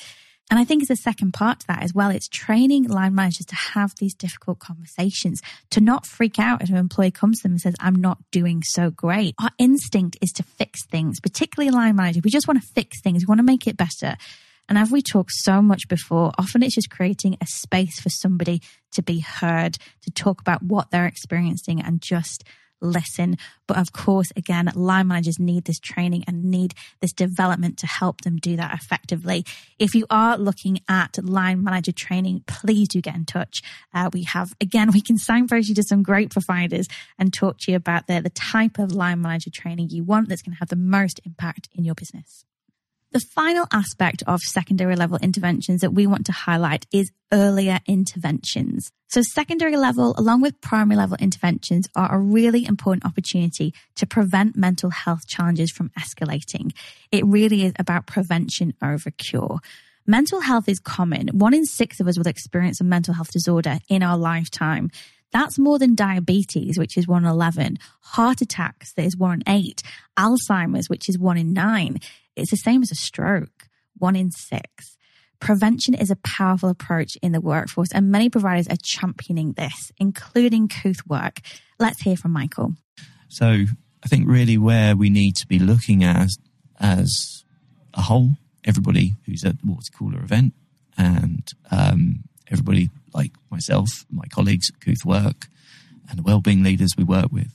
And 0.49 0.59
I 0.59 0.63
think 0.63 0.81
it's 0.81 0.89
a 0.89 0.95
second 0.95 1.33
part 1.33 1.59
to 1.59 1.67
that 1.67 1.83
as 1.83 1.93
well. 1.93 2.09
It's 2.09 2.27
training 2.27 2.85
line 2.85 3.13
managers 3.13 3.45
to 3.47 3.55
have 3.55 3.93
these 3.99 4.15
difficult 4.15 4.57
conversations, 4.57 5.43
to 5.71 5.79
not 5.79 6.07
freak 6.07 6.39
out 6.39 6.63
if 6.63 6.69
an 6.69 6.75
employee 6.75 7.11
comes 7.11 7.37
to 7.37 7.43
them 7.43 7.51
and 7.51 7.61
says, 7.61 7.75
I'm 7.79 7.95
not 7.95 8.17
doing 8.31 8.63
so 8.63 8.89
great. 8.89 9.35
Our 9.39 9.51
instinct 9.59 10.17
is 10.21 10.31
to 10.31 10.43
fix 10.43 10.87
things, 10.87 11.19
particularly 11.19 11.69
line 11.69 11.95
managers. 11.95 12.23
We 12.23 12.31
just 12.31 12.47
want 12.47 12.59
to 12.63 12.67
fix 12.67 12.99
things. 12.99 13.21
We 13.21 13.29
want 13.29 13.39
to 13.39 13.43
make 13.43 13.67
it 13.67 13.77
better. 13.77 14.15
And 14.69 14.77
as 14.77 14.91
we 14.91 15.01
talked 15.01 15.31
so 15.31 15.61
much 15.61 15.87
before, 15.87 16.31
often 16.37 16.63
it's 16.63 16.75
just 16.75 16.89
creating 16.89 17.37
a 17.41 17.47
space 17.47 17.99
for 17.99 18.09
somebody 18.09 18.61
to 18.91 19.01
be 19.01 19.19
heard, 19.19 19.77
to 20.03 20.11
talk 20.11 20.41
about 20.41 20.63
what 20.63 20.91
they're 20.91 21.05
experiencing 21.05 21.81
and 21.81 22.01
just 22.01 22.43
listen. 22.81 23.37
But 23.67 23.77
of 23.77 23.91
course, 23.91 24.31
again, 24.35 24.71
line 24.75 25.07
managers 25.07 25.39
need 25.39 25.65
this 25.65 25.79
training 25.79 26.23
and 26.27 26.45
need 26.45 26.73
this 27.01 27.13
development 27.13 27.77
to 27.79 27.87
help 27.87 28.21
them 28.21 28.37
do 28.37 28.55
that 28.57 28.73
effectively. 28.73 29.45
If 29.79 29.95
you 29.95 30.05
are 30.09 30.37
looking 30.37 30.79
at 30.87 31.17
line 31.23 31.63
manager 31.63 31.91
training, 31.91 32.43
please 32.47 32.87
do 32.87 33.01
get 33.01 33.15
in 33.15 33.25
touch. 33.25 33.61
Uh, 33.93 34.09
we 34.13 34.23
have, 34.23 34.53
again, 34.61 34.91
we 34.91 35.01
can 35.01 35.17
signpost 35.17 35.69
you 35.69 35.75
to 35.75 35.83
some 35.83 36.03
great 36.03 36.29
providers 36.29 36.87
and 37.17 37.33
talk 37.33 37.57
to 37.59 37.71
you 37.71 37.77
about 37.77 38.07
the, 38.07 38.21
the 38.21 38.29
type 38.29 38.77
of 38.79 38.91
line 38.91 39.21
manager 39.21 39.49
training 39.49 39.89
you 39.89 40.03
want 40.03 40.29
that's 40.29 40.41
going 40.41 40.53
to 40.53 40.59
have 40.59 40.69
the 40.69 40.75
most 40.75 41.19
impact 41.25 41.69
in 41.73 41.83
your 41.83 41.95
business. 41.95 42.45
The 43.17 43.25
final 43.33 43.65
aspect 43.71 44.21
of 44.27 44.41
secondary 44.41 44.95
level 44.95 45.17
interventions 45.17 45.81
that 45.81 45.89
we 45.89 46.05
want 46.05 46.27
to 46.27 46.31
highlight 46.31 46.85
is 46.93 47.11
earlier 47.33 47.79
interventions. 47.87 48.91
So 49.07 49.23
secondary 49.23 49.75
level, 49.75 50.13
along 50.19 50.41
with 50.41 50.61
primary 50.61 50.97
level 50.97 51.17
interventions 51.19 51.87
are 51.95 52.13
a 52.13 52.19
really 52.19 52.63
important 52.63 53.05
opportunity 53.05 53.73
to 53.95 54.05
prevent 54.05 54.55
mental 54.55 54.91
health 54.91 55.27
challenges 55.27 55.71
from 55.71 55.89
escalating. 55.97 56.73
It 57.11 57.25
really 57.25 57.63
is 57.63 57.73
about 57.79 58.05
prevention 58.05 58.75
over 58.83 59.09
cure. 59.09 59.61
Mental 60.05 60.39
health 60.39 60.69
is 60.69 60.79
common. 60.79 61.29
One 61.29 61.55
in 61.55 61.65
six 61.65 61.99
of 61.99 62.07
us 62.07 62.19
will 62.19 62.27
experience 62.27 62.79
a 62.81 62.83
mental 62.83 63.15
health 63.15 63.31
disorder 63.31 63.79
in 63.89 64.03
our 64.03 64.19
lifetime. 64.19 64.91
That's 65.33 65.59
more 65.59 65.77
than 65.77 65.95
diabetes, 65.95 66.77
which 66.77 66.97
is 66.97 67.07
one 67.07 67.23
in 67.23 67.29
11, 67.29 67.77
heart 68.01 68.41
attacks, 68.41 68.93
that 68.93 69.05
is 69.05 69.17
one 69.17 69.41
in 69.41 69.53
eight, 69.53 69.83
Alzheimer's, 70.17 70.89
which 70.89 71.09
is 71.09 71.19
one 71.19 71.37
in 71.37 71.53
nine. 71.53 71.97
It's 72.35 72.51
the 72.51 72.57
same 72.57 72.81
as 72.81 72.91
a 72.91 72.95
stroke, 72.95 73.67
one 73.97 74.15
in 74.15 74.31
six. 74.31 74.97
Prevention 75.39 75.93
is 75.93 76.09
a 76.09 76.15
powerful 76.17 76.69
approach 76.69 77.17
in 77.21 77.31
the 77.31 77.41
workforce, 77.41 77.91
and 77.91 78.11
many 78.11 78.29
providers 78.29 78.67
are 78.67 78.77
championing 78.81 79.53
this, 79.53 79.91
including 79.99 80.67
Kooth 80.67 81.05
Work. 81.07 81.41
Let's 81.77 82.01
hear 82.01 82.17
from 82.17 82.31
Michael. 82.31 82.73
So, 83.27 83.65
I 84.03 84.07
think 84.07 84.27
really 84.27 84.57
where 84.57 84.95
we 84.95 85.09
need 85.09 85.35
to 85.35 85.47
be 85.47 85.59
looking 85.59 86.03
at 86.03 86.29
as 86.79 87.43
a 87.93 88.01
whole, 88.01 88.31
everybody 88.63 89.15
who's 89.25 89.43
at 89.43 89.59
the 89.61 89.67
water 89.67 89.91
cooler 89.97 90.19
event 90.19 90.53
and 90.97 91.47
um, 91.71 92.23
everybody 92.49 92.89
myself, 93.57 94.05
my 94.11 94.25
colleagues 94.29 94.69
at 94.69 94.79
Kooth 94.79 95.03
Work, 95.03 95.47
and 96.07 96.19
the 96.19 96.23
wellbeing 96.23 96.63
leaders 96.63 96.91
we 96.95 97.03
work 97.03 97.31
with, 97.31 97.51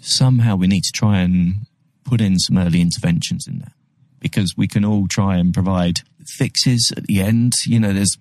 somehow 0.00 0.56
we 0.56 0.66
need 0.66 0.82
to 0.82 0.92
try 0.92 1.20
and 1.20 1.66
put 2.04 2.20
in 2.20 2.38
some 2.38 2.58
early 2.58 2.80
interventions 2.80 3.46
in 3.46 3.60
there 3.60 3.74
because 4.18 4.54
we 4.56 4.66
can 4.66 4.84
all 4.84 5.06
try 5.06 5.36
and 5.36 5.54
provide 5.54 6.00
fixes 6.26 6.92
at 6.96 7.04
the 7.04 7.20
end. 7.20 7.52
You 7.64 7.78
know, 7.78 7.92
there's 7.92 8.18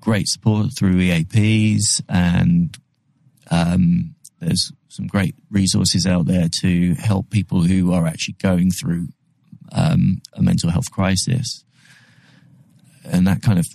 great 0.00 0.28
support 0.28 0.66
through 0.78 0.96
EAPs 0.96 2.02
and 2.08 2.76
um, 3.50 4.14
there's 4.40 4.70
some 4.88 5.06
great 5.06 5.34
resources 5.50 6.06
out 6.06 6.26
there 6.26 6.48
to 6.60 6.94
help 6.94 7.30
people 7.30 7.62
who 7.62 7.92
are 7.94 8.06
actually 8.06 8.36
going 8.42 8.70
through 8.70 9.08
um, 9.72 10.20
a 10.34 10.42
mental 10.42 10.70
health 10.70 10.90
crisis 10.90 11.64
and 13.04 13.26
that 13.26 13.42
kind 13.42 13.58
of 13.58 13.66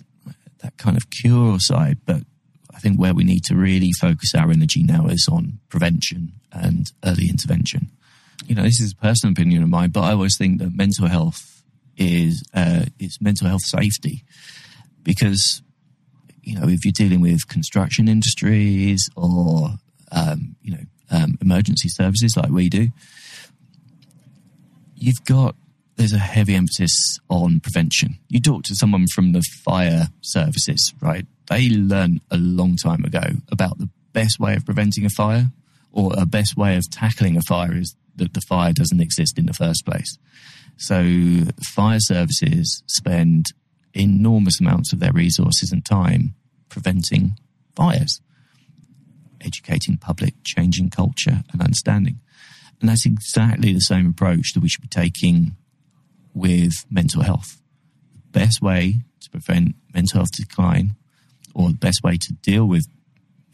that 0.64 0.76
kind 0.78 0.96
of 0.96 1.10
cure 1.10 1.60
side. 1.60 1.98
But 2.04 2.22
I 2.74 2.80
think 2.80 2.98
where 2.98 3.14
we 3.14 3.22
need 3.22 3.44
to 3.44 3.54
really 3.54 3.92
focus 3.92 4.34
our 4.34 4.50
energy 4.50 4.82
now 4.82 5.06
is 5.06 5.28
on 5.30 5.60
prevention 5.68 6.32
and 6.50 6.90
early 7.04 7.28
intervention. 7.28 7.90
You 8.46 8.54
know, 8.54 8.62
this 8.62 8.80
is 8.80 8.92
a 8.92 8.96
personal 8.96 9.32
opinion 9.32 9.62
of 9.62 9.68
mine, 9.68 9.90
but 9.90 10.00
I 10.00 10.12
always 10.12 10.36
think 10.36 10.58
that 10.58 10.74
mental 10.74 11.06
health 11.06 11.62
is 11.96 12.42
uh, 12.52 12.86
it's 12.98 13.20
mental 13.20 13.46
health 13.46 13.62
safety 13.62 14.24
because 15.04 15.62
you 16.42 16.58
know 16.58 16.66
if 16.66 16.84
you're 16.84 16.92
dealing 16.92 17.20
with 17.20 17.46
construction 17.46 18.08
industries 18.08 19.08
or 19.16 19.68
um, 20.10 20.56
you 20.62 20.72
know 20.72 20.82
um, 21.10 21.38
emergency 21.40 21.88
services 21.88 22.36
like 22.36 22.50
we 22.50 22.68
do, 22.68 22.88
you've 24.96 25.24
got 25.24 25.54
there's 25.96 26.12
a 26.12 26.18
heavy 26.18 26.54
emphasis 26.54 27.18
on 27.28 27.60
prevention. 27.60 28.18
You 28.28 28.40
talk 28.40 28.64
to 28.64 28.74
someone 28.74 29.06
from 29.14 29.32
the 29.32 29.42
fire 29.64 30.08
services, 30.22 30.92
right? 31.00 31.26
They 31.48 31.68
learned 31.68 32.20
a 32.30 32.36
long 32.36 32.76
time 32.76 33.04
ago 33.04 33.22
about 33.50 33.78
the 33.78 33.88
best 34.12 34.40
way 34.40 34.54
of 34.54 34.64
preventing 34.64 35.04
a 35.04 35.10
fire 35.10 35.46
or 35.92 36.12
a 36.16 36.26
best 36.26 36.56
way 36.56 36.76
of 36.76 36.90
tackling 36.90 37.36
a 37.36 37.42
fire 37.42 37.76
is 37.76 37.94
that 38.16 38.34
the 38.34 38.40
fire 38.48 38.72
doesn't 38.72 39.00
exist 39.00 39.38
in 39.38 39.46
the 39.46 39.52
first 39.52 39.84
place. 39.84 40.18
So 40.76 41.04
fire 41.62 42.00
services 42.00 42.82
spend 42.86 43.46
enormous 43.92 44.60
amounts 44.60 44.92
of 44.92 45.00
their 45.00 45.12
resources 45.12 45.70
and 45.70 45.84
time 45.84 46.34
preventing 46.68 47.38
fires, 47.76 48.20
educating 49.40 49.96
public, 49.96 50.34
changing 50.44 50.90
culture 50.90 51.42
and 51.52 51.62
understanding. 51.62 52.20
And 52.80 52.90
that's 52.90 53.06
exactly 53.06 53.72
the 53.72 53.80
same 53.80 54.08
approach 54.08 54.52
that 54.54 54.62
we 54.62 54.68
should 54.68 54.82
be 54.82 54.88
taking 54.88 55.56
with 56.34 56.72
mental 56.90 57.22
health. 57.22 57.60
The 58.12 58.40
best 58.40 58.60
way 58.60 58.96
to 59.20 59.30
prevent 59.30 59.76
mental 59.94 60.18
health 60.18 60.32
decline 60.32 60.96
or 61.54 61.68
the 61.68 61.74
best 61.76 62.02
way 62.02 62.16
to 62.20 62.32
deal 62.42 62.66
with 62.66 62.86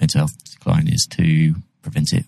mental 0.01 0.21
health 0.21 0.33
decline 0.51 0.89
is 0.89 1.07
to 1.11 1.55
prevent 1.83 2.13
it 2.13 2.25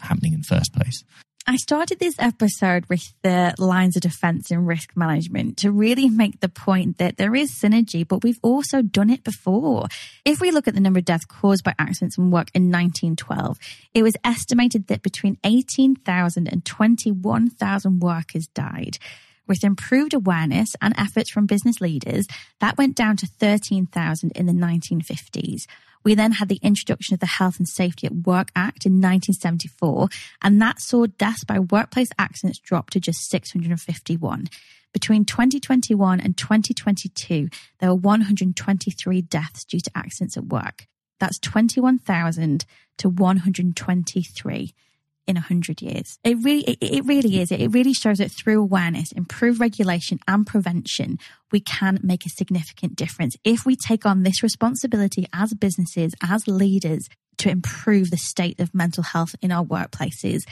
happening 0.00 0.32
in 0.32 0.40
the 0.40 0.46
first 0.46 0.72
place. 0.72 1.04
I 1.44 1.56
started 1.56 1.98
this 1.98 2.14
episode 2.20 2.86
with 2.86 3.12
the 3.22 3.52
lines 3.58 3.96
of 3.96 4.02
defense 4.02 4.52
and 4.52 4.66
risk 4.66 4.96
management 4.96 5.56
to 5.58 5.72
really 5.72 6.08
make 6.08 6.38
the 6.38 6.48
point 6.48 6.98
that 6.98 7.16
there 7.16 7.34
is 7.34 7.50
synergy, 7.50 8.06
but 8.06 8.22
we've 8.22 8.38
also 8.42 8.80
done 8.80 9.10
it 9.10 9.24
before. 9.24 9.88
If 10.24 10.40
we 10.40 10.52
look 10.52 10.68
at 10.68 10.74
the 10.74 10.80
number 10.80 11.00
of 11.00 11.04
deaths 11.04 11.24
caused 11.24 11.64
by 11.64 11.74
accidents 11.80 12.16
and 12.16 12.32
work 12.32 12.48
in 12.54 12.70
1912, 12.70 13.58
it 13.92 14.04
was 14.04 14.14
estimated 14.22 14.86
that 14.86 15.02
between 15.02 15.36
18,000 15.42 16.46
and 16.46 16.64
21,000 16.64 18.00
workers 18.00 18.46
died. 18.46 18.98
With 19.46 19.64
improved 19.64 20.14
awareness 20.14 20.74
and 20.80 20.94
efforts 20.96 21.30
from 21.30 21.46
business 21.46 21.80
leaders, 21.80 22.26
that 22.60 22.78
went 22.78 22.96
down 22.96 23.16
to 23.18 23.26
13,000 23.26 24.32
in 24.32 24.46
the 24.46 24.52
1950s. 24.52 25.66
We 26.04 26.14
then 26.14 26.32
had 26.32 26.48
the 26.48 26.60
introduction 26.62 27.14
of 27.14 27.20
the 27.20 27.26
Health 27.26 27.58
and 27.58 27.68
Safety 27.68 28.06
at 28.06 28.26
Work 28.26 28.50
Act 28.56 28.86
in 28.86 28.94
1974, 28.94 30.08
and 30.42 30.60
that 30.60 30.80
saw 30.80 31.06
deaths 31.06 31.44
by 31.44 31.58
workplace 31.58 32.10
accidents 32.18 32.58
drop 32.58 32.90
to 32.90 33.00
just 33.00 33.28
651. 33.30 34.48
Between 34.92 35.24
2021 35.24 36.20
and 36.20 36.36
2022, 36.36 37.48
there 37.78 37.90
were 37.90 37.94
123 37.94 39.22
deaths 39.22 39.64
due 39.64 39.80
to 39.80 39.90
accidents 39.94 40.36
at 40.36 40.46
work. 40.46 40.86
That's 41.18 41.38
21,000 41.38 42.66
to 42.98 43.08
123 43.08 44.74
in 45.26 45.36
100 45.36 45.80
years. 45.80 46.18
It 46.24 46.36
really, 46.42 46.62
it, 46.62 46.78
it, 46.80 47.04
really 47.04 47.40
is. 47.40 47.52
It 47.52 47.68
really 47.68 47.92
shows 47.92 48.18
that 48.18 48.30
through 48.30 48.60
awareness, 48.60 49.12
improved 49.12 49.60
regulation 49.60 50.18
and 50.26 50.46
prevention, 50.46 51.18
we 51.50 51.60
can 51.60 52.00
make 52.02 52.26
a 52.26 52.30
significant 52.30 52.96
difference 52.96 53.36
if 53.44 53.64
we 53.64 53.76
take 53.76 54.04
on 54.04 54.22
this 54.22 54.42
responsibility 54.42 55.26
as 55.32 55.54
businesses, 55.54 56.12
as 56.22 56.46
leaders 56.48 57.08
to 57.38 57.50
improve 57.50 58.10
the 58.10 58.16
state 58.16 58.60
of 58.60 58.74
mental 58.74 59.02
health 59.02 59.34
in 59.40 59.52
our 59.52 59.64
workplaces. 59.64 60.42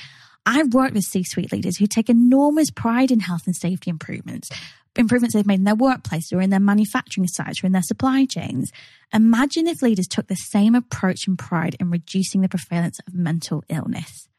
I've 0.46 0.72
worked 0.72 0.94
with 0.94 1.04
C-suite 1.04 1.52
leaders 1.52 1.76
who 1.76 1.86
take 1.86 2.08
enormous 2.08 2.70
pride 2.70 3.10
in 3.10 3.20
health 3.20 3.42
and 3.46 3.54
safety 3.54 3.90
improvements, 3.90 4.48
improvements 4.96 5.34
they've 5.34 5.46
made 5.46 5.58
in 5.58 5.64
their 5.64 5.74
workplace 5.74 6.32
or 6.32 6.40
in 6.40 6.50
their 6.50 6.60
manufacturing 6.60 7.26
sites 7.28 7.62
or 7.62 7.66
in 7.66 7.72
their 7.72 7.82
supply 7.82 8.24
chains. 8.24 8.70
Imagine 9.12 9.66
if 9.66 9.82
leaders 9.82 10.08
took 10.08 10.28
the 10.28 10.36
same 10.36 10.74
approach 10.74 11.26
and 11.26 11.38
pride 11.38 11.76
in 11.78 11.90
reducing 11.90 12.40
the 12.40 12.48
prevalence 12.48 12.98
of 13.06 13.14
mental 13.14 13.62
illness. 13.68 14.29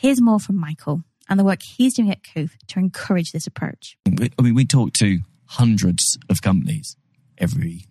Here's 0.00 0.22
more 0.22 0.40
from 0.40 0.56
Michael 0.56 1.02
and 1.28 1.38
the 1.38 1.44
work 1.44 1.60
he's 1.60 1.92
doing 1.92 2.10
at 2.10 2.22
Kooth 2.22 2.52
to 2.68 2.78
encourage 2.78 3.32
this 3.32 3.46
approach. 3.46 3.98
I 4.06 4.40
mean, 4.40 4.54
we 4.54 4.64
talk 4.64 4.94
to 4.94 5.18
hundreds 5.44 6.16
of 6.30 6.40
companies 6.40 6.96
every 7.36 7.84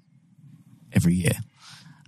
every 0.91 1.13
year, 1.13 1.37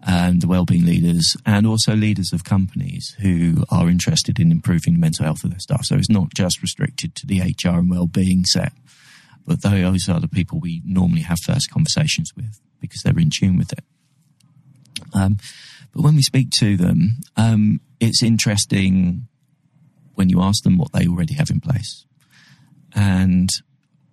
and 0.02 0.42
the 0.42 0.48
wellbeing 0.48 0.88
leaders, 0.88 1.38
and 1.46 1.68
also 1.68 1.96
leaders 1.96 2.34
of 2.34 2.44
companies 2.44 3.16
who 3.22 3.64
are 3.70 3.92
interested 3.92 4.40
in 4.40 4.52
improving 4.52 4.94
the 4.94 5.00
mental 5.00 5.24
health 5.24 5.44
of 5.44 5.52
their 5.52 5.60
staff. 5.60 5.82
So 5.84 5.98
it's 5.98 6.10
not 6.10 6.34
just 6.34 6.64
restricted 6.64 7.14
to 7.18 7.28
the 7.28 7.42
HR 7.42 7.78
and 7.78 7.92
wellbeing 7.92 8.46
set, 8.46 8.74
but 9.46 9.62
those 9.62 10.10
are 10.10 10.20
the 10.20 10.28
people 10.28 10.60
we 10.60 10.82
normally 10.84 11.22
have 11.22 11.38
first 11.46 11.70
conversations 11.70 12.32
with 12.36 12.60
because 12.80 13.04
they're 13.04 13.20
in 13.20 13.30
tune 13.30 13.56
with 13.56 13.72
it. 13.72 13.84
Um, 15.14 15.38
but 15.94 16.02
when 16.02 16.16
we 16.16 16.24
speak 16.24 16.50
to 16.58 16.76
them, 16.76 17.20
um, 17.38 17.82
it's 18.00 18.24
interesting 18.24 19.28
when 20.22 20.30
you 20.30 20.40
ask 20.40 20.64
them 20.64 20.78
what 20.78 20.92
they 20.92 21.08
already 21.08 21.34
have 21.34 21.50
in 21.50 21.60
place. 21.60 22.06
And 22.94 23.50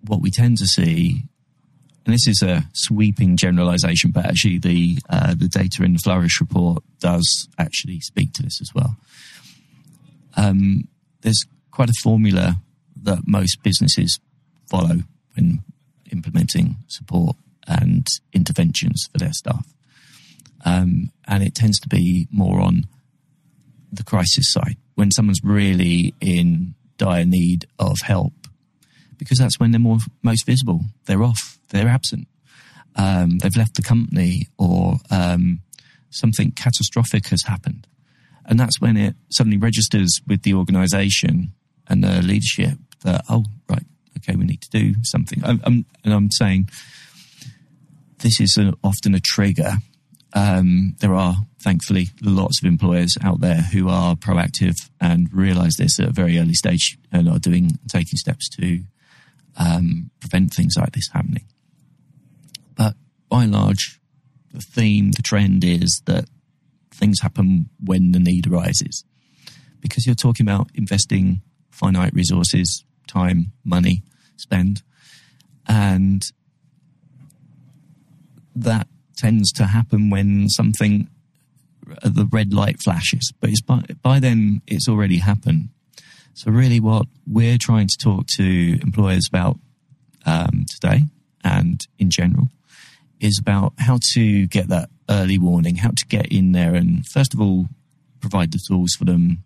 what 0.01 0.21
we 0.21 0.31
tend 0.31 0.57
to 0.57 0.65
see, 0.65 1.21
and 2.03 2.15
this 2.15 2.27
is 2.27 2.41
a 2.41 2.63
sweeping 2.73 3.37
generalization, 3.37 4.09
but 4.09 4.25
actually 4.25 4.57
the 4.57 4.97
uh, 5.07 5.35
the 5.35 5.47
data 5.47 5.83
in 5.83 5.93
the 5.93 5.99
Flourish 5.99 6.41
report 6.41 6.83
does 6.99 7.47
actually 7.59 7.99
speak 7.99 8.33
to 8.33 8.41
this 8.41 8.59
as 8.59 8.73
well. 8.73 8.97
Um, 10.35 10.87
there's 11.21 11.45
quite 11.69 11.91
a 11.91 12.01
formula 12.01 12.55
that 13.03 13.27
most 13.27 13.61
businesses 13.61 14.19
follow 14.65 15.03
when 15.35 15.59
implementing 16.11 16.77
support 16.87 17.35
and 17.67 18.07
interventions 18.33 19.07
for 19.11 19.19
their 19.19 19.33
staff. 19.33 19.67
Um, 20.65 21.11
and 21.27 21.43
it 21.43 21.53
tends 21.53 21.79
to 21.81 21.87
be 21.87 22.27
more 22.31 22.59
on 22.59 22.85
the 23.91 24.03
crisis 24.03 24.51
side 24.51 24.77
when 24.99 25.11
someone's 25.11 25.39
really 25.41 26.13
in 26.19 26.75
dire 26.97 27.23
need 27.23 27.65
of 27.79 28.01
help, 28.03 28.33
because 29.17 29.37
that's 29.37 29.57
when 29.57 29.71
they're 29.71 29.79
more 29.79 29.99
most 30.21 30.45
visible. 30.45 30.81
They're 31.05 31.23
off, 31.23 31.57
they're 31.69 31.87
absent, 31.87 32.27
um, 32.97 33.37
they've 33.37 33.55
left 33.55 33.75
the 33.75 33.81
company, 33.81 34.47
or 34.57 34.97
um, 35.09 35.61
something 36.09 36.51
catastrophic 36.51 37.27
has 37.29 37.43
happened, 37.43 37.87
and 38.45 38.59
that's 38.59 38.81
when 38.81 38.97
it 38.97 39.15
suddenly 39.29 39.57
registers 39.57 40.19
with 40.27 40.43
the 40.43 40.53
organisation 40.53 41.53
and 41.87 42.03
the 42.03 42.21
leadership 42.21 42.77
that 43.05 43.23
oh 43.29 43.45
right, 43.69 43.85
okay, 44.17 44.35
we 44.35 44.43
need 44.43 44.61
to 44.61 44.69
do 44.69 44.95
something. 45.03 45.41
I'm, 45.45 45.61
I'm 45.63 45.85
and 46.03 46.13
I'm 46.13 46.29
saying 46.29 46.69
this 48.17 48.41
is 48.41 48.57
a, 48.59 48.73
often 48.83 49.15
a 49.15 49.21
trigger 49.21 49.77
um, 50.33 50.95
there 50.99 51.13
are 51.13 51.35
thankfully 51.59 52.09
lots 52.21 52.61
of 52.61 52.67
employers 52.67 53.17
out 53.21 53.41
there 53.41 53.61
who 53.61 53.89
are 53.89 54.15
proactive 54.15 54.75
and 55.01 55.33
realize 55.33 55.73
this 55.77 55.99
at 55.99 56.09
a 56.09 56.13
very 56.13 56.37
early 56.37 56.53
stage 56.53 56.97
and 57.11 57.27
are 57.27 57.39
doing 57.39 57.79
taking 57.87 58.17
steps 58.17 58.47
to 58.49 58.83
um, 59.57 60.11
prevent 60.19 60.53
things 60.53 60.75
like 60.77 60.91
this 60.91 61.09
happening. 61.11 61.45
But 62.75 62.93
by 63.27 63.43
and 63.43 63.53
large, 63.53 63.99
the 64.51 64.61
theme, 64.61 65.11
the 65.11 65.21
trend 65.21 65.63
is 65.63 66.01
that 66.05 66.25
things 66.91 67.21
happen 67.21 67.69
when 67.83 68.11
the 68.11 68.19
need 68.19 68.47
arises. 68.47 69.03
Because 69.81 70.05
you're 70.05 70.15
talking 70.15 70.45
about 70.45 70.69
investing 70.75 71.41
finite 71.71 72.13
resources, 72.13 72.83
time, 73.07 73.53
money, 73.63 74.03
spend, 74.35 74.81
and 75.67 76.21
that 78.55 78.87
tends 79.19 79.51
to 79.53 79.65
happen 79.65 80.09
when 80.09 80.49
something 80.49 81.09
uh, 82.03 82.09
the 82.09 82.27
red 82.31 82.53
light 82.53 82.81
flashes, 82.81 83.33
but 83.39 83.49
it's 83.49 83.61
by, 83.61 83.83
by 84.01 84.19
then 84.19 84.61
it's 84.67 84.87
already 84.87 85.17
happened. 85.17 85.69
So 86.33 86.51
really, 86.51 86.79
what 86.79 87.05
we're 87.27 87.57
trying 87.57 87.87
to 87.87 87.97
talk 87.97 88.27
to 88.37 88.79
employers 88.81 89.27
about 89.27 89.59
um, 90.25 90.65
today 90.69 91.03
and 91.43 91.85
in 91.97 92.09
general 92.09 92.47
is 93.19 93.37
about 93.39 93.73
how 93.79 93.99
to 94.13 94.47
get 94.47 94.69
that 94.69 94.89
early 95.09 95.37
warning, 95.37 95.75
how 95.75 95.89
to 95.89 96.05
get 96.07 96.27
in 96.27 96.53
there 96.53 96.75
and 96.75 97.05
first 97.07 97.33
of 97.33 97.41
all 97.41 97.67
provide 98.21 98.51
the 98.51 98.59
tools 98.67 98.93
for 98.93 99.05
them 99.05 99.43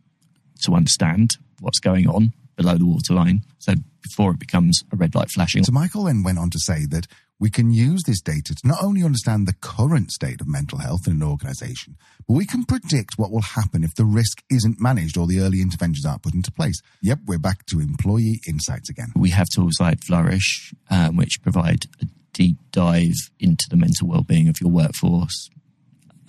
to 0.62 0.74
understand 0.74 1.38
what's 1.60 1.80
going 1.80 2.08
on 2.08 2.34
below 2.56 2.78
the 2.78 2.86
waterline. 2.86 3.42
So 3.60 3.74
before 4.02 4.32
it 4.32 4.40
becomes 4.40 4.84
a 4.92 4.96
red 4.96 5.16
light 5.16 5.30
flashing. 5.32 5.64
So 5.64 5.72
Michael 5.72 6.04
then 6.04 6.24
went 6.24 6.38
on 6.38 6.50
to 6.52 6.60
say 6.60 6.86
that 6.88 7.08
we 7.40 7.50
can 7.50 7.72
use 7.72 8.04
this 8.04 8.22
data 8.22 8.56
to 8.56 8.68
not 8.68 8.84
only 8.84 9.04
understand 9.04 9.48
the 9.48 9.56
current 9.60 10.12
state 10.12 10.40
of 10.40 10.48
mental 10.48 10.78
health 10.78 11.08
in 11.08 11.14
an 11.14 11.24
organization, 11.24 11.98
but 12.28 12.36
we 12.36 12.46
can 12.46 12.64
predict 12.64 13.18
what 13.18 13.32
will 13.32 13.42
happen 13.42 13.84
if 13.84 13.96
the 13.96 14.06
risk 14.06 14.44
isn't 14.50 14.80
managed 14.80 15.18
or 15.18 15.28
the 15.28 15.40
early 15.40 15.62
interventions 15.62 16.06
aren't 16.06 16.22
put 16.22 16.36
into 16.36 16.52
place. 16.52 16.80
Yep, 17.02 17.20
we're 17.26 17.40
back 17.40 17.66
to 17.68 17.80
employee 17.80 18.40
insights 18.48 18.90
again. 18.90 19.12
We 19.16 19.32
have 19.32 19.48
tools 19.54 19.78
like 19.80 20.04
Flourish, 20.04 20.74
um, 20.90 21.18
which 21.18 21.42
provide 21.42 21.86
a 22.02 22.06
deep 22.34 22.58
dive 22.72 23.30
into 23.40 23.66
the 23.70 23.78
mental 23.78 24.08
well-being 24.08 24.48
of 24.48 24.62
your 24.62 24.72
workforce. 24.72 25.50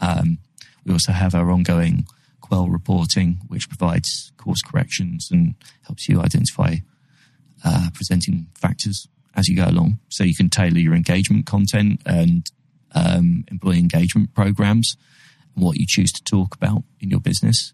Um, 0.00 0.38
we 0.84 0.92
also 0.92 1.12
have 1.12 1.34
our 1.34 1.50
ongoing 1.50 2.06
Quell 2.44 2.68
reporting, 2.68 3.38
which 3.48 3.70
provides 3.70 4.30
course 4.36 4.60
corrections 4.60 5.28
and 5.30 5.54
helps 5.86 6.10
you 6.10 6.20
identify 6.20 6.76
uh, 7.64 7.88
presenting 7.94 8.48
factors 8.54 9.08
as 9.34 9.48
you 9.48 9.56
go 9.56 9.64
along. 9.64 9.98
So 10.10 10.24
you 10.24 10.34
can 10.34 10.50
tailor 10.50 10.78
your 10.78 10.94
engagement 10.94 11.46
content 11.46 12.02
and 12.04 12.46
um, 12.94 13.46
employee 13.50 13.78
engagement 13.78 14.34
programs 14.34 14.94
and 15.54 15.64
what 15.64 15.78
you 15.78 15.86
choose 15.88 16.12
to 16.12 16.22
talk 16.22 16.54
about 16.54 16.82
in 17.00 17.08
your 17.08 17.18
business. 17.18 17.72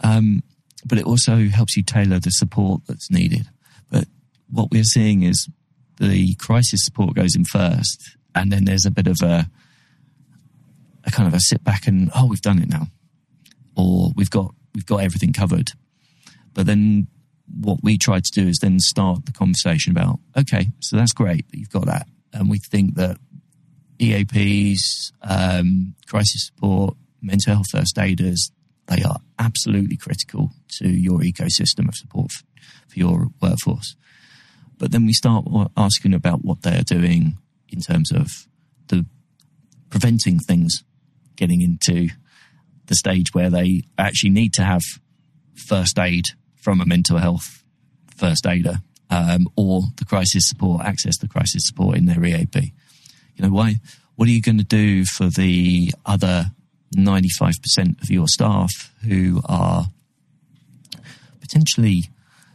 Um, 0.00 0.44
but 0.86 0.98
it 0.98 1.04
also 1.04 1.48
helps 1.48 1.76
you 1.76 1.82
tailor 1.82 2.20
the 2.20 2.30
support 2.30 2.82
that's 2.86 3.10
needed. 3.10 3.48
But 3.90 4.04
what 4.48 4.70
we're 4.70 4.84
seeing 4.84 5.24
is 5.24 5.48
the 5.98 6.36
crisis 6.36 6.84
support 6.84 7.16
goes 7.16 7.34
in 7.34 7.44
first, 7.44 8.16
and 8.32 8.52
then 8.52 8.64
there's 8.64 8.86
a 8.86 8.92
bit 8.92 9.08
of 9.08 9.16
a, 9.24 9.50
a 11.04 11.10
kind 11.10 11.26
of 11.26 11.34
a 11.34 11.40
sit 11.40 11.64
back 11.64 11.88
and 11.88 12.12
oh, 12.14 12.26
we've 12.28 12.40
done 12.40 12.62
it 12.62 12.68
now, 12.68 12.86
or 13.80 14.12
we've 14.16 14.30
got 14.30 14.54
we've 14.74 14.86
got 14.86 15.02
everything 15.02 15.32
covered. 15.32 15.72
But 16.54 16.66
then 16.66 17.06
what 17.58 17.78
we 17.82 17.98
try 17.98 18.20
to 18.20 18.30
do 18.32 18.46
is 18.46 18.58
then 18.58 18.78
start 18.78 19.26
the 19.26 19.32
conversation 19.32 19.92
about, 19.92 20.20
okay, 20.36 20.68
so 20.80 20.96
that's 20.96 21.12
great 21.12 21.48
that 21.50 21.58
you've 21.58 21.70
got 21.70 21.86
that. 21.86 22.06
And 22.32 22.48
we 22.48 22.58
think 22.58 22.94
that 22.94 23.18
EAPs, 23.98 25.12
um, 25.22 25.94
crisis 26.06 26.46
support, 26.46 26.96
mental 27.20 27.54
health 27.54 27.66
first 27.70 27.98
aiders, 27.98 28.50
they 28.86 29.02
are 29.02 29.18
absolutely 29.38 29.96
critical 29.96 30.50
to 30.78 30.88
your 30.88 31.18
ecosystem 31.18 31.88
of 31.88 31.94
support 31.94 32.30
for, 32.30 32.44
for 32.88 32.98
your 32.98 33.28
workforce. 33.40 33.96
But 34.78 34.92
then 34.92 35.06
we 35.06 35.12
start 35.12 35.44
asking 35.76 36.14
about 36.14 36.44
what 36.44 36.62
they 36.62 36.76
are 36.78 36.82
doing 36.82 37.36
in 37.68 37.80
terms 37.80 38.10
of 38.10 38.28
the 38.88 39.04
preventing 39.90 40.38
things 40.38 40.82
getting 41.36 41.60
into 41.60 42.08
the 42.90 42.96
stage 42.96 43.32
where 43.32 43.48
they 43.48 43.84
actually 43.96 44.30
need 44.30 44.52
to 44.52 44.64
have 44.64 44.82
first 45.54 45.98
aid 45.98 46.24
from 46.56 46.80
a 46.80 46.84
mental 46.86 47.18
health 47.18 47.62
first 48.16 48.46
aider 48.46 48.80
um, 49.08 49.46
or 49.56 49.82
the 49.96 50.04
crisis 50.04 50.48
support, 50.48 50.84
access 50.84 51.16
to 51.18 51.28
crisis 51.28 51.66
support 51.66 51.96
in 51.96 52.06
their 52.06 52.22
EAP. 52.22 52.74
You 53.36 53.44
know, 53.44 53.52
why? 53.52 53.76
What 54.16 54.28
are 54.28 54.32
you 54.32 54.42
going 54.42 54.58
to 54.58 54.64
do 54.64 55.04
for 55.04 55.26
the 55.26 55.92
other 56.04 56.46
95% 56.96 58.02
of 58.02 58.10
your 58.10 58.26
staff 58.26 58.92
who 59.06 59.40
are 59.46 59.86
potentially, 61.40 62.10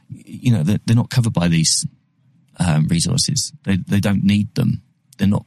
you 0.10 0.52
know, 0.52 0.64
they're, 0.64 0.80
they're 0.86 0.96
not 0.98 1.10
covered 1.10 1.34
by 1.34 1.48
these 1.48 1.88
um, 2.60 2.88
resources. 2.88 3.54
They, 3.64 3.78
they 3.78 4.02
don't 4.02 4.24
need 4.24 4.54
them. 4.56 4.84
They're 5.18 5.30
not 5.30 5.46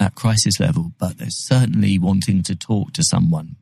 at 0.00 0.14
crisis 0.14 0.58
level, 0.58 0.92
but 0.98 1.18
they're 1.18 1.28
certainly 1.28 1.98
wanting 1.98 2.42
to 2.44 2.56
talk 2.56 2.94
to 2.94 3.02
someone 3.04 3.56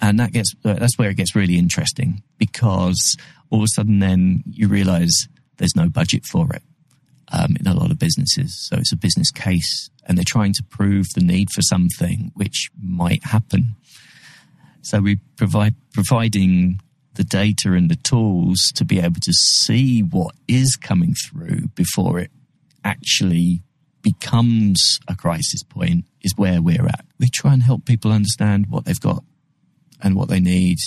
and 0.00 0.20
that 0.20 0.32
gets 0.32 0.54
that's 0.62 0.98
where 0.98 1.10
it 1.10 1.16
gets 1.16 1.34
really 1.34 1.58
interesting 1.58 2.22
because 2.38 3.16
all 3.50 3.60
of 3.60 3.64
a 3.64 3.68
sudden 3.68 3.98
then 3.98 4.42
you 4.50 4.68
realize 4.68 5.28
there's 5.56 5.76
no 5.76 5.88
budget 5.88 6.24
for 6.24 6.52
it 6.52 6.62
um, 7.32 7.56
in 7.58 7.66
a 7.66 7.74
lot 7.74 7.90
of 7.90 7.98
businesses. 7.98 8.56
So 8.68 8.76
it's 8.76 8.92
a 8.92 8.96
business 8.96 9.30
case 9.30 9.90
and 10.06 10.16
they're 10.16 10.24
trying 10.26 10.52
to 10.54 10.62
prove 10.62 11.06
the 11.14 11.22
need 11.22 11.50
for 11.50 11.62
something 11.62 12.32
which 12.34 12.70
might 12.80 13.24
happen. 13.24 13.76
So 14.82 15.00
we 15.00 15.16
provide 15.36 15.74
providing 15.92 16.80
the 17.14 17.24
data 17.24 17.72
and 17.72 17.90
the 17.90 17.96
tools 17.96 18.70
to 18.74 18.84
be 18.84 19.00
able 19.00 19.20
to 19.20 19.32
see 19.32 20.00
what 20.00 20.34
is 20.46 20.76
coming 20.76 21.14
through 21.14 21.68
before 21.74 22.20
it 22.20 22.30
actually 22.84 23.62
becomes 24.02 25.00
a 25.08 25.16
crisis 25.16 25.64
point 25.64 26.04
is 26.22 26.34
where 26.36 26.62
we're 26.62 26.86
at. 26.86 27.04
We 27.18 27.28
try 27.28 27.52
and 27.52 27.62
help 27.62 27.84
people 27.84 28.12
understand 28.12 28.66
what 28.68 28.84
they've 28.84 29.00
got 29.00 29.24
and 30.06 30.14
what 30.14 30.28
they 30.28 30.38
need 30.38 30.78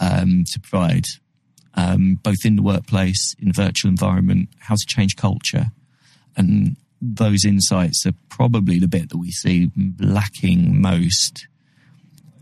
um, 0.00 0.44
to 0.52 0.60
provide, 0.60 1.06
um, 1.74 2.18
both 2.22 2.44
in 2.44 2.56
the 2.56 2.62
workplace, 2.62 3.34
in 3.38 3.48
the 3.48 3.54
virtual 3.54 3.88
environment, 3.88 4.50
how 4.60 4.74
to 4.74 4.86
change 4.86 5.16
culture. 5.16 5.68
And 6.36 6.76
those 7.00 7.46
insights 7.46 8.04
are 8.04 8.12
probably 8.28 8.78
the 8.78 8.86
bit 8.86 9.08
that 9.08 9.16
we 9.16 9.30
see 9.30 9.70
lacking 9.98 10.78
most 10.78 11.46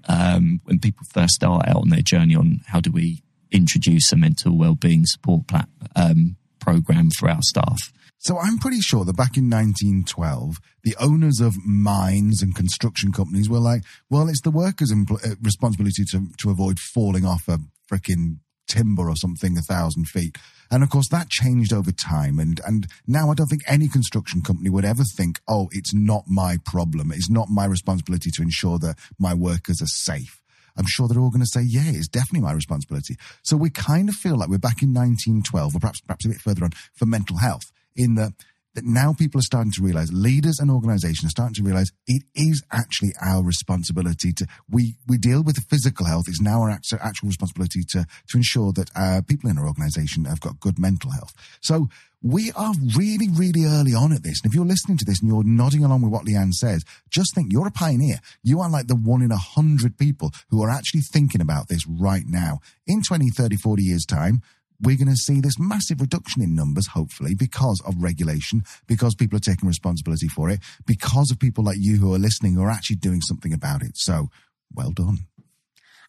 um, 0.09 0.61
when 0.65 0.81
people 0.81 1.07
first 1.13 1.35
start 1.35 1.69
out 1.69 1.77
on 1.77 1.91
their 1.91 2.03
journey 2.03 2.35
on 2.35 2.63
how 2.67 2.81
do 2.81 2.91
we 2.91 3.23
introduce 3.53 4.13
a 4.13 4.17
mental 4.17 4.59
well-being 4.59 5.07
support 5.07 5.47
plat- 5.47 5.69
um, 5.95 6.35
program 6.59 7.11
for 7.17 7.31
our 7.31 7.43
staff. 7.43 7.93
So 8.27 8.41
I'm 8.41 8.59
pretty 8.59 8.81
sure 8.81 9.05
that 9.05 9.17
back 9.17 9.37
in 9.37 9.49
1912, 9.49 10.57
the 10.83 10.97
owners 10.99 11.39
of 11.39 11.55
mines 11.65 12.43
and 12.43 12.57
construction 12.57 13.13
companies 13.13 13.49
were 13.49 13.61
like, 13.61 13.83
well, 14.11 14.29
it's 14.29 14.41
the 14.41 14.51
workers' 14.51 14.93
impl- 14.93 15.25
uh, 15.25 15.37
responsibility 15.41 16.03
to, 16.11 16.27
to 16.39 16.51
avoid 16.51 16.81
falling 16.81 17.25
off 17.25 17.47
a 17.47 17.61
freaking 17.89 18.39
timber 18.67 19.09
or 19.09 19.15
something 19.15 19.57
a 19.57 19.61
thousand 19.61 20.07
feet. 20.09 20.39
And 20.73 20.83
of 20.83 20.91
course, 20.91 21.09
that 21.11 21.29
changed 21.29 21.73
over 21.73 21.93
time. 21.93 22.41
And, 22.41 22.61
and 22.67 22.89
now 23.07 23.31
I 23.31 23.35
don't 23.35 23.47
think 23.47 23.63
any 23.69 23.87
construction 23.87 24.43
company 24.43 24.71
would 24.71 24.85
ever 24.85 25.05
think, 25.05 25.39
oh, 25.47 25.69
it's 25.71 25.95
not 25.95 26.25
my 26.27 26.59
problem. 26.65 27.13
It's 27.13 27.31
not 27.31 27.47
my 27.49 27.65
responsibility 27.65 28.33
to 28.33 28.43
ensure 28.43 28.81
that 28.81 28.99
my 29.21 29.35
workers 29.35 29.81
are 29.81 29.87
safe. 29.87 30.43
I'm 30.77 30.87
sure 30.89 31.07
they're 31.07 31.21
all 31.21 31.31
going 31.31 31.47
to 31.47 31.47
say, 31.47 31.63
yeah, 31.63 31.93
it's 31.95 32.09
definitely 32.09 32.41
my 32.41 32.55
responsibility. 32.55 33.19
So 33.45 33.57
we 33.57 33.71
kind 33.71 34.09
of 34.09 34.17
feel 34.17 34.37
like 34.37 34.49
we're 34.49 34.59
back 34.59 34.83
in 34.83 34.93
1912 34.93 35.77
or 35.77 35.79
perhaps, 35.79 36.01
perhaps 36.01 36.27
a 36.27 36.31
bit 36.31 36.41
further 36.41 36.65
on 36.65 36.73
for 36.93 37.07
mental 37.07 37.37
health 37.39 37.71
in 37.97 38.15
that 38.15 38.33
that 38.75 38.85
now 38.85 39.15
people 39.15 39.39
are 39.39 39.43
starting 39.43 39.73
to 39.73 39.83
realize 39.83 40.13
leaders 40.13 40.59
and 40.61 40.71
organizations 40.71 41.25
are 41.25 41.31
starting 41.31 41.55
to 41.55 41.63
realize 41.63 41.91
it 42.07 42.23
is 42.35 42.63
actually 42.71 43.13
our 43.25 43.43
responsibility 43.43 44.33
to 44.33 44.47
we 44.71 44.95
we 45.09 45.17
deal 45.17 45.43
with 45.43 45.57
the 45.57 45.63
physical 45.63 46.07
health 46.07 46.25
it's 46.29 46.43
now 46.43 46.61
our 46.61 46.71
actual, 46.71 47.27
responsibility 47.27 47.83
to 47.83 48.07
to 48.29 48.37
ensure 48.37 48.73
that 48.73 48.91
uh, 48.95 49.23
people 49.27 49.49
in 49.49 49.59
our 49.59 49.67
organization 49.67 50.27
have 50.27 50.41
got 50.41 50.61
good 50.61 50.79
mental 50.79 51.11
health 51.11 51.33
so 51.61 51.89
we 52.23 52.51
are 52.57 52.73
really, 52.97 53.29
really 53.31 53.65
early 53.67 53.95
on 53.95 54.13
at 54.13 54.23
this. 54.23 54.41
And 54.43 54.51
if 54.51 54.57
you're 54.57 54.67
listening 54.67 54.99
to 54.99 55.05
this 55.05 55.21
and 55.21 55.31
you're 55.31 55.45
nodding 55.45 55.85
along 55.85 56.03
with 56.03 56.13
what 56.13 56.25
Leanne 56.25 56.53
says, 56.53 56.85
just 57.09 57.35
think 57.35 57.53
you're 57.53 57.69
a 57.69 57.71
pioneer. 57.71 58.19
You 58.43 58.61
are 58.61 58.71
like 58.71 58.89
the 58.89 58.97
one 58.97 59.23
in 59.23 59.31
a 59.31 59.37
hundred 59.37 59.97
people 59.97 60.33
who 60.51 60.63
are 60.63 60.71
actually 60.71 61.03
thinking 61.03 61.41
about 61.41 61.69
this 61.69 61.87
right 61.87 62.25
now. 62.27 62.59
In 62.87 63.03
20, 63.03 63.31
30, 63.31 63.57
40 63.57 63.83
years 63.83 64.05
time, 64.05 64.43
we're 64.81 64.97
going 64.97 65.09
to 65.09 65.17
see 65.17 65.41
this 65.41 65.59
massive 65.59 66.01
reduction 66.01 66.43
in 66.43 66.55
numbers, 66.55 66.89
hopefully, 66.89 67.35
because 67.35 67.81
of 67.87 67.95
regulation, 67.99 68.63
because 68.87 69.15
people 69.15 69.37
are 69.37 69.41
taking 69.41 69.69
responsibility 69.69 70.29
for 70.29 70.51
it, 70.51 70.61
because 70.87 71.31
of 71.31 71.39
people 71.39 71.65
like 71.65 71.79
you 71.79 71.97
who 71.97 72.15
are 72.15 72.19
listening 72.19 72.55
who 72.55 72.63
are 72.63 72.71
actually 72.71 72.97
doing 72.97 73.21
something 73.21 73.53
about 73.53 73.83
it. 73.83 73.93
So, 73.95 74.29
well 74.75 74.91
done. 74.91 75.19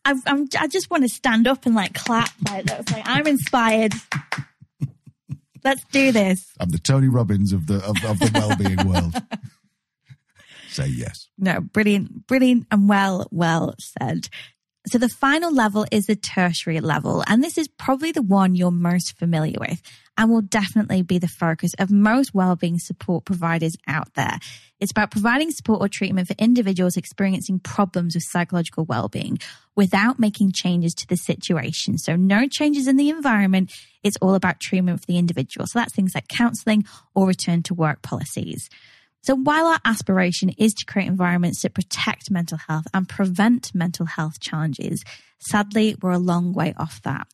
I, 0.06 0.16
I'm, 0.26 0.48
I 0.60 0.68
just 0.68 0.90
want 0.90 1.04
to 1.04 1.10
stand 1.10 1.48
up 1.48 1.66
and 1.66 1.76
like 1.76 1.94
clap 1.94 2.30
like 2.50 2.66
that. 2.66 2.92
Like 2.92 3.04
I'm 3.06 3.28
inspired. 3.28 3.94
Let's 5.64 5.84
do 5.92 6.12
this. 6.12 6.46
I'm 6.60 6.70
the 6.70 6.78
Tony 6.78 7.08
Robbins 7.10 7.52
of 7.52 7.68
the 7.68 7.76
of, 7.78 7.98
of 8.06 8.20
the 8.20 8.32
well-being 8.34 8.88
world. 8.88 9.16
Say 10.70 10.88
yes. 10.88 11.28
No, 11.38 11.60
brilliant, 11.60 12.28
brilliant, 12.28 12.68
and 12.72 12.88
well, 12.88 13.28
well 13.32 13.76
said. 13.80 14.30
So 14.88 14.98
the 14.98 15.10
final 15.10 15.54
level 15.54 15.86
is 15.92 16.06
the 16.06 16.16
tertiary 16.16 16.80
level, 16.80 17.24
and 17.28 17.44
this 17.44 17.58
is 17.58 17.68
probably 17.68 18.12
the 18.12 18.22
one 18.22 18.56
you're 18.56 18.72
most 18.72 19.18
familiar 19.18 19.58
with 19.60 19.82
and 20.18 20.32
will 20.32 20.42
definitely 20.42 21.02
be 21.02 21.20
the 21.20 21.28
focus 21.28 21.74
of 21.78 21.92
most 21.92 22.34
wellbeing 22.34 22.80
support 22.80 23.26
providers 23.26 23.76
out 23.88 24.14
there. 24.16 24.40
It's 24.80 24.92
about 24.92 25.12
providing 25.12 25.52
support 25.52 25.82
or 25.82 25.88
treatment 25.88 26.28
for 26.28 26.36
individuals 26.38 26.98
experiencing 26.98 27.60
problems 27.60 28.16
with 28.16 28.24
psychological 28.24 28.86
well-being 28.86 29.40
without 29.76 30.20
making 30.20 30.54
changes 30.54 30.94
to 30.96 31.08
the 31.08 31.18
situation. 31.18 31.98
So 31.98 32.16
no 32.16 32.48
changes 32.48 32.88
in 32.88 32.96
the 32.96 33.10
environment. 33.10 33.72
It's 34.04 34.18
all 34.22 34.36
about 34.36 34.60
treatment 34.60 35.00
for 35.02 35.06
the 35.06 35.18
individual. 35.18 35.68
So 35.68 35.80
that's 35.80 35.94
things 35.94 36.16
like 36.16 36.28
counseling 36.28 36.86
or 37.14 37.28
return 37.28 37.62
to 37.64 37.74
work 37.74 38.02
policies. 38.02 38.70
So 39.28 39.36
while 39.36 39.66
our 39.66 39.80
aspiration 39.84 40.52
is 40.58 40.74
to 40.76 40.86
create 40.86 41.10
environments 41.10 41.62
that 41.64 41.74
protect 41.74 42.32
mental 42.32 42.58
health 42.58 42.86
and 42.94 43.10
prevent 43.10 43.76
mental 43.76 44.06
health 44.06 44.40
challenges, 44.40 45.04
sadly, 45.38 45.98
we're 46.02 46.12
a 46.12 46.18
long 46.18 46.54
way 46.54 46.74
off 46.78 47.02
that. 47.02 47.28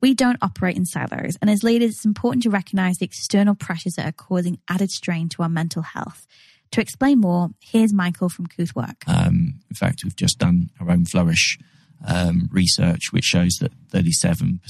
We 0.00 0.14
don't 0.14 0.38
operate 0.42 0.76
in 0.76 0.86
silos, 0.86 1.36
and 1.42 1.50
as 1.50 1.64
leaders, 1.64 1.90
it's 1.90 2.04
important 2.04 2.44
to 2.44 2.50
recognize 2.50 2.98
the 2.98 3.04
external 3.04 3.56
pressures 3.56 3.94
that 3.94 4.06
are 4.06 4.12
causing 4.12 4.60
added 4.68 4.92
strain 4.92 5.28
to 5.30 5.42
our 5.42 5.48
mental 5.48 5.82
health. 5.82 6.24
To 6.70 6.80
explain 6.80 7.18
more, 7.18 7.48
here's 7.58 7.92
Michael 7.92 8.28
from 8.28 8.46
Kooth 8.46 8.76
Work. 8.76 9.02
Um, 9.08 9.54
in 9.68 9.74
fact, 9.74 10.04
we've 10.04 10.14
just 10.14 10.38
done 10.38 10.70
our 10.80 10.88
own 10.88 11.04
Flourish 11.04 11.58
um, 12.06 12.48
research, 12.52 13.10
which 13.10 13.24
shows 13.24 13.56
that 13.60 13.72
37% 13.88 14.60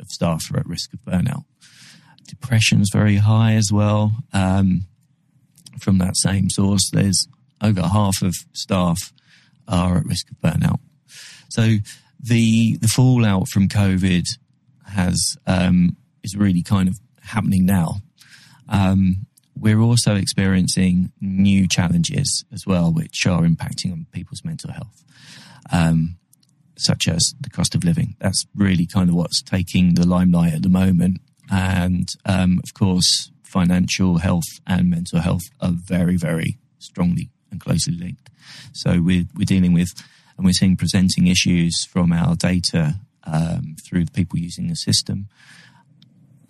of 0.00 0.06
staff 0.06 0.54
are 0.54 0.60
at 0.60 0.66
risk 0.66 0.92
of 0.94 1.00
burnout. 1.00 1.46
Depression's 2.28 2.90
very 2.92 3.16
high 3.16 3.54
as 3.54 3.72
well. 3.72 4.12
Um, 4.32 4.82
from 5.82 5.98
that 5.98 6.16
same 6.16 6.50
source, 6.50 6.90
there's 6.92 7.28
over 7.60 7.82
half 7.82 8.22
of 8.22 8.34
staff 8.52 9.12
are 9.66 9.98
at 9.98 10.06
risk 10.06 10.30
of 10.30 10.38
burnout. 10.38 10.80
So 11.50 11.76
the 12.20 12.76
the 12.76 12.88
fallout 12.88 13.48
from 13.48 13.68
COVID 13.68 14.24
has 14.86 15.36
um, 15.46 15.96
is 16.22 16.36
really 16.36 16.62
kind 16.62 16.88
of 16.88 16.98
happening 17.22 17.66
now. 17.66 17.96
Um, 18.68 19.26
we're 19.56 19.80
also 19.80 20.14
experiencing 20.14 21.12
new 21.20 21.66
challenges 21.66 22.44
as 22.52 22.64
well, 22.66 22.92
which 22.92 23.26
are 23.26 23.42
impacting 23.42 23.92
on 23.92 24.06
people's 24.12 24.44
mental 24.44 24.70
health, 24.70 25.02
um, 25.72 26.16
such 26.76 27.08
as 27.08 27.34
the 27.40 27.50
cost 27.50 27.74
of 27.74 27.82
living. 27.82 28.14
That's 28.20 28.46
really 28.54 28.86
kind 28.86 29.08
of 29.08 29.16
what's 29.16 29.42
taking 29.42 29.94
the 29.94 30.06
limelight 30.06 30.54
at 30.54 30.62
the 30.62 30.68
moment. 30.68 31.20
And 31.50 32.08
um, 32.24 32.60
of 32.62 32.74
course, 32.74 33.30
financial 33.48 34.18
health 34.18 34.60
and 34.66 34.90
mental 34.90 35.20
health 35.20 35.44
are 35.60 35.72
very, 35.72 36.16
very 36.16 36.58
strongly 36.78 37.30
and 37.50 37.60
closely 37.60 37.94
linked. 37.94 38.30
So 38.72 39.00
we're, 39.02 39.24
we're 39.34 39.44
dealing 39.44 39.72
with, 39.72 39.90
and 40.36 40.44
we're 40.44 40.52
seeing 40.52 40.76
presenting 40.76 41.26
issues 41.26 41.84
from 41.84 42.12
our 42.12 42.36
data 42.36 43.00
um, 43.24 43.76
through 43.84 44.04
the 44.04 44.12
people 44.12 44.38
using 44.38 44.68
the 44.68 44.76
system 44.76 45.28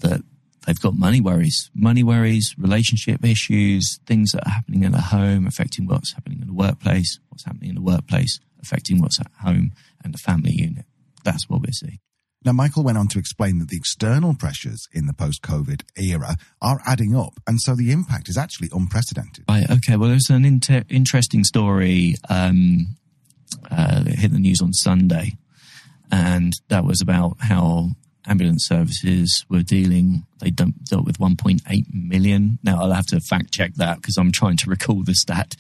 that 0.01 0.23
they've 0.67 0.81
got 0.81 0.95
money 0.95 1.21
worries, 1.21 1.71
money 1.75 2.03
worries, 2.03 2.55
relationship 2.59 3.25
issues, 3.25 3.99
things 4.07 4.33
that 4.33 4.47
are 4.47 4.51
happening 4.51 4.83
in 4.83 4.93
the 4.93 5.01
home 5.01 5.47
affecting 5.47 5.87
what's 5.87 6.13
happening 6.13 6.41
in 6.41 6.47
the 6.47 6.53
workplace, 6.53 7.19
what's 7.29 7.45
happening 7.45 7.71
in 7.71 7.75
the 7.77 7.83
workplace 7.83 8.41
affecting 8.61 9.01
what's 9.01 9.21
at 9.21 9.31
home 9.41 9.73
and 10.03 10.13
the 10.13 10.19
family 10.19 10.53
unit. 10.53 10.85
That's 11.25 11.49
what 11.49 11.61
we're 11.61 11.73
seeing. 11.73 12.01
Now, 12.45 12.53
Michael 12.53 12.85
went 12.85 12.99
on 12.99 13.09
to 13.09 13.19
explain 13.19 13.59
that 13.59 13.69
the 13.69 13.77
external 13.77 14.35
pressures 14.35 14.89
in 14.93 15.07
the 15.07 15.13
post 15.13 15.43
COVID 15.43 15.83
era 15.97 16.37
are 16.63 16.81
adding 16.87 17.17
up, 17.17 17.35
and 17.47 17.61
so 17.61 17.75
the 17.75 17.91
impact 17.91 18.29
is 18.29 18.37
actually 18.37 18.69
unprecedented. 18.73 19.45
Right, 19.49 19.69
okay, 19.69 19.97
well, 19.97 20.09
there's 20.09 20.31
an 20.31 20.45
inter- 20.45 20.85
interesting 20.89 21.43
story 21.45 22.15
um, 22.29 22.97
uh, 23.71 24.03
that 24.03 24.15
hit 24.15 24.31
the 24.33 24.39
news 24.39 24.61
on 24.63 24.73
Sunday, 24.73 25.37
and 26.13 26.53
that 26.69 26.85
was 26.85 27.01
about 27.01 27.37
how 27.41 27.91
ambulance 28.29 28.67
services 28.67 29.45
were 29.49 29.63
dealing, 29.63 30.25
they 30.41 30.51
dealt 30.51 31.05
with 31.05 31.19
1.8 31.19 31.85
million. 31.93 32.59
Now, 32.63 32.83
I'll 32.83 32.93
have 32.93 33.07
to 33.07 33.21
fact 33.21 33.53
check 33.53 33.75
that 33.75 33.97
because 33.97 34.17
I'm 34.17 34.33
trying 34.33 34.59
to 34.59 34.71
recall 34.71 35.03
the 35.03 35.15
stat, 35.15 35.55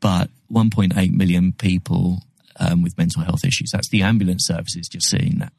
but 0.00 0.30
1.8 0.50 1.12
million 1.12 1.52
people 1.52 2.22
um, 2.58 2.82
with 2.82 2.96
mental 2.96 3.22
health 3.22 3.44
issues. 3.44 3.70
That's 3.72 3.90
the 3.90 4.02
ambulance 4.02 4.46
services 4.46 4.88
just 4.88 5.08
seeing 5.08 5.38
that. 5.38 5.52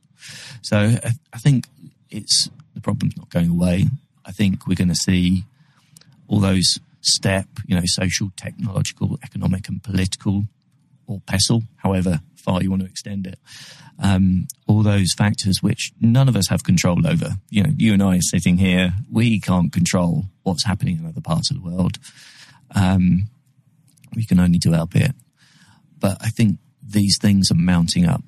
So 0.62 0.78
I, 0.78 1.12
I 1.34 1.38
think 1.38 1.68
it's 2.10 2.50
the 2.74 2.82
problem's 2.82 3.18
not 3.18 3.30
going 3.30 3.50
away. 3.50 3.86
I 4.26 4.32
think 4.32 4.68
we're 4.68 4.76
going 4.76 4.88
to 4.90 4.96
see 4.96 5.44
all 6.28 6.40
those 6.40 6.80
step, 7.02 7.48
you 7.66 7.76
know, 7.76 7.84
social, 7.86 8.32
technological, 8.36 9.18
economic, 9.24 9.70
and 9.70 9.82
political, 9.82 10.44
or 11.08 11.22
PESTLE, 11.22 11.64
however 11.78 12.20
far 12.36 12.62
you 12.62 12.70
want 12.70 12.82
to 12.82 12.88
extend 12.88 13.28
it. 13.28 13.40
Um, 14.00 14.48
all 14.68 14.84
those 14.84 15.14
factors 15.14 15.62
which 15.62 15.92
none 16.00 16.30
of 16.30 16.36
us 16.36 16.48
have 16.50 16.64
control 16.64 17.06
over. 17.06 17.32
You 17.50 17.64
know, 17.64 17.74
you 17.76 17.94
and 17.94 18.02
I 18.02 18.18
are 18.18 18.22
sitting 18.22 18.58
here, 18.58 18.94
we 19.12 19.40
can't 19.40 19.72
control 19.72 20.26
what's 20.44 20.66
happening 20.66 20.98
in 20.98 21.06
other 21.06 21.22
parts 21.22 21.52
of 21.52 21.58
the 21.58 21.70
world. 21.70 21.98
Um, 22.74 23.28
we 24.16 24.26
can 24.26 24.40
only 24.40 24.60
do 24.60 24.74
our 24.74 24.88
bit. 24.88 25.12
But 26.00 26.18
I 26.22 26.30
think 26.30 26.60
these 26.82 27.18
things 27.20 27.52
are 27.52 27.56
mounting 27.56 28.06
up 28.06 28.24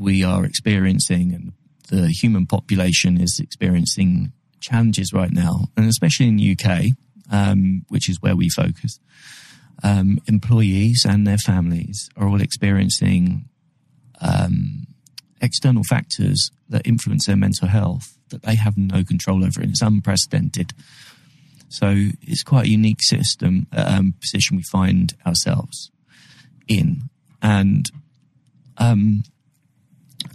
we 0.00 0.24
are 0.24 0.44
experiencing 0.44 1.34
and 1.34 1.52
the 1.90 2.08
human 2.08 2.46
population 2.46 3.20
is 3.20 3.38
experiencing 3.42 4.32
challenges 4.60 5.12
right 5.12 5.32
now, 5.32 5.66
and 5.76 5.88
especially 5.88 6.28
in 6.28 6.36
the 6.36 6.56
UK, 6.56 6.92
um, 7.30 7.84
which 7.88 8.08
is 8.08 8.22
where 8.22 8.36
we 8.36 8.48
focus. 8.48 8.98
Um, 9.82 10.18
employees 10.26 11.04
and 11.08 11.26
their 11.26 11.38
families 11.38 12.08
are 12.16 12.28
all 12.28 12.40
experiencing 12.40 13.48
um, 14.20 14.86
external 15.40 15.82
factors 15.84 16.50
that 16.68 16.86
influence 16.86 17.26
their 17.26 17.36
mental 17.36 17.68
health 17.68 18.16
that 18.28 18.42
they 18.42 18.54
have 18.54 18.78
no 18.78 19.02
control 19.04 19.44
over, 19.44 19.60
and 19.60 19.70
it's 19.70 19.82
unprecedented. 19.82 20.72
So 21.68 21.94
it's 22.22 22.42
quite 22.42 22.66
a 22.66 22.70
unique 22.70 23.02
system 23.02 23.66
um, 23.72 24.14
position 24.20 24.56
we 24.56 24.62
find 24.62 25.14
ourselves 25.26 25.90
in, 26.68 27.10
and 27.42 27.90
um, 28.78 29.24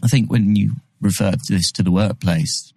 I 0.05 0.07
think 0.07 0.29
when 0.29 0.55
you 0.55 0.73
refer 1.01 1.31
to 1.31 1.39
this 1.49 1.71
to 1.71 1.81
the 1.81 1.91
workplace, 1.91 2.71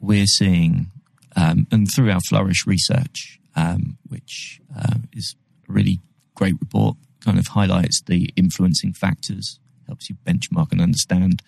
we're 0.00 0.24
seeing, 0.24 0.90
um, 1.36 1.66
and 1.70 1.86
through 1.86 2.10
our 2.10 2.20
Flourish 2.30 2.66
research, 2.66 3.38
um, 3.54 3.98
which 4.08 4.58
uh, 4.74 5.00
is 5.12 5.36
a 5.68 5.72
really 5.72 6.00
great 6.34 6.54
report, 6.58 6.96
kind 7.20 7.38
of 7.38 7.48
highlights 7.48 8.00
the 8.06 8.30
influencing 8.36 8.94
factors, 8.94 9.60
helps 9.86 10.08
you 10.08 10.16
benchmark 10.26 10.72
and 10.72 10.80
understand 10.80 11.42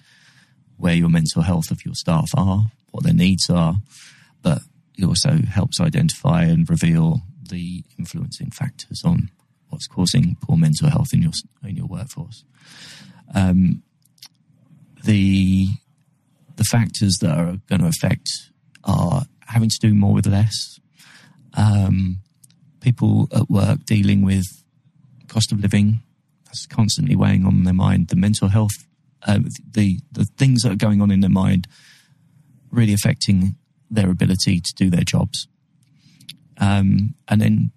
where 0.76 0.94
your 0.94 1.08
mental 1.08 1.40
health 1.40 1.70
of 1.70 1.86
your 1.86 1.94
staff 1.94 2.28
are, 2.36 2.66
what 2.90 3.02
their 3.02 3.14
needs 3.14 3.48
are, 3.48 3.76
but 4.42 4.60
it 4.98 5.06
also 5.06 5.38
helps 5.50 5.80
identify 5.80 6.42
and 6.42 6.68
reveal 6.68 7.22
the 7.48 7.82
influencing 7.98 8.50
factors 8.50 9.00
on 9.06 9.30
what's 9.70 9.86
causing 9.86 10.36
poor 10.42 10.58
mental 10.58 10.90
health 10.90 11.14
in 11.14 11.22
your 11.22 11.32
in 11.64 11.76
your 11.76 11.86
workforce. 11.86 12.44
Um, 13.34 13.82
the 15.06 15.68
the 16.56 16.64
factors 16.64 17.18
that 17.20 17.30
are 17.30 17.58
going 17.68 17.80
to 17.80 17.88
affect 17.88 18.28
are 18.84 19.22
having 19.46 19.68
to 19.68 19.78
do 19.78 19.94
more 19.94 20.12
with 20.12 20.26
less. 20.26 20.80
Um, 21.54 22.18
people 22.80 23.28
at 23.34 23.48
work 23.48 23.84
dealing 23.84 24.22
with 24.22 24.44
cost 25.28 25.52
of 25.52 25.60
living 25.60 26.02
that's 26.44 26.66
constantly 26.66 27.16
weighing 27.16 27.44
on 27.44 27.64
their 27.64 27.74
mind. 27.74 28.08
The 28.08 28.16
mental 28.16 28.48
health, 28.48 28.86
uh, 29.26 29.40
the 29.70 30.00
the 30.12 30.24
things 30.36 30.62
that 30.62 30.72
are 30.72 30.76
going 30.76 31.00
on 31.00 31.10
in 31.10 31.20
their 31.20 31.30
mind, 31.30 31.66
really 32.70 32.92
affecting 32.92 33.56
their 33.90 34.10
ability 34.10 34.60
to 34.60 34.74
do 34.74 34.90
their 34.90 35.04
jobs. 35.04 35.46
Um, 36.58 37.14
and 37.28 37.40
then 37.40 37.70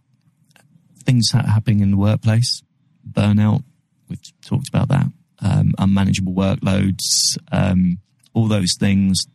things 1.04 1.32
happening 1.32 1.82
in 1.82 1.92
the 1.92 1.98
workplace, 1.98 2.64
burnout. 3.10 3.64
We've 4.08 4.20
talked 4.42 4.70
about 4.70 4.88
that 4.88 5.08
um, 5.42 5.74
unmanageable 5.78 6.34
workloads, 6.34 7.38
um, 7.52 8.00
all 8.34 8.48
those 8.48 8.76
things 8.80 9.26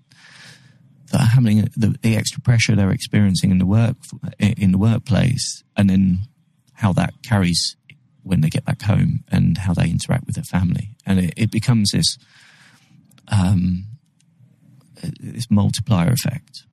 that 1.11 1.21
are 1.21 1.27
happening, 1.27 1.69
the, 1.77 1.97
the, 2.03 2.17
extra 2.17 2.41
pressure 2.41 2.75
they're 2.75 2.91
experiencing 2.91 3.51
in 3.51 3.59
the 3.59 3.67
work 3.67 3.97
in 4.39 4.73
the 4.73 4.79
workplace, 4.79 5.63
and 5.77 5.89
then 5.89 6.19
how 6.75 6.93
that 6.93 7.15
carries 7.23 7.77
when 8.23 8.41
they 8.41 8.49
get 8.49 8.65
back 8.65 8.83
home 8.83 9.23
and 9.31 9.59
how 9.59 9.75
they 9.75 9.89
interact 9.89 10.27
with 10.27 10.35
their 10.35 10.45
family, 10.45 10.97
and 11.07 11.21
it, 11.21 11.35
it 11.37 11.51
becomes 11.51 11.93
this 11.93 12.19
um, 13.29 13.85
this 15.21 15.51
multiplier 15.51 16.11
effect. 16.11 16.65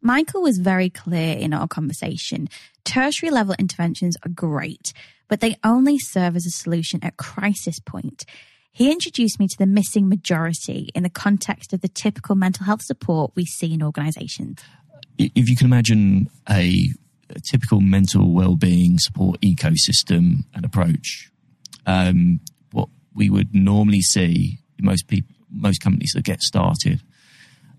Michael 0.00 0.42
was 0.42 0.58
very 0.58 0.90
clear 0.90 1.36
in 1.36 1.52
our 1.52 1.66
conversation. 1.66 2.48
Tertiary 2.84 3.30
level 3.30 3.54
interventions 3.58 4.16
are 4.24 4.30
great, 4.30 4.92
but 5.28 5.40
they 5.40 5.56
only 5.64 5.98
serve 5.98 6.36
as 6.36 6.46
a 6.46 6.50
solution 6.50 7.00
at 7.02 7.16
crisis 7.16 7.80
point. 7.80 8.24
He 8.78 8.92
introduced 8.92 9.40
me 9.40 9.48
to 9.48 9.58
the 9.58 9.66
missing 9.66 10.08
majority 10.08 10.88
in 10.94 11.02
the 11.02 11.10
context 11.10 11.72
of 11.72 11.80
the 11.80 11.88
typical 11.88 12.36
mental 12.36 12.64
health 12.64 12.82
support 12.82 13.32
we 13.34 13.44
see 13.44 13.74
in 13.74 13.82
organizations. 13.82 14.60
If 15.18 15.48
you 15.48 15.56
can 15.56 15.66
imagine 15.66 16.30
a, 16.48 16.90
a 17.28 17.40
typical 17.40 17.80
mental 17.80 18.32
well-being 18.32 19.00
support 19.00 19.40
ecosystem 19.40 20.44
and 20.54 20.64
approach, 20.64 21.28
um, 21.86 22.38
what 22.70 22.88
we 23.12 23.28
would 23.28 23.52
normally 23.52 24.00
see 24.00 24.60
most 24.80 25.08
people, 25.08 25.34
most 25.50 25.82
companies 25.82 26.12
that 26.14 26.22
get 26.22 26.40
started, 26.40 27.02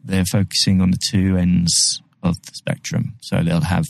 they're 0.04 0.26
focusing 0.26 0.82
on 0.82 0.92
the 0.92 1.00
two 1.10 1.38
ends 1.38 2.02
of 2.24 2.42
the 2.42 2.52
spectrum. 2.54 3.14
So 3.22 3.42
they'll 3.42 3.62
have 3.62 3.86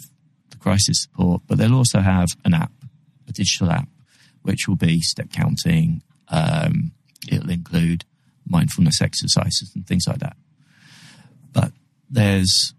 the 0.52 0.58
crisis 0.58 1.02
support, 1.02 1.42
but 1.48 1.58
they'll 1.58 1.74
also 1.74 2.02
have 2.02 2.28
an 2.46 2.54
app, 2.54 2.72
a 3.28 3.32
digital 3.32 3.72
app, 3.72 3.90
which 4.44 4.68
will 4.68 4.76
be 4.76 5.02
step 5.02 5.32
counting. 5.32 6.04
Um, 6.28 6.92
it'll 7.28 7.50
include 7.50 8.06
mindfulness 8.48 9.02
exercises 9.02 9.72
and 9.76 9.86
things 9.86 10.06
like 10.08 10.20
that. 10.20 10.38
But 11.52 11.72
there's 12.10 12.74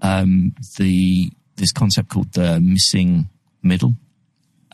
um, 0.00 0.54
the 0.78 1.30
this 1.56 1.72
concept 1.72 2.08
called 2.08 2.32
the 2.32 2.60
missing 2.60 3.28
middle. 3.62 3.94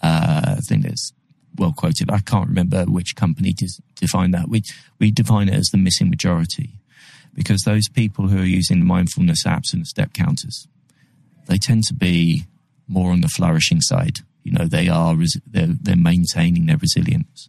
Uh, 0.02 0.54
I 0.56 0.60
think 0.60 0.84
that's 0.84 1.12
well 1.56 1.72
quoted. 1.76 2.10
I 2.10 2.20
can't 2.20 2.48
remember 2.48 2.84
which 2.84 3.16
company 3.16 3.54
defined 3.96 4.34
that. 4.34 4.48
We 4.48 4.62
we 4.98 5.10
define 5.10 5.48
it 5.48 5.54
as 5.54 5.68
the 5.68 5.78
missing 5.78 6.10
majority 6.10 6.78
because 7.34 7.62
those 7.62 7.88
people 7.88 8.28
who 8.28 8.38
are 8.38 8.44
using 8.44 8.84
mindfulness 8.84 9.44
apps 9.44 9.72
and 9.72 9.86
step 9.86 10.12
counters, 10.12 10.66
they 11.46 11.56
tend 11.56 11.84
to 11.84 11.94
be 11.94 12.44
more 12.88 13.12
on 13.12 13.20
the 13.20 13.28
flourishing 13.28 13.80
side. 13.80 14.20
You 14.42 14.52
know, 14.52 14.64
they 14.64 14.88
are 14.88 15.14
they're, 15.46 15.68
they're 15.68 15.96
maintaining 15.96 16.66
their 16.66 16.78
resilience. 16.78 17.48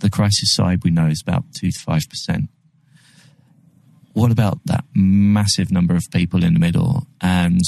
The 0.00 0.10
crisis 0.10 0.54
side 0.54 0.84
we 0.84 0.90
know 0.90 1.06
is 1.06 1.22
about 1.22 1.44
two 1.54 1.70
to 1.70 1.80
five 1.80 2.02
percent. 2.08 2.48
What 4.12 4.30
about 4.30 4.60
that 4.64 4.84
massive 4.94 5.70
number 5.70 5.94
of 5.94 6.04
people 6.10 6.42
in 6.42 6.54
the 6.54 6.60
middle 6.60 7.06
and 7.20 7.60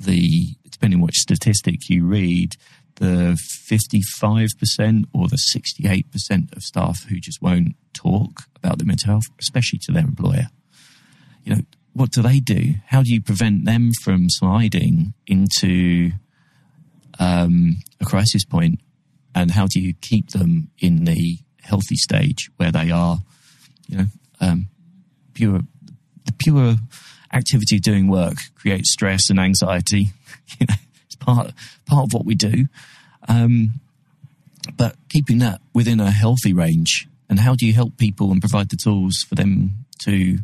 the 0.00 0.56
depending 0.84 1.00
which 1.00 1.14
statistic 1.14 1.88
you 1.88 2.04
read, 2.04 2.56
the 2.96 3.38
55% 3.70 5.04
or 5.14 5.28
the 5.28 5.36
68% 5.36 6.56
of 6.56 6.62
staff 6.62 7.04
who 7.08 7.16
just 7.18 7.40
won't 7.40 7.76
talk 7.92 8.42
about 8.56 8.78
their 8.78 8.86
mental 8.86 9.12
health, 9.12 9.24
especially 9.40 9.78
to 9.84 9.92
their 9.92 10.04
employer. 10.04 10.48
You 11.44 11.54
know, 11.54 11.62
what 11.92 12.10
do 12.10 12.22
they 12.22 12.40
do? 12.40 12.74
How 12.86 13.02
do 13.02 13.12
you 13.12 13.22
prevent 13.22 13.64
them 13.64 13.92
from 14.02 14.26
sliding 14.28 15.14
into 15.26 16.12
um, 17.18 17.76
a 18.00 18.04
crisis 18.04 18.44
point? 18.44 18.80
And 19.34 19.50
how 19.50 19.66
do 19.66 19.80
you 19.80 19.94
keep 20.00 20.30
them 20.30 20.70
in 20.78 21.04
the 21.04 21.38
healthy 21.62 21.96
stage 21.96 22.50
where 22.56 22.70
they 22.70 22.90
are, 22.90 23.18
you 23.88 23.98
know, 23.98 24.06
um, 24.40 24.66
pure, 25.32 25.60
the 26.24 26.32
pure 26.38 26.76
activity 27.32 27.76
of 27.76 27.82
doing 27.82 28.08
work 28.08 28.36
creates 28.54 28.92
stress 28.92 29.30
and 29.30 29.40
anxiety. 29.40 30.08
you 30.58 30.66
know, 30.68 30.74
it's 31.06 31.16
part 31.16 31.52
part 31.86 32.06
of 32.06 32.12
what 32.12 32.24
we 32.24 32.34
do. 32.34 32.66
Um, 33.28 33.80
but 34.76 34.96
keeping 35.08 35.38
that 35.38 35.60
within 35.74 36.00
a 36.00 36.10
healthy 36.10 36.52
range, 36.52 37.08
and 37.28 37.40
how 37.40 37.54
do 37.54 37.66
you 37.66 37.72
help 37.72 37.96
people 37.96 38.30
and 38.30 38.40
provide 38.40 38.70
the 38.70 38.76
tools 38.76 39.24
for 39.28 39.34
them 39.34 39.86
to 40.00 40.38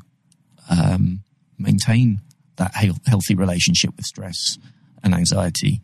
um, 0.69 1.21
maintain 1.59 2.21
that 2.57 2.75
healthy 3.07 3.35
relationship 3.35 3.97
with 3.97 4.05
stress 4.05 4.59
and 5.03 5.15
anxiety 5.15 5.81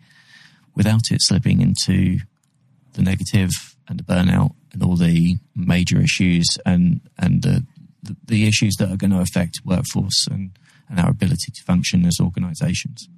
without 0.75 1.11
it 1.11 1.23
slipping 1.23 1.61
into 1.61 2.19
the 2.97 3.03
negative 3.03 3.51
and 3.89 4.01
the 4.01 4.03
burnout 4.03 4.55
and 4.73 4.83
all 4.83 4.97
the 4.97 5.37
major 5.55 6.01
issues 6.01 6.47
and 6.67 7.01
and 7.19 7.43
the 7.43 7.65
the 8.25 8.47
issues 8.47 8.75
that 8.79 8.91
are 8.91 8.97
going 8.97 9.11
to 9.11 9.21
affect 9.21 9.61
workforce 9.65 10.27
and, 10.31 10.57
and 10.89 11.01
our 11.01 11.11
ability 11.11 11.51
to 11.53 11.63
function 11.65 12.07
as 12.07 12.19
organizations. 12.21 13.09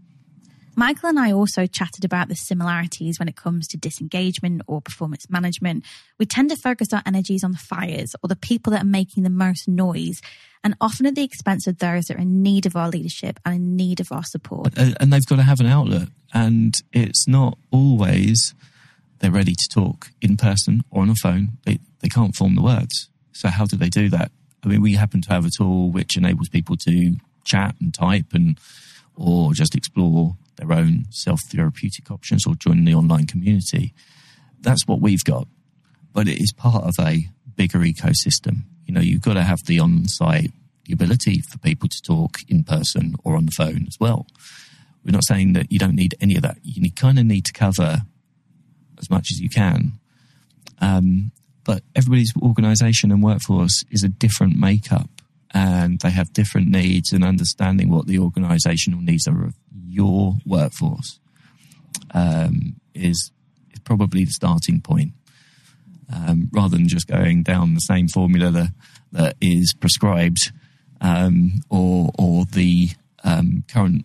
Michael 0.77 1.09
and 1.09 1.19
I 1.19 1.33
also 1.33 1.67
chatted 1.67 2.05
about 2.05 2.29
the 2.29 2.37
similarities 2.37 3.19
when 3.19 3.29
it 3.29 3.35
comes 3.35 3.67
to 3.69 3.77
disengagement 3.77 4.63
or 4.69 4.81
performance 4.81 5.29
management. 5.29 5.85
We 6.19 6.25
tend 6.25 6.51
to 6.51 6.57
focus 6.57 6.89
our 6.93 7.03
energies 7.05 7.43
on 7.43 7.51
the 7.51 7.59
fires 7.59 8.15
or 8.23 8.29
the 8.29 8.37
people 8.37 8.71
that 8.71 8.83
are 8.83 8.87
making 8.87 9.25
the 9.25 9.31
most 9.31 9.67
noise, 9.67 10.21
and 10.63 10.77
often 10.81 11.05
at 11.07 11.17
the 11.17 11.25
expense 11.25 11.67
of 11.67 11.79
those 11.79 12.05
that 12.05 12.17
are 12.17 12.21
in 12.21 12.43
need 12.43 12.65
of 12.65 12.77
our 12.77 12.89
leadership 12.89 13.41
and 13.45 13.57
in 13.57 13.77
need 13.77 13.99
of 13.99 14.13
our 14.13 14.25
support. 14.25 14.79
Uh, 14.79 14.93
and 15.01 15.13
they've 15.13 15.27
got 15.27 15.37
to 15.37 15.43
have 15.43 15.59
an 15.59 15.67
outlet, 15.67 16.09
and 16.33 16.77
it's 16.93 17.27
not 17.27 17.59
always 17.73 18.55
they're 19.21 19.31
ready 19.31 19.55
to 19.55 19.69
talk 19.73 20.11
in 20.21 20.37
person 20.37 20.83
or 20.91 21.03
on 21.03 21.11
a 21.11 21.15
phone. 21.15 21.59
They, 21.65 21.79
they 22.01 22.09
can't 22.09 22.37
form 22.37 22.55
the 22.55 22.63
words. 22.63 23.09
So, 23.33 23.49
how 23.49 23.67
do 23.67 23.77
they 23.77 23.89
do 23.89 24.09
that? 24.11 24.31
I 24.65 24.69
mean, 24.69 24.83
we 24.83 24.95
happen 24.95 25.23
to 25.23 25.33
have 25.33 25.45
a 25.45 25.51
tool 25.57 25.91
which 25.91 26.17
enables 26.17 26.49
people 26.49 26.77
to 26.79 27.17
chat 27.45 27.75
and 27.81 27.95
type 27.95 28.33
and 28.33 28.59
or 29.15 29.53
just 29.53 29.75
explore 29.75 30.37
their 30.57 30.73
own 30.73 31.07
self 31.11 31.41
therapeutic 31.51 32.11
options 32.11 32.47
or 32.47 32.55
join 32.55 32.85
the 32.85 32.95
online 32.95 33.27
community. 33.27 33.95
That's 34.61 34.87
what 34.87 35.01
we've 35.01 35.25
got. 35.25 35.47
But 36.13 36.29
it 36.29 36.41
is 36.41 36.53
part 36.53 36.85
of 36.85 36.95
a 37.01 37.29
bigger 37.55 37.79
ecosystem. 37.79 38.65
You 38.87 38.95
know, 38.95 39.01
you've 39.01 39.23
got 39.23 39.35
to 39.35 39.43
have 39.43 39.65
the 39.67 39.79
on 39.81 40.09
site 40.09 40.53
the 40.85 40.95
ability 40.95 41.43
for 41.43 41.59
people 41.59 41.89
to 41.89 42.03
talk 42.03 42.39
in 42.49 42.65
person 42.65 43.15
or 43.23 43.37
on 43.37 43.45
the 43.45 43.53
phone 43.53 43.85
as 43.87 43.97
well. 44.01 44.27
We're 45.05 45.13
not 45.13 45.25
saying 45.25 45.53
that 45.53 45.71
you 45.71 45.79
don't 45.79 45.95
need 45.95 46.15
any 46.21 46.37
of 46.37 46.43
that. 46.43 46.59
You 46.63 46.91
kind 46.91 47.19
of 47.19 47.27
need 47.27 47.45
to 47.45 47.53
cover 47.53 48.03
as 48.99 49.11
much 49.11 49.31
as 49.31 49.41
you 49.41 49.49
can. 49.49 49.93
Um, 50.81 51.33
but 51.65 51.83
everybody's 51.95 52.33
organization 52.41 53.11
and 53.11 53.23
workforce 53.23 53.85
is 53.91 54.03
a 54.03 54.09
different 54.09 54.57
makeup 54.57 55.11
and 55.53 56.01
they 56.01 56.11
have 56.11 56.33
different 56.33 56.69
needs 56.69 57.13
and 57.13 57.25
understanding 57.25 57.91
what 57.91 58.07
the 58.07 58.19
organizational 58.19 59.01
needs 59.01 59.27
are 59.27 59.45
of 59.45 59.55
your 59.87 60.35
workforce 60.47 61.21
um, 62.13 62.77
is, 62.95 63.33
is 63.71 63.79
probably 63.85 64.25
the 64.25 64.31
starting 64.31 64.81
point. 64.81 65.13
Um, 66.15 66.49
rather 66.53 66.77
than 66.77 66.89
just 66.89 67.07
going 67.07 67.43
down 67.43 67.75
the 67.75 67.81
same 67.81 68.09
formula 68.09 68.51
that, 68.51 68.71
that 69.13 69.37
is 69.43 69.75
prescribed 69.79 70.53
um, 71.01 71.61
or 71.71 72.11
or 72.19 72.45
the 72.47 72.91
um, 73.25 73.65
current 73.69 74.05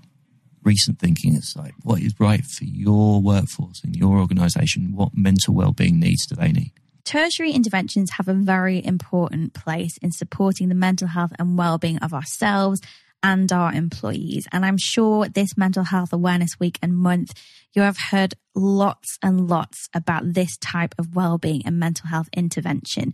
recent 0.64 1.00
thinking. 1.00 1.36
It's 1.36 1.56
like 1.56 1.74
what 1.84 2.02
is 2.02 2.20
right 2.20 2.44
for 2.44 2.64
your 2.66 3.22
workforce 3.22 3.84
and 3.84 3.96
your 3.96 4.18
organisation. 4.18 4.96
What 4.96 5.16
mental 5.16 5.54
well-being 5.54 6.00
needs 6.00 6.26
do 6.26 6.36
they 6.36 6.52
need? 6.52 6.72
Tertiary 7.06 7.52
interventions 7.52 8.12
have 8.12 8.28
a 8.28 8.34
very 8.34 8.84
important 8.84 9.54
place 9.54 9.98
in 9.98 10.12
supporting 10.12 10.70
the 10.70 10.76
mental 10.76 11.08
health 11.10 11.34
and 11.38 11.58
well-being 11.58 11.98
of 11.98 12.14
ourselves 12.14 12.82
and 13.22 13.52
our 13.52 13.74
employees. 13.74 14.48
And 14.52 14.66
I'm 14.66 14.78
sure 14.78 15.28
this 15.28 15.58
mental 15.58 15.84
health 15.84 16.14
awareness 16.14 16.60
week 16.60 16.78
and 16.82 16.96
month, 16.96 17.34
you 17.74 17.82
have 17.82 17.98
heard 17.98 18.36
lots 18.54 19.18
and 19.24 19.50
lots 19.50 19.90
about 19.94 20.34
this 20.34 20.58
type 20.58 20.94
of 20.98 21.16
well-being 21.16 21.64
and 21.66 21.80
mental 21.80 22.08
health 22.08 22.30
intervention. 22.36 23.14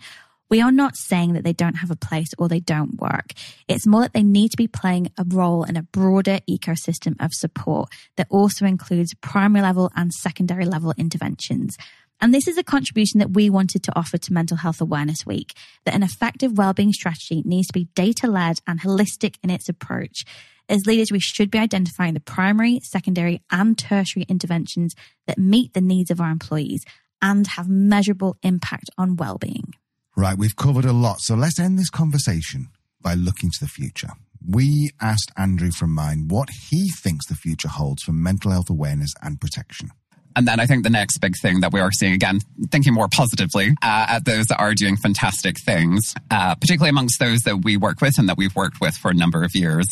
We 0.50 0.62
are 0.62 0.72
not 0.72 0.96
saying 0.96 1.34
that 1.34 1.44
they 1.44 1.54
don't 1.54 1.76
have 1.76 1.92
a 1.92 1.96
place 1.96 2.30
or 2.40 2.48
they 2.48 2.60
don't 2.60 3.00
work. 3.00 3.34
It's 3.68 3.86
more 3.86 4.02
that 4.02 4.14
they 4.14 4.24
need 4.24 4.50
to 4.50 4.58
be 4.58 4.68
playing 4.68 5.12
a 5.18 5.26
role 5.28 5.64
in 5.64 5.78
a 5.78 5.84
broader 5.84 6.40
ecosystem 6.50 7.16
of 7.24 7.34
support 7.34 7.90
that 8.18 8.28
also 8.32 8.66
includes 8.66 9.14
primary 9.22 9.62
level 9.62 9.92
and 9.96 10.12
secondary 10.12 10.66
level 10.66 10.94
interventions. 10.98 11.78
And 12.22 12.34
this 12.34 12.48
is 12.48 12.58
a 12.58 12.64
contribution 12.64 13.20
that 13.20 13.32
we 13.32 13.50
wanted 13.50 13.84
to 13.84 13.96
offer 13.96 14.18
to 14.18 14.34
Mental 14.34 14.58
Health 14.58 14.82
Awareness 14.82 15.26
Week 15.26 15.54
that 15.86 15.94
an 15.94 16.04
effective 16.04 16.58
wellbeing 16.58 16.94
strategy 16.94 17.44
needs 17.46 17.68
to 17.68 17.74
be 17.74 17.88
data 17.96 18.28
led 18.28 18.60
and 18.68 18.82
holistic 18.82 19.36
in 19.44 19.50
its 19.50 19.70
approach. 19.70 20.26
As 20.68 20.86
leaders, 20.86 21.12
we 21.12 21.20
should 21.20 21.50
be 21.50 21.60
identifying 21.60 22.16
the 22.16 22.20
primary, 22.20 22.80
secondary, 22.84 23.42
and 23.52 23.78
tertiary 23.78 24.26
interventions 24.28 24.96
that 25.28 25.38
meet 25.38 25.74
the 25.74 25.82
needs 25.82 26.12
of 26.12 26.20
our 26.20 26.30
employees 26.30 26.84
and 27.22 27.48
have 27.48 27.70
measurable 27.70 28.38
impact 28.44 28.90
on 28.98 29.16
well-being. 29.16 29.74
Right, 30.20 30.38
we've 30.38 30.58
covered 30.58 30.84
a 30.84 30.92
lot, 30.92 31.22
so 31.22 31.34
let's 31.34 31.60
end 31.60 31.80
this 31.80 31.90
conversation 31.90 32.68
by 33.02 33.14
looking 33.14 33.52
to 33.52 33.60
the 33.62 33.70
future. 33.70 34.10
We 34.46 34.92
asked 35.00 35.32
Andrew 35.38 35.72
from 35.72 35.96
Mind 35.96 36.30
what 36.30 36.50
he 36.50 36.90
thinks 36.90 37.26
the 37.28 37.36
future 37.36 37.70
holds 37.70 38.04
for 38.04 38.12
mental 38.12 38.52
health 38.52 38.70
awareness 38.70 39.14
and 39.24 39.40
protection. 39.40 39.92
And 40.36 40.46
then 40.46 40.60
I 40.60 40.66
think 40.66 40.84
the 40.84 40.90
next 40.90 41.20
big 41.20 41.36
thing 41.42 41.62
that 41.62 41.72
we 41.72 41.80
are 41.80 41.94
seeing 41.94 42.12
again, 42.12 42.42
thinking 42.70 42.94
more 42.94 43.08
positively 43.08 43.70
uh, 43.82 44.08
at 44.10 44.26
those 44.26 44.48
that 44.48 44.60
are 44.60 44.74
doing 44.74 44.98
fantastic 44.98 45.56
things, 45.58 46.14
uh, 46.30 46.54
particularly 46.56 46.90
amongst 46.90 47.18
those 47.22 47.40
that 47.44 47.64
we 47.64 47.78
work 47.78 48.02
with 48.02 48.20
and 48.20 48.28
that 48.28 48.38
we've 48.38 48.58
worked 48.58 48.82
with 48.82 48.96
for 48.96 49.12
a 49.12 49.16
number 49.16 49.46
of 49.46 49.56
years. 49.56 49.88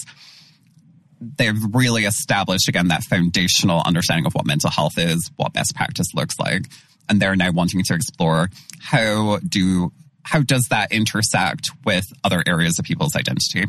They've 1.21 1.57
really 1.71 2.03
established 2.03 2.67
again 2.67 2.89
that 2.89 3.05
foundational 3.05 3.81
understanding 3.85 4.25
of 4.25 4.33
what 4.33 4.45
mental 4.45 4.71
health 4.71 4.97
is, 4.97 5.31
what 5.37 5.53
best 5.53 5.73
practice 5.73 6.13
looks 6.13 6.37
like, 6.37 6.65
and 7.07 7.21
they're 7.21 7.37
now 7.37 7.51
wanting 7.51 7.81
to 7.85 7.93
explore 7.93 8.49
how 8.81 9.39
do 9.47 9.93
how 10.27 10.41
does 10.41 10.67
that 10.69 10.91
intersect 10.91 11.69
with 11.85 12.05
other 12.23 12.43
areas 12.45 12.77
of 12.79 12.85
people's 12.85 13.15
identity. 13.15 13.65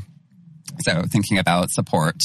So 0.81 1.03
thinking 1.03 1.39
about 1.39 1.71
support 1.71 2.17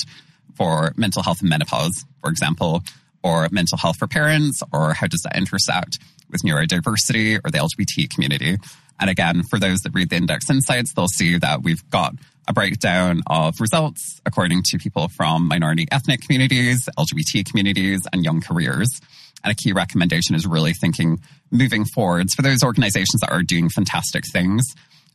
for 0.56 0.92
mental 0.96 1.22
health 1.22 1.42
and 1.42 1.50
menopause, 1.50 2.04
for 2.22 2.32
example, 2.32 2.84
or 3.24 3.48
mental 3.52 3.78
health 3.78 3.98
for 3.98 4.08
parents, 4.08 4.64
or 4.74 4.94
how 4.94 5.06
does 5.06 5.22
that 5.22 5.38
intersect 5.38 6.00
with 6.32 6.42
neurodiversity 6.42 7.40
or 7.44 7.52
the 7.52 7.60
LGBT 7.60 8.10
community? 8.10 8.58
And 9.00 9.10
again, 9.10 9.44
for 9.44 9.60
those 9.60 9.82
that 9.82 9.94
read 9.94 10.10
the 10.10 10.16
index 10.16 10.50
insights, 10.50 10.94
they'll 10.94 11.08
see 11.08 11.38
that 11.38 11.62
we've 11.62 11.88
got 11.92 12.16
a 12.48 12.54
breakdown 12.54 13.22
of 13.28 13.62
results 13.62 14.20
according 14.26 14.64
to 14.64 14.80
people 14.80 15.10
from 15.10 15.48
minority 15.48 15.86
ethnic 15.92 16.22
communities, 16.22 16.90
LGBT 16.98 17.46
communities, 17.46 18.02
and 18.12 18.24
young 18.24 18.42
carers. 18.42 19.00
And 19.44 19.52
a 19.52 19.56
key 19.56 19.74
recommendation 19.74 20.36
is 20.36 20.48
really 20.48 20.74
thinking 20.74 21.20
moving 21.52 21.86
forwards 21.86 22.34
for 22.34 22.42
those 22.42 22.64
organizations 22.64 23.22
that 23.22 23.32
are 23.32 23.44
doing 23.44 23.70
fantastic 23.70 24.24
things, 24.32 24.64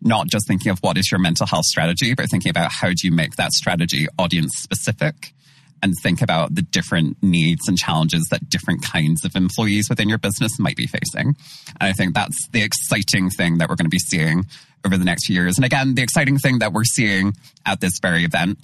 not 0.02 0.28
just 0.28 0.46
thinking 0.46 0.70
of 0.70 0.78
what 0.80 0.98
is 0.98 1.10
your 1.10 1.20
mental 1.20 1.46
health 1.46 1.64
strategy, 1.64 2.14
but 2.14 2.30
thinking 2.30 2.50
about 2.50 2.70
how 2.70 2.88
do 2.88 2.96
you 3.02 3.12
make 3.12 3.36
that 3.36 3.52
strategy 3.52 4.06
audience 4.18 4.52
specific 4.56 5.32
and 5.82 5.94
think 6.02 6.22
about 6.22 6.54
the 6.54 6.62
different 6.62 7.16
needs 7.22 7.68
and 7.68 7.78
challenges 7.78 8.26
that 8.30 8.48
different 8.48 8.82
kinds 8.82 9.24
of 9.24 9.36
employees 9.36 9.88
within 9.88 10.08
your 10.08 10.18
business 10.18 10.58
might 10.58 10.76
be 10.76 10.86
facing. 10.86 11.28
And 11.28 11.36
I 11.88 11.92
think 11.92 12.14
that's 12.14 12.36
the 12.52 12.62
exciting 12.62 13.30
thing 13.30 13.58
that 13.58 13.68
we're 13.68 13.76
going 13.76 13.86
to 13.86 13.90
be 13.90 13.98
seeing 13.98 14.44
over 14.84 14.96
the 14.96 15.04
next 15.04 15.26
few 15.26 15.36
years. 15.36 15.56
And 15.56 15.64
again, 15.64 15.94
the 15.94 16.02
exciting 16.02 16.38
thing 16.38 16.58
that 16.60 16.72
we're 16.72 16.84
seeing 16.84 17.34
at 17.64 17.80
this 17.80 17.98
very 18.00 18.24
event. 18.24 18.58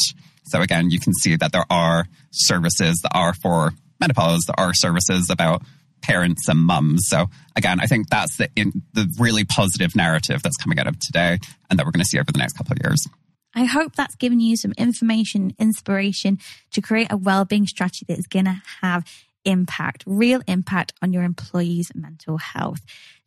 So 0.44 0.60
again, 0.60 0.90
you 0.90 1.00
can 1.00 1.12
see 1.14 1.36
that 1.36 1.52
there 1.52 1.66
are 1.70 2.06
services 2.32 3.00
that 3.02 3.12
are 3.14 3.34
for 3.34 3.72
menopause, 4.00 4.46
are 4.56 4.74
services 4.74 5.30
about 5.30 5.62
parents 6.02 6.48
and 6.48 6.60
mums. 6.60 7.08
So 7.08 7.26
again, 7.56 7.80
I 7.80 7.86
think 7.86 8.10
that's 8.10 8.36
the, 8.36 8.50
in, 8.54 8.82
the 8.92 9.12
really 9.18 9.44
positive 9.44 9.96
narrative 9.96 10.42
that's 10.42 10.56
coming 10.56 10.78
out 10.78 10.86
of 10.86 10.98
today 11.00 11.38
and 11.70 11.78
that 11.78 11.86
we're 11.86 11.92
going 11.92 12.04
to 12.04 12.08
see 12.08 12.18
over 12.18 12.30
the 12.30 12.38
next 12.38 12.54
couple 12.54 12.72
of 12.72 12.78
years. 12.84 13.06
I 13.54 13.64
hope 13.64 13.94
that's 13.94 14.16
given 14.16 14.40
you 14.40 14.56
some 14.56 14.72
information, 14.76 15.54
inspiration 15.58 16.38
to 16.72 16.82
create 16.82 17.06
a 17.10 17.16
well-being 17.16 17.66
strategy 17.66 18.04
that 18.08 18.18
is 18.18 18.26
going 18.26 18.46
to 18.46 18.60
have 18.82 19.04
impact, 19.44 20.02
real 20.06 20.42
impact 20.46 20.92
on 21.00 21.12
your 21.12 21.22
employees' 21.22 21.92
mental 21.94 22.38
health. 22.38 22.80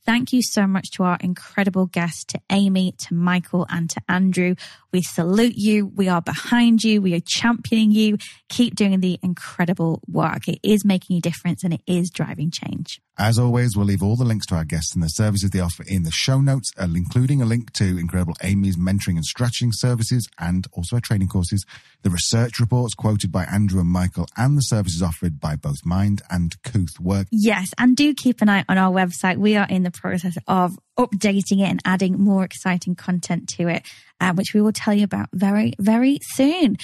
Thank 0.08 0.32
you 0.32 0.42
so 0.42 0.66
much 0.66 0.92
to 0.92 1.04
our 1.04 1.18
incredible 1.20 1.86
guests, 1.86 2.24
to 2.30 2.40
Amy, 2.50 2.94
to 3.00 3.14
Michael, 3.14 3.68
and 3.70 3.90
to 3.90 4.02
Andrew. 4.08 4.56
We 4.94 5.02
salute 5.02 5.58
you. 5.58 5.86
We 5.86 6.08
are 6.08 6.22
behind 6.22 6.82
you. 6.82 7.02
We 7.02 7.14
are 7.14 7.20
championing 7.20 7.92
you. 7.92 8.18
Keep 8.48 8.76
doing 8.76 9.02
the 9.02 9.20
incredible 9.22 10.02
work. 10.08 10.48
It 10.48 10.60
is 10.64 10.86
making 10.86 11.18
a 11.18 11.20
difference 11.20 11.66
and 11.66 11.74
it 11.74 11.82
is 11.86 12.10
driving 12.10 12.52
change. 12.52 13.02
As 13.20 13.40
always, 13.40 13.76
we'll 13.76 13.88
leave 13.88 14.04
all 14.04 14.16
the 14.16 14.24
links 14.26 14.46
to 14.48 14.56
our 14.56 14.64
guests 14.64 14.94
and 14.94 15.02
the 15.02 15.08
services 15.08 15.50
they 15.50 15.60
offer 15.60 15.84
in 15.88 16.04
the 16.04 16.12
show 16.12 16.40
notes, 16.40 16.72
uh, 16.78 16.88
including 16.94 17.42
a 17.42 17.46
link 17.46 17.74
to 17.74 17.98
incredible 17.98 18.36
Amy's 18.44 18.78
mentoring 18.78 19.16
and 19.16 19.26
stretching 19.26 19.72
services 19.72 20.30
and 20.38 20.68
also 20.74 20.98
her 20.98 21.02
training 21.02 21.28
courses, 21.28 21.66
the 22.04 22.12
research 22.12 22.60
reports 22.60 22.94
quoted 22.94 23.32
by 23.32 23.44
Andrew 23.46 23.82
and 23.82 23.90
Michael, 23.90 24.28
and 24.38 24.56
the 24.56 24.62
services 24.62 25.02
offered 25.02 25.40
by 25.40 25.56
both 25.56 25.84
Mind 25.84 26.22
and 26.30 26.62
Kooth 26.62 27.00
Work. 27.00 27.26
Yes, 27.32 27.74
and 27.80 27.98
do 27.98 28.14
keep 28.14 28.44
an 28.44 28.50
eye 28.50 28.66
on 28.70 28.78
our 28.78 28.94
website. 28.94 29.38
We 29.38 29.56
are 29.56 29.68
in 29.68 29.82
the 29.82 29.92
process 29.92 30.38
of 30.48 30.78
updating 31.00 31.62
it 31.62 31.70
and 31.70 31.82
adding 31.86 32.20
more 32.20 32.44
exciting 32.44 32.94
content 32.94 33.50
to 33.58 33.68
it, 33.68 33.84
uh, 34.22 34.34
which 34.34 34.54
we 34.54 34.62
will 34.62 34.74
tell 34.74 34.94
you 34.94 35.06
about 35.06 35.30
very, 35.34 35.74
very 35.80 36.20
soon. 36.22 36.78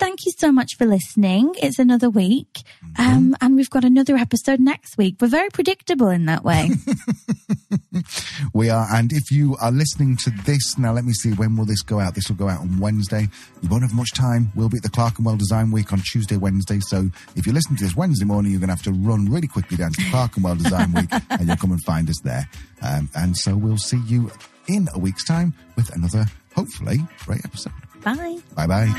Thank 0.00 0.24
you 0.24 0.32
so 0.38 0.50
much 0.50 0.76
for 0.76 0.86
listening. 0.86 1.54
It's 1.62 1.78
another 1.78 2.08
week. 2.08 2.62
Um, 2.98 3.36
and 3.42 3.54
we've 3.54 3.68
got 3.68 3.84
another 3.84 4.16
episode 4.16 4.58
next 4.58 4.96
week. 4.96 5.16
We're 5.20 5.28
very 5.28 5.50
predictable 5.50 6.08
in 6.08 6.24
that 6.24 6.42
way. 6.42 6.70
We 8.54 8.70
are, 8.70 8.86
and 8.92 9.12
if 9.12 9.30
you 9.30 9.56
are 9.60 9.70
listening 9.70 10.16
to 10.18 10.30
this 10.44 10.78
now, 10.78 10.92
let 10.92 11.04
me 11.04 11.12
see 11.12 11.32
when 11.32 11.56
will 11.56 11.66
this 11.66 11.82
go 11.82 12.00
out. 12.00 12.14
This 12.14 12.28
will 12.28 12.36
go 12.36 12.48
out 12.48 12.60
on 12.60 12.78
Wednesday. 12.78 13.28
You 13.62 13.68
won't 13.68 13.82
have 13.82 13.94
much 13.94 14.12
time. 14.14 14.50
We'll 14.54 14.68
be 14.68 14.78
at 14.78 14.82
the 14.82 14.90
Clerkenwell 14.90 15.36
Design 15.36 15.70
Week 15.70 15.92
on 15.92 16.00
Tuesday, 16.00 16.36
Wednesday. 16.36 16.80
So 16.80 17.10
if 17.36 17.46
you're 17.46 17.54
listening 17.54 17.76
to 17.78 17.84
this 17.84 17.96
Wednesday 17.96 18.24
morning, 18.24 18.52
you're 18.52 18.60
going 18.60 18.68
to 18.68 18.74
have 18.74 18.82
to 18.84 18.92
run 18.92 19.30
really 19.30 19.48
quickly 19.48 19.76
down 19.76 19.92
to 19.92 20.02
the 20.02 20.40
Well 20.42 20.56
Design 20.56 20.92
Week, 20.92 21.08
and 21.30 21.46
you'll 21.46 21.56
come 21.56 21.72
and 21.72 21.82
find 21.84 22.08
us 22.08 22.20
there. 22.20 22.48
Um, 22.82 23.10
and 23.14 23.36
so 23.36 23.56
we'll 23.56 23.76
see 23.76 24.00
you 24.06 24.30
in 24.68 24.88
a 24.94 24.98
week's 24.98 25.24
time 25.24 25.52
with 25.76 25.94
another, 25.94 26.26
hopefully, 26.54 26.98
great 27.24 27.44
episode. 27.44 27.89
Bye. 28.02 28.38
Bye 28.54 28.66
bye. 28.66 28.90